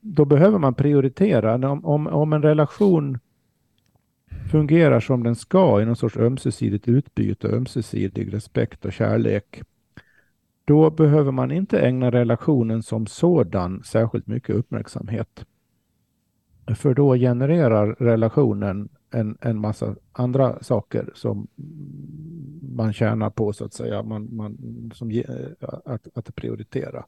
då 0.00 0.24
behöver 0.24 0.58
man 0.58 0.74
prioritera. 0.74 1.54
Om, 1.54 1.84
om, 1.84 2.06
om 2.06 2.32
en 2.32 2.42
relation 2.42 3.18
fungerar 4.50 5.00
som 5.00 5.22
den 5.22 5.36
ska 5.36 5.82
i 5.82 5.84
någon 5.84 5.96
sorts 5.96 6.16
ömsesidigt 6.16 6.88
utbyte, 6.88 7.48
ömsesidig 7.48 8.34
respekt 8.34 8.84
och 8.84 8.92
kärlek, 8.92 9.62
då 10.64 10.90
behöver 10.90 11.32
man 11.32 11.50
inte 11.50 11.80
ägna 11.80 12.10
relationen 12.10 12.82
som 12.82 13.06
sådan 13.06 13.82
särskilt 13.82 14.26
mycket 14.26 14.56
uppmärksamhet. 14.56 15.44
För 16.76 16.94
då 16.94 17.14
genererar 17.14 17.86
relationen 17.86 18.88
en, 19.10 19.38
en 19.40 19.58
massa 19.58 19.94
andra 20.12 20.62
saker 20.62 21.10
som 21.14 21.46
man 22.62 22.92
tjänar 22.92 23.30
på 23.30 23.52
så 23.52 23.64
att 23.64 23.72
säga, 23.72 24.02
man, 24.02 24.36
man, 24.36 24.56
som, 24.94 25.22
att, 25.84 26.08
att 26.14 26.34
prioritera. 26.34 27.04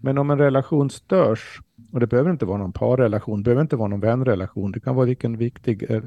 Men 0.00 0.18
om 0.18 0.30
en 0.30 0.38
relation 0.38 0.90
störs, 0.90 1.60
och 1.92 2.00
det 2.00 2.06
behöver 2.06 2.30
inte 2.30 2.46
vara 2.46 2.58
någon 2.58 2.72
parrelation, 2.72 3.38
det 3.38 3.44
behöver 3.44 3.62
inte 3.62 3.76
vara 3.76 3.88
någon 3.88 4.00
vänrelation, 4.00 4.72
det 4.72 4.80
kan 4.80 4.94
vara 4.94 5.06
vilken 5.06 5.36
viktig, 5.36 5.90
eh, 5.90 6.02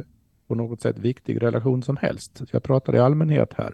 på 0.47 0.55
något 0.55 0.81
sätt 0.81 0.99
viktig 0.99 1.41
relation 1.41 1.83
som 1.83 1.97
helst. 1.97 2.41
Jag 2.51 2.63
pratar 2.63 2.95
i 2.95 2.99
allmänhet 2.99 3.53
här. 3.57 3.73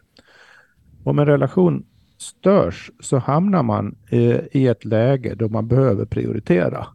Om 1.03 1.19
en 1.19 1.25
relation 1.25 1.85
störs 2.17 2.91
så 2.99 3.17
hamnar 3.17 3.63
man 3.63 3.95
eh, 4.09 4.39
i 4.51 4.67
ett 4.67 4.85
läge 4.85 5.35
då 5.35 5.49
man 5.49 5.67
behöver 5.67 6.05
prioritera. 6.05 6.87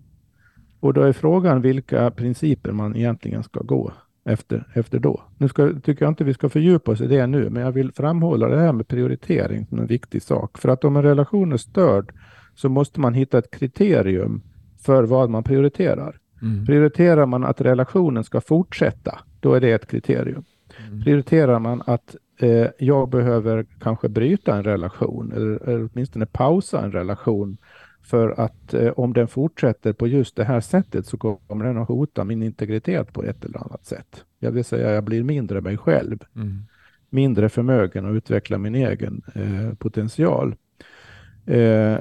Och 0.81 0.95
då 0.95 1.03
är 1.03 1.13
frågan 1.13 1.61
vilka 1.61 2.11
principer 2.11 2.73
man 2.73 2.97
egentligen 2.97 3.43
ska 3.43 3.61
gå 3.61 3.93
efter, 4.25 4.65
efter 4.75 4.99
då. 4.99 5.23
Nu 5.39 5.49
ska, 5.49 5.73
tycker 5.83 6.05
jag 6.05 6.11
inte 6.11 6.25
vi 6.25 6.35
ska 6.35 6.49
fördjupa 6.49 6.91
oss 6.93 7.01
i 7.01 7.07
det 7.07 7.27
nu, 7.27 7.51
men 7.51 7.63
jag 7.63 7.73
vill 7.73 7.93
framhålla 7.93 8.49
det 8.49 8.61
här 8.61 8.73
med 8.73 8.89
prioritering 8.89 9.67
som 9.67 9.79
en 9.79 9.87
viktig 9.87 10.23
sak. 10.23 10.59
För 10.59 10.69
att 10.69 10.85
om 10.85 10.97
en 10.97 11.03
relation 11.03 11.53
är 11.53 11.57
störd 11.57 12.13
så 12.55 12.69
måste 12.69 13.01
man 13.01 13.15
hitta 13.15 13.39
ett 13.39 13.51
kriterium 13.51 14.43
för 14.79 15.03
vad 15.03 15.31
man 15.31 15.43
prioriterar. 15.45 16.19
Mm. 16.43 16.67
Prioriterar 16.67 17.27
man 17.27 17.45
att 17.45 17.61
relationen 17.61 18.25
ska 18.25 18.41
fortsätta, 18.41 19.19
då 19.41 19.55
är 19.55 19.61
det 19.61 19.73
ett 19.73 19.87
kriterium. 19.87 20.45
Mm. 20.89 21.03
Prioriterar 21.03 21.59
man 21.59 21.83
att 21.87 22.17
eh, 22.43 22.69
jag 22.79 23.09
behöver 23.09 23.67
kanske 23.81 24.09
bryta 24.09 24.57
en 24.57 24.65
relation 24.65 25.33
eller, 25.33 25.69
eller 25.69 25.89
åtminstone 25.93 26.27
pausa 26.27 26.85
en 26.85 26.93
relation 26.93 27.57
för 28.03 28.41
att 28.41 28.75
eh, 28.75 28.93
om 28.97 29.13
den 29.13 29.29
fortsätter 29.29 29.93
på 29.93 30.07
just 30.07 30.37
det 30.37 30.45
här 30.45 30.61
sättet 30.61 31.07
så 31.07 31.17
kommer 31.19 31.65
den 31.65 31.79
att 31.79 31.89
hota 31.89 32.25
min 32.25 32.43
integritet 32.43 33.13
på 33.13 33.25
ett 33.25 33.45
eller 33.45 33.59
annat 33.59 33.85
sätt. 33.85 34.25
Jag 34.39 34.51
vill 34.51 34.65
säga 34.65 34.91
jag 34.91 35.05
blir 35.05 35.23
mindre 35.23 35.61
mig 35.61 35.77
själv. 35.77 36.19
Mm. 36.37 36.63
Mindre 37.11 37.49
förmögen 37.49 38.07
att 38.07 38.15
utveckla 38.15 38.59
min 38.59 38.75
egen 38.75 39.23
eh, 39.35 39.75
potential. 39.75 40.55
Eh, 41.47 41.99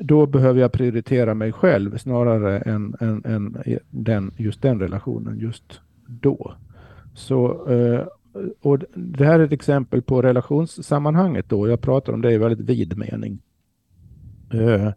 då 0.00 0.26
behöver 0.26 0.60
jag 0.60 0.72
prioritera 0.72 1.34
mig 1.34 1.52
själv 1.52 1.98
snarare 1.98 2.58
än, 2.58 2.96
än, 3.00 3.24
än 3.24 3.56
den, 3.90 4.32
just 4.36 4.62
den 4.62 4.80
relationen 4.80 5.38
just 5.38 5.80
då. 6.06 6.54
Så, 7.14 7.68
eh, 7.70 8.06
och 8.60 8.78
det 8.94 9.24
här 9.24 9.40
är 9.40 9.44
ett 9.44 9.52
exempel 9.52 10.02
på 10.02 10.22
relationssammanhanget 10.22 11.48
då. 11.48 11.68
Jag 11.68 11.80
pratar 11.80 12.12
om 12.12 12.22
det 12.22 12.32
i 12.32 12.38
väldigt 12.38 12.68
vid 12.70 12.98
mening. 12.98 13.38
Eh, 14.52 14.90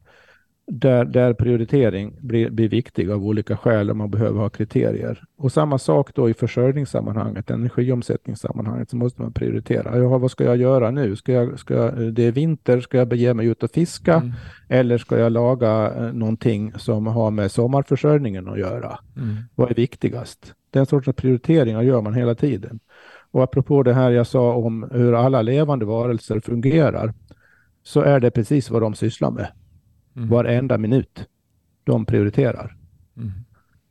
där, 0.68 1.06
där 1.06 1.34
prioritering 1.34 2.18
blir, 2.20 2.50
blir 2.50 2.70
viktig 2.70 3.12
av 3.12 3.26
olika 3.26 3.58
skäl 3.58 3.90
och 3.90 3.98
man 3.98 4.12
behöver 4.12 4.40
ha 4.40 4.50
kriterier. 4.50 5.24
Och 5.38 5.52
samma 5.52 5.80
sak 5.80 6.16
då 6.16 6.30
i 6.30 6.34
försörjningssammanhanget, 6.34 7.50
energiomsättningssammanhanget, 7.50 8.90
så 8.90 8.98
måste 8.98 9.22
man 9.22 9.34
prioritera. 9.34 9.98
Jaha, 9.98 10.18
vad 10.18 10.32
ska 10.32 10.44
jag 10.44 10.58
göra 10.58 10.92
nu? 10.92 11.16
Ska 11.16 11.32
jag, 11.32 11.60
ska 11.60 11.74
jag, 11.74 12.14
det 12.14 12.24
är 12.24 12.32
vinter, 12.32 12.82
ska 12.82 12.98
jag 12.98 13.08
bege 13.08 13.34
mig 13.34 13.48
ut 13.48 13.64
och 13.64 13.72
fiska? 13.72 14.14
Mm. 14.14 14.32
Eller 14.70 14.98
ska 14.98 15.20
jag 15.20 15.32
laga 15.32 15.94
eh, 15.96 16.14
någonting 16.14 16.74
som 16.78 17.08
har 17.08 17.32
med 17.32 17.52
sommarförsörjningen 17.52 18.50
att 18.50 18.60
göra? 18.60 19.00
Mm. 19.18 19.36
Vad 19.56 19.72
är 19.72 19.76
viktigast? 19.76 20.54
Den 20.70 20.86
sortens 20.86 21.16
prioriteringar 21.16 21.82
gör 21.82 22.02
man 22.02 22.14
hela 22.14 22.36
tiden. 22.36 22.80
Och 23.36 23.44
apropå 23.44 23.84
det 23.84 23.94
här 23.94 24.12
jag 24.12 24.28
sa 24.28 24.54
om 24.54 24.90
hur 24.92 25.14
alla 25.14 25.42
levande 25.42 25.86
varelser 25.86 26.40
fungerar, 26.40 27.14
så 27.84 28.02
är 28.02 28.20
det 28.20 28.32
precis 28.32 28.70
vad 28.70 28.82
de 28.82 28.94
sysslar 28.94 29.32
med. 29.32 29.48
Mm. 30.16 30.30
Varenda 30.30 30.78
minut. 30.78 31.28
De 31.84 32.06
prioriterar. 32.06 32.78
Mm. 33.18 33.32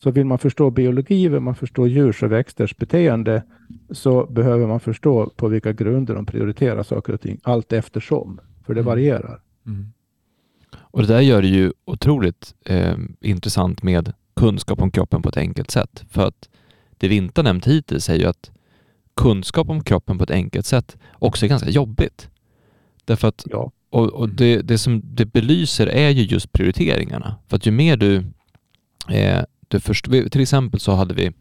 Så 0.03 0.11
vill 0.11 0.27
man 0.27 0.39
förstå 0.39 0.71
biologi, 0.71 1.29
vill 1.29 1.41
man 1.41 1.55
förstå 1.55 1.87
djurs 1.87 2.23
och 2.23 2.33
växters 2.33 2.77
beteende, 2.77 3.43
så 3.91 4.27
behöver 4.27 4.67
man 4.67 4.81
förstå 4.81 5.31
på 5.37 5.49
vilka 5.49 5.73
grunder 5.73 6.15
de 6.15 6.27
prioriterar 6.27 6.83
saker 6.83 7.13
och 7.13 7.21
ting, 7.21 7.41
allt 7.43 7.73
eftersom. 7.73 8.41
För 8.67 8.75
det 8.75 8.81
mm. 8.81 8.91
varierar. 8.91 9.41
Mm. 9.67 9.93
Och 10.77 11.03
det 11.03 11.09
där 11.09 11.21
gör 11.21 11.43
det 11.43 11.49
ju 11.49 11.73
otroligt 11.85 12.55
eh, 12.65 12.97
intressant 13.21 13.83
med 13.83 14.13
kunskap 14.37 14.83
om 14.83 14.91
kroppen 14.91 15.23
på 15.23 15.29
ett 15.29 15.37
enkelt 15.37 15.71
sätt. 15.71 16.05
För 16.11 16.27
att 16.27 16.49
det 16.99 17.09
vi 17.09 17.17
inte 17.17 17.41
har 17.41 17.45
nämnt 17.45 17.67
hittills 17.67 18.09
är 18.09 18.15
ju 18.15 18.25
att 18.25 18.51
kunskap 19.17 19.71
om 19.71 19.85
kroppen 19.85 20.19
på 20.19 20.25
ett 20.25 20.31
enkelt 20.31 20.67
sätt 20.67 20.97
också 21.13 21.47
är 21.47 21.49
ganska 21.49 21.71
jobbigt. 21.71 22.29
Därför 23.05 23.29
att 23.29 23.47
ja. 23.51 23.71
Och, 23.91 24.13
och 24.13 24.29
det, 24.29 24.63
det, 24.63 24.79
som 24.79 25.03
det 25.05 25.27
belyser 25.27 25.87
är 25.87 26.11
ju 26.11 26.23
just 26.23 26.53
prioriteringarna. 26.53 27.37
För 27.49 27.57
att 27.57 27.67
ju 27.67 27.71
mer 27.71 27.97
du, 27.97 28.25
eh, 29.09 29.43
du 29.69 29.81
först, 29.81 30.05
till 30.05 30.41
exempel 30.41 30.81
så 30.81 30.95
hade 30.95 31.15
vi, 31.15 31.33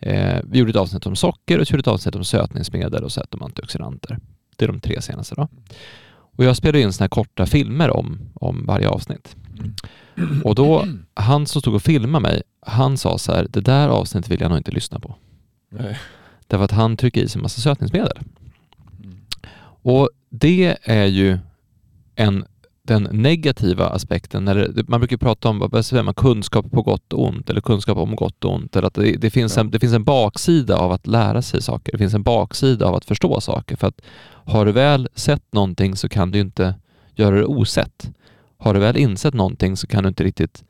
eh, 0.00 0.38
vi 0.44 0.58
gjorde 0.58 0.70
ett 0.70 0.76
avsnitt 0.76 1.06
om 1.06 1.16
socker 1.16 1.58
och 1.58 1.66
vi 1.66 1.70
gjorde 1.70 1.80
ett 1.80 1.88
avsnitt 1.88 2.14
om 2.14 2.24
sötningsmedel 2.24 3.04
och 3.04 3.18
ett 3.18 3.34
om 3.34 3.42
antioxidanter. 3.42 4.18
Det 4.56 4.64
är 4.64 4.68
de 4.68 4.80
tre 4.80 5.02
senaste 5.02 5.34
då. 5.34 5.48
Och 6.36 6.44
jag 6.44 6.56
spelade 6.56 6.80
in 6.80 6.92
sådana 6.92 7.04
här 7.04 7.08
korta 7.08 7.46
filmer 7.46 7.90
om, 7.90 8.18
om 8.34 8.66
varje 8.66 8.88
avsnitt. 8.88 9.36
Mm. 9.58 10.42
Och 10.42 10.54
då, 10.54 10.86
han 11.14 11.46
som 11.46 11.60
stod 11.60 11.74
och 11.74 11.82
filmade 11.82 12.22
mig, 12.22 12.42
han 12.66 12.98
sa 12.98 13.18
så 13.18 13.32
här, 13.32 13.46
det 13.50 13.60
där 13.60 13.88
avsnittet 13.88 14.30
vill 14.30 14.40
jag 14.40 14.48
nog 14.48 14.58
inte 14.58 14.70
lyssna 14.70 15.00
på. 15.00 15.14
Nej. 15.70 15.98
Därför 16.50 16.64
att 16.64 16.70
han 16.70 16.96
trycker 16.96 17.20
i 17.20 17.28
sig 17.28 17.42
massa 17.42 17.60
sötningsmedel. 17.60 18.18
Mm. 19.04 19.16
Och 19.82 20.10
det 20.30 20.76
är 20.82 21.06
ju 21.06 21.38
en, 22.14 22.44
den 22.82 23.02
negativa 23.02 23.88
aspekten. 23.88 24.44
När 24.44 24.54
det, 24.54 24.88
man 24.88 25.00
brukar 25.00 25.16
prata 25.16 25.48
om 25.48 25.68
vad 25.72 25.86
säger 25.86 26.02
man, 26.02 26.14
kunskap 26.14 26.70
på 26.70 26.82
gott 26.82 27.12
och 27.12 27.28
ont 27.28 27.50
eller 27.50 27.60
kunskap 27.60 27.98
om 27.98 28.16
gott 28.16 28.44
och 28.44 28.54
ont. 28.54 28.76
Eller 28.76 28.86
att 28.88 28.94
det, 28.94 29.16
det, 29.16 29.30
finns 29.30 29.58
en, 29.58 29.70
det 29.70 29.78
finns 29.78 29.94
en 29.94 30.04
baksida 30.04 30.76
av 30.76 30.92
att 30.92 31.06
lära 31.06 31.42
sig 31.42 31.62
saker. 31.62 31.92
Det 31.92 31.98
finns 31.98 32.14
en 32.14 32.22
baksida 32.22 32.86
av 32.86 32.94
att 32.94 33.04
förstå 33.04 33.40
saker. 33.40 33.76
För 33.76 33.88
att 33.88 34.00
har 34.26 34.66
du 34.66 34.72
väl 34.72 35.08
sett 35.14 35.52
någonting 35.52 35.96
så 35.96 36.08
kan 36.08 36.30
du 36.30 36.38
inte 36.38 36.74
göra 37.14 37.36
det 37.36 37.44
osett. 37.44 38.10
Har 38.58 38.74
du 38.74 38.80
väl 38.80 38.96
insett 38.96 39.34
någonting 39.34 39.76
så 39.76 39.86
kan 39.86 40.02
du 40.02 40.08
inte 40.08 40.24
riktigt 40.24 40.64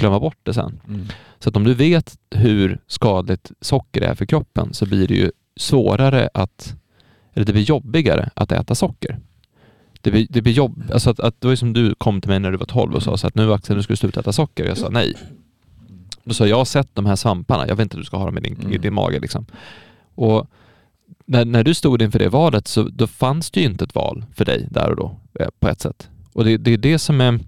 glömma 0.00 0.20
bort 0.20 0.38
det 0.42 0.54
sen. 0.54 0.80
Mm. 0.88 1.06
Så 1.38 1.48
att 1.48 1.56
om 1.56 1.64
du 1.64 1.74
vet 1.74 2.18
hur 2.30 2.80
skadligt 2.86 3.52
socker 3.60 4.02
är 4.02 4.14
för 4.14 4.26
kroppen 4.26 4.74
så 4.74 4.86
blir 4.86 5.08
det 5.08 5.14
ju 5.14 5.30
svårare 5.56 6.28
att, 6.34 6.74
eller 7.34 7.46
det 7.46 7.52
blir 7.52 7.62
jobbigare 7.62 8.30
att 8.34 8.52
äta 8.52 8.74
socker. 8.74 9.18
Det 10.00 10.10
blir, 10.10 10.26
det 10.30 10.42
blir 10.42 10.52
jobb, 10.52 10.82
alltså 10.92 11.10
att, 11.10 11.20
att 11.20 11.40
det 11.40 11.48
var 11.48 11.56
som 11.56 11.72
du 11.72 11.94
kom 11.94 12.20
till 12.20 12.30
mig 12.30 12.40
när 12.40 12.50
du 12.50 12.56
var 12.56 12.66
12 12.66 12.94
och 12.94 13.02
sa 13.02 13.16
så 13.16 13.26
att 13.26 13.34
nu 13.34 13.52
Axel, 13.52 13.76
nu 13.76 13.82
ska 13.82 13.92
du 13.92 13.96
sluta 13.96 14.20
äta 14.20 14.32
socker. 14.32 14.64
Jag 14.64 14.78
sa 14.78 14.88
nej. 14.88 15.14
Då 16.24 16.34
sa 16.34 16.46
jag, 16.46 16.56
har 16.56 16.64
sett 16.64 16.94
de 16.94 17.06
här 17.06 17.16
svamparna, 17.16 17.68
jag 17.68 17.76
vet 17.76 17.82
inte 17.82 17.96
hur 17.96 18.02
du 18.02 18.06
ska 18.06 18.16
ha 18.16 18.26
dem 18.26 18.38
i 18.38 18.40
din, 18.40 18.56
mm. 18.60 18.72
i 18.72 18.78
din 18.78 18.94
mage 18.94 19.18
liksom. 19.18 19.46
Och 20.14 20.46
när, 21.26 21.44
när 21.44 21.64
du 21.64 21.74
stod 21.74 22.02
inför 22.02 22.18
det 22.18 22.28
valet 22.28 22.68
så 22.68 22.82
då 22.82 23.06
fanns 23.06 23.50
det 23.50 23.60
ju 23.60 23.66
inte 23.66 23.84
ett 23.84 23.94
val 23.94 24.24
för 24.34 24.44
dig 24.44 24.68
där 24.70 24.90
och 24.90 24.96
då 24.96 25.16
eh, 25.40 25.48
på 25.60 25.68
ett 25.68 25.80
sätt. 25.80 26.08
Och 26.32 26.44
det, 26.44 26.56
det 26.56 26.70
är 26.70 26.78
det 26.78 26.98
som 26.98 27.20
är 27.20 27.40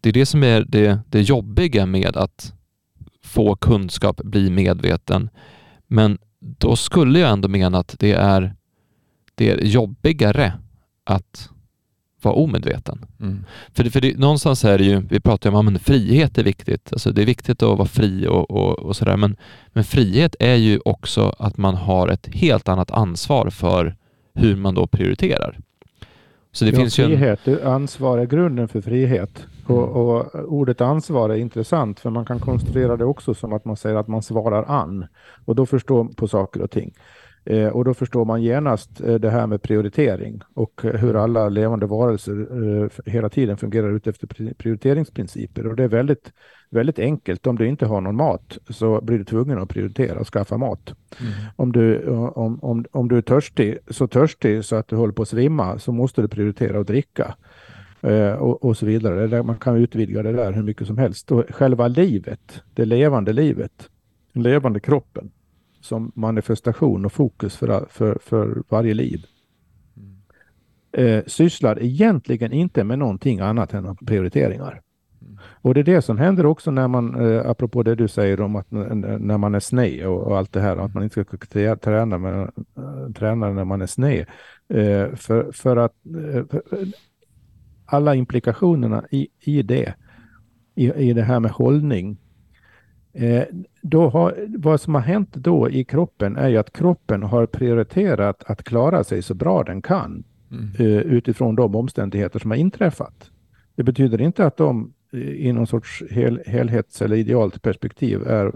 det, 0.00 0.08
är 0.08 0.12
det, 0.12 0.26
som 0.26 0.42
är 0.42 0.64
det, 0.68 0.98
det 1.08 1.20
jobbiga 1.20 1.86
med 1.86 2.16
att 2.16 2.52
få 3.22 3.56
kunskap, 3.56 4.20
bli 4.24 4.50
medveten. 4.50 5.30
Men 5.86 6.18
då 6.40 6.76
skulle 6.76 7.18
jag 7.18 7.30
ändå 7.30 7.48
mena 7.48 7.78
att 7.78 7.94
det 7.98 8.12
är, 8.12 8.54
det 9.34 9.50
är 9.50 9.64
jobbigare 9.64 10.52
att 11.04 11.50
vara 12.22 12.34
omedveten. 12.34 13.06
Mm. 13.20 13.44
För, 13.72 13.84
det, 13.84 13.90
för 13.90 14.00
det, 14.00 14.18
någonstans 14.18 14.64
är 14.64 14.78
det 14.78 14.84
ju, 14.84 15.00
vi 15.00 15.20
pratar 15.20 15.50
ju 15.50 15.56
om 15.56 15.76
att 15.76 15.82
frihet 15.82 16.38
är 16.38 16.44
viktigt, 16.44 16.92
alltså 16.92 17.12
det 17.12 17.22
är 17.22 17.26
viktigt 17.26 17.62
att 17.62 17.78
vara 17.78 17.88
fri 17.88 18.26
och, 18.26 18.50
och, 18.50 18.78
och 18.78 18.96
sådär, 18.96 19.16
men, 19.16 19.36
men 19.68 19.84
frihet 19.84 20.36
är 20.40 20.54
ju 20.54 20.80
också 20.84 21.34
att 21.38 21.56
man 21.56 21.74
har 21.74 22.08
ett 22.08 22.34
helt 22.34 22.68
annat 22.68 22.90
ansvar 22.90 23.50
för 23.50 23.96
hur 24.34 24.56
man 24.56 24.74
då 24.74 24.86
prioriterar. 24.86 25.58
Så 26.52 26.64
det 26.64 26.70
ja, 26.70 26.76
finns 26.76 26.96
frihet, 26.96 27.40
ju 27.44 27.60
en... 27.60 27.66
ansvar 27.66 28.18
är 28.18 28.26
grunden 28.26 28.68
för 28.68 28.80
frihet. 28.80 29.46
Och, 29.66 29.82
mm. 29.82 29.90
och, 29.90 30.34
ordet 30.34 30.80
ansvar 30.80 31.30
är 31.30 31.36
intressant 31.36 32.00
för 32.00 32.10
man 32.10 32.24
kan 32.24 32.40
konstruera 32.40 32.96
det 32.96 33.04
också 33.04 33.34
som 33.34 33.52
att 33.52 33.64
man 33.64 33.76
säger 33.76 33.96
att 33.96 34.08
man 34.08 34.22
svarar 34.22 34.64
an 34.64 35.06
och 35.44 35.54
då 35.54 35.66
förstår 35.66 36.04
på 36.04 36.28
saker 36.28 36.62
och 36.62 36.70
ting. 36.70 36.94
Eh, 37.50 37.68
och 37.68 37.84
då 37.84 37.94
förstår 37.94 38.24
man 38.24 38.42
genast 38.42 39.00
eh, 39.00 39.14
det 39.14 39.30
här 39.30 39.46
med 39.46 39.62
prioritering 39.62 40.40
och 40.54 40.84
eh, 40.84 40.92
hur 40.92 41.16
alla 41.16 41.48
levande 41.48 41.86
varelser 41.86 43.08
hela 43.10 43.28
tiden 43.28 43.56
fungerar 43.56 43.96
utefter 43.96 44.54
prioriteringsprinciper. 44.54 45.66
Och 45.66 45.76
det 45.76 45.84
är 45.84 45.88
väldigt, 45.88 46.32
väldigt 46.70 46.98
enkelt. 46.98 47.46
Om 47.46 47.56
du 47.56 47.66
inte 47.66 47.86
har 47.86 48.00
någon 48.00 48.16
mat 48.16 48.58
så 48.68 49.00
blir 49.00 49.18
du 49.18 49.24
tvungen 49.24 49.58
att 49.58 49.68
prioritera 49.68 50.20
och 50.20 50.26
skaffa 50.26 50.56
mat. 50.56 50.94
Mm. 51.20 51.32
Om, 51.56 51.72
du, 51.72 52.06
om, 52.08 52.58
om, 52.62 52.84
om 52.92 53.08
du 53.08 53.16
är 53.16 53.22
törstig, 53.22 53.78
så 53.90 54.06
törstig 54.06 54.64
så 54.64 54.76
att 54.76 54.88
du 54.88 54.96
håller 54.96 55.12
på 55.12 55.22
att 55.22 55.28
svimma 55.28 55.78
så 55.78 55.92
måste 55.92 56.22
du 56.22 56.28
prioritera 56.28 56.80
att 56.80 56.86
dricka. 56.86 57.34
Och, 58.38 58.64
och, 58.64 58.76
så 58.76 58.86
vidare. 58.86 59.42
Man 59.42 59.58
kan 59.58 59.76
utvidga 59.76 60.22
det 60.22 60.32
där 60.32 60.52
hur 60.52 60.62
mycket 60.62 60.86
som 60.86 60.98
helst. 60.98 61.32
Och 61.32 61.44
själva 61.50 61.88
livet, 61.88 62.62
det 62.74 62.84
levande 62.84 63.32
livet, 63.32 63.90
den 64.32 64.42
levande 64.42 64.80
kroppen 64.80 65.30
som 65.80 66.12
manifestation 66.14 67.04
och 67.04 67.12
fokus 67.12 67.56
för, 67.56 67.86
för, 67.90 68.18
för 68.20 68.62
varje 68.68 68.94
liv. 68.94 69.24
Mm. 69.96 70.18
Eh, 70.92 71.24
sysslar 71.26 71.82
egentligen 71.82 72.52
inte 72.52 72.84
med 72.84 72.98
någonting 72.98 73.40
annat 73.40 73.74
än 73.74 73.96
prioriteringar. 73.96 74.82
Mm. 75.22 75.38
Och 75.42 75.74
det 75.74 75.80
är 75.80 75.84
det 75.84 76.02
som 76.02 76.18
händer 76.18 76.46
också 76.46 76.70
när 76.70 76.88
man, 76.88 77.14
eh, 77.14 77.50
apropå 77.50 77.82
det 77.82 77.94
du 77.94 78.08
säger 78.08 78.40
om 78.40 78.56
att 78.56 78.70
när 78.70 79.38
man 79.38 79.54
är 79.54 79.60
sned 79.60 80.06
och, 80.06 80.22
och 80.22 80.38
allt 80.38 80.52
det 80.52 80.60
här, 80.60 80.76
att 80.76 80.94
man 80.94 81.02
inte 81.02 81.24
ska 81.24 81.76
träna, 81.76 82.18
med, 82.18 82.50
äh, 82.76 83.12
träna 83.14 83.52
när 83.52 83.64
man 83.64 83.82
är 83.82 83.86
sned. 83.86 84.26
Eh, 84.68 85.14
för, 85.14 85.52
för 85.52 85.76
att 85.76 85.94
eh, 86.06 86.44
alla 87.86 88.14
implikationerna 88.14 89.04
i, 89.10 89.28
i 89.40 89.62
det, 89.62 89.94
i, 90.74 90.92
i 90.92 91.12
det 91.12 91.22
här 91.22 91.40
med 91.40 91.50
hållning. 91.50 92.18
Eh, 93.18 93.44
då 93.82 94.08
har, 94.08 94.34
vad 94.58 94.80
som 94.80 94.94
har 94.94 95.02
hänt 95.02 95.34
då 95.34 95.70
i 95.70 95.84
kroppen 95.84 96.36
är 96.36 96.48
ju 96.48 96.56
att 96.56 96.72
kroppen 96.72 97.22
har 97.22 97.46
prioriterat 97.46 98.44
att 98.46 98.64
klara 98.64 99.04
sig 99.04 99.22
så 99.22 99.34
bra 99.34 99.62
den 99.62 99.82
kan 99.82 100.24
mm. 100.50 100.70
eh, 100.78 101.02
utifrån 101.02 101.56
de 101.56 101.76
omständigheter 101.76 102.38
som 102.38 102.50
har 102.50 102.58
inträffat. 102.58 103.30
Det 103.74 103.82
betyder 103.82 104.20
inte 104.20 104.46
att 104.46 104.56
de 104.56 104.92
eh, 105.12 105.20
i 105.20 105.52
någon 105.52 105.66
sorts 105.66 106.02
hel, 106.10 106.42
helhets 106.46 107.02
eller 107.02 107.16
idealt 107.16 107.62
perspektiv 107.62 108.22
är 108.26 108.52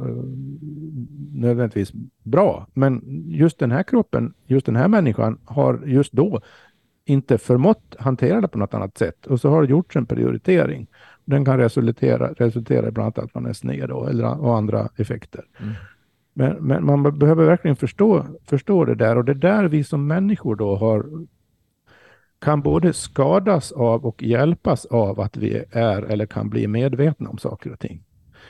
nödvändigtvis 1.32 1.92
bra. 2.22 2.66
Men 2.74 3.02
just 3.28 3.58
den 3.58 3.70
här 3.70 3.82
kroppen, 3.82 4.34
just 4.46 4.66
den 4.66 4.76
här 4.76 4.88
människan 4.88 5.38
har 5.44 5.82
just 5.86 6.12
då 6.12 6.40
inte 7.04 7.38
förmått 7.38 7.96
hantera 7.98 8.40
det 8.40 8.48
på 8.48 8.58
något 8.58 8.74
annat 8.74 8.98
sätt. 8.98 9.26
Och 9.26 9.40
så 9.40 9.50
har 9.50 9.62
det 9.62 9.68
gjorts 9.68 9.96
en 9.96 10.06
prioritering. 10.06 10.86
Den 11.32 11.44
kan 11.44 11.58
resultera, 11.58 12.32
resultera 12.32 12.88
i 12.88 12.90
bland 12.90 13.06
annat 13.06 13.18
att 13.18 13.34
man 13.34 13.46
är 13.46 13.52
sned 13.52 13.88
då, 13.88 14.06
eller, 14.06 14.40
och 14.40 14.56
andra 14.56 14.88
effekter. 14.96 15.44
Mm. 15.60 15.74
Men, 16.34 16.56
men, 16.66 16.86
man 16.86 17.18
behöver 17.18 17.44
verkligen 17.44 17.76
förstå, 17.76 18.26
förstå 18.44 18.84
det 18.84 18.94
där 18.94 19.16
och 19.16 19.24
det 19.24 19.32
är 19.32 19.34
där 19.34 19.64
vi 19.64 19.84
som 19.84 20.06
människor 20.06 20.56
då 20.56 20.76
har 20.76 21.06
kan 22.40 22.62
både 22.62 22.92
skadas 22.92 23.72
av 23.72 24.06
och 24.06 24.22
hjälpas 24.22 24.86
av 24.86 25.20
att 25.20 25.36
vi 25.36 25.64
är 25.70 26.02
eller 26.02 26.26
kan 26.26 26.50
bli 26.50 26.66
medvetna 26.66 27.30
om 27.30 27.38
saker 27.38 27.72
och 27.72 27.78
ting. 27.78 28.04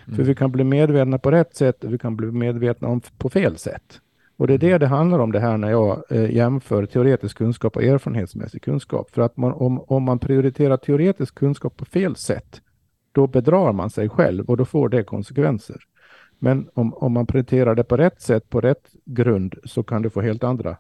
Mm. 0.07 0.17
För 0.17 0.23
vi 0.23 0.35
kan 0.35 0.53
bli 0.53 0.65
medvetna 0.65 1.19
på 1.19 1.31
rätt 1.31 1.57
sätt 1.57 1.85
och 1.85 1.93
vi 1.93 1.99
kan 1.99 2.17
bli 2.17 2.31
medvetna 2.31 2.89
om 2.89 3.01
på 3.19 3.29
fel 3.29 3.59
sätt. 3.59 4.01
Och 4.37 4.47
det 4.47 4.55
är 4.55 4.59
det 4.59 4.79
det 4.79 4.87
handlar 4.87 5.19
om 5.19 5.33
det 5.33 5.41
här 5.41 5.57
när 5.57 5.71
jag 5.71 6.03
eh, 6.11 6.31
jämför 6.31 6.87
teoretisk 6.87 7.39
kunskap 7.39 7.77
och 7.77 7.83
erfarenhetsmässig 7.83 8.63
kunskap. 8.63 9.11
För 9.11 9.23
att 9.23 9.37
man, 9.37 9.53
om, 9.53 9.81
om 9.81 10.03
man 10.03 10.19
prioriterar 10.19 10.77
teoretisk 10.77 11.35
kunskap 11.35 11.77
på 11.77 11.85
fel 11.85 12.17
sätt, 12.17 12.61
då 13.13 13.27
bedrar 13.27 13.73
man 13.73 13.91
sig 13.91 14.09
själv 14.09 14.45
och 14.45 14.57
då 14.57 14.65
får 14.65 14.89
det 14.89 15.05
konsekvenser. 15.05 15.77
Men 16.39 16.69
om, 16.75 16.95
om 16.95 17.13
man 17.13 17.27
prioriterar 17.27 17.75
det 17.75 17.85
på 17.85 17.97
rätt 17.97 18.21
sätt, 18.21 18.51
på 18.51 18.61
rätt 18.61 18.91
grund, 19.05 19.55
så 19.65 19.83
kan 19.83 20.03
det 20.03 20.11
få 20.11 20.21
helt 20.21 20.45
andra 20.45 20.77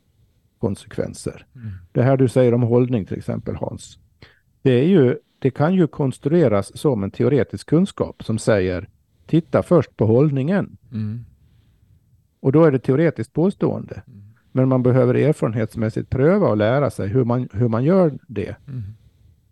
konsekvenser. 0.59 1.47
Mm. 1.55 1.71
Det 1.93 2.03
här 2.03 2.17
du 2.17 2.29
säger 2.29 2.55
om 2.55 2.63
hållning 2.63 3.05
till 3.05 3.19
exempel 3.19 3.57
Hans. 3.57 3.99
Det, 4.63 4.71
är 4.71 4.89
ju, 4.89 5.19
det 5.39 5.51
kan 5.51 5.75
ju 5.75 5.87
konstrueras 5.87 6.79
som 6.79 7.03
en 7.03 7.11
teoretisk 7.11 7.69
kunskap 7.69 8.25
som 8.25 8.39
säger 8.39 8.89
titta 9.27 9.63
först 9.63 9.97
på 9.97 10.07
hållningen. 10.07 10.77
Mm. 10.93 11.25
Och 12.41 12.53
då 12.53 12.65
är 12.65 12.73
det 12.73 12.79
teoretiskt 12.79 13.33
påstående. 13.33 14.03
Mm. 14.07 14.23
Men 14.53 14.69
man 14.69 14.83
behöver 14.83 15.15
erfarenhetsmässigt 15.15 16.11
pröva 16.11 16.49
och 16.49 16.57
lära 16.57 16.91
sig 16.91 17.09
hur 17.09 17.25
man, 17.25 17.49
hur 17.53 17.69
man 17.69 17.85
gör 17.85 18.19
det 18.29 18.57
mm. 18.69 18.83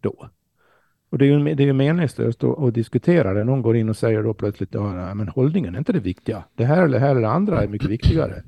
då. 0.01 0.29
Och 1.11 1.19
det 1.19 1.25
är 1.25 1.27
ju, 1.27 1.55
det 1.55 1.63
är 1.63 1.67
ju 1.67 1.73
meningslöst 1.73 2.45
att, 2.45 2.59
att 2.59 2.75
diskutera 2.75 3.35
det. 3.35 3.45
Någon 3.45 3.63
går 3.63 3.77
in 3.77 3.89
och 3.89 3.97
säger 3.97 4.23
då 4.23 4.35
plötsligt 4.35 4.75
ja, 4.75 5.15
men 5.15 5.29
hållningen 5.29 5.75
är 5.75 5.79
inte 5.79 5.93
det 5.93 6.01
viktiga. 6.01 6.45
Det 6.55 6.65
här 6.65 6.85
eller 6.85 6.99
det 6.99 7.05
här 7.05 7.11
eller 7.11 7.21
det 7.21 7.31
andra 7.31 7.63
är 7.63 7.69
mycket 7.69 7.91
viktigare. 7.91 8.43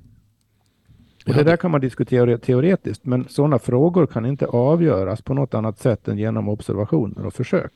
Och 1.26 1.34
det 1.34 1.42
där 1.42 1.56
kan 1.56 1.70
man 1.70 1.80
diskutera 1.80 2.38
teoretiskt, 2.38 3.04
men 3.04 3.28
sådana 3.28 3.58
frågor 3.58 4.06
kan 4.06 4.26
inte 4.26 4.46
avgöras 4.46 5.22
på 5.22 5.34
något 5.34 5.54
annat 5.54 5.78
sätt 5.78 6.08
än 6.08 6.18
genom 6.18 6.48
observationer 6.48 7.26
och 7.26 7.34
försök. 7.34 7.72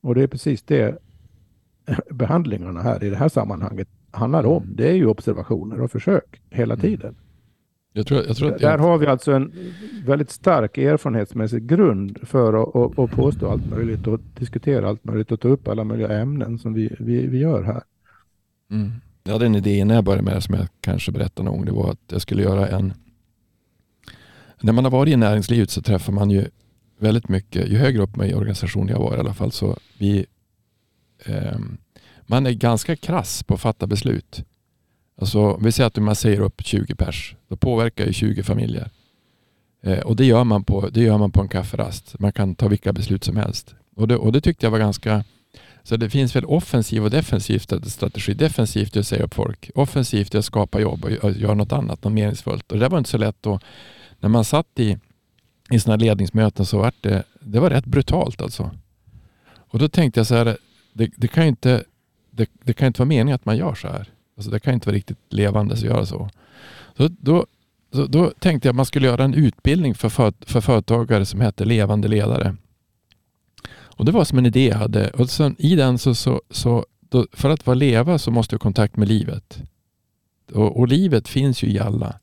Och 0.00 0.14
det 0.14 0.22
är 0.22 0.26
precis 0.26 0.62
det 0.62 0.98
behandlingarna 2.10 2.82
här 2.82 3.04
i 3.04 3.10
det 3.10 3.16
här 3.16 3.28
sammanhanget 3.28 3.88
handlar 4.10 4.46
om. 4.46 4.66
Det 4.74 4.88
är 4.88 4.94
ju 4.94 5.06
observationer 5.06 5.80
och 5.80 5.90
försök 5.90 6.40
hela 6.50 6.74
mm. 6.74 6.82
tiden. 6.82 7.16
Jag 7.98 8.06
tror, 8.06 8.24
jag 8.26 8.36
tror 8.36 8.50
Där 8.50 8.70
jag... 8.70 8.78
har 8.78 8.98
vi 8.98 9.06
alltså 9.06 9.32
en 9.32 9.52
väldigt 10.06 10.30
stark 10.30 10.78
erfarenhetsmässig 10.78 11.66
grund 11.66 12.18
för 12.22 12.62
att, 12.62 12.76
att, 12.76 12.98
att 12.98 13.10
påstå 13.10 13.50
allt 13.50 13.70
möjligt 13.70 14.06
och 14.06 14.20
diskutera 14.38 14.88
allt 14.88 15.04
möjligt 15.04 15.32
och 15.32 15.40
ta 15.40 15.48
upp 15.48 15.68
alla 15.68 15.84
möjliga 15.84 16.18
ämnen 16.18 16.58
som 16.58 16.74
vi, 16.74 16.96
vi, 16.98 17.26
vi 17.26 17.38
gör 17.38 17.62
här. 17.62 17.82
Mm. 18.70 18.92
Jag 19.24 19.32
hade 19.32 19.46
en 19.46 19.54
idé 19.54 19.78
innan 19.78 19.94
jag 19.94 20.04
började 20.04 20.22
med 20.22 20.34
det 20.34 20.40
som 20.40 20.54
jag 20.54 20.68
kanske 20.80 21.12
berättade 21.12 21.48
någon 21.48 21.56
gång. 21.56 21.66
Det 21.66 21.72
var 21.72 21.90
att 21.90 22.12
jag 22.12 22.22
skulle 22.22 22.42
göra 22.42 22.68
en... 22.68 22.92
När 24.60 24.72
man 24.72 24.84
har 24.84 24.90
varit 24.90 25.12
i 25.12 25.16
näringslivet 25.16 25.70
så 25.70 25.82
träffar 25.82 26.12
man 26.12 26.30
ju 26.30 26.44
väldigt 26.98 27.28
mycket, 27.28 27.68
ju 27.68 27.76
högre 27.76 28.02
upp 28.02 28.22
i 28.22 28.34
organisationen 28.34 28.88
jag 28.88 28.98
var 28.98 29.16
i 29.16 29.20
alla 29.20 29.34
fall, 29.34 29.52
så 29.52 29.76
vi 29.98 30.26
eh, 31.24 31.58
man 32.26 32.46
är 32.46 32.52
ganska 32.52 32.96
krass 32.96 33.42
på 33.42 33.54
att 33.54 33.60
fatta 33.60 33.86
beslut. 33.86 34.44
Alltså, 35.18 35.56
vi 35.56 35.72
säger 35.72 35.86
att 35.86 35.96
man 35.96 36.16
säger 36.16 36.40
upp 36.40 36.62
20 36.64 36.94
pers. 36.94 37.36
Då 37.48 37.56
påverkar 37.56 38.06
ju 38.06 38.12
20 38.12 38.42
familjer. 38.42 38.90
Eh, 39.82 39.98
och 39.98 40.16
det 40.16 40.24
gör, 40.24 40.44
man 40.44 40.64
på, 40.64 40.88
det 40.88 41.00
gör 41.00 41.18
man 41.18 41.30
på 41.30 41.40
en 41.40 41.48
kafferast. 41.48 42.18
Man 42.18 42.32
kan 42.32 42.54
ta 42.54 42.68
vilka 42.68 42.92
beslut 42.92 43.24
som 43.24 43.36
helst. 43.36 43.74
Och 43.96 44.08
det, 44.08 44.16
och 44.16 44.32
det 44.32 44.40
tyckte 44.40 44.66
jag 44.66 44.70
var 44.70 44.78
ganska... 44.78 45.24
Så 45.82 45.96
det 45.96 46.10
finns 46.10 46.36
väl 46.36 46.44
offensiv 46.44 47.04
och 47.04 47.10
defensiv 47.10 47.58
strategi. 47.58 48.34
Defensivt 48.34 48.96
är 48.96 49.00
att 49.00 49.06
säga 49.06 49.24
upp 49.24 49.34
folk. 49.34 49.70
Offensivt 49.74 50.34
är 50.34 50.38
att 50.38 50.44
skapa 50.44 50.80
jobb 50.80 51.04
och 51.04 51.32
göra 51.32 51.54
något 51.54 51.72
annat, 51.72 52.04
något 52.04 52.12
meningsfullt. 52.12 52.72
Och 52.72 52.78
det 52.78 52.88
var 52.88 52.98
inte 52.98 53.10
så 53.10 53.18
lätt 53.18 53.36
då. 53.40 53.60
När 54.20 54.28
man 54.28 54.44
satt 54.44 54.78
i, 54.78 54.98
i 55.70 55.80
sådana 55.80 55.96
ledningsmöten 55.96 56.66
så 56.66 56.78
var 56.78 56.92
det, 57.00 57.22
det 57.40 57.60
var 57.60 57.70
rätt 57.70 57.86
brutalt 57.86 58.42
alltså. 58.42 58.70
Och 59.56 59.78
då 59.78 59.88
tänkte 59.88 60.20
jag 60.20 60.26
så 60.26 60.34
här, 60.34 60.56
det, 60.92 61.10
det 61.16 61.28
kan 61.28 61.42
ju 61.42 61.48
inte 61.48 61.84
det, 62.30 62.50
det, 62.64 62.72
kan 62.72 62.86
inte 62.86 63.00
vara 63.00 63.08
meningen 63.08 63.34
att 63.34 63.44
man 63.44 63.56
gör 63.56 63.74
så 63.74 63.88
här. 63.88 64.08
Alltså 64.38 64.50
det 64.50 64.60
kan 64.60 64.74
inte 64.74 64.88
vara 64.88 64.96
riktigt 64.96 65.18
levande 65.28 65.74
att 65.74 65.82
göra 65.82 66.06
så. 66.06 66.28
så 66.96 67.08
då, 67.08 67.46
så 67.92 68.06
då, 68.06 68.32
tänkte 68.38 68.68
jag 68.68 68.72
att 68.72 68.76
man 68.76 68.86
skulle 68.86 69.06
göra 69.06 69.24
en 69.24 69.34
utbildning 69.34 69.94
för, 69.94 70.08
för, 70.08 70.32
för 70.40 70.60
företagare 70.60 71.26
som 71.26 71.40
hette 71.40 71.64
Levande 71.64 72.08
ledare. 72.08 72.56
Och 73.70 74.04
Det 74.04 74.12
var 74.12 74.24
som 74.24 74.38
en 74.38 74.46
idé 74.46 74.68
jag 74.68 74.76
hade. 74.76 75.10
Och 75.10 75.30
sen, 75.30 75.56
I 75.58 75.76
den 75.76 75.98
så, 75.98 76.14
så, 76.14 76.42
så 76.50 76.86
då, 77.08 77.26
för 77.32 77.50
att 77.50 77.66
vara 77.66 77.74
leva 77.74 78.18
så 78.18 78.30
måste 78.30 78.52
du 78.52 78.56
ha 78.56 78.60
kontakt 78.60 78.96
med 78.96 79.08
livet. 79.08 79.62
Och, 80.52 80.78
och, 80.78 80.88
livet 80.88 81.28
finns 81.28 81.62
ju 81.62 81.68
i 81.68 81.78
alla. 81.78 82.20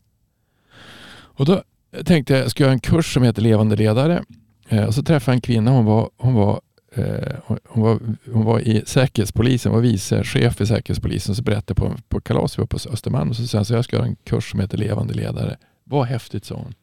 Och 1.11 1.45
Då 1.45 1.63
tänkte 2.05 2.33
jag 2.33 2.39
att 2.39 2.43
jag 2.43 2.51
skulle 2.51 2.65
göra 2.65 2.73
en 2.73 2.79
kurs 2.79 3.13
som 3.13 3.23
heter 3.23 3.41
Levande 3.41 3.75
ledare. 3.75 4.23
Eh, 4.69 4.83
och 4.83 4.93
så 4.93 5.03
träffade 5.03 5.33
jag 5.33 5.37
en 5.37 5.41
kvinna. 5.41 5.71
Hon 5.71 5.85
var, 5.85 6.09
hon 6.17 6.33
var 6.33 6.53
Eh, 6.53 6.64
Eh, 6.97 7.35
hon, 7.45 7.83
var, 7.83 7.99
hon 8.33 8.45
var 8.45 8.59
i 8.59 8.83
Säkerhetspolisen, 8.85 9.71
var 9.71 9.79
vice 9.79 10.23
chef 10.23 10.61
i 10.61 10.65
Säkerhetspolisen. 10.65 11.35
Så 11.35 11.43
berättade 11.43 11.81
på, 11.81 11.95
på 12.09 12.21
kalas 12.21 12.57
vi 12.57 12.61
var 12.61 12.67
på 12.67 12.77
Östermalm 12.93 13.29
och 13.29 13.35
så 13.35 13.47
sa 13.65 13.75
jag 13.75 13.85
ska 13.85 13.95
göra 13.95 14.05
en 14.05 14.15
kurs 14.15 14.51
som 14.51 14.59
heter 14.59 14.77
Levande 14.77 15.13
ledare. 15.13 15.57
Vad 15.83 16.07
häftigt 16.07 16.45
sa 16.45 16.55
hon. 16.55 16.73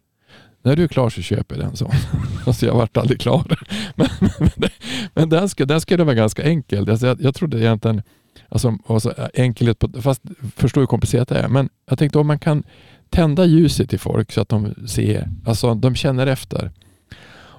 När 0.62 0.76
du 0.76 0.84
är 0.84 0.88
klar 0.88 1.10
så 1.10 1.22
köper 1.22 1.56
jag 1.56 1.64
den, 1.64 1.76
sa 1.76 1.84
hon. 1.84 2.20
alltså 2.46 2.66
jag 2.66 2.74
vart 2.74 2.96
aldrig 2.96 3.20
klar. 3.20 3.58
men, 3.94 4.08
men, 4.38 4.70
men 5.14 5.28
den, 5.28 5.48
ska, 5.48 5.64
den 5.64 5.80
skulle 5.80 6.04
vara 6.04 6.14
ganska 6.14 6.42
enkel. 6.42 6.90
Alltså 6.90 7.06
jag, 7.06 7.22
jag 7.22 7.34
trodde 7.34 7.60
egentligen, 7.60 8.02
alltså, 8.48 8.78
alltså 8.86 9.14
enkelhet, 9.34 9.78
på, 9.78 10.02
fast 10.02 10.22
förstår 10.56 10.80
hur 10.80 10.86
komplicerat 10.86 11.28
det 11.28 11.38
är. 11.38 11.48
Men 11.48 11.68
jag 11.88 11.98
tänkte 11.98 12.18
om 12.18 12.26
man 12.26 12.38
kan 12.38 12.62
tända 13.10 13.44
ljuset 13.44 13.92
i 13.92 13.98
folk 13.98 14.32
så 14.32 14.40
att 14.40 14.48
de 14.48 14.74
ser, 14.88 15.28
alltså 15.44 15.74
de 15.74 15.94
känner 15.94 16.26
efter. 16.26 16.70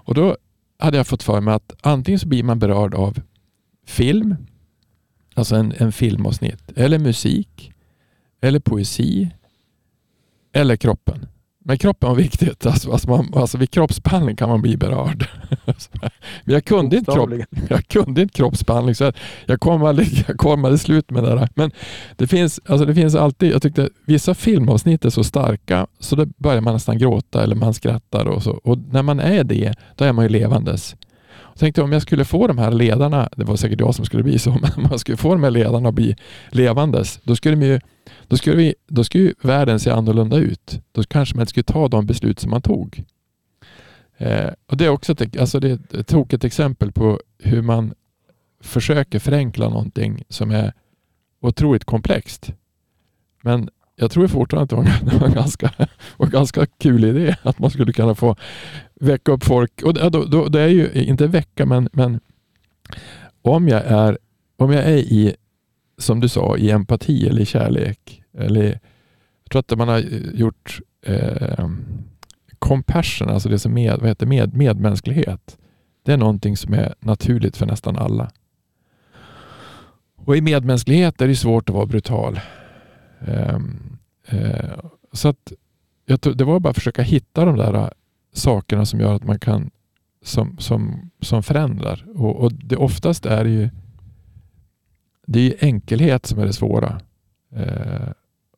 Och 0.06 0.14
då 0.14 0.38
hade 0.84 0.98
jag 0.98 1.08
fått 1.08 1.24
för 1.24 1.42
mig 1.42 1.54
att 1.54 1.74
antingen 1.82 2.20
så 2.20 2.28
blir 2.28 2.44
man 2.44 2.60
berörd 2.60 2.96
av 2.96 3.22
film, 3.86 4.36
alltså 5.34 5.56
en, 5.56 5.74
en 5.78 5.92
filmavsnitt, 5.92 6.72
eller 6.76 7.00
musik, 7.00 7.74
eller 8.42 8.60
poesi, 8.60 9.30
eller 10.52 10.76
kroppen. 10.76 11.28
Men 11.66 11.78
kroppen 11.78 12.10
var 12.10 12.16
viktigt. 12.16 12.66
Alltså, 12.74 12.92
alltså, 12.92 13.10
man, 13.10 13.34
alltså 13.36 13.58
vid 13.58 13.72
kroppsbehandling 13.72 14.36
kan 14.36 14.50
man 14.50 14.62
bli 14.62 14.78
berörd. 14.78 15.28
Men 15.66 15.76
jag 16.54 16.66
kunde, 16.66 16.98
inte 16.98 17.12
kropp, 17.12 17.30
jag 17.70 17.88
kunde 17.88 18.22
inte 18.22 18.34
kroppsbehandling 18.34 18.96
så 18.96 19.12
jag 19.46 19.60
kom 19.60 19.84
aldrig, 19.84 20.26
jag 20.28 20.38
kom 20.38 20.66
aldrig 20.66 20.80
slut 20.80 21.12
med 21.12 21.24
det 21.24 21.30
där. 21.30 21.50
Men 21.56 21.72
det 22.16 22.28
finns, 22.28 22.60
alltså 22.66 22.86
det 22.86 22.96
finns 22.96 23.16
alltid, 23.16 23.52
jag 23.52 23.62
tyckte 23.62 23.90
vissa 24.06 24.34
filmavsnitt 24.34 25.06
är 25.06 25.10
så 25.10 25.24
starka 25.24 25.88
så 26.00 26.16
då 26.16 26.26
börjar 26.26 26.62
man 26.62 26.74
nästan 26.74 26.98
gråta 26.98 27.44
eller 27.44 27.56
man 27.56 27.74
skrattar 27.74 28.26
och 28.26 28.44
så. 28.44 28.52
Och 28.52 28.78
när 28.78 29.04
man 29.04 29.20
är 29.20 29.44
det, 29.44 29.74
då 29.96 30.06
är 30.06 30.14
man 30.14 30.26
ju 30.26 30.30
levandes. 30.30 30.96
Jag 31.54 31.60
tänkte 31.60 31.82
om 31.82 31.92
jag 31.92 32.02
skulle 32.02 32.26
få 32.26 32.48
de 32.48 32.58
här 32.58 32.72
ledarna, 32.72 33.30
det 33.38 33.44
var 33.44 33.56
säkert 33.56 33.80
jag 33.80 33.96
som 33.96 34.06
skulle 34.06 34.24
bli 34.24 34.40
så, 34.40 34.50
men 34.50 34.72
om 34.78 34.84
man 34.90 35.00
skulle 35.00 35.18
få 35.18 35.34
de 35.34 35.44
här 35.44 35.52
ledarna 35.52 35.90
att 35.90 35.96
bli 35.96 36.16
levandes, 36.50 37.20
då 37.24 37.36
skulle, 37.36 37.56
de 37.56 37.66
ju, 37.66 37.80
då 38.28 38.38
skulle, 38.38 38.56
vi, 38.56 38.76
då 38.88 39.04
skulle 39.04 39.24
ju 39.24 39.34
världen 39.42 39.80
se 39.80 39.90
annorlunda 39.90 40.38
ut. 40.38 40.82
Då 40.92 41.04
kanske 41.04 41.36
man 41.36 41.42
inte 41.42 41.50
skulle 41.50 41.64
ta 41.64 41.88
de 41.88 42.06
beslut 42.06 42.40
som 42.40 42.52
man 42.52 42.62
tog. 42.62 43.04
Eh, 44.18 44.50
och 44.66 44.78
Det 44.78 44.86
är 44.86 44.90
också 44.90 45.12
ett, 45.12 45.38
alltså 45.38 45.60
det 45.60 45.70
är 45.70 46.00
ett 46.00 46.08
tokigt 46.08 46.44
exempel 46.44 46.92
på 46.92 47.20
hur 47.40 47.62
man 47.62 47.94
försöker 48.62 49.20
förenkla 49.20 49.70
någonting 49.70 50.24
som 50.30 50.52
är 50.52 50.74
otroligt 51.42 51.86
komplext. 51.86 52.54
Men 53.42 53.70
jag 54.04 54.12
tror 54.12 54.28
fortfarande 54.28 54.64
att 54.64 54.86
det 55.06 55.18
var 55.18 55.28
en 55.28 55.34
ganska, 55.44 55.72
var 56.18 56.26
en 56.26 56.32
ganska 56.32 56.66
kul 56.66 57.04
idé 57.04 57.36
att 57.44 57.60
man 57.60 57.70
skulle 57.70 57.94
kunna 57.94 58.16
få 58.16 58.36
väcka 58.96 59.32
upp 59.32 59.44
folk. 59.44 59.82
Och 59.84 59.94
då, 59.94 60.26
då, 60.26 60.48
det 60.48 60.62
är 60.62 60.68
ju 60.68 60.92
inte 60.94 61.28
väcka, 61.28 61.66
men, 61.66 61.90
men 61.94 62.20
om 63.42 63.68
jag 63.68 63.84
är 63.86 64.18
om 64.58 64.72
jag 64.72 64.84
är 64.84 64.98
i, 64.98 65.36
som 65.98 66.20
du 66.20 66.30
sa, 66.30 66.58
i 66.58 66.72
empati 66.72 67.28
eller 67.28 67.42
i 67.42 67.46
kärlek. 67.46 68.24
Eller, 68.38 68.64
jag 69.44 69.52
tror 69.52 69.60
att 69.60 69.78
man 69.78 69.88
har 69.88 70.00
gjort 70.34 70.80
eh, 71.06 71.70
compassion, 72.60 73.30
alltså 73.30 73.50
det 73.50 73.60
som 73.60 73.74
med, 73.74 74.00
vad 74.00 74.10
heter 74.10 74.26
med, 74.26 74.54
medmänsklighet. 74.54 75.58
Det 76.06 76.14
är 76.14 76.18
någonting 76.18 76.58
som 76.58 76.74
är 76.74 76.96
naturligt 77.00 77.58
för 77.58 77.66
nästan 77.66 77.98
alla. 77.98 78.32
Och 80.16 80.38
i 80.38 80.42
medmänsklighet 80.42 81.22
är 81.22 81.28
det 81.28 81.36
svårt 81.36 81.70
att 81.70 81.76
vara 81.76 81.86
brutal. 81.86 82.40
Um, 83.28 83.98
uh, 84.34 84.90
så 85.12 85.28
att 85.28 85.52
jag 86.06 86.22
tror, 86.22 86.34
det 86.34 86.44
var 86.44 86.60
bara 86.60 86.70
att 86.70 86.76
försöka 86.76 87.02
hitta 87.02 87.46
de 87.46 87.58
där 87.58 87.94
sakerna 88.34 88.86
som 88.86 89.00
gör 89.00 89.16
att 89.16 89.24
man 89.24 89.40
kan 89.40 89.72
som, 90.24 90.58
som, 90.58 91.12
som 91.20 91.44
förändrar. 91.44 92.06
Och, 92.16 92.36
och 92.36 92.54
det 92.54 92.76
oftast 92.76 93.26
är 93.26 93.46
ju 93.46 93.70
det 95.26 95.40
är 95.40 95.68
enkelhet 95.68 96.26
som 96.26 96.40
är 96.40 96.46
det 96.46 96.54
svåra. 96.54 97.02
Uh, 97.58 98.12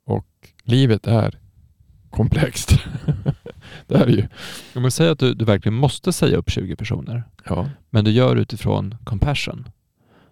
och 0.06 0.28
livet 0.64 1.08
är 1.08 1.40
komplext. 2.10 2.70
det 3.88 3.96
är 3.96 4.06
det 4.06 4.12
ju. 4.12 4.28
Om 4.76 4.82
man 4.82 4.92
säger 4.92 5.12
att 5.12 5.20
du, 5.20 5.34
du 5.34 5.46
verkligen 5.46 5.76
måste 5.76 6.14
säga 6.14 6.38
upp 6.38 6.50
20 6.50 6.76
personer, 6.76 7.24
ja. 7.46 7.70
men 7.90 8.06
du 8.06 8.12
gör 8.12 8.36
utifrån 8.36 8.96
compassion, 9.04 9.70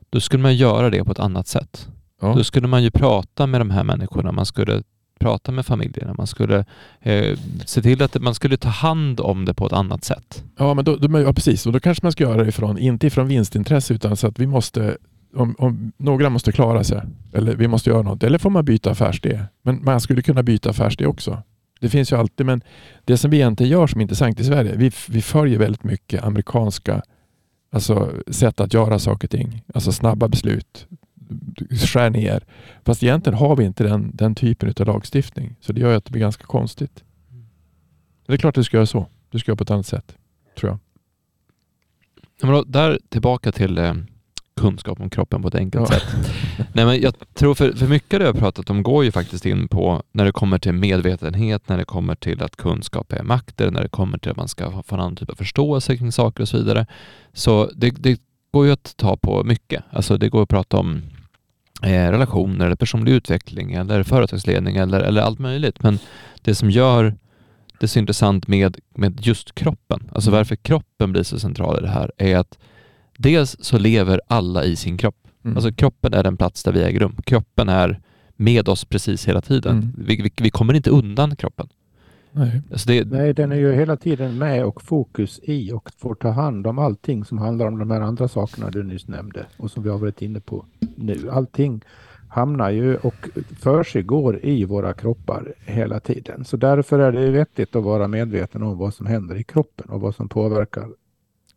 då 0.10 0.20
skulle 0.20 0.44
man 0.44 0.56
göra 0.56 0.90
det 0.90 1.04
på 1.04 1.12
ett 1.12 1.20
annat 1.20 1.48
sätt. 1.48 1.88
Ja. 2.24 2.34
Då 2.36 2.44
skulle 2.44 2.68
man 2.68 2.84
ju 2.84 2.92
prata 2.92 3.48
med 3.48 3.62
de 3.62 3.70
här 3.70 3.84
människorna, 3.84 4.32
man 4.32 4.46
skulle 4.46 4.84
prata 5.20 5.52
med 5.52 5.66
familjerna, 5.66 6.14
man 6.18 6.28
skulle 6.28 6.66
eh, 7.02 7.38
se 7.66 7.82
till 7.82 8.02
att 8.02 8.22
man 8.22 8.36
skulle 8.36 8.58
ta 8.58 8.70
hand 8.70 9.20
om 9.20 9.46
det 9.46 9.54
på 9.54 9.66
ett 9.66 9.74
annat 9.74 10.04
sätt. 10.04 10.44
Ja, 10.58 10.74
men 10.74 10.86
då, 10.86 10.96
då, 10.96 11.20
ja, 11.20 11.34
precis. 11.34 11.66
Och 11.66 11.74
då 11.74 11.80
kanske 11.80 12.06
man 12.06 12.12
ska 12.12 12.24
göra 12.24 12.44
det 12.44 12.50
ifrån, 12.50 12.78
inte 12.78 13.08
ifrån 13.08 13.28
vinstintresse, 13.28 13.94
utan 13.94 14.18
så 14.18 14.28
att 14.28 14.40
vi 14.40 14.48
måste 14.48 14.98
om, 15.36 15.56
om, 15.58 15.92
några 15.98 16.30
måste 16.30 16.52
klara 16.52 16.84
sig, 16.84 17.02
eller 17.34 17.56
vi 17.56 17.68
måste 17.68 17.90
göra 17.90 18.02
något, 18.02 18.24
eller 18.24 18.38
får 18.38 18.50
man 18.50 18.66
byta 18.66 18.92
affärsidé. 18.92 19.40
Men 19.62 19.84
man 19.84 20.02
skulle 20.02 20.22
kunna 20.22 20.44
byta 20.44 20.70
affärsidé 20.70 21.06
också. 21.06 21.44
Det 21.80 21.90
finns 21.90 22.12
ju 22.12 22.16
alltid, 22.18 22.46
men 22.46 22.62
det 23.06 23.18
som 23.18 23.32
vi 23.32 23.38
egentligen 23.38 23.72
gör 23.72 23.88
som 23.88 24.00
är 24.00 24.02
intressant 24.02 24.40
i 24.40 24.44
Sverige, 24.44 24.76
vi, 24.76 24.92
vi 25.10 25.22
följer 25.22 25.60
väldigt 25.60 25.84
mycket 25.84 26.24
amerikanska 26.24 27.02
alltså, 27.72 28.12
sätt 28.28 28.60
att 28.60 28.74
göra 28.74 29.00
saker 29.00 29.28
och 29.28 29.32
ting. 29.32 29.64
Alltså 29.74 29.92
snabba 29.92 30.28
beslut, 30.28 30.88
skär 31.70 32.10
ner. 32.10 32.44
Fast 32.86 33.04
egentligen 33.04 33.40
har 33.40 33.56
vi 33.56 33.64
inte 33.64 33.84
den, 33.84 34.12
den 34.14 34.36
typen 34.36 34.74
av 34.80 34.88
lagstiftning. 34.88 35.56
Så 35.60 35.74
det 35.74 35.82
gör 35.82 35.98
att 35.98 36.06
det 36.06 36.12
blir 36.12 36.22
ganska 36.22 36.44
konstigt. 36.44 37.04
Det 38.28 38.34
är 38.34 38.38
klart 38.38 38.52
att 38.52 38.62
du 38.62 38.64
ska 38.64 38.78
göra 38.78 38.86
så. 38.86 39.08
Du 39.30 39.40
ska 39.40 39.52
göra 39.52 39.58
på 39.58 39.64
ett 39.64 39.72
annat 39.72 39.88
sätt, 39.88 40.18
tror 40.58 40.72
jag. 40.72 40.80
Men 42.42 42.52
då, 42.52 42.64
där 42.64 43.00
tillbaka 43.10 43.52
till 43.52 43.78
eh, 43.78 43.94
kunskap 44.56 45.00
om 45.00 45.10
kroppen 45.10 45.42
på 45.42 45.48
ett 45.48 45.56
enkelt 45.56 45.90
ja. 45.90 45.96
sätt. 45.96 46.04
Nej, 46.74 46.86
men 46.86 47.02
jag 47.02 47.14
tror 47.34 47.56
för, 47.56 47.72
för 47.72 47.88
mycket 47.88 48.14
av 48.14 48.20
det 48.20 48.26
jag 48.26 48.40
pratat 48.40 48.70
om 48.70 48.84
går 48.84 49.04
ju 49.04 49.12
faktiskt 49.12 49.46
in 49.46 49.68
på 49.68 50.04
när 50.12 50.26
det 50.26 50.32
kommer 50.32 50.60
till 50.60 50.74
medvetenhet, 50.74 51.70
när 51.70 51.78
det 51.78 51.86
kommer 51.86 52.16
till 52.16 52.44
att 52.44 52.56
kunskap 52.56 53.14
är 53.14 53.24
makt, 53.24 53.60
när 53.60 53.82
det 53.82 53.90
kommer 53.90 54.18
till 54.18 54.32
att 54.32 54.38
man 54.38 54.48
ska 54.48 54.84
få 54.84 54.96
en 54.96 55.02
annan 55.02 55.16
typ 55.16 55.30
av 55.30 55.36
förståelse 55.36 55.98
kring 55.98 56.12
saker 56.12 56.42
och 56.42 56.50
så 56.50 56.58
vidare. 56.58 56.86
Så 57.34 57.72
det, 57.76 57.90
det 57.90 58.22
går 58.52 58.66
ju 58.66 58.72
att 58.72 58.98
ta 58.98 59.18
på 59.18 59.44
mycket. 59.44 59.84
Alltså 59.90 60.18
det 60.18 60.30
går 60.30 60.44
att 60.44 60.50
prata 60.50 60.78
om 60.78 61.02
relationer, 61.84 62.66
eller 62.66 62.76
personlig 62.76 63.12
utveckling 63.12 63.74
eller 63.74 64.04
företagsledning 64.04 64.78
eller, 64.78 65.02
eller 65.02 65.22
allt 65.22 65.40
möjligt. 65.40 65.84
Men 65.84 66.00
det 66.42 66.56
som 66.56 66.72
gör 66.72 67.16
det 67.80 67.88
så 67.88 68.00
intressant 68.00 68.48
med, 68.48 68.78
med 68.96 69.26
just 69.26 69.56
kroppen, 69.56 70.10
alltså 70.14 70.30
mm. 70.30 70.38
varför 70.38 70.56
kroppen 70.56 71.12
blir 71.12 71.24
så 71.24 71.40
central 71.40 71.78
i 71.78 71.82
det 71.82 71.90
här, 71.90 72.12
är 72.18 72.38
att 72.38 72.58
dels 73.18 73.58
så 73.60 73.78
lever 73.78 74.22
alla 74.28 74.64
i 74.64 74.76
sin 74.76 74.98
kropp. 74.98 75.28
Mm. 75.46 75.58
Alltså 75.58 75.72
kroppen 75.72 76.14
är 76.14 76.24
den 76.24 76.38
plats 76.38 76.64
där 76.64 76.72
vi 76.72 76.84
äger 76.84 77.00
rum. 77.00 77.18
Kroppen 77.26 77.70
är 77.70 78.00
med 78.36 78.70
oss 78.70 78.86
precis 78.86 79.28
hela 79.28 79.42
tiden. 79.42 79.78
Mm. 79.78 79.94
Vi, 79.98 80.22
vi, 80.22 80.32
vi, 80.38 80.50
kommer 80.50 80.74
inte 80.74 80.90
undan 80.90 81.36
kroppen. 81.36 81.68
Nej. 82.34 82.62
Alltså 82.72 82.90
det... 82.90 83.12
Nej, 83.12 83.34
den 83.34 83.52
är 83.52 83.56
ju 83.56 83.74
hela 83.74 83.98
tiden 83.98 84.38
med 84.38 84.66
och 84.66 84.82
fokus 84.82 85.40
i 85.44 85.72
och 85.72 85.92
får 85.98 86.16
ta 86.16 86.30
hand 86.30 86.68
om 86.68 86.80
allting 86.80 87.26
som 87.26 87.38
handlar 87.38 87.68
om 87.68 87.80
de 87.80 87.92
här 87.92 88.02
andra 88.02 88.28
sakerna 88.28 88.70
du 88.70 88.84
nyss 88.84 89.08
nämnde 89.08 89.46
och 89.58 89.72
som 89.72 89.84
vi 89.84 89.90
har 89.90 89.98
varit 89.98 90.22
inne 90.22 90.40
på 90.40 90.66
nu. 90.96 91.30
Allting 91.32 91.82
hamnar 92.30 92.70
ju 92.70 92.96
och 92.96 93.30
försiggår 93.60 94.40
i 94.46 94.66
våra 94.66 94.94
kroppar 94.94 95.54
hela 95.66 96.00
tiden. 96.00 96.46
Så 96.46 96.58
därför 96.58 97.00
är 97.00 97.12
det 97.12 97.32
vettigt 97.32 97.76
att 97.76 97.84
vara 97.84 98.08
medveten 98.08 98.64
om 98.64 98.78
vad 98.78 98.94
som 98.94 99.06
händer 99.06 99.36
i 99.36 99.44
kroppen 99.44 99.90
och 99.90 100.02
vad 100.02 100.16
som 100.16 100.30
påverkar 100.30 100.88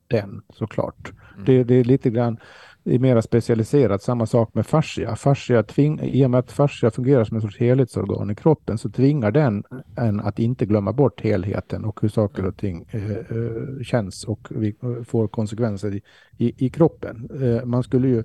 den 0.06 0.42
såklart. 0.54 1.12
Mm. 1.34 1.44
Det, 1.44 1.64
det 1.64 1.74
är 1.74 1.84
lite 1.84 2.10
grann 2.10 2.38
är 2.86 2.98
mera 2.98 3.22
specialiserat. 3.22 4.02
Samma 4.02 4.26
sak 4.26 4.54
med 4.54 4.66
fascia. 4.66 5.16
fascia 5.16 5.62
tving, 5.62 6.00
I 6.00 6.26
och 6.26 6.30
med 6.30 6.40
att 6.40 6.52
fascia 6.52 6.90
fungerar 6.90 7.24
som 7.24 7.36
en 7.36 7.40
sorts 7.40 7.58
helhetsorgan 7.58 8.30
i 8.30 8.34
kroppen 8.34 8.78
så 8.78 8.90
tvingar 8.90 9.30
den 9.30 9.64
en 9.96 10.20
att 10.20 10.38
inte 10.38 10.66
glömma 10.66 10.92
bort 10.92 11.20
helheten 11.20 11.84
och 11.84 12.00
hur 12.02 12.08
saker 12.08 12.46
och 12.46 12.56
ting 12.56 12.84
eh, 12.90 13.10
eh 13.10 13.82
känns 13.82 14.24
och 14.24 14.48
vi 14.50 14.76
eh, 14.82 15.04
får 15.04 15.28
konsekvenser 15.28 15.94
i, 15.94 16.02
i, 16.36 16.66
i 16.66 16.70
kroppen. 16.70 17.28
Eh, 17.42 17.64
man 17.64 17.82
skulle 17.82 18.08
ju 18.08 18.24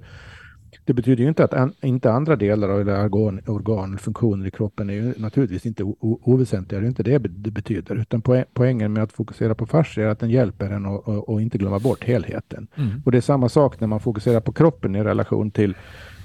det 0.86 0.94
betyder 0.94 1.24
ju 1.24 1.30
inte 1.30 1.44
att 1.44 1.54
an, 1.54 1.74
inte 1.82 2.12
andra 2.12 2.36
delar 2.36 2.70
eller 2.70 3.04
organ, 3.04 3.42
organ 3.48 3.98
funktioner 3.98 4.48
i 4.48 4.52
kroppen 4.52 4.90
är 4.90 4.94
ju 4.94 5.14
naturligtvis 5.18 5.66
inte 5.66 5.84
oväsentliga. 6.00 6.82
Det 6.82 6.86
är 6.86 6.88
inte 6.88 7.04
det 7.04 7.18
det 7.18 7.52
betyder. 7.52 7.96
Utan 7.96 8.46
poängen 8.54 8.94
med 8.94 9.04
att 9.04 9.12
fokusera 9.12 9.56
på 9.56 9.66
fascia 9.66 10.06
är 10.06 10.08
att 10.08 10.20
den 10.20 10.30
hjälper 10.30 10.70
en 10.70 10.86
att 10.86 11.42
inte 11.42 11.58
glömma 11.58 11.80
bort 11.80 12.04
helheten. 12.04 12.68
Mm. 12.76 13.02
Och 13.06 13.12
det 13.12 13.18
är 13.18 13.22
samma 13.22 13.50
sak 13.50 13.80
när 13.80 13.88
man 13.88 14.00
fokuserar 14.00 14.40
på 14.40 14.52
kroppen 14.52 14.96
i 14.96 15.04
relation 15.04 15.52
till 15.52 15.76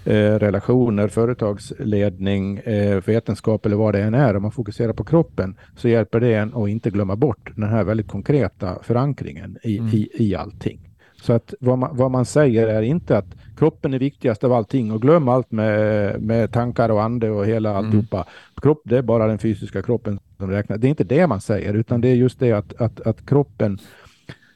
eh, 0.05 0.38
relationer, 0.38 1.09
företagsledning, 1.09 2.59
eh, 2.59 3.03
vetenskap 3.07 3.66
eller 3.66 3.76
vad 3.76 3.94
det 3.94 4.03
än 4.03 4.14
är. 4.14 4.36
Om 4.36 4.42
man 4.42 4.53
fokuserar 4.53 4.92
på 4.92 5.05
kroppen 5.05 5.57
så 5.76 5.88
hjälper 5.88 6.20
det 6.20 6.34
en 6.34 6.55
att 6.55 6.68
inte 6.68 6.90
glömma 6.90 7.16
bort 7.16 7.53
den 7.57 7.68
här 7.68 7.84
väldigt 7.84 8.09
konkreta 8.09 8.78
förankringen 8.82 9.59
i, 9.62 9.78
mm. 9.78 9.90
i, 9.94 10.09
i 10.12 10.34
allting. 10.34 10.86
Så 11.27 11.33
att 11.33 11.55
vad 11.61 11.79
man, 11.79 11.97
vad 11.97 12.11
man 12.11 12.24
säger 12.24 12.66
är 12.66 12.83
inte 12.83 13.18
att 13.18 13.37
kroppen 13.57 13.95
är 13.95 13.99
viktigast 13.99 14.45
av 14.45 14.53
allting 14.53 14.93
och 14.93 15.03
glöm 15.03 15.29
allt 15.29 15.53
med, 15.53 16.22
med 16.22 16.53
tankar 16.53 16.89
och 16.89 17.03
ande 17.03 17.31
och 17.31 17.47
hela 17.47 17.70
mm. 17.70 17.85
alltihopa. 17.85 18.27
Kropp, 18.62 18.83
det 18.85 18.99
är 18.99 19.03
bara 19.03 19.27
den 19.27 19.39
fysiska 19.39 19.83
kroppen 19.83 20.18
som 20.39 20.51
räknas. 20.51 20.81
Det 20.81 20.87
är 20.87 20.89
inte 20.89 21.05
det 21.05 21.27
man 21.27 21.41
säger, 21.41 21.74
utan 21.74 22.01
det 22.01 22.09
är 22.09 22.14
just 22.14 22.41
det 22.41 22.53
att, 22.53 22.81
att, 22.81 23.01
att 23.01 23.27
kroppen 23.27 23.79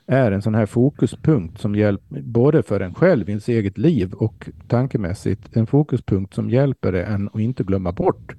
är 0.07 0.33
en 0.33 0.43
sån 0.43 0.55
här 0.55 0.67
fokuspunkt 0.67 1.61
som 1.61 1.75
hjälper 1.75 2.21
både 2.21 2.63
för 2.63 2.81
en 2.81 2.95
själv 2.95 3.29
i 3.29 3.33
ens 3.33 3.49
eget 3.49 3.79
liv 3.79 4.13
och 4.13 4.49
tankemässigt 4.69 5.57
en 5.57 5.67
fokuspunkt 5.67 6.35
som 6.35 6.51
hjälper 6.51 6.93
en 6.93 7.29
att 7.29 7.41
inte 7.41 7.65
glömma 7.65 7.93
bort 7.93 8.35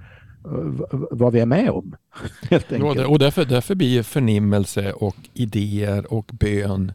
vad 1.11 1.33
vi 1.33 1.39
är 1.39 1.45
med 1.45 1.69
om. 1.69 1.95
Helt 2.49 2.71
enkelt. 2.73 3.07
och 3.07 3.19
därför, 3.19 3.45
därför 3.45 3.75
blir 3.75 4.03
förnimmelse 4.03 4.91
och 4.91 5.15
idéer 5.33 6.13
och 6.13 6.31
bön 6.33 6.91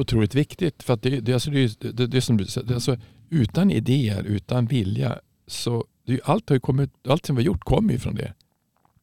otroligt 0.00 0.34
viktigt. 0.34 0.82
För 0.82 0.94
att 0.94 1.02
det, 1.02 1.20
det, 1.20 1.32
alltså, 1.32 1.50
det, 1.50 1.80
det, 1.80 2.06
det 2.06 2.20
som 2.20 2.36
du 2.36 2.44
säger, 2.44 2.74
alltså, 2.74 2.96
utan 3.30 3.70
idéer, 3.70 4.22
utan 4.22 4.66
vilja, 4.66 5.18
så 5.46 5.84
det 6.06 6.20
allt, 6.24 6.50
har 6.50 6.58
kommit, 6.58 6.90
allt 7.08 7.26
som 7.26 7.36
vi 7.36 7.42
har 7.42 7.46
gjort 7.46 7.64
kommer 7.64 7.92
ju 7.92 7.98
från 7.98 8.14
det. 8.14 8.34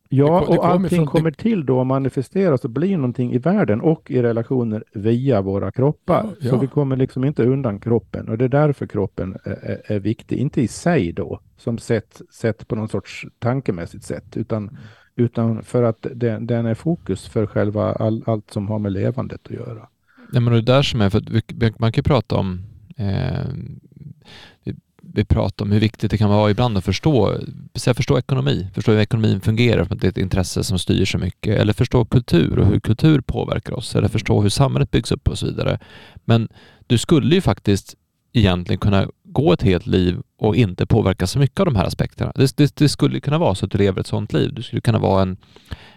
Ja, 0.09 0.41
och 0.41 0.67
allting 0.67 1.05
kommer 1.05 1.31
till 1.31 1.65
då 1.65 1.79
och 1.79 1.87
manifesteras 1.87 2.63
och 2.63 2.69
blir 2.69 2.97
någonting 2.97 3.33
i 3.33 3.37
världen 3.37 3.81
och 3.81 4.11
i 4.11 4.21
relationer 4.21 4.83
via 4.93 5.41
våra 5.41 5.71
kroppar. 5.71 6.23
Ja, 6.23 6.35
ja. 6.39 6.49
Så 6.49 6.57
vi 6.57 6.67
kommer 6.67 6.95
liksom 6.95 7.25
inte 7.25 7.43
undan 7.43 7.79
kroppen 7.79 8.29
och 8.29 8.37
det 8.37 8.45
är 8.45 8.49
därför 8.49 8.87
kroppen 8.87 9.37
är, 9.43 9.81
är 9.85 9.99
viktig. 9.99 10.37
Inte 10.37 10.61
i 10.61 10.67
sig 10.67 11.11
då, 11.11 11.39
som 11.57 11.77
sett, 11.77 12.21
sett 12.31 12.67
på 12.67 12.75
någon 12.75 12.89
sorts 12.89 13.25
tankemässigt 13.39 14.03
sätt, 14.03 14.37
utan, 14.37 14.63
mm. 14.63 14.75
utan 15.15 15.63
för 15.63 15.83
att 15.83 16.07
den, 16.15 16.47
den, 16.47 16.65
är 16.65 16.75
fokus 16.75 17.27
för 17.27 17.45
själva 17.45 17.93
all, 17.93 18.23
allt 18.25 18.51
som 18.51 18.67
har 18.67 18.79
med 18.79 18.91
levandet 18.91 19.41
att 19.43 19.51
göra. 19.51 19.87
Ja, 20.33 20.39
men 20.39 20.53
det 20.53 20.61
där 20.61 20.81
som 20.81 21.01
är, 21.01 21.09
för 21.09 21.21
man 21.81 21.91
kan 21.91 21.99
ju 21.99 22.03
prata 22.03 22.35
om 22.35 22.63
eh, 22.97 23.45
vi, 24.63 24.75
vi 25.01 25.25
pratar 25.25 25.65
om 25.65 25.71
hur 25.71 25.79
viktigt 25.79 26.11
det 26.11 26.17
kan 26.17 26.29
vara 26.29 26.51
ibland 26.51 26.77
att 26.77 26.85
förstå, 26.85 27.37
förstå 27.95 28.17
ekonomi, 28.17 28.67
förstå 28.73 28.91
hur 28.91 28.99
ekonomin 28.99 29.41
fungerar, 29.41 29.85
för 29.85 29.95
att 29.95 30.01
det 30.01 30.07
är 30.07 30.11
ett 30.11 30.17
intresse 30.17 30.63
som 30.63 30.79
styr 30.79 31.05
så 31.05 31.17
mycket, 31.17 31.59
eller 31.59 31.73
förstå 31.73 32.05
kultur 32.05 32.59
och 32.59 32.65
hur 32.65 32.79
kultur 32.79 33.21
påverkar 33.21 33.73
oss, 33.73 33.95
eller 33.95 34.07
förstå 34.07 34.41
hur 34.41 34.49
samhället 34.49 34.91
byggs 34.91 35.11
upp 35.11 35.27
och 35.27 35.37
så 35.37 35.45
vidare. 35.45 35.79
Men 36.25 36.47
du 36.87 36.97
skulle 36.97 37.35
ju 37.35 37.41
faktiskt 37.41 37.95
egentligen 38.33 38.79
kunna 38.79 39.07
gå 39.23 39.53
ett 39.53 39.61
helt 39.61 39.87
liv 39.87 40.17
och 40.37 40.55
inte 40.55 40.85
påverka 40.85 41.27
så 41.27 41.39
mycket 41.39 41.59
av 41.59 41.65
de 41.65 41.75
här 41.75 41.85
aspekterna. 41.85 42.31
Det, 42.35 42.57
det, 42.57 42.75
det 42.75 42.89
skulle 42.89 43.19
kunna 43.19 43.37
vara 43.37 43.55
så 43.55 43.65
att 43.65 43.71
du 43.71 43.77
lever 43.77 43.99
ett 43.99 44.07
sådant 44.07 44.33
liv. 44.33 44.53
Du 44.53 44.63
skulle 44.63 44.81
kunna 44.81 44.99
vara 44.99 45.21
en, 45.21 45.37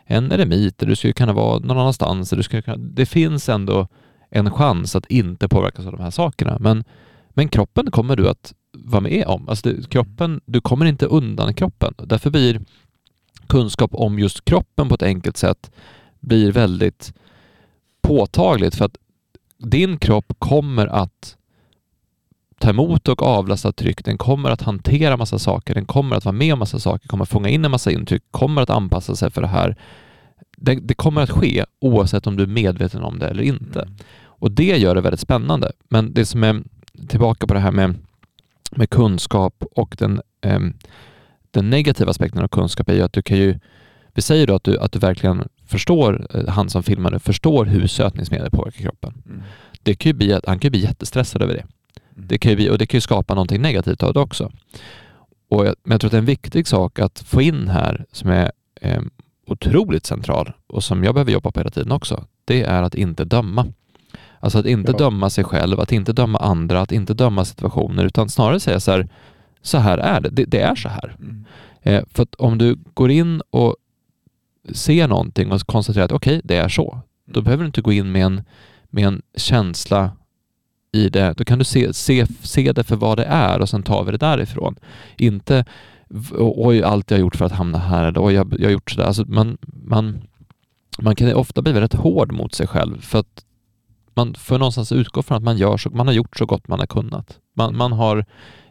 en 0.04 0.32
eremit, 0.32 0.78
du 0.78 0.96
skulle 0.96 1.12
kunna 1.12 1.32
vara 1.32 1.58
någon 1.58 1.78
annanstans. 1.78 2.30
Du 2.30 2.42
skulle 2.42 2.62
kunna, 2.62 2.76
det 2.76 3.06
finns 3.06 3.48
ändå 3.48 3.88
en 4.30 4.50
chans 4.50 4.96
att 4.96 5.06
inte 5.06 5.48
påverkas 5.48 5.86
av 5.86 5.92
de 5.92 6.02
här 6.02 6.10
sakerna. 6.10 6.56
Men, 6.60 6.84
men 7.30 7.48
kroppen 7.48 7.90
kommer 7.90 8.16
du 8.16 8.28
att 8.28 8.54
vara 8.72 9.00
med 9.00 9.26
om. 9.26 9.48
Alltså 9.48 9.68
det, 9.68 9.90
kroppen, 9.90 10.40
du 10.44 10.60
kommer 10.60 10.86
inte 10.86 11.06
undan 11.06 11.54
kroppen. 11.54 11.94
Därför 11.96 12.30
blir 12.30 12.60
kunskap 13.46 13.94
om 13.94 14.18
just 14.18 14.44
kroppen 14.44 14.88
på 14.88 14.94
ett 14.94 15.02
enkelt 15.02 15.36
sätt 15.36 15.70
blir 16.20 16.52
väldigt 16.52 17.14
påtagligt 18.02 18.74
för 18.74 18.84
att 18.84 18.96
din 19.58 19.98
kropp 19.98 20.32
kommer 20.38 20.86
att 20.86 21.36
ta 22.58 22.70
emot 22.70 23.08
och 23.08 23.22
avlasta 23.22 23.72
tryck. 23.72 24.04
Den 24.04 24.18
kommer 24.18 24.50
att 24.50 24.62
hantera 24.62 25.16
massa 25.16 25.38
saker. 25.38 25.74
Den 25.74 25.86
kommer 25.86 26.16
att 26.16 26.24
vara 26.24 26.32
med 26.32 26.52
om 26.52 26.58
massa 26.58 26.78
saker, 26.78 27.08
kommer 27.08 27.22
att 27.22 27.28
fånga 27.28 27.48
in 27.48 27.64
en 27.64 27.70
massa 27.70 27.90
intryck, 27.90 28.22
kommer 28.30 28.62
att 28.62 28.70
anpassa 28.70 29.16
sig 29.16 29.30
för 29.30 29.40
det 29.42 29.48
här. 29.48 29.76
Det, 30.56 30.74
det 30.74 30.94
kommer 30.94 31.22
att 31.22 31.30
ske 31.30 31.64
oavsett 31.80 32.26
om 32.26 32.36
du 32.36 32.42
är 32.42 32.46
medveten 32.46 33.02
om 33.02 33.18
det 33.18 33.28
eller 33.28 33.42
inte. 33.42 33.82
Mm. 33.82 33.94
Och 34.40 34.50
det 34.50 34.78
gör 34.78 34.94
det 34.94 35.00
väldigt 35.00 35.20
spännande. 35.20 35.72
Men 35.88 36.12
det 36.14 36.26
som 36.26 36.44
är 36.44 36.62
tillbaka 37.08 37.46
på 37.46 37.54
det 37.54 37.60
här 37.60 37.72
med, 37.72 37.94
med 38.70 38.90
kunskap 38.90 39.64
och 39.70 39.96
den, 39.98 40.20
eh, 40.40 40.60
den 41.50 41.70
negativa 41.70 42.10
aspekten 42.10 42.42
av 42.42 42.48
kunskap 42.48 42.88
är 42.88 42.94
ju 42.94 43.02
att 43.02 43.12
du 43.12 43.22
kan 43.22 43.36
ju 43.36 43.58
vi 44.14 44.22
säger 44.22 44.46
då 44.46 44.54
att 44.54 44.64
du, 44.64 44.78
att 44.78 44.92
du 44.92 44.98
verkligen 44.98 45.48
förstår, 45.66 46.26
eh, 46.34 46.48
han 46.48 46.70
som 46.70 46.82
filmar 46.82 47.18
förstår 47.18 47.64
hur 47.64 47.86
sötningsmedel 47.86 48.50
påverkar 48.50 48.82
kroppen. 48.82 49.22
Mm. 49.26 49.42
Det 49.82 49.94
kan 49.94 50.10
ju 50.10 50.12
bli, 50.12 50.32
han 50.32 50.58
kan 50.58 50.60
ju 50.60 50.70
bli 50.70 50.80
jättestressad 50.80 51.42
över 51.42 51.54
det. 51.54 51.60
Mm. 51.60 52.28
Det 52.28 52.38
kan 52.38 52.58
ju, 52.58 52.70
och 52.70 52.78
det 52.78 52.86
kan 52.86 52.96
ju 52.96 53.00
skapa 53.00 53.34
någonting 53.34 53.62
negativt 53.62 54.02
av 54.02 54.12
det 54.14 54.20
också. 54.20 54.52
Och 55.48 55.66
jag, 55.66 55.74
men 55.82 55.92
jag 55.92 56.00
tror 56.00 56.08
att 56.08 56.12
det 56.12 56.16
är 56.16 56.20
en 56.20 56.24
viktig 56.24 56.66
sak 56.66 56.98
att 56.98 57.18
få 57.18 57.42
in 57.42 57.68
här 57.68 58.04
som 58.12 58.30
är 58.30 58.52
eh, 58.80 59.02
otroligt 59.46 60.06
central 60.06 60.52
och 60.66 60.84
som 60.84 61.04
jag 61.04 61.14
behöver 61.14 61.32
jobba 61.32 61.50
på 61.50 61.60
hela 61.60 61.70
tiden 61.70 61.92
också. 61.92 62.24
Det 62.44 62.62
är 62.62 62.82
att 62.82 62.94
inte 62.94 63.24
döma. 63.24 63.66
Alltså 64.40 64.58
att 64.58 64.66
inte 64.66 64.92
ja. 64.92 64.98
döma 64.98 65.30
sig 65.30 65.44
själv, 65.44 65.80
att 65.80 65.92
inte 65.92 66.12
döma 66.12 66.38
andra, 66.38 66.80
att 66.80 66.92
inte 66.92 67.14
döma 67.14 67.44
situationer 67.44 68.04
utan 68.04 68.28
snarare 68.28 68.60
säga 68.60 68.80
så 68.80 68.90
här, 68.90 69.08
så 69.62 69.78
här 69.78 69.98
är 69.98 70.20
det, 70.20 70.30
det, 70.30 70.44
det 70.44 70.60
är 70.60 70.74
så 70.74 70.88
här. 70.88 71.16
Mm. 71.18 71.44
Eh, 71.82 72.02
för 72.10 72.22
att 72.22 72.34
om 72.34 72.58
du 72.58 72.78
går 72.94 73.10
in 73.10 73.42
och 73.50 73.76
ser 74.72 75.08
någonting 75.08 75.52
och 75.52 75.60
konstaterar 75.60 76.04
att 76.04 76.12
okej, 76.12 76.38
okay, 76.38 76.42
det 76.44 76.56
är 76.56 76.68
så, 76.68 77.00
då 77.26 77.40
mm. 77.40 77.44
behöver 77.44 77.62
du 77.62 77.66
inte 77.66 77.80
gå 77.80 77.92
in 77.92 78.12
med 78.12 78.24
en, 78.24 78.42
med 78.90 79.06
en 79.06 79.22
känsla 79.36 80.10
i 80.92 81.08
det. 81.08 81.34
Då 81.36 81.44
kan 81.44 81.58
du 81.58 81.64
se, 81.64 81.92
se, 81.92 82.26
se 82.42 82.72
det 82.72 82.84
för 82.84 82.96
vad 82.96 83.18
det 83.18 83.24
är 83.24 83.60
och 83.60 83.68
sen 83.68 83.82
tar 83.82 84.04
vi 84.04 84.12
det 84.12 84.18
därifrån. 84.18 84.76
Inte 85.16 85.64
oj, 86.38 86.82
allt 86.82 87.10
jag 87.10 87.18
har 87.18 87.20
gjort 87.20 87.36
för 87.36 87.44
att 87.44 87.52
hamna 87.52 87.78
här 87.78 88.04
eller 88.04 88.24
oj, 88.24 88.34
jag, 88.34 88.54
jag 88.58 88.66
har 88.66 88.72
gjort 88.72 88.90
sådär. 88.90 89.04
Alltså 89.04 89.24
man, 89.26 89.58
man, 89.62 90.18
man 90.98 91.16
kan 91.16 91.34
ofta 91.34 91.62
bli 91.62 91.72
väldigt 91.72 91.94
hård 91.94 92.32
mot 92.32 92.54
sig 92.54 92.66
själv 92.66 93.00
för 93.00 93.18
att 93.18 93.44
man 94.20 94.34
får 94.34 94.58
någonstans 94.58 94.92
utgå 94.92 95.22
från 95.22 95.36
att 95.36 95.42
man, 95.42 95.56
gör 95.56 95.76
så, 95.76 95.90
man 95.90 96.06
har 96.06 96.14
gjort 96.14 96.36
så 96.36 96.46
gott 96.46 96.68
man 96.68 96.78
har 96.78 96.86
kunnat. 96.86 97.38
Man, 97.56 97.76
man 97.76 97.92
har 97.92 98.24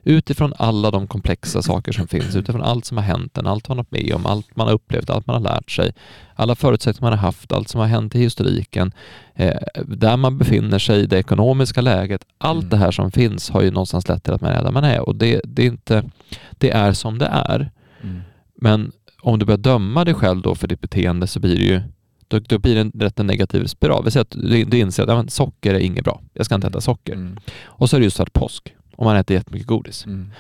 utifrån 0.04 0.54
alla 0.58 0.91
de 0.91 1.08
komplexa 1.08 1.62
saker 1.62 1.91
som 1.91 2.08
finns, 2.08 2.36
utifrån 2.36 2.62
allt 2.62 2.86
som 2.86 2.97
har 2.97 3.04
hänt 3.04 3.38
en, 3.38 3.47
allt 3.47 3.70
man 3.70 3.78
har 3.78 3.84
varit 3.84 4.04
med 4.04 4.14
om, 4.14 4.26
allt 4.26 4.56
man 4.56 4.68
har 4.68 4.74
upplevt, 4.74 5.10
allt 5.10 5.28
man 5.28 5.34
har 5.43 5.54
lärt 5.54 5.72
sig, 5.72 5.93
alla 6.36 6.56
förutsättningar 6.56 7.10
man 7.12 7.20
har 7.20 7.26
haft, 7.26 7.52
allt 7.52 7.70
som 7.70 7.80
har 7.80 7.88
hänt 7.88 8.16
i 8.16 8.20
historiken, 8.20 8.91
eh, 9.36 9.60
där 9.86 10.18
man 10.18 10.38
befinner 10.38 10.80
sig, 10.80 11.08
det 11.08 11.18
ekonomiska 11.18 11.82
läget, 11.82 12.26
allt 12.38 12.64
mm. 12.64 12.70
det 12.70 12.78
här 12.78 12.91
som 12.91 13.12
finns 13.12 13.50
har 13.50 13.62
ju 13.62 13.72
någonstans 13.72 14.08
lett 14.08 14.24
till 14.24 14.34
att 14.34 14.41
man 14.41 14.52
är 14.52 14.64
där 14.64 14.72
man 14.72 14.84
är 14.84 15.00
och 15.00 15.16
det, 15.16 15.41
det 15.43 15.62
är 15.62 15.68
inte, 15.68 16.04
det 16.52 16.72
är 16.72 16.93
som 16.93 17.18
det 17.18 17.26
är. 17.26 17.72
Mm. 18.04 18.22
Men 18.56 18.91
om 19.22 19.39
du 19.39 19.45
börjar 19.45 19.58
döma 19.58 20.06
dig 20.06 20.14
själv 20.14 20.41
då 20.41 20.56
för 20.56 20.68
ditt 20.68 20.82
beteende 20.82 21.28
så 21.28 21.39
blir 21.39 21.56
det 21.56 21.66
ju 21.66 21.82
då, 22.30 22.39
då 22.39 22.57
blir 22.57 22.75
det 22.75 22.82
en 22.82 22.91
rätt 22.91 23.17
negativ 23.17 23.65
spiral. 23.65 24.05
Vi 24.05 24.11
säger 24.11 24.21
att 24.21 24.32
du, 24.32 24.63
du 24.65 24.77
inser 24.77 25.03
att 25.03 25.09
ja, 25.09 25.27
socker 25.27 25.73
är 25.73 25.80
inget 25.80 26.03
bra, 26.03 26.21
jag 26.34 26.45
ska 26.45 26.55
inte 26.55 26.67
äta 26.67 26.82
socker. 26.82 27.13
Mm. 27.13 27.38
Och 27.63 27.89
så 27.89 27.95
är 27.95 27.99
det 27.99 28.03
just 28.03 28.17
för 28.17 28.23
att 28.23 28.34
påsk 28.34 28.73
om 28.95 29.05
man 29.05 29.15
äter 29.15 29.36
jättemycket 29.36 29.67
godis. 29.67 30.05
Mm. 30.05 30.32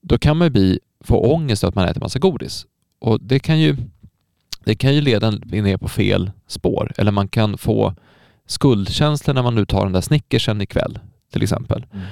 Då 0.00 0.18
kan 0.18 0.36
man 0.36 0.52
bli, 0.52 0.80
få 1.04 1.32
ångest 1.34 1.64
av 1.64 1.68
att 1.68 1.74
man 1.74 1.88
äter 1.88 2.00
massa 2.00 2.18
godis. 2.18 2.66
Och 2.98 3.20
det 3.20 3.38
kan 3.38 3.60
ju, 3.60 3.76
det 4.64 4.74
kan 4.74 4.94
ju 4.94 5.00
leda 5.00 5.30
ner 5.30 5.76
på 5.76 5.88
fel 5.88 6.30
spår. 6.46 6.92
Eller 6.96 7.12
man 7.12 7.28
kan 7.28 7.58
få 7.58 7.94
skuldkänslor 8.46 9.34
när 9.34 9.42
man 9.42 9.54
nu 9.54 9.66
tar 9.66 9.84
den 9.84 9.92
där 9.92 10.00
snickersen 10.00 10.60
ikväll 10.60 10.98
till 11.32 11.42
exempel. 11.42 11.86
Mm. 11.92 12.06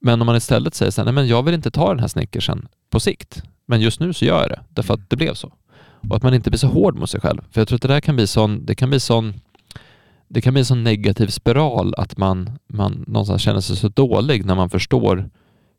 Men 0.00 0.20
om 0.20 0.26
man 0.26 0.36
istället 0.36 0.74
säger 0.74 0.90
så 0.90 1.00
här, 1.00 1.04
nej 1.04 1.14
men 1.14 1.26
jag 1.26 1.42
vill 1.42 1.54
inte 1.54 1.70
ta 1.70 1.88
den 1.88 2.00
här 2.00 2.08
snickersen 2.08 2.68
på 2.90 3.00
sikt, 3.00 3.42
men 3.66 3.80
just 3.80 4.00
nu 4.00 4.12
så 4.12 4.24
gör 4.24 4.40
jag 4.40 4.50
det, 4.50 4.60
därför 4.68 4.94
att 4.94 5.10
det 5.10 5.16
blev 5.16 5.34
så. 5.34 5.52
Och 6.10 6.16
att 6.16 6.22
man 6.22 6.34
inte 6.34 6.50
blir 6.50 6.58
så 6.58 6.66
hård 6.66 6.96
mot 6.96 7.10
sig 7.10 7.20
själv. 7.20 7.42
För 7.50 7.60
jag 7.60 7.68
tror 7.68 7.76
att 7.76 7.82
det 7.82 7.88
där 7.88 8.00
kan 8.00 8.16
bli 8.16 8.26
sån, 8.26 8.66
det 8.66 8.74
kan 8.74 8.90
bli 8.90 9.00
sån 9.00 9.34
det 10.28 10.40
kan 10.40 10.54
bli 10.54 10.60
en 10.60 10.66
sån 10.66 10.84
negativ 10.84 11.26
spiral 11.26 11.94
att 11.96 12.16
man, 12.16 12.50
man 12.66 13.04
någonstans 13.06 13.42
känner 13.42 13.60
sig 13.60 13.76
så 13.76 13.88
dålig 13.88 14.44
när 14.44 14.54
man 14.54 14.70
förstår 14.70 15.30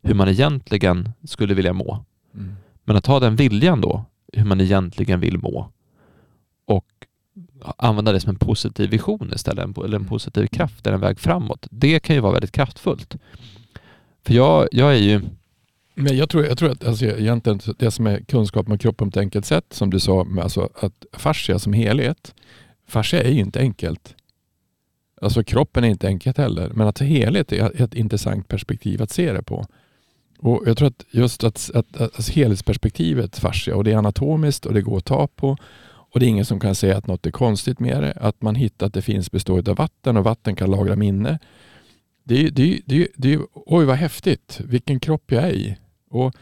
hur 0.02 0.14
man 0.14 0.28
egentligen 0.28 1.12
skulle 1.24 1.54
vilja 1.54 1.72
må. 1.72 2.04
Mm. 2.34 2.54
Men 2.84 2.96
att 2.96 3.06
ha 3.06 3.20
den 3.20 3.36
viljan 3.36 3.80
då, 3.80 4.04
hur 4.32 4.44
man 4.44 4.60
egentligen 4.60 5.20
vill 5.20 5.38
må 5.38 5.70
och 6.66 6.86
använda 7.76 8.12
det 8.12 8.20
som 8.20 8.30
en 8.30 8.36
positiv 8.36 8.90
vision 8.90 9.32
istället, 9.34 9.78
eller 9.78 9.86
en 9.86 9.94
mm. 9.94 10.08
positiv 10.08 10.46
kraft 10.46 10.86
eller 10.86 10.94
en 10.94 11.00
väg 11.00 11.18
framåt. 11.18 11.66
Det 11.70 12.00
kan 12.00 12.16
ju 12.16 12.20
vara 12.20 12.32
väldigt 12.32 12.52
kraftfullt. 12.52 13.16
För 14.24 14.34
jag, 14.34 14.68
jag 14.72 14.92
är 14.92 15.02
ju 15.02 15.20
men 15.94 16.16
jag 16.16 16.28
tror, 16.28 16.44
jag 16.44 16.58
tror 16.58 16.70
att 16.70 16.84
alltså, 16.84 17.04
egentligen 17.04 17.60
det 17.78 17.90
som 17.90 18.06
är 18.06 18.20
kunskap 18.20 18.68
om 18.68 18.78
kroppen 18.78 19.10
på 19.10 19.18
ett 19.18 19.22
enkelt 19.22 19.46
sätt, 19.46 19.64
som 19.70 19.90
du 19.90 20.00
sa, 20.00 20.24
med 20.24 20.44
alltså 20.44 20.68
att 20.74 21.06
fascia 21.12 21.58
som 21.58 21.72
helhet, 21.72 22.34
fascia 22.86 23.22
är 23.22 23.30
ju 23.30 23.40
inte 23.40 23.60
enkelt. 23.60 24.14
Alltså 25.20 25.44
kroppen 25.44 25.84
är 25.84 25.88
inte 25.88 26.06
enkelt 26.06 26.38
heller, 26.38 26.70
men 26.74 26.86
att 26.86 27.00
helhet 27.00 27.52
är 27.52 27.82
ett 27.82 27.94
intressant 27.94 28.48
perspektiv 28.48 29.02
att 29.02 29.10
se 29.10 29.32
det 29.32 29.42
på. 29.42 29.66
Och 30.38 30.62
Jag 30.66 30.76
tror 30.76 30.88
att 30.88 31.04
just 31.10 31.44
att, 31.44 31.70
att, 31.74 31.96
att 31.96 32.18
att 32.18 32.28
helhetsperspektivet 32.28 33.38
fascia, 33.38 33.76
och 33.76 33.84
det 33.84 33.92
är 33.92 33.96
anatomiskt 33.96 34.66
och 34.66 34.74
det 34.74 34.82
går 34.82 34.98
att 34.98 35.04
ta 35.04 35.26
på 35.26 35.56
och 36.14 36.20
det 36.20 36.26
är 36.26 36.28
ingen 36.28 36.44
som 36.44 36.60
kan 36.60 36.74
säga 36.74 36.96
att 36.96 37.06
något 37.06 37.26
är 37.26 37.30
konstigt 37.30 37.80
med 37.80 38.02
det. 38.02 38.12
Att 38.12 38.42
man 38.42 38.54
hittar 38.54 38.86
att 38.86 38.94
det 38.94 39.02
finns 39.02 39.30
består 39.30 39.68
av 39.68 39.76
vatten 39.76 40.16
och 40.16 40.24
vatten 40.24 40.56
kan 40.56 40.70
lagra 40.70 40.96
minne. 40.96 41.38
Det 42.24 42.46
är, 42.46 42.50
det, 42.50 42.80
det, 42.86 43.08
det, 43.16 43.40
oj 43.54 43.84
vad 43.84 43.96
häftigt, 43.96 44.60
vilken 44.64 45.00
kropp 45.00 45.32
jag 45.32 45.44
är 45.44 45.52
i. 45.52 45.76
Och 46.14 46.34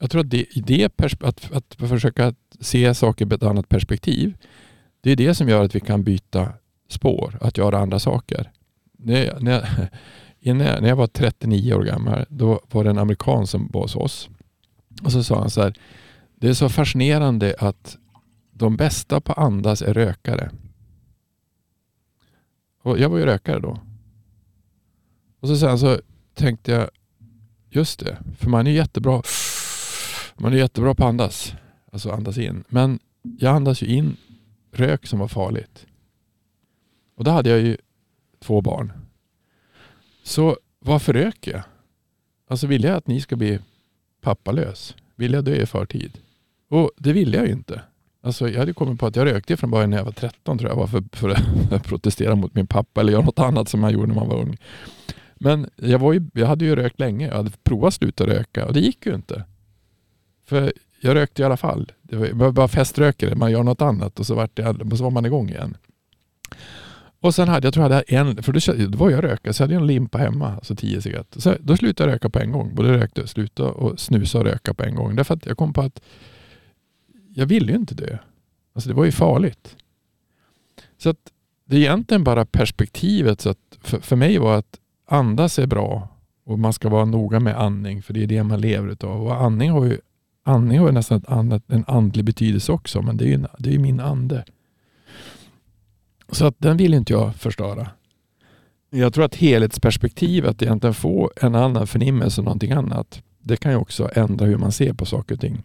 jag 0.00 0.10
tror 0.10 0.20
att 0.20 0.30
det, 0.30 0.46
det 0.54 1.00
att, 1.00 1.52
att 1.52 1.74
försöka 1.88 2.34
se 2.60 2.94
saker 2.94 3.26
på 3.26 3.34
ett 3.34 3.42
annat 3.42 3.68
perspektiv, 3.68 4.36
det 5.00 5.10
är 5.10 5.16
det 5.16 5.34
som 5.34 5.48
gör 5.48 5.64
att 5.64 5.74
vi 5.74 5.80
kan 5.80 6.02
byta 6.02 6.52
spår, 6.88 7.38
att 7.40 7.58
göra 7.58 7.78
andra 7.78 7.98
saker. 7.98 8.50
När, 8.92 9.40
när, 9.40 9.88
jag, 10.40 10.56
när 10.56 10.88
jag 10.88 10.96
var 10.96 11.06
39 11.06 11.74
år 11.74 11.82
gammal, 11.82 12.26
då 12.28 12.60
var 12.70 12.84
det 12.84 12.90
en 12.90 12.98
amerikan 12.98 13.46
som 13.46 13.70
var 13.72 13.82
hos 13.82 13.96
oss. 13.96 14.28
Och 15.04 15.12
så 15.12 15.22
sa 15.22 15.40
han 15.40 15.50
så 15.50 15.62
här, 15.62 15.74
det 16.34 16.48
är 16.48 16.54
så 16.54 16.68
fascinerande 16.68 17.54
att 17.58 17.98
de 18.52 18.76
bästa 18.76 19.20
på 19.20 19.32
andas 19.32 19.82
är 19.82 19.94
rökare. 19.94 20.50
Och 22.82 22.98
jag 22.98 23.08
var 23.08 23.18
ju 23.18 23.24
rökare 23.24 23.60
då. 23.60 23.78
Och 25.40 25.48
så 25.48 25.56
sen 25.56 25.78
så 25.78 26.00
tänkte 26.34 26.72
jag, 26.72 26.90
just 27.70 28.00
det, 28.00 28.18
för 28.38 28.50
man 28.50 28.66
är 28.66 28.70
jättebra 28.70 29.22
man 30.36 30.52
är 30.52 30.56
jättebra 30.56 30.94
på 30.94 31.04
att 31.04 31.08
andas. 31.08 31.54
Alltså 31.92 32.10
andas 32.10 32.38
in. 32.38 32.64
Men 32.68 32.98
jag 33.38 33.56
andas 33.56 33.82
ju 33.82 33.86
in 33.86 34.16
rök 34.72 35.06
som 35.06 35.18
var 35.18 35.28
farligt. 35.28 35.86
Och 37.16 37.24
då 37.24 37.30
hade 37.30 37.50
jag 37.50 37.60
ju 37.60 37.76
två 38.38 38.60
barn. 38.60 38.92
Så 40.22 40.56
varför 40.78 41.12
röker 41.12 41.52
jag? 41.52 41.62
Alltså 42.48 42.66
vill 42.66 42.84
jag 42.84 42.96
att 42.96 43.06
ni 43.06 43.20
ska 43.20 43.36
bli 43.36 43.58
pappalös? 44.20 44.94
Vill 45.16 45.32
jag 45.32 45.44
dö 45.44 45.54
i 45.54 45.66
förtid? 45.66 46.18
Och 46.68 46.90
det 46.96 47.12
ville 47.12 47.36
jag 47.36 47.46
ju 47.46 47.52
inte. 47.52 47.82
Alltså 48.22 48.48
jag 48.48 48.58
hade 48.58 48.72
kommit 48.72 49.00
på 49.00 49.06
att 49.06 49.16
jag 49.16 49.26
rökte 49.26 49.56
från 49.56 49.70
början 49.70 49.90
när 49.90 49.96
jag 49.96 50.04
var 50.04 50.12
13 50.12 50.58
tror 50.58 50.70
jag 50.70 50.76
var 50.76 50.86
för, 50.86 51.04
för 51.12 51.28
att 51.74 51.84
protestera 51.84 52.34
mot 52.34 52.54
min 52.54 52.66
pappa 52.66 53.00
eller 53.00 53.12
göra 53.12 53.24
något 53.24 53.38
annat 53.38 53.68
som 53.68 53.80
man 53.80 53.92
gjorde 53.92 54.06
när 54.06 54.14
man 54.14 54.28
var 54.28 54.40
ung. 54.40 54.56
Men 55.42 55.70
jag, 55.76 55.98
var 55.98 56.12
ju, 56.12 56.30
jag 56.34 56.46
hade 56.46 56.64
ju 56.64 56.76
rökt 56.76 57.00
länge. 57.00 57.26
Jag 57.26 57.36
hade 57.36 57.50
provat 57.62 57.88
att 57.88 57.94
sluta 57.94 58.26
röka 58.26 58.66
och 58.66 58.72
det 58.72 58.80
gick 58.80 59.06
ju 59.06 59.14
inte. 59.14 59.44
För 60.46 60.72
jag 61.00 61.14
rökte 61.14 61.42
i 61.42 61.44
alla 61.44 61.56
fall. 61.56 61.92
Det 62.02 62.32
var 62.32 62.52
bara 62.52 62.68
feströkare, 62.68 63.34
man 63.34 63.50
gör 63.50 63.62
något 63.62 63.82
annat 63.82 64.20
och 64.20 64.26
så, 64.26 64.34
vart 64.34 64.56
det, 64.56 64.96
så 64.96 65.04
var 65.04 65.10
man 65.10 65.26
igång 65.26 65.48
igen. 65.48 65.76
Och 67.20 67.34
sen 67.34 67.48
hade 67.48 67.66
jag 67.66 67.74
tror 67.74 67.84
jag 67.84 67.90
hade 67.90 68.02
en, 68.02 68.42
för 68.42 68.52
då, 68.52 68.88
då 68.88 68.98
var 68.98 69.10
jag 69.10 69.24
röka, 69.24 69.52
så 69.52 69.62
hade 69.62 69.74
jag 69.74 69.80
en 69.80 69.86
limpa 69.86 70.18
hemma, 70.18 70.54
alltså 70.54 70.76
tio 70.76 71.02
cigaretter. 71.02 71.40
Så 71.40 71.54
då 71.60 71.76
slutade 71.76 72.10
jag 72.10 72.14
röka 72.14 72.30
på 72.30 72.38
en 72.38 72.52
gång. 72.52 72.74
Både 72.74 72.92
rökte, 72.92 73.26
sluta 73.26 73.64
och 73.64 74.00
snusa 74.00 74.38
och 74.38 74.44
röka 74.44 74.74
på 74.74 74.82
en 74.82 74.94
gång. 74.94 75.16
Därför 75.16 75.34
att 75.34 75.46
jag 75.46 75.56
kom 75.56 75.72
på 75.72 75.80
att 75.80 76.00
jag 77.34 77.46
ville 77.46 77.72
ju 77.72 77.78
inte 77.78 77.94
dö. 77.94 78.18
Alltså 78.72 78.88
det 78.88 78.94
var 78.94 79.04
ju 79.04 79.12
farligt. 79.12 79.76
Så 80.98 81.10
att 81.10 81.32
det 81.64 81.76
är 81.76 81.80
egentligen 81.80 82.24
bara 82.24 82.44
perspektivet. 82.44 83.40
Så 83.40 83.50
att 83.50 83.78
för, 83.80 84.00
för 84.00 84.16
mig 84.16 84.38
var 84.38 84.58
att 84.58 84.79
andas 85.12 85.58
är 85.58 85.66
bra 85.66 86.08
och 86.44 86.58
man 86.58 86.72
ska 86.72 86.88
vara 86.88 87.04
noga 87.04 87.40
med 87.40 87.60
andning 87.60 88.02
för 88.02 88.14
det 88.14 88.22
är 88.22 88.26
det 88.26 88.42
man 88.42 88.60
lever 88.60 88.88
utav. 88.88 89.22
Och 89.22 89.42
andning 89.42 89.70
har 89.70 89.84
ju, 89.84 89.98
andning 90.44 90.78
har 90.78 90.86
ju 90.86 90.92
nästan 90.92 91.18
ett 91.18 91.28
annat, 91.28 91.62
en 91.66 91.84
andlig 91.86 92.24
betydelse 92.24 92.72
också 92.72 93.02
men 93.02 93.16
det 93.16 93.24
är 93.24 93.28
ju 93.28 93.44
det 93.58 93.74
är 93.74 93.78
min 93.78 94.00
ande. 94.00 94.44
Så 96.32 96.46
att 96.46 96.54
den 96.58 96.76
vill 96.76 96.94
inte 96.94 97.12
jag 97.12 97.36
förstöra. 97.36 97.90
Jag 98.90 99.14
tror 99.14 99.24
att 99.24 99.34
helhetsperspektivet, 99.34 100.62
egentligen 100.62 100.94
få 100.94 101.30
en 101.36 101.54
annan 101.54 101.86
förnimmelse 101.86 102.42
någonting 102.42 102.72
annat, 102.72 103.22
det 103.42 103.56
kan 103.56 103.72
ju 103.72 103.78
också 103.78 104.10
ändra 104.14 104.46
hur 104.46 104.58
man 104.58 104.72
ser 104.72 104.92
på 104.92 105.06
saker 105.06 105.34
och 105.34 105.40
ting. 105.40 105.62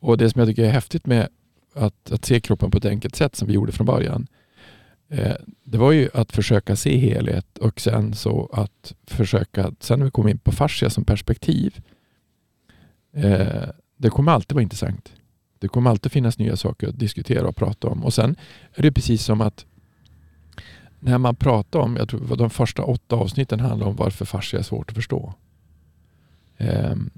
Och 0.00 0.18
det 0.18 0.30
som 0.30 0.38
jag 0.38 0.48
tycker 0.48 0.64
är 0.64 0.70
häftigt 0.70 1.06
med 1.06 1.28
att, 1.74 2.12
att 2.12 2.24
se 2.24 2.40
kroppen 2.40 2.70
på 2.70 2.78
ett 2.78 2.84
enkelt 2.84 3.16
sätt 3.16 3.36
som 3.36 3.48
vi 3.48 3.54
gjorde 3.54 3.72
från 3.72 3.86
början, 3.86 4.26
Eh, 5.14 5.36
det 5.64 5.78
var 5.78 5.92
ju 5.92 6.08
att 6.14 6.32
försöka 6.32 6.76
se 6.76 6.96
helhet 6.96 7.58
och 7.58 7.80
sen 7.80 8.14
så 8.14 8.48
att 8.52 8.94
försöka, 9.06 9.72
sen 9.80 9.98
när 9.98 10.04
vi 10.04 10.10
kom 10.10 10.28
in 10.28 10.38
på 10.38 10.52
fascia 10.52 10.90
som 10.90 11.04
perspektiv, 11.04 11.82
eh, 13.12 13.68
det 13.96 14.10
kommer 14.10 14.32
alltid 14.32 14.54
vara 14.54 14.62
intressant. 14.62 15.12
Det 15.58 15.68
kommer 15.68 15.90
alltid 15.90 16.12
finnas 16.12 16.38
nya 16.38 16.56
saker 16.56 16.88
att 16.88 16.98
diskutera 16.98 17.48
och 17.48 17.56
prata 17.56 17.88
om. 17.88 18.04
Och 18.04 18.14
sen 18.14 18.36
är 18.74 18.82
det 18.82 18.92
precis 18.92 19.24
som 19.24 19.40
att 19.40 19.66
när 21.00 21.18
man 21.18 21.36
pratar 21.36 21.78
om, 21.78 21.96
jag 21.96 22.08
tror 22.08 22.36
de 22.36 22.50
första 22.50 22.82
åtta 22.82 23.16
avsnitten 23.16 23.60
handlar 23.60 23.86
om 23.86 23.96
varför 23.96 24.24
fascia 24.24 24.58
är 24.58 24.62
svårt 24.62 24.90
att 24.90 24.96
förstå. 24.96 25.34
Ehm, 26.58 27.10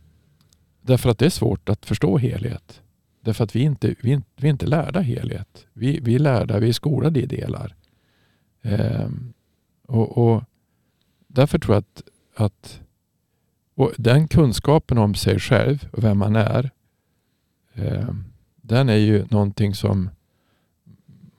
därför 0.81 1.11
att 1.11 1.19
det 1.19 1.27
är 1.27 1.31
svårt 1.31 1.69
att 1.69 1.87
förstå 1.87 2.19
helhet. 2.19 2.83
Därför 3.21 3.45
att 3.45 3.57
vi 3.57 3.61
inte, 3.61 3.95
vi, 4.03 4.21
vi 4.37 4.49
är 4.49 4.53
inte 4.53 4.67
lärda 4.67 5.01
helhet. 5.01 5.67
Vi, 5.73 6.01
vi 6.03 6.15
är 6.15 6.19
lärda, 6.19 6.59
vi 6.59 6.69
är 6.69 6.73
skolade 6.73 7.21
i 7.21 7.27
delar. 7.27 7.75
Ehm, 8.67 9.33
och, 9.87 10.19
och, 10.19 10.43
Därför 11.29 11.59
tror 11.59 11.75
jag 11.75 11.81
att, 11.81 12.03
att 12.35 12.81
den 13.97 14.29
kunskapen 14.29 14.99
om 14.99 15.15
sig 15.15 15.39
själv 15.39 15.89
och 15.93 16.05
vem 16.05 16.19
man 16.19 16.37
är 16.37 16.71
ehm, 17.75 18.25
den 18.57 18.89
är 18.89 18.97
ju 18.97 19.27
någonting 19.31 19.75
som 19.75 20.11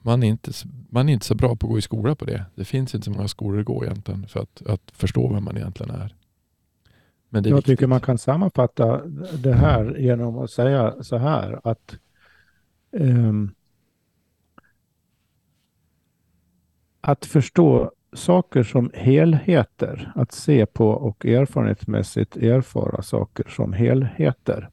man 0.02 0.22
inte, 0.22 0.52
man 0.90 1.08
är 1.08 1.12
inte 1.12 1.26
så 1.26 1.34
bra 1.34 1.48
på 1.48 1.66
att 1.66 1.70
gå 1.70 1.78
i 1.78 1.82
skola 1.82 2.14
på 2.14 2.24
det. 2.24 2.44
Det 2.54 2.64
finns 2.64 2.94
inte 2.94 3.04
så 3.04 3.10
många 3.10 3.28
skolor 3.28 3.60
att 3.60 3.66
gå 3.66 3.84
egentligen 3.84 4.28
för 4.28 4.40
att, 4.40 4.66
att 4.66 4.90
förstå 4.92 5.32
vem 5.32 5.44
man 5.44 5.56
egentligen 5.56 5.94
är. 5.94 6.14
Men 7.28 7.44
är 7.44 7.48
Jag 7.48 7.56
viktigt. 7.56 7.72
tycker 7.72 7.86
man 7.86 8.00
kan 8.00 8.18
sammanfatta 8.18 9.06
det 9.38 9.54
här 9.54 9.96
genom 9.98 10.38
att 10.38 10.50
säga 10.50 11.02
så 11.02 11.16
här 11.16 11.60
att 11.64 11.96
um, 12.90 13.54
att 17.00 17.26
förstå 17.26 17.90
saker 18.12 18.62
som 18.62 18.90
helheter, 18.94 20.12
att 20.14 20.32
se 20.32 20.66
på 20.66 20.88
och 20.88 21.26
erfarenhetsmässigt 21.26 22.36
erfara 22.36 23.02
saker 23.02 23.44
som 23.48 23.72
helheter 23.72 24.68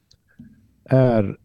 är 0.84 1.36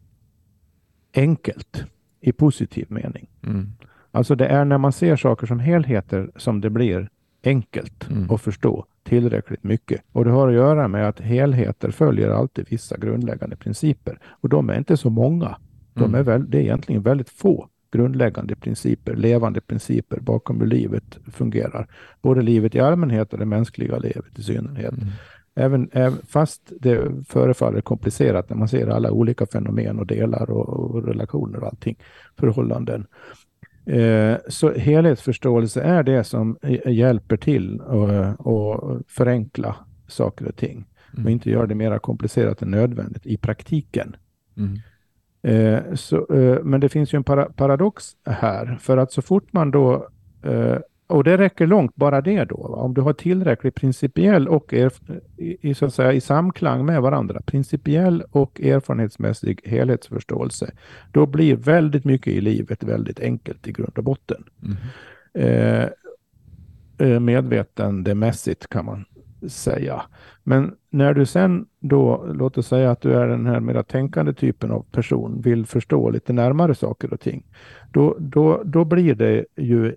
enkelt 1.16 1.84
i 2.22 2.32
positiv 2.32 2.86
mening. 2.90 3.30
Mm. 3.44 3.72
Alltså 4.12 4.36
det 4.36 4.48
är 4.48 4.66
när 4.66 4.78
man 4.78 4.92
ser 4.92 5.16
saker 5.16 5.48
som 5.48 5.60
helheter 5.60 6.32
som 6.36 6.62
det 6.62 6.70
blir 6.70 7.10
enkelt 7.44 8.10
mm. 8.10 8.32
att 8.32 8.42
förstå 8.42 8.86
tillräckligt 9.04 9.64
mycket. 9.64 10.02
Och 10.12 10.26
det 10.26 10.32
har 10.32 10.48
att 10.48 10.54
göra 10.54 10.88
med 10.88 11.08
att 11.08 11.20
helheter 11.20 11.92
följer 11.92 12.30
alltid 12.30 12.66
vissa 12.70 12.98
grundläggande 12.98 13.56
principer. 13.56 14.20
Och 14.26 14.50
de 14.50 14.70
är 14.70 14.78
inte 14.78 14.98
så 14.98 15.10
många. 15.10 15.58
De 15.94 16.04
mm. 16.04 16.16
är 16.16 16.24
väl, 16.24 16.50
det 16.50 16.58
är 16.58 16.62
egentligen 16.62 17.02
väldigt 17.02 17.30
få 17.30 17.68
grundläggande 17.92 18.56
principer, 18.56 19.16
levande 19.16 19.62
principer 19.62 20.20
bakom 20.20 20.60
hur 20.60 20.68
livet 20.68 21.18
fungerar. 21.32 21.88
Både 22.22 22.42
livet 22.42 22.76
i 22.76 22.80
allmänhet 22.80 23.34
och 23.34 23.40
det 23.40 23.46
mänskliga 23.46 23.98
livet 23.98 24.40
i 24.40 24.44
synnerhet. 24.44 24.94
Mm. 24.94 25.10
Även, 25.56 25.90
fast 26.28 26.72
det 26.80 27.26
förefaller 27.28 27.82
komplicerat 27.82 28.50
när 28.50 28.58
man 28.58 28.68
ser 28.68 28.88
alla 28.88 29.12
olika 29.12 29.46
fenomen 29.46 30.00
och 30.00 30.08
delar 30.08 30.50
och, 30.52 30.70
och 30.70 31.04
relationer 31.04 31.60
och 31.60 31.68
allting, 31.68 31.98
förhållanden. 32.40 33.06
Eh, 33.86 34.36
så 34.48 34.74
helhetsförståelse 34.74 35.82
är 35.82 36.04
det 36.04 36.24
som 36.24 36.58
hjälper 36.86 37.38
till 37.38 37.82
att 37.82 39.12
förenkla 39.12 39.76
saker 40.08 40.48
och 40.48 40.56
ting. 40.56 40.86
Mm. 41.14 41.26
Och 41.26 41.32
inte 41.32 41.50
göra 41.50 41.68
det 41.68 41.76
mer 41.76 42.00
komplicerat 42.00 42.62
än 42.62 42.72
nödvändigt 42.72 43.26
i 43.26 43.38
praktiken. 43.38 44.16
Mm. 44.58 44.80
Eh, 45.44 45.94
så, 45.94 46.34
eh, 46.34 46.64
men 46.64 46.80
det 46.80 46.90
finns 46.90 47.14
ju 47.14 47.18
en 47.18 47.24
para 47.24 47.46
paradox 47.46 48.06
här, 48.26 48.78
för 48.82 48.98
att 48.98 49.12
så 49.12 49.22
fort 49.22 49.54
man 49.54 49.72
då 49.72 50.08
eh, 50.44 50.78
och 51.08 51.24
det 51.24 51.38
räcker 51.38 51.68
långt, 51.68 51.96
bara 51.96 52.22
det 52.22 52.44
då. 52.44 52.58
Va? 52.58 52.76
Om 52.76 52.94
du 52.94 53.02
har 53.02 53.14
tillräckligt 53.14 53.76
principiell 53.76 54.48
och 54.48 54.74
i, 54.74 54.90
i, 55.38 55.74
så 55.74 55.86
att 55.86 55.94
säga, 55.94 56.14
i 56.14 56.22
samklang 56.22 56.86
med 56.86 57.02
varandra, 57.02 57.42
principiell 57.46 58.24
och 58.32 58.62
erfarenhetsmässig 58.62 59.62
helhetsförståelse, 59.66 60.72
då 61.12 61.26
blir 61.26 61.56
väldigt 61.56 62.06
mycket 62.06 62.34
i 62.34 62.42
livet 62.42 62.84
väldigt 62.84 63.20
enkelt 63.20 63.68
i 63.68 63.72
grund 63.72 63.98
och 63.98 64.04
botten. 64.04 64.44
Mm. 65.34 67.26
Medvetandemässigt 67.26 68.68
kan 68.68 68.86
man 68.86 69.06
säga. 69.48 70.02
Men 70.44 70.76
när 70.90 71.14
du 71.14 71.26
sen 71.26 71.66
då, 71.80 72.26
låt 72.34 72.58
oss 72.58 72.68
säga 72.68 72.92
att 72.92 73.02
du 73.02 73.14
är 73.14 73.28
den 73.28 73.46
här 73.46 73.60
mera 73.60 73.84
tänkande 73.84 74.34
typen 74.34 74.72
av 74.72 74.86
person, 74.92 75.42
vill 75.42 75.66
förstå 75.66 76.10
lite 76.10 76.34
närmare 76.34 76.76
saker 76.76 77.14
och 77.14 77.20
ting, 77.20 77.44
då, 77.92 78.16
då, 78.20 78.62
då 78.66 78.86
blir 78.86 79.16
det 79.16 79.46
ju 79.58 79.96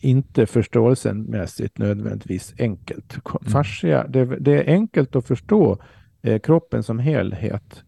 inte 0.00 0.46
förståelsemässigt 0.46 1.78
nödvändigtvis 1.78 2.54
enkelt. 2.58 3.12
Mm. 3.12 3.52
Fascia, 3.52 4.06
det, 4.08 4.24
det, 4.24 4.52
är 4.52 4.72
enkelt 4.72 5.16
att 5.16 5.26
förstå 5.26 5.78
eh, 6.22 6.38
kroppen 6.38 6.82
som 6.82 6.98
helhet, 6.98 7.82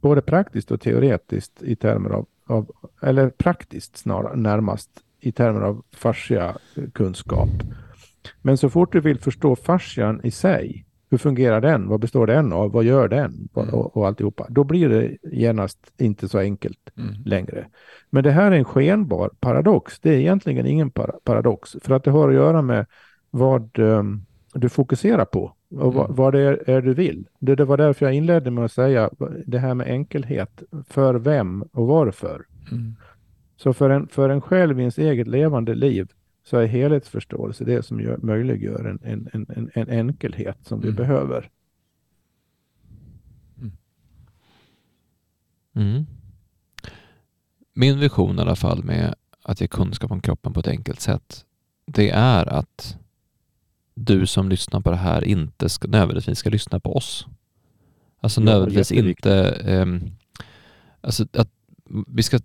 både 0.00 0.22
praktiskt 0.22 0.70
och 0.70 0.80
teoretiskt 0.80 1.62
i 1.62 1.76
termer 1.76 2.10
av, 2.10 2.26
av 2.46 2.70
eller 3.02 3.30
praktiskt 3.30 3.96
snarare 3.96 4.36
närmast 4.36 4.90
i 5.20 5.32
termer 5.32 5.60
av 5.60 5.82
fascia 5.92 6.56
kunskap. 6.92 7.50
Men 8.42 8.58
så 8.58 8.70
fort 8.70 8.92
du 8.92 9.00
vill 9.00 9.18
förstå 9.18 9.56
fascian 9.56 10.20
i 10.24 10.30
sig, 10.30 10.86
hur 11.10 11.18
fungerar 11.18 11.60
den? 11.60 11.88
Vad 11.88 12.00
består 12.00 12.26
den 12.26 12.52
av? 12.52 12.72
Vad 12.72 12.84
gör 12.84 13.08
den? 13.08 13.48
Mm. 13.56 13.74
Och, 13.74 13.96
och 13.96 14.06
alltihopa. 14.06 14.46
Då 14.48 14.64
blir 14.64 14.88
det 14.88 15.16
genast 15.22 15.92
inte 15.98 16.28
så 16.28 16.38
enkelt 16.38 16.90
mm. 16.96 17.14
längre. 17.24 17.66
Men 18.10 18.24
det 18.24 18.30
här 18.30 18.52
är 18.52 18.56
en 18.56 18.64
skenbar 18.64 19.30
paradox. 19.40 20.00
Det 20.00 20.10
är 20.10 20.18
egentligen 20.18 20.66
ingen 20.66 20.90
paradox. 21.24 21.76
För 21.82 21.94
att 21.94 22.04
det 22.04 22.10
har 22.10 22.28
att 22.28 22.34
göra 22.34 22.62
med 22.62 22.86
vad 23.30 23.78
um, 23.78 24.26
du 24.54 24.68
fokuserar 24.68 25.24
på. 25.24 25.54
Och 25.70 25.94
vad, 25.94 26.04
mm. 26.04 26.16
vad 26.16 26.34
det 26.34 26.40
är, 26.40 26.70
är, 26.70 26.82
du 26.82 26.94
vill. 26.94 27.26
Det, 27.38 27.54
det, 27.54 27.64
var 27.64 27.76
därför 27.76 28.06
jag 28.06 28.14
inledde 28.14 28.50
med 28.50 28.64
att 28.64 28.72
säga 28.72 29.10
det 29.46 29.58
här 29.58 29.74
med 29.74 29.86
enkelhet. 29.86 30.62
För 30.88 31.14
vem 31.14 31.62
och 31.62 31.86
varför? 31.86 32.46
Mm. 32.70 32.94
Så 33.56 33.72
för 33.72 33.90
en, 33.90 34.08
för 34.08 34.28
en 34.28 34.40
själv 34.40 34.78
i 34.78 34.82
ens 34.82 34.98
eget 34.98 35.26
levande 35.26 35.74
liv 35.74 36.08
så 36.44 36.56
är 36.56 36.66
helhetsförståelse 36.66 37.64
det 37.64 37.82
som 37.82 38.00
gör, 38.00 38.16
möjliggör 38.16 38.84
en, 38.84 39.00
en, 39.32 39.46
en, 39.54 39.70
en 39.74 39.88
enkelhet 39.88 40.58
som 40.62 40.78
mm. 40.78 40.90
vi 40.90 40.96
behöver. 40.96 41.50
Mm. 43.58 43.72
mm. 45.74 46.06
Min 47.72 47.98
vision 47.98 48.38
i 48.38 48.40
alla 48.40 48.56
fall 48.56 48.84
med 48.84 49.14
att 49.42 49.60
ge 49.60 49.66
kunskap 49.66 50.10
om 50.10 50.20
kroppen 50.20 50.52
på 50.52 50.60
ett 50.60 50.68
enkelt 50.68 51.00
sätt, 51.00 51.44
det 51.86 52.10
är 52.10 52.46
att 52.46 52.98
du 53.94 54.26
som 54.26 54.48
lyssnar 54.48 54.80
på 54.80 54.90
det 54.90 54.96
här 54.96 55.24
inte 55.24 55.68
ska, 55.68 55.88
nödvändigtvis 55.88 56.38
ska 56.38 56.50
lyssna 56.50 56.80
på 56.80 56.96
oss. 56.96 57.26
Alltså 58.20 58.40
ja, 58.40 58.44
nödvändigtvis 58.44 58.92
inte... 58.92 59.34
Eh, 59.50 59.86
alltså 61.00 61.26
att 61.32 61.50
vi 62.06 62.22
ska 62.22 62.38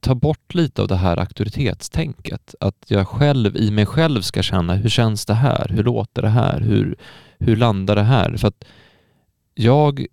ta 0.00 0.14
bort 0.14 0.54
lite 0.54 0.82
av 0.82 0.88
det 0.88 0.96
här 0.96 1.16
auktoritetstänket. 1.16 2.54
Att 2.60 2.84
jag 2.86 3.08
själv 3.08 3.56
i 3.56 3.70
mig 3.70 3.86
själv 3.86 4.22
ska 4.22 4.42
känna, 4.42 4.74
hur 4.74 4.88
känns 4.88 5.26
det 5.26 5.34
här? 5.34 5.68
Hur 5.68 5.84
låter 5.84 6.22
det 6.22 6.28
här? 6.28 6.60
Hur, 6.60 6.96
hur 7.38 7.56
landar 7.56 7.96
det 7.96 8.02
här? 8.02 8.36
För 8.36 8.48
att 8.48 8.64
jag, 9.54 10.06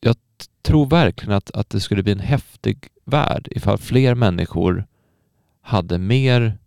jag 0.00 0.16
tror 0.62 0.86
verkligen 0.86 1.36
att, 1.36 1.50
att 1.50 1.70
det 1.70 1.80
skulle 1.80 2.02
bli 2.02 2.12
en 2.12 2.20
häftig 2.20 2.88
värld 3.04 3.48
ifall 3.50 3.78
fler 3.78 4.14
människor 4.14 4.86
hade 5.60 5.98
mer 5.98 6.58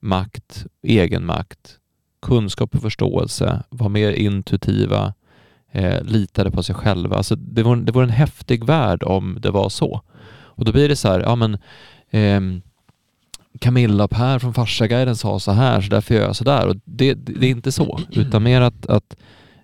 makt, 0.00 0.66
egen 0.82 1.26
makt, 1.26 1.78
kunskap 2.22 2.74
och 2.74 2.82
förståelse, 2.82 3.62
var 3.68 3.88
mer 3.88 4.12
intuitiva, 4.12 5.14
eh, 5.72 6.02
litade 6.02 6.50
på 6.50 6.62
sig 6.62 6.74
själva. 6.74 7.16
Alltså 7.16 7.36
det, 7.36 7.62
vore, 7.62 7.80
det 7.80 7.92
vore 7.92 8.04
en 8.04 8.10
häftig 8.10 8.64
värld 8.64 9.02
om 9.02 9.38
det 9.40 9.50
var 9.50 9.68
så. 9.68 10.02
Och 10.54 10.64
då 10.64 10.72
blir 10.72 10.88
det 10.88 10.96
så 10.96 11.08
här, 11.08 11.20
ja 11.20 11.36
men 11.36 11.58
eh, 12.10 12.62
Camilla 13.58 14.04
och 14.04 14.10
Per 14.10 14.38
från 14.38 14.54
Farsaguiden 14.54 15.16
sa 15.16 15.38
så 15.38 15.52
här, 15.52 15.80
så 15.80 15.90
därför 15.90 16.14
gör 16.14 16.22
jag 16.22 16.36
så 16.36 16.44
där. 16.44 16.66
Och 16.66 16.76
det, 16.84 17.14
det 17.14 17.46
är 17.46 17.50
inte 17.50 17.72
så, 17.72 18.00
utan 18.10 18.42
mer 18.42 18.60
att, 18.60 18.86
att 18.86 19.16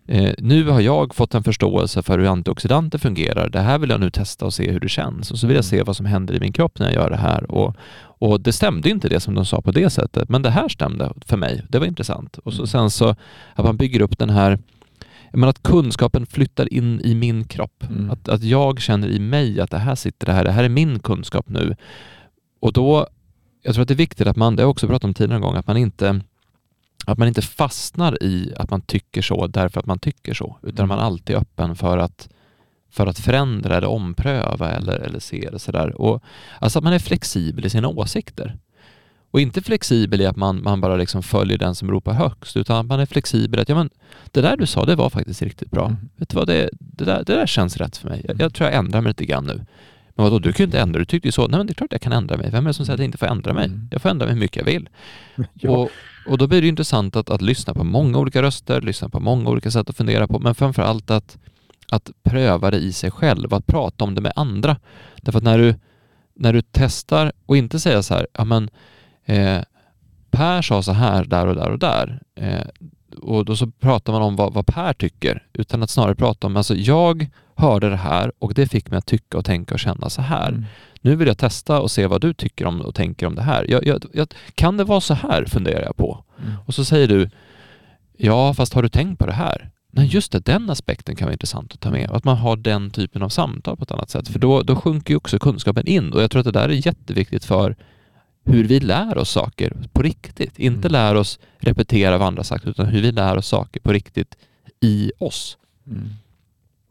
eh, 0.06 0.32
nu 0.38 0.68
har 0.68 0.80
jag 0.80 1.14
fått 1.14 1.34
en 1.34 1.42
förståelse 1.42 2.02
för 2.02 2.18
hur 2.18 2.26
antioxidanter 2.26 2.98
fungerar. 2.98 3.48
Det 3.48 3.60
här 3.60 3.78
vill 3.78 3.90
jag 3.90 4.00
nu 4.00 4.10
testa 4.10 4.46
och 4.46 4.54
se 4.54 4.70
hur 4.70 4.80
det 4.80 4.88
känns. 4.88 5.30
Och 5.30 5.38
så 5.38 5.46
vill 5.46 5.56
jag 5.56 5.64
se 5.64 5.82
vad 5.82 5.96
som 5.96 6.06
händer 6.06 6.34
i 6.34 6.40
min 6.40 6.52
kropp 6.52 6.78
när 6.78 6.86
jag 6.86 6.94
gör 6.94 7.10
det 7.10 7.16
här. 7.16 7.50
Och, 7.50 7.76
och 8.20 8.40
det 8.40 8.52
stämde 8.52 8.90
inte 8.90 9.08
det 9.08 9.20
som 9.20 9.34
de 9.34 9.44
sa 9.44 9.60
på 9.60 9.70
det 9.70 9.90
sättet, 9.90 10.28
men 10.28 10.42
det 10.42 10.50
här 10.50 10.68
stämde 10.68 11.12
för 11.26 11.36
mig. 11.36 11.62
Det 11.68 11.78
var 11.78 11.86
intressant. 11.86 12.38
Och 12.38 12.52
så 12.52 12.66
sen 12.66 12.90
så 12.90 13.08
att 13.54 13.64
man 13.64 13.76
bygger 13.76 14.00
upp 14.00 14.18
den 14.18 14.30
här 14.30 14.58
men 15.32 15.48
att 15.48 15.62
kunskapen 15.62 16.26
flyttar 16.26 16.74
in 16.74 17.00
i 17.00 17.14
min 17.14 17.44
kropp. 17.44 17.84
Mm. 17.90 18.10
Att, 18.10 18.28
att 18.28 18.42
jag 18.42 18.80
känner 18.80 19.08
i 19.08 19.18
mig 19.18 19.60
att 19.60 19.70
det 19.70 19.78
här 19.78 19.94
sitter 19.94 20.26
det 20.26 20.32
här, 20.32 20.44
det 20.44 20.52
här 20.52 20.64
är 20.64 20.68
min 20.68 20.98
kunskap 20.98 21.48
nu. 21.48 21.76
Och 22.60 22.72
då, 22.72 23.06
jag 23.62 23.74
tror 23.74 23.82
att 23.82 23.88
det 23.88 23.94
är 23.94 23.96
viktigt 23.96 24.26
att 24.26 24.36
man, 24.36 24.56
det 24.56 24.62
har 24.62 24.64
jag 24.64 24.70
också 24.70 24.86
pratat 24.86 25.04
om 25.04 25.14
tidigare 25.14 25.36
en 25.36 25.42
gång, 25.42 25.56
att 25.56 25.66
man 25.66 25.76
inte 25.76 26.20
att 27.06 27.18
man 27.18 27.28
inte 27.28 27.42
fastnar 27.42 28.22
i 28.22 28.52
att 28.56 28.70
man 28.70 28.80
tycker 28.80 29.22
så 29.22 29.46
därför 29.46 29.80
att 29.80 29.86
man 29.86 29.98
tycker 29.98 30.34
så, 30.34 30.56
utan 30.62 30.84
mm. 30.84 30.88
man 30.88 30.98
alltid 30.98 31.36
är 31.36 31.40
öppen 31.40 31.76
för 31.76 31.98
att, 31.98 32.28
för 32.90 33.06
att 33.06 33.18
förändra 33.18 33.76
eller 33.76 33.88
ompröva 33.88 34.70
eller, 34.70 34.98
eller 34.98 35.20
se 35.20 35.48
det 35.52 35.58
sådär. 35.58 36.00
Och, 36.00 36.22
alltså 36.58 36.78
att 36.78 36.84
man 36.84 36.92
är 36.92 36.98
flexibel 36.98 37.66
i 37.66 37.70
sina 37.70 37.88
åsikter. 37.88 38.58
Och 39.30 39.40
inte 39.40 39.62
flexibel 39.62 40.20
i 40.20 40.26
att 40.26 40.36
man, 40.36 40.62
man 40.62 40.80
bara 40.80 40.96
liksom 40.96 41.22
följer 41.22 41.58
den 41.58 41.74
som 41.74 41.90
ropar 41.90 42.12
högst, 42.12 42.56
utan 42.56 42.86
man 42.86 43.00
är 43.00 43.06
flexibel 43.06 43.60
att 43.60 43.68
ja, 43.68 43.74
men, 43.74 43.90
det 44.32 44.40
där 44.40 44.56
du 44.56 44.66
sa, 44.66 44.84
det 44.84 44.96
var 44.96 45.10
faktiskt 45.10 45.42
riktigt 45.42 45.70
bra. 45.70 45.86
Mm. 45.86 45.96
Vet 46.16 46.28
du 46.28 46.36
vad, 46.36 46.46
det, 46.46 46.70
det, 46.72 47.04
där, 47.04 47.24
det 47.24 47.34
där 47.34 47.46
känns 47.46 47.76
rätt 47.76 47.96
för 47.96 48.08
mig. 48.08 48.24
Jag, 48.28 48.40
jag 48.40 48.54
tror 48.54 48.70
jag 48.70 48.78
ändrar 48.78 49.00
mig 49.00 49.10
lite 49.10 49.24
grann 49.24 49.44
nu. 49.44 49.64
Men 50.18 50.24
vadå, 50.24 50.38
du 50.38 50.52
kan 50.52 50.64
ju 50.64 50.64
inte 50.64 50.80
ändra, 50.80 50.98
du 50.98 51.04
tyckte 51.04 51.28
ju 51.28 51.32
så. 51.32 51.48
Nej 51.48 51.58
men 51.58 51.66
det 51.66 51.72
är 51.72 51.74
klart 51.74 51.92
jag 51.92 52.00
kan 52.00 52.12
ändra 52.12 52.36
mig. 52.36 52.50
Vem 52.50 52.66
är 52.66 52.68
det 52.68 52.74
som 52.74 52.86
säger 52.86 52.94
att 52.94 53.00
jag 53.00 53.04
inte 53.04 53.18
får 53.18 53.26
ändra 53.26 53.54
mig? 53.54 53.64
Mm. 53.64 53.88
Jag 53.90 54.02
får 54.02 54.08
ändra 54.08 54.26
mig 54.26 54.34
hur 54.34 54.40
mycket 54.40 54.56
jag 54.56 54.64
vill. 54.72 54.88
ja. 55.54 55.70
och, 55.70 55.90
och 56.26 56.38
då 56.38 56.46
blir 56.46 56.62
det 56.62 56.68
intressant 56.68 57.16
att, 57.16 57.30
att 57.30 57.42
lyssna 57.42 57.74
på 57.74 57.84
många 57.84 58.18
olika 58.18 58.42
röster, 58.42 58.80
lyssna 58.80 59.08
på 59.08 59.20
många 59.20 59.50
olika 59.50 59.70
sätt 59.70 59.90
att 59.90 59.96
fundera 59.96 60.28
på, 60.28 60.38
men 60.38 60.54
framför 60.54 60.82
allt 60.82 61.10
att, 61.10 61.38
att 61.90 62.10
pröva 62.22 62.70
det 62.70 62.78
i 62.78 62.92
sig 62.92 63.10
själv, 63.10 63.54
att 63.54 63.66
prata 63.66 64.04
om 64.04 64.14
det 64.14 64.20
med 64.20 64.32
andra. 64.36 64.76
Därför 65.16 65.38
att 65.38 65.44
när 65.44 65.58
du, 65.58 65.74
när 66.34 66.52
du 66.52 66.62
testar 66.62 67.32
och 67.46 67.56
inte 67.56 67.80
säga 67.80 68.02
så 68.02 68.14
här, 68.14 68.26
ja 68.32 68.44
men 68.44 68.70
eh, 69.28 69.62
Per 70.30 70.62
sa 70.62 70.82
så 70.82 70.92
här 70.92 71.24
där 71.24 71.46
och 71.46 71.54
där 71.54 71.70
och 71.70 71.78
där. 71.78 72.22
Eh, 72.34 72.64
och 73.22 73.44
då 73.44 73.56
så 73.56 73.66
pratar 73.66 74.12
man 74.12 74.22
om 74.22 74.36
vad, 74.36 74.52
vad 74.52 74.66
Per 74.66 74.92
tycker, 74.92 75.42
utan 75.52 75.82
att 75.82 75.90
snarare 75.90 76.14
prata 76.14 76.46
om, 76.46 76.56
alltså 76.56 76.74
jag 76.74 77.28
hörde 77.54 77.90
det 77.90 77.96
här 77.96 78.32
och 78.38 78.54
det 78.54 78.66
fick 78.66 78.90
mig 78.90 78.98
att 78.98 79.06
tycka 79.06 79.38
och 79.38 79.44
tänka 79.44 79.74
och 79.74 79.80
känna 79.80 80.10
så 80.10 80.22
här. 80.22 80.48
Mm. 80.48 80.64
Nu 81.00 81.16
vill 81.16 81.28
jag 81.28 81.38
testa 81.38 81.80
och 81.80 81.90
se 81.90 82.06
vad 82.06 82.20
du 82.20 82.34
tycker 82.34 82.66
om 82.66 82.80
och 82.80 82.94
tänker 82.94 83.26
om 83.26 83.34
det 83.34 83.42
här. 83.42 83.66
Jag, 83.70 83.86
jag, 83.86 84.04
jag, 84.12 84.34
kan 84.54 84.76
det 84.76 84.84
vara 84.84 85.00
så 85.00 85.14
här, 85.14 85.44
funderar 85.44 85.82
jag 85.82 85.96
på. 85.96 86.24
Mm. 86.38 86.52
Och 86.66 86.74
så 86.74 86.84
säger 86.84 87.08
du, 87.08 87.30
ja, 88.16 88.54
fast 88.54 88.74
har 88.74 88.82
du 88.82 88.88
tänkt 88.88 89.18
på 89.18 89.26
det 89.26 89.32
här? 89.32 89.70
Nej, 89.90 90.06
just 90.06 90.32
det, 90.32 90.38
den 90.38 90.70
aspekten 90.70 91.16
kan 91.16 91.26
vara 91.26 91.32
intressant 91.32 91.72
att 91.72 91.80
ta 91.80 91.90
med. 91.90 92.10
Att 92.10 92.24
man 92.24 92.36
har 92.36 92.56
den 92.56 92.90
typen 92.90 93.22
av 93.22 93.28
samtal 93.28 93.76
på 93.76 93.82
ett 93.82 93.90
annat 93.90 94.10
sätt. 94.10 94.28
För 94.28 94.38
då, 94.38 94.62
då 94.62 94.76
sjunker 94.76 95.12
ju 95.12 95.16
också 95.16 95.38
kunskapen 95.38 95.86
in 95.86 96.12
och 96.12 96.22
jag 96.22 96.30
tror 96.30 96.40
att 96.40 96.46
det 96.46 96.60
där 96.60 96.68
är 96.68 96.86
jätteviktigt 96.86 97.44
för 97.44 97.76
hur 98.48 98.64
vi 98.64 98.80
lär 98.80 99.18
oss 99.18 99.30
saker 99.30 99.72
på 99.92 100.02
riktigt. 100.02 100.58
Inte 100.58 100.88
mm. 100.88 100.92
lär 100.92 101.14
oss 101.14 101.40
repetera 101.58 102.18
vad 102.18 102.28
andra 102.28 102.44
sagt, 102.44 102.66
utan 102.66 102.86
hur 102.86 103.02
vi 103.02 103.12
lär 103.12 103.36
oss 103.36 103.46
saker 103.46 103.80
på 103.80 103.92
riktigt 103.92 104.36
i 104.80 105.12
oss. 105.18 105.58
Mm. 105.86 106.08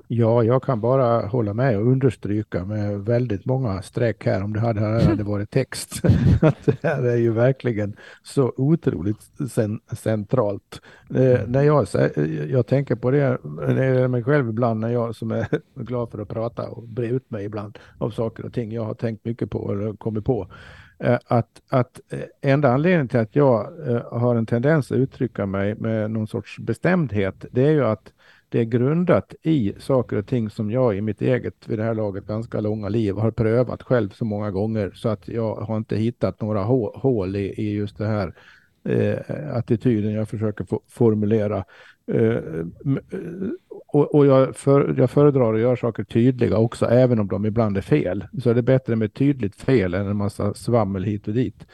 Ja, 0.09 0.43
jag 0.43 0.63
kan 0.63 0.81
bara 0.81 1.27
hålla 1.27 1.53
med 1.53 1.77
och 1.77 1.87
understryka 1.87 2.65
med 2.65 2.99
väldigt 2.99 3.45
många 3.45 3.81
streck 3.81 4.25
här 4.25 4.43
om 4.43 4.53
det 4.53 4.59
hade, 4.59 5.03
hade 5.03 5.23
varit 5.33 5.51
text. 5.51 6.01
att 6.41 6.65
det 6.65 6.83
här 6.83 7.03
är 7.03 7.15
ju 7.15 7.31
verkligen 7.31 7.95
så 8.23 8.53
otroligt 8.57 9.51
cen 9.51 9.79
centralt. 9.91 10.81
Eh, 11.09 11.39
när 11.47 11.61
jag, 11.61 11.87
jag 12.49 12.67
tänker 12.67 12.95
på 12.95 13.11
det 13.11 13.37
när 13.43 13.75
det 13.75 13.85
gäller 13.85 14.07
mig 14.07 14.23
själv 14.23 14.49
ibland 14.49 14.79
när 14.79 14.89
jag 14.89 15.15
som 15.15 15.31
är 15.31 15.47
glad 15.75 16.11
för 16.11 16.19
att 16.19 16.29
prata 16.29 16.69
och 16.69 16.87
bre 16.87 17.07
ut 17.07 17.31
mig 17.31 17.45
ibland 17.45 17.79
av 17.97 18.09
saker 18.09 18.45
och 18.45 18.53
ting 18.53 18.71
jag 18.71 18.83
har 18.83 18.93
tänkt 18.93 19.25
mycket 19.25 19.49
på 19.49 19.71
eller 19.71 19.93
kommit 19.93 20.25
på. 20.25 20.47
Eh, 20.99 21.19
att, 21.25 21.61
att 21.69 21.99
eh, 22.09 22.19
enda 22.41 22.73
anledningen 22.73 23.07
till 23.07 23.19
att 23.19 23.35
jag 23.35 23.89
eh, 23.89 24.19
har 24.19 24.35
en 24.35 24.45
tendens 24.45 24.91
att 24.91 24.97
uttrycka 24.97 25.45
mig 25.45 25.75
med 25.75 26.11
någon 26.11 26.27
sorts 26.27 26.59
bestämdhet, 26.59 27.45
det 27.51 27.61
är 27.67 27.71
ju 27.71 27.85
att 27.85 28.13
det 28.49 28.59
är 28.59 28.63
grundat 28.63 29.33
i 29.43 29.73
saker 29.79 30.17
och 30.17 30.27
ting 30.27 30.49
som 30.49 30.71
jag 30.71 30.97
i 30.97 31.01
mitt 31.01 31.21
eget, 31.21 31.67
vid 31.67 31.79
det 31.79 31.83
här 31.83 31.93
laget, 31.93 32.27
ganska 32.27 32.59
långa 32.59 32.89
liv 32.89 33.15
har 33.15 33.31
prövat 33.31 33.83
själv 33.83 34.09
så 34.09 34.25
många 34.25 34.51
gånger 34.51 34.91
så 34.95 35.09
att 35.09 35.27
jag 35.27 35.55
har 35.55 35.77
inte 35.77 35.95
hittat 35.95 36.41
några 36.41 36.63
hål 36.63 37.35
i, 37.35 37.53
i 37.61 37.73
just 37.73 37.97
det 37.97 38.07
här 38.07 38.33
eh, 38.83 39.57
attityden 39.57 40.13
jag 40.13 40.29
försöker 40.29 40.65
formulera. 40.87 41.65
Eh, 42.11 42.41
och, 43.87 44.15
och 44.15 44.25
jag, 44.25 44.55
för, 44.55 44.95
jag 44.97 45.09
föredrar 45.09 45.53
att 45.53 45.59
göra 45.59 45.77
saker 45.77 46.03
tydliga 46.03 46.57
också, 46.57 46.85
även 46.85 47.19
om 47.19 47.27
de 47.27 47.45
ibland 47.45 47.77
är 47.77 47.81
fel. 47.81 48.25
Så 48.43 48.49
är 48.49 48.53
det 48.53 48.61
bättre 48.61 48.95
med 48.95 49.13
tydligt 49.13 49.55
fel 49.55 49.93
än 49.93 50.07
en 50.07 50.17
massa 50.17 50.53
svammel 50.53 51.03
hit 51.03 51.27
och 51.27 51.33
dit. 51.33 51.65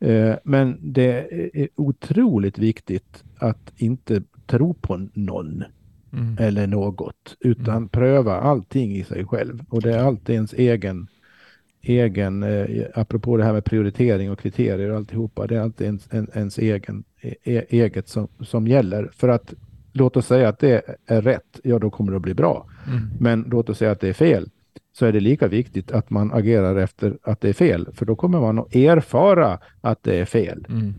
Eh, 0.00 0.34
men 0.44 0.78
det 0.80 1.28
är 1.54 1.68
otroligt 1.74 2.58
viktigt 2.58 3.24
att 3.38 3.72
inte 3.76 4.22
tro 4.46 4.74
på 4.74 5.08
någon 5.14 5.64
mm. 6.12 6.36
eller 6.40 6.66
något, 6.66 7.36
utan 7.40 7.76
mm. 7.76 7.88
pröva 7.88 8.36
allting 8.36 8.96
i 8.96 9.04
sig 9.04 9.24
själv. 9.24 9.64
Och 9.68 9.82
det 9.82 9.94
är 9.94 9.98
alltid 9.98 10.34
ens 10.34 10.52
egen, 10.52 11.08
egen 11.82 12.42
eh, 12.42 12.86
apropå 12.94 13.36
det 13.36 13.44
här 13.44 13.52
med 13.52 13.64
prioritering 13.64 14.30
och 14.30 14.38
kriterier 14.38 14.90
och 14.90 14.96
alltihopa, 14.96 15.46
det 15.46 15.56
är 15.56 15.60
alltid 15.60 15.86
ens, 15.86 16.08
en, 16.10 16.28
ens 16.34 16.58
egen, 16.58 17.04
e, 17.22 17.64
eget 17.68 18.08
som, 18.08 18.28
som 18.40 18.66
gäller. 18.66 19.10
För 19.16 19.28
att 19.28 19.54
låt 19.92 20.16
oss 20.16 20.26
säga 20.26 20.48
att 20.48 20.58
det 20.58 20.82
är 21.06 21.22
rätt, 21.22 21.60
ja 21.62 21.78
då 21.78 21.90
kommer 21.90 22.12
det 22.12 22.16
att 22.16 22.22
bli 22.22 22.34
bra. 22.34 22.66
Mm. 22.86 23.10
Men 23.20 23.44
låt 23.50 23.70
oss 23.70 23.78
säga 23.78 23.90
att 23.90 24.00
det 24.00 24.08
är 24.08 24.12
fel, 24.12 24.50
så 24.98 25.06
är 25.06 25.12
det 25.12 25.20
lika 25.20 25.48
viktigt 25.48 25.92
att 25.92 26.10
man 26.10 26.32
agerar 26.32 26.76
efter 26.76 27.18
att 27.22 27.40
det 27.40 27.48
är 27.48 27.52
fel. 27.52 27.88
För 27.94 28.06
då 28.06 28.16
kommer 28.16 28.40
man 28.40 28.58
att 28.58 28.74
erfara 28.74 29.58
att 29.80 30.02
det 30.02 30.18
är 30.18 30.24
fel. 30.24 30.66
Mm. 30.68 30.94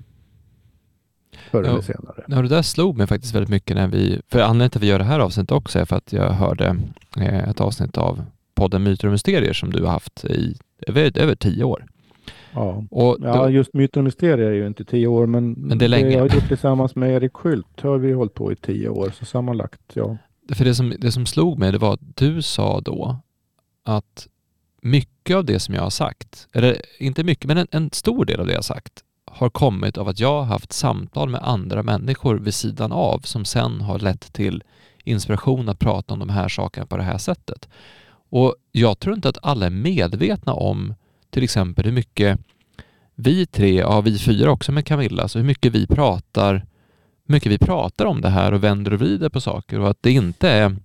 Förr 1.52 1.64
eller 1.64 1.82
senare. 1.82 2.24
Ja, 2.28 2.42
det 2.42 2.48
där 2.48 2.62
slog 2.62 2.98
mig 2.98 3.08
faktiskt 3.08 3.36
väldigt 3.36 3.50
mycket 3.50 3.76
när 3.76 3.88
vi, 3.88 4.22
för 4.28 4.40
anledningen 4.40 4.70
till 4.70 4.80
att 4.80 4.84
vi 4.84 4.88
gör 4.88 5.00
det 5.00 5.06
här 5.06 5.20
avsnittet 5.20 5.52
också 5.52 5.80
är 5.80 5.86
för 5.86 5.96
att 5.96 6.14
jag 6.14 6.32
hörde 6.32 6.78
eh, 7.18 7.50
ett 7.50 7.62
avsnitt 7.62 7.98
av 7.98 8.24
podden 8.56 8.84
Myter 8.84 9.08
och 9.08 9.12
Mysterier 9.12 9.54
som 9.54 9.72
du 9.72 9.84
har 9.84 9.92
haft 9.92 10.26
i 10.26 10.58
över, 10.88 11.18
över 11.20 11.36
tio 11.36 11.64
år. 11.64 11.86
Ja, 12.54 12.84
och 12.92 13.22
då, 13.22 13.28
ja 13.28 13.50
just 13.50 13.74
Myter 13.74 14.00
och 14.00 14.04
Mysterier 14.04 14.48
är 14.48 14.54
ju 14.54 14.68
inte 14.68 14.86
tio 14.86 15.08
år, 15.08 15.26
men, 15.26 15.52
men 15.52 15.78
det, 15.78 15.86
är 15.86 15.90
länge. 15.90 16.10
jag 16.10 16.20
har 16.20 16.36
gjort 16.36 16.48
tillsammans 16.48 16.96
med 16.96 17.12
Erik 17.12 17.34
Skylt 17.34 17.82
har 17.82 17.98
vi 17.98 18.12
hållit 18.12 18.34
på 18.34 18.52
i 18.52 18.56
tio 18.56 18.90
år, 18.90 19.12
så 19.20 19.26
sammanlagt, 19.26 19.82
ja. 19.94 20.18
För 20.54 20.66
det 20.66 20.76
som, 20.76 20.94
det 21.00 21.12
som 21.12 21.26
slog 21.26 21.60
mig, 21.60 21.72
det 21.72 21.78
var 21.78 21.94
att 21.94 22.18
du 22.18 22.42
sa 22.42 22.82
då 22.82 23.20
att 23.84 24.28
mycket 24.82 25.36
av 25.36 25.46
det 25.46 25.60
som 25.60 25.76
jag 25.76 25.82
har 25.82 25.90
sagt, 25.90 26.48
eller 26.54 26.82
inte 27.00 27.24
mycket, 27.24 27.46
men 27.46 27.58
en, 27.58 27.68
en 27.72 27.90
stor 27.92 28.26
del 28.26 28.40
av 28.40 28.46
det 28.46 28.52
jag 28.52 28.58
har 28.58 28.64
sagt 28.64 29.04
har 29.26 29.50
kommit 29.50 29.98
av 29.98 30.08
att 30.08 30.20
jag 30.20 30.40
har 30.40 30.44
haft 30.44 30.74
samtal 30.74 31.30
med 31.30 31.42
andra 31.44 31.84
människor 31.84 32.36
vid 32.36 32.54
sidan 32.54 32.92
av 32.92 33.20
som 33.20 33.46
sen 33.46 33.82
har 33.82 34.00
lett 34.00 34.34
till 34.34 34.64
inspiration 35.04 35.70
att 35.70 35.80
prata 35.80 36.14
om 36.14 36.20
de 36.20 36.30
här 36.30 36.48
sakerna 36.48 36.86
på 36.86 36.98
det 36.98 37.04
här 37.04 37.18
sättet. 37.18 37.70
Och 38.30 38.56
jag 38.72 39.00
tror 39.00 39.16
inte 39.16 39.30
att 39.30 39.38
alla 39.42 39.66
är 39.66 39.70
medvetna 39.70 40.54
om 40.54 40.94
till 41.30 41.44
exempel 41.44 41.86
hur 41.86 41.92
mycket 41.92 42.40
vi 43.16 43.46
tre, 43.46 43.80
ja 43.80 44.02
vi 44.02 44.20
fyra 44.20 44.52
också 44.52 44.72
med 44.72 44.86
Camilla, 44.86 45.22
alltså 45.22 45.40
hur 45.40 45.46
mycket 45.46 45.74
vi 45.74 45.88
pratar 45.88 46.66
mycket 47.30 47.52
vi 47.52 47.58
pratar 47.58 48.06
om 48.06 48.22
det 48.22 48.30
här 48.30 48.54
och 48.54 48.64
vänder 48.64 48.94
och 48.94 49.00
vrider 49.00 49.30
på 49.30 49.42
saker 49.42 49.80
och 49.80 49.90
att 49.90 49.98
det 50.02 50.12
inte 50.12 50.50
är 50.50 50.76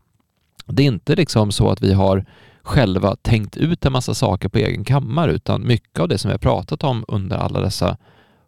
det 0.66 0.82
är 0.82 0.86
inte 0.86 1.16
liksom 1.16 1.52
så 1.52 1.70
att 1.70 1.82
vi 1.82 1.92
har 1.92 2.24
själva 2.62 3.16
tänkt 3.16 3.56
ut 3.56 3.86
en 3.86 3.92
massa 3.92 4.14
saker 4.14 4.48
på 4.48 4.58
egen 4.58 4.84
kammare 4.84 5.32
utan 5.32 5.66
mycket 5.66 6.00
av 6.00 6.08
det 6.08 6.18
som 6.18 6.28
vi 6.28 6.32
har 6.32 6.38
pratat 6.38 6.84
om 6.84 7.04
under 7.08 7.36
alla 7.36 7.60
dessa 7.60 7.96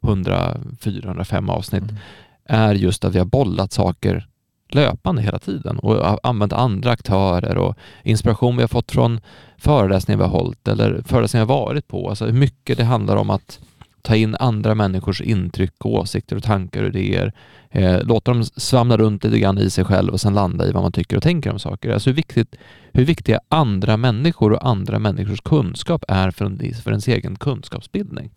100, 0.03 0.57
405 0.81 1.51
avsnitt 1.51 1.83
mm. 1.83 1.97
är 2.45 2.75
just 2.75 3.05
att 3.05 3.15
vi 3.15 3.19
har 3.19 3.27
bollat 3.27 3.73
saker 3.73 4.27
löpande 4.69 5.23
hela 5.23 5.39
tiden 5.39 5.79
och 5.79 6.27
använt 6.27 6.53
andra 6.53 6.91
aktörer 6.91 7.59
och 7.59 7.77
inspiration 8.03 8.57
vi 8.57 8.63
har 8.63 8.69
fått 8.69 8.93
från 8.93 9.21
föreläsningar 9.59 10.19
vi 10.19 10.25
har 10.25 10.31
hållit 10.31 10.69
eller 10.69 11.03
föreläsningar 11.03 11.47
vi 11.47 11.53
har 11.53 11.61
varit 11.61 11.89
på. 11.89 12.09
Alltså 12.09 12.25
hur 12.25 12.33
mycket 12.33 12.79
det 12.79 12.85
handlar 12.85 13.17
om 13.17 13.31
att 13.31 13.61
ta 14.03 14.17
in 14.17 14.37
andra 14.41 14.75
människors 14.75 15.21
intryck, 15.21 15.87
åsikter 15.87 16.37
och 16.37 16.43
tankar 16.43 16.83
och 16.83 16.89
idéer. 16.89 17.33
Eh, 17.71 18.03
låta 18.03 18.33
dem 18.33 18.45
svamla 18.45 18.97
runt 18.97 19.25
lite 19.25 19.39
grann 19.39 19.59
i 19.59 19.71
sig 19.71 19.85
själv 19.85 20.13
och 20.13 20.21
sen 20.21 20.35
landa 20.35 20.67
i 20.67 20.73
vad 20.73 20.83
man 20.83 20.93
tycker 20.93 21.17
och 21.17 21.23
tänker 21.23 21.53
om 21.53 21.59
saker. 21.59 21.93
Alltså 21.93 22.11
hur, 22.11 22.15
viktigt, 22.15 22.57
hur 22.93 23.05
viktiga 23.05 23.41
andra 23.49 23.97
människor 23.97 24.53
och 24.53 24.67
andra 24.67 24.99
människors 24.99 25.41
kunskap 25.41 26.05
är 26.09 26.31
för, 26.31 26.45
en, 26.45 26.59
för 26.59 26.91
ens 26.91 27.09
egen 27.09 27.37
kunskapsbildning. 27.37 28.31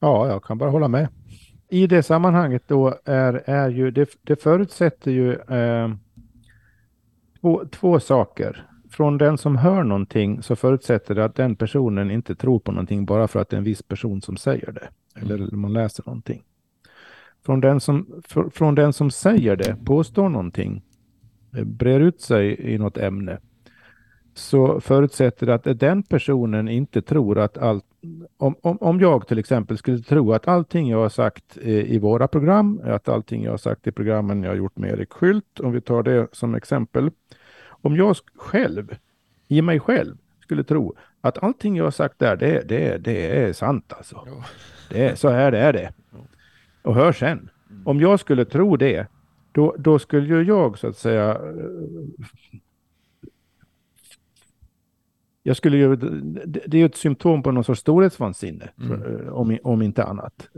Ja, 0.00 0.28
jag 0.28 0.44
kan 0.44 0.58
bara 0.58 0.70
hålla 0.70 0.88
med. 0.88 1.08
I 1.74 1.86
det 1.86 2.02
sammanhanget 2.02 2.62
då 2.66 2.94
är, 3.04 3.42
är 3.46 3.68
ju, 3.70 3.90
det, 3.90 4.08
det 4.22 4.42
förutsätter 4.42 5.10
ju 5.10 5.32
eh, 5.34 5.94
två, 7.40 7.64
två 7.70 8.00
saker. 8.00 8.66
från 8.90 9.18
den 9.18 9.38
som 9.38 9.56
hör 9.56 9.84
någonting 9.84 10.42
så 10.42 10.56
förutsätter 10.56 11.14
det 11.14 11.24
att 11.24 11.34
den 11.34 11.56
personen 11.56 12.10
inte 12.10 12.34
tror 12.34 12.58
på 12.58 12.72
någonting 12.72 13.04
bara 13.06 13.28
för 13.28 13.40
att 13.40 13.48
det 13.48 13.56
är 13.56 13.58
en 13.58 13.64
viss 13.64 13.82
person 13.82 14.22
som 14.22 14.36
säger 14.36 14.72
det. 14.72 14.88
Eller 15.20 15.34
Mm. 15.34 15.60
man 15.60 15.72
läser 15.72 16.02
någonting. 16.06 16.42
Från 17.46 17.60
den 17.60 17.80
som, 17.80 18.06
fr- 18.28 18.50
från 18.50 18.74
den 18.74 18.92
som 18.92 19.10
säger 19.10 19.56
det, 19.56 19.76
påstår 19.84 20.28
någonting, 20.28 20.82
eh, 21.56 21.64
brer 21.64 22.00
ut 22.00 22.20
sig 22.20 22.74
i 22.74 22.78
något 22.78 22.98
ämne, 22.98 23.38
så 24.34 24.80
förutsätter 24.80 25.46
det 25.46 25.54
att 25.54 25.80
den 25.80 26.02
personen 26.02 26.68
inte 26.68 27.02
tror 27.02 27.38
att 27.38 27.58
allt... 27.58 27.84
Om, 28.36 28.54
om, 28.60 28.78
om 28.80 29.00
jag 29.00 29.26
till 29.28 29.38
exempel 29.38 29.78
skulle 29.78 29.98
tro 29.98 30.32
att 30.32 30.48
allting 30.48 30.88
jag 30.88 30.98
har 30.98 31.08
sagt 31.08 31.58
eh, 31.62 31.68
i 31.68 31.98
våra 31.98 32.28
program, 32.28 32.80
att 32.84 33.08
allting 33.08 33.44
jag 33.44 33.50
har 33.50 33.58
sagt 33.58 33.86
i 33.86 33.92
programmen 33.92 34.42
jag 34.42 34.50
har 34.50 34.56
gjort 34.56 34.76
med 34.76 34.90
Erik 34.90 35.12
Skylt, 35.12 35.60
om 35.60 35.72
vi 35.72 35.80
tar 35.80 36.02
det 36.02 36.28
som 36.32 36.54
exempel. 36.54 37.10
Om 37.68 37.96
jag 37.96 38.16
själv, 38.36 38.96
i 39.48 39.62
mig 39.62 39.80
själv, 39.80 40.16
skulle 40.42 40.64
tro 40.64 40.94
att 41.20 41.42
allting 41.42 41.76
jag 41.76 41.84
har 41.84 41.90
sagt 41.90 42.18
där, 42.18 42.36
det, 42.36 42.68
det, 42.68 42.98
det 42.98 43.42
är 43.42 43.52
sant 43.52 43.92
alltså. 43.96 44.22
Ja. 44.26 44.44
Det 44.90 45.04
är, 45.08 45.14
så 45.14 45.28
här 45.28 45.50
det 45.50 45.58
är 45.58 45.72
det. 45.72 45.92
Och 46.82 46.94
hör 46.94 47.12
sen. 47.12 47.50
Om 47.84 48.00
jag 48.00 48.20
skulle 48.20 48.44
tro 48.44 48.76
det, 48.76 49.06
då, 49.52 49.74
då 49.78 49.98
skulle 49.98 50.26
ju 50.26 50.42
jag 50.42 50.78
så 50.78 50.86
att 50.86 50.96
säga 50.96 51.30
eh, 51.30 52.58
jag 55.46 55.56
skulle 55.56 55.76
ju, 55.76 55.96
det 55.96 56.74
är 56.74 56.78
ju 56.78 56.84
ett 56.84 56.96
symptom 56.96 57.42
på 57.42 57.50
någon 57.52 57.64
sorts 57.64 57.80
storhetsvansinne, 57.80 58.68
Mm. 58.80 59.00
för- 59.00 59.30
om, 59.30 59.58
om 59.62 59.82
inte 59.82 60.04
annat. 60.04 60.48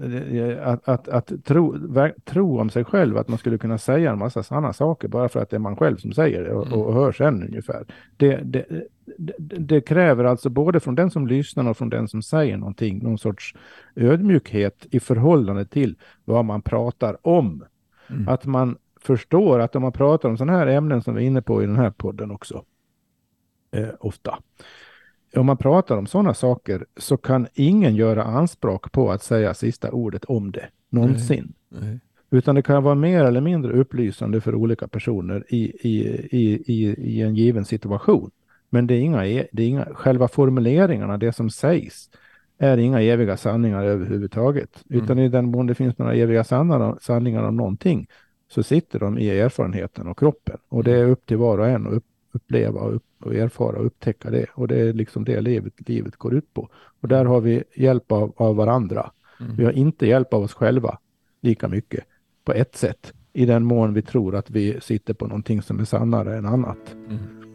Att, 0.62 0.88
att, 0.88 1.08
att 1.08 1.44
tro, 1.44 1.76
tro 2.24 2.58
om 2.60 2.70
sig 2.70 2.84
själv 2.84 3.16
att 3.16 3.28
man 3.28 3.38
skulle 3.38 3.58
kunna 3.58 3.78
säga 3.78 4.10
en 4.12 4.18
massa 4.18 4.42
sanna 4.42 4.72
saker 4.72 5.08
bara 5.08 5.28
för 5.28 5.40
att 5.42 5.50
det 5.50 5.56
är 5.56 5.60
man 5.60 5.76
själv 5.76 5.96
som 5.96 6.12
säger 6.12 6.44
det 6.44 6.52
och, 6.52 6.86
och 6.86 6.94
hör 6.94 7.12
sen 7.12 7.42
ungefär. 7.42 7.84
Det, 8.16 8.36
det, 8.44 8.64
det, 9.18 9.34
det 9.58 9.80
kräver 9.80 10.24
alltså 10.24 10.48
både 10.50 10.80
från 10.80 10.94
den 10.94 11.10
som 11.10 11.26
lyssnar 11.26 11.70
och 11.70 11.76
från 11.76 11.90
den 11.90 12.08
som 12.08 12.22
säger 12.22 12.56
någonting, 12.56 12.98
någon 13.02 13.18
sorts 13.18 13.54
ödmjukhet 13.96 14.86
i 14.90 15.00
förhållande 15.00 15.64
till 15.64 15.94
vad 16.24 16.44
man 16.44 16.62
pratar 16.62 17.16
om. 17.22 17.64
Mm. 18.10 18.28
Att 18.28 18.46
man 18.46 18.76
förstår 19.00 19.58
att 19.60 19.76
om 19.76 19.82
man 19.82 19.92
pratar 19.92 20.28
om 20.28 20.36
sådana 20.36 20.58
här 20.58 20.66
ämnen 20.66 21.02
som 21.02 21.14
vi 21.14 21.22
är 21.22 21.26
inne 21.26 21.42
på 21.42 21.62
i 21.62 21.66
den 21.66 21.76
här 21.76 21.90
podden 21.90 22.30
också, 22.30 22.62
eh, 23.76 23.88
ofta. 24.00 24.38
Om 25.36 25.46
man 25.46 25.56
pratar 25.56 25.96
om 25.96 26.06
sådana 26.06 26.34
saker 26.34 26.86
så 26.96 27.16
kan 27.16 27.46
ingen 27.54 27.96
göra 27.96 28.24
anspråk 28.24 28.92
på 28.92 29.10
att 29.10 29.22
säga 29.22 29.54
sista 29.54 29.90
ordet 29.90 30.24
om 30.24 30.52
det 30.52 30.68
någonsin. 30.90 31.52
Nej. 31.68 32.00
Utan 32.30 32.54
det 32.54 32.62
kan 32.62 32.82
vara 32.82 32.94
mer 32.94 33.24
eller 33.24 33.40
mindre 33.40 33.72
upplysande 33.72 34.40
för 34.40 34.54
olika 34.54 34.88
personer 34.88 35.44
i, 35.48 35.88
i, 35.88 35.98
i, 36.30 36.62
i, 36.66 36.94
i 36.98 37.22
en 37.22 37.34
given 37.34 37.64
situation. 37.64 38.30
Men 38.70 38.86
det 38.86 38.94
är, 38.94 39.00
inga, 39.00 39.26
e- 39.26 39.48
det 39.52 39.62
är 39.62 39.68
inga, 39.68 39.84
själva 39.84 40.28
formuleringarna, 40.28 41.18
det 41.18 41.32
som 41.32 41.50
sägs, 41.50 42.10
är 42.58 42.78
inga 42.78 43.00
eviga 43.00 43.36
sanningar 43.36 43.84
överhuvudtaget. 43.84 44.84
Utan 44.88 45.18
i 45.18 45.28
den 45.28 45.50
mån 45.50 45.66
det 45.66 45.74
finns 45.74 45.98
några 45.98 46.14
eviga 46.14 46.44
sanningar, 46.44 46.98
sanningar 47.00 47.42
om 47.42 47.56
någonting 47.56 48.06
så 48.48 48.62
sitter 48.62 48.98
de 48.98 49.18
i 49.18 49.28
erfarenheten 49.28 50.06
och 50.08 50.18
kroppen. 50.18 50.56
Och 50.68 50.84
det 50.84 50.92
är 50.92 51.08
upp 51.08 51.26
till 51.26 51.36
var 51.36 51.58
och 51.58 51.68
en 51.68 51.86
att 51.86 51.92
upp, 51.92 52.04
uppleva 52.32 52.80
och, 52.80 52.94
upp, 52.94 53.04
och 53.26 53.34
erfara 53.34 53.78
och 53.78 53.86
upptäcka 53.86 54.30
det. 54.30 54.46
Och 54.54 54.68
det 54.68 54.80
är 54.80 54.92
liksom 54.92 55.24
det 55.24 55.40
livet, 55.40 55.88
livet 55.88 56.16
går 56.16 56.34
ut 56.34 56.54
på. 56.54 56.68
Och 57.00 57.08
där 57.08 57.24
har 57.24 57.40
vi 57.40 57.64
hjälp 57.74 58.12
av, 58.12 58.32
av 58.36 58.56
varandra. 58.56 59.10
Mm. 59.40 59.56
Vi 59.56 59.64
har 59.64 59.72
inte 59.72 60.06
hjälp 60.06 60.34
av 60.34 60.42
oss 60.42 60.54
själva 60.54 60.98
lika 61.40 61.68
mycket 61.68 62.04
på 62.44 62.52
ett 62.52 62.76
sätt. 62.76 63.12
I 63.32 63.46
den 63.46 63.64
mån 63.64 63.94
vi 63.94 64.02
tror 64.02 64.34
att 64.34 64.50
vi 64.50 64.80
sitter 64.80 65.14
på 65.14 65.26
någonting 65.26 65.62
som 65.62 65.80
är 65.80 65.84
sannare 65.84 66.36
än 66.36 66.46
annat. 66.46 66.94
Mm. 66.94 67.45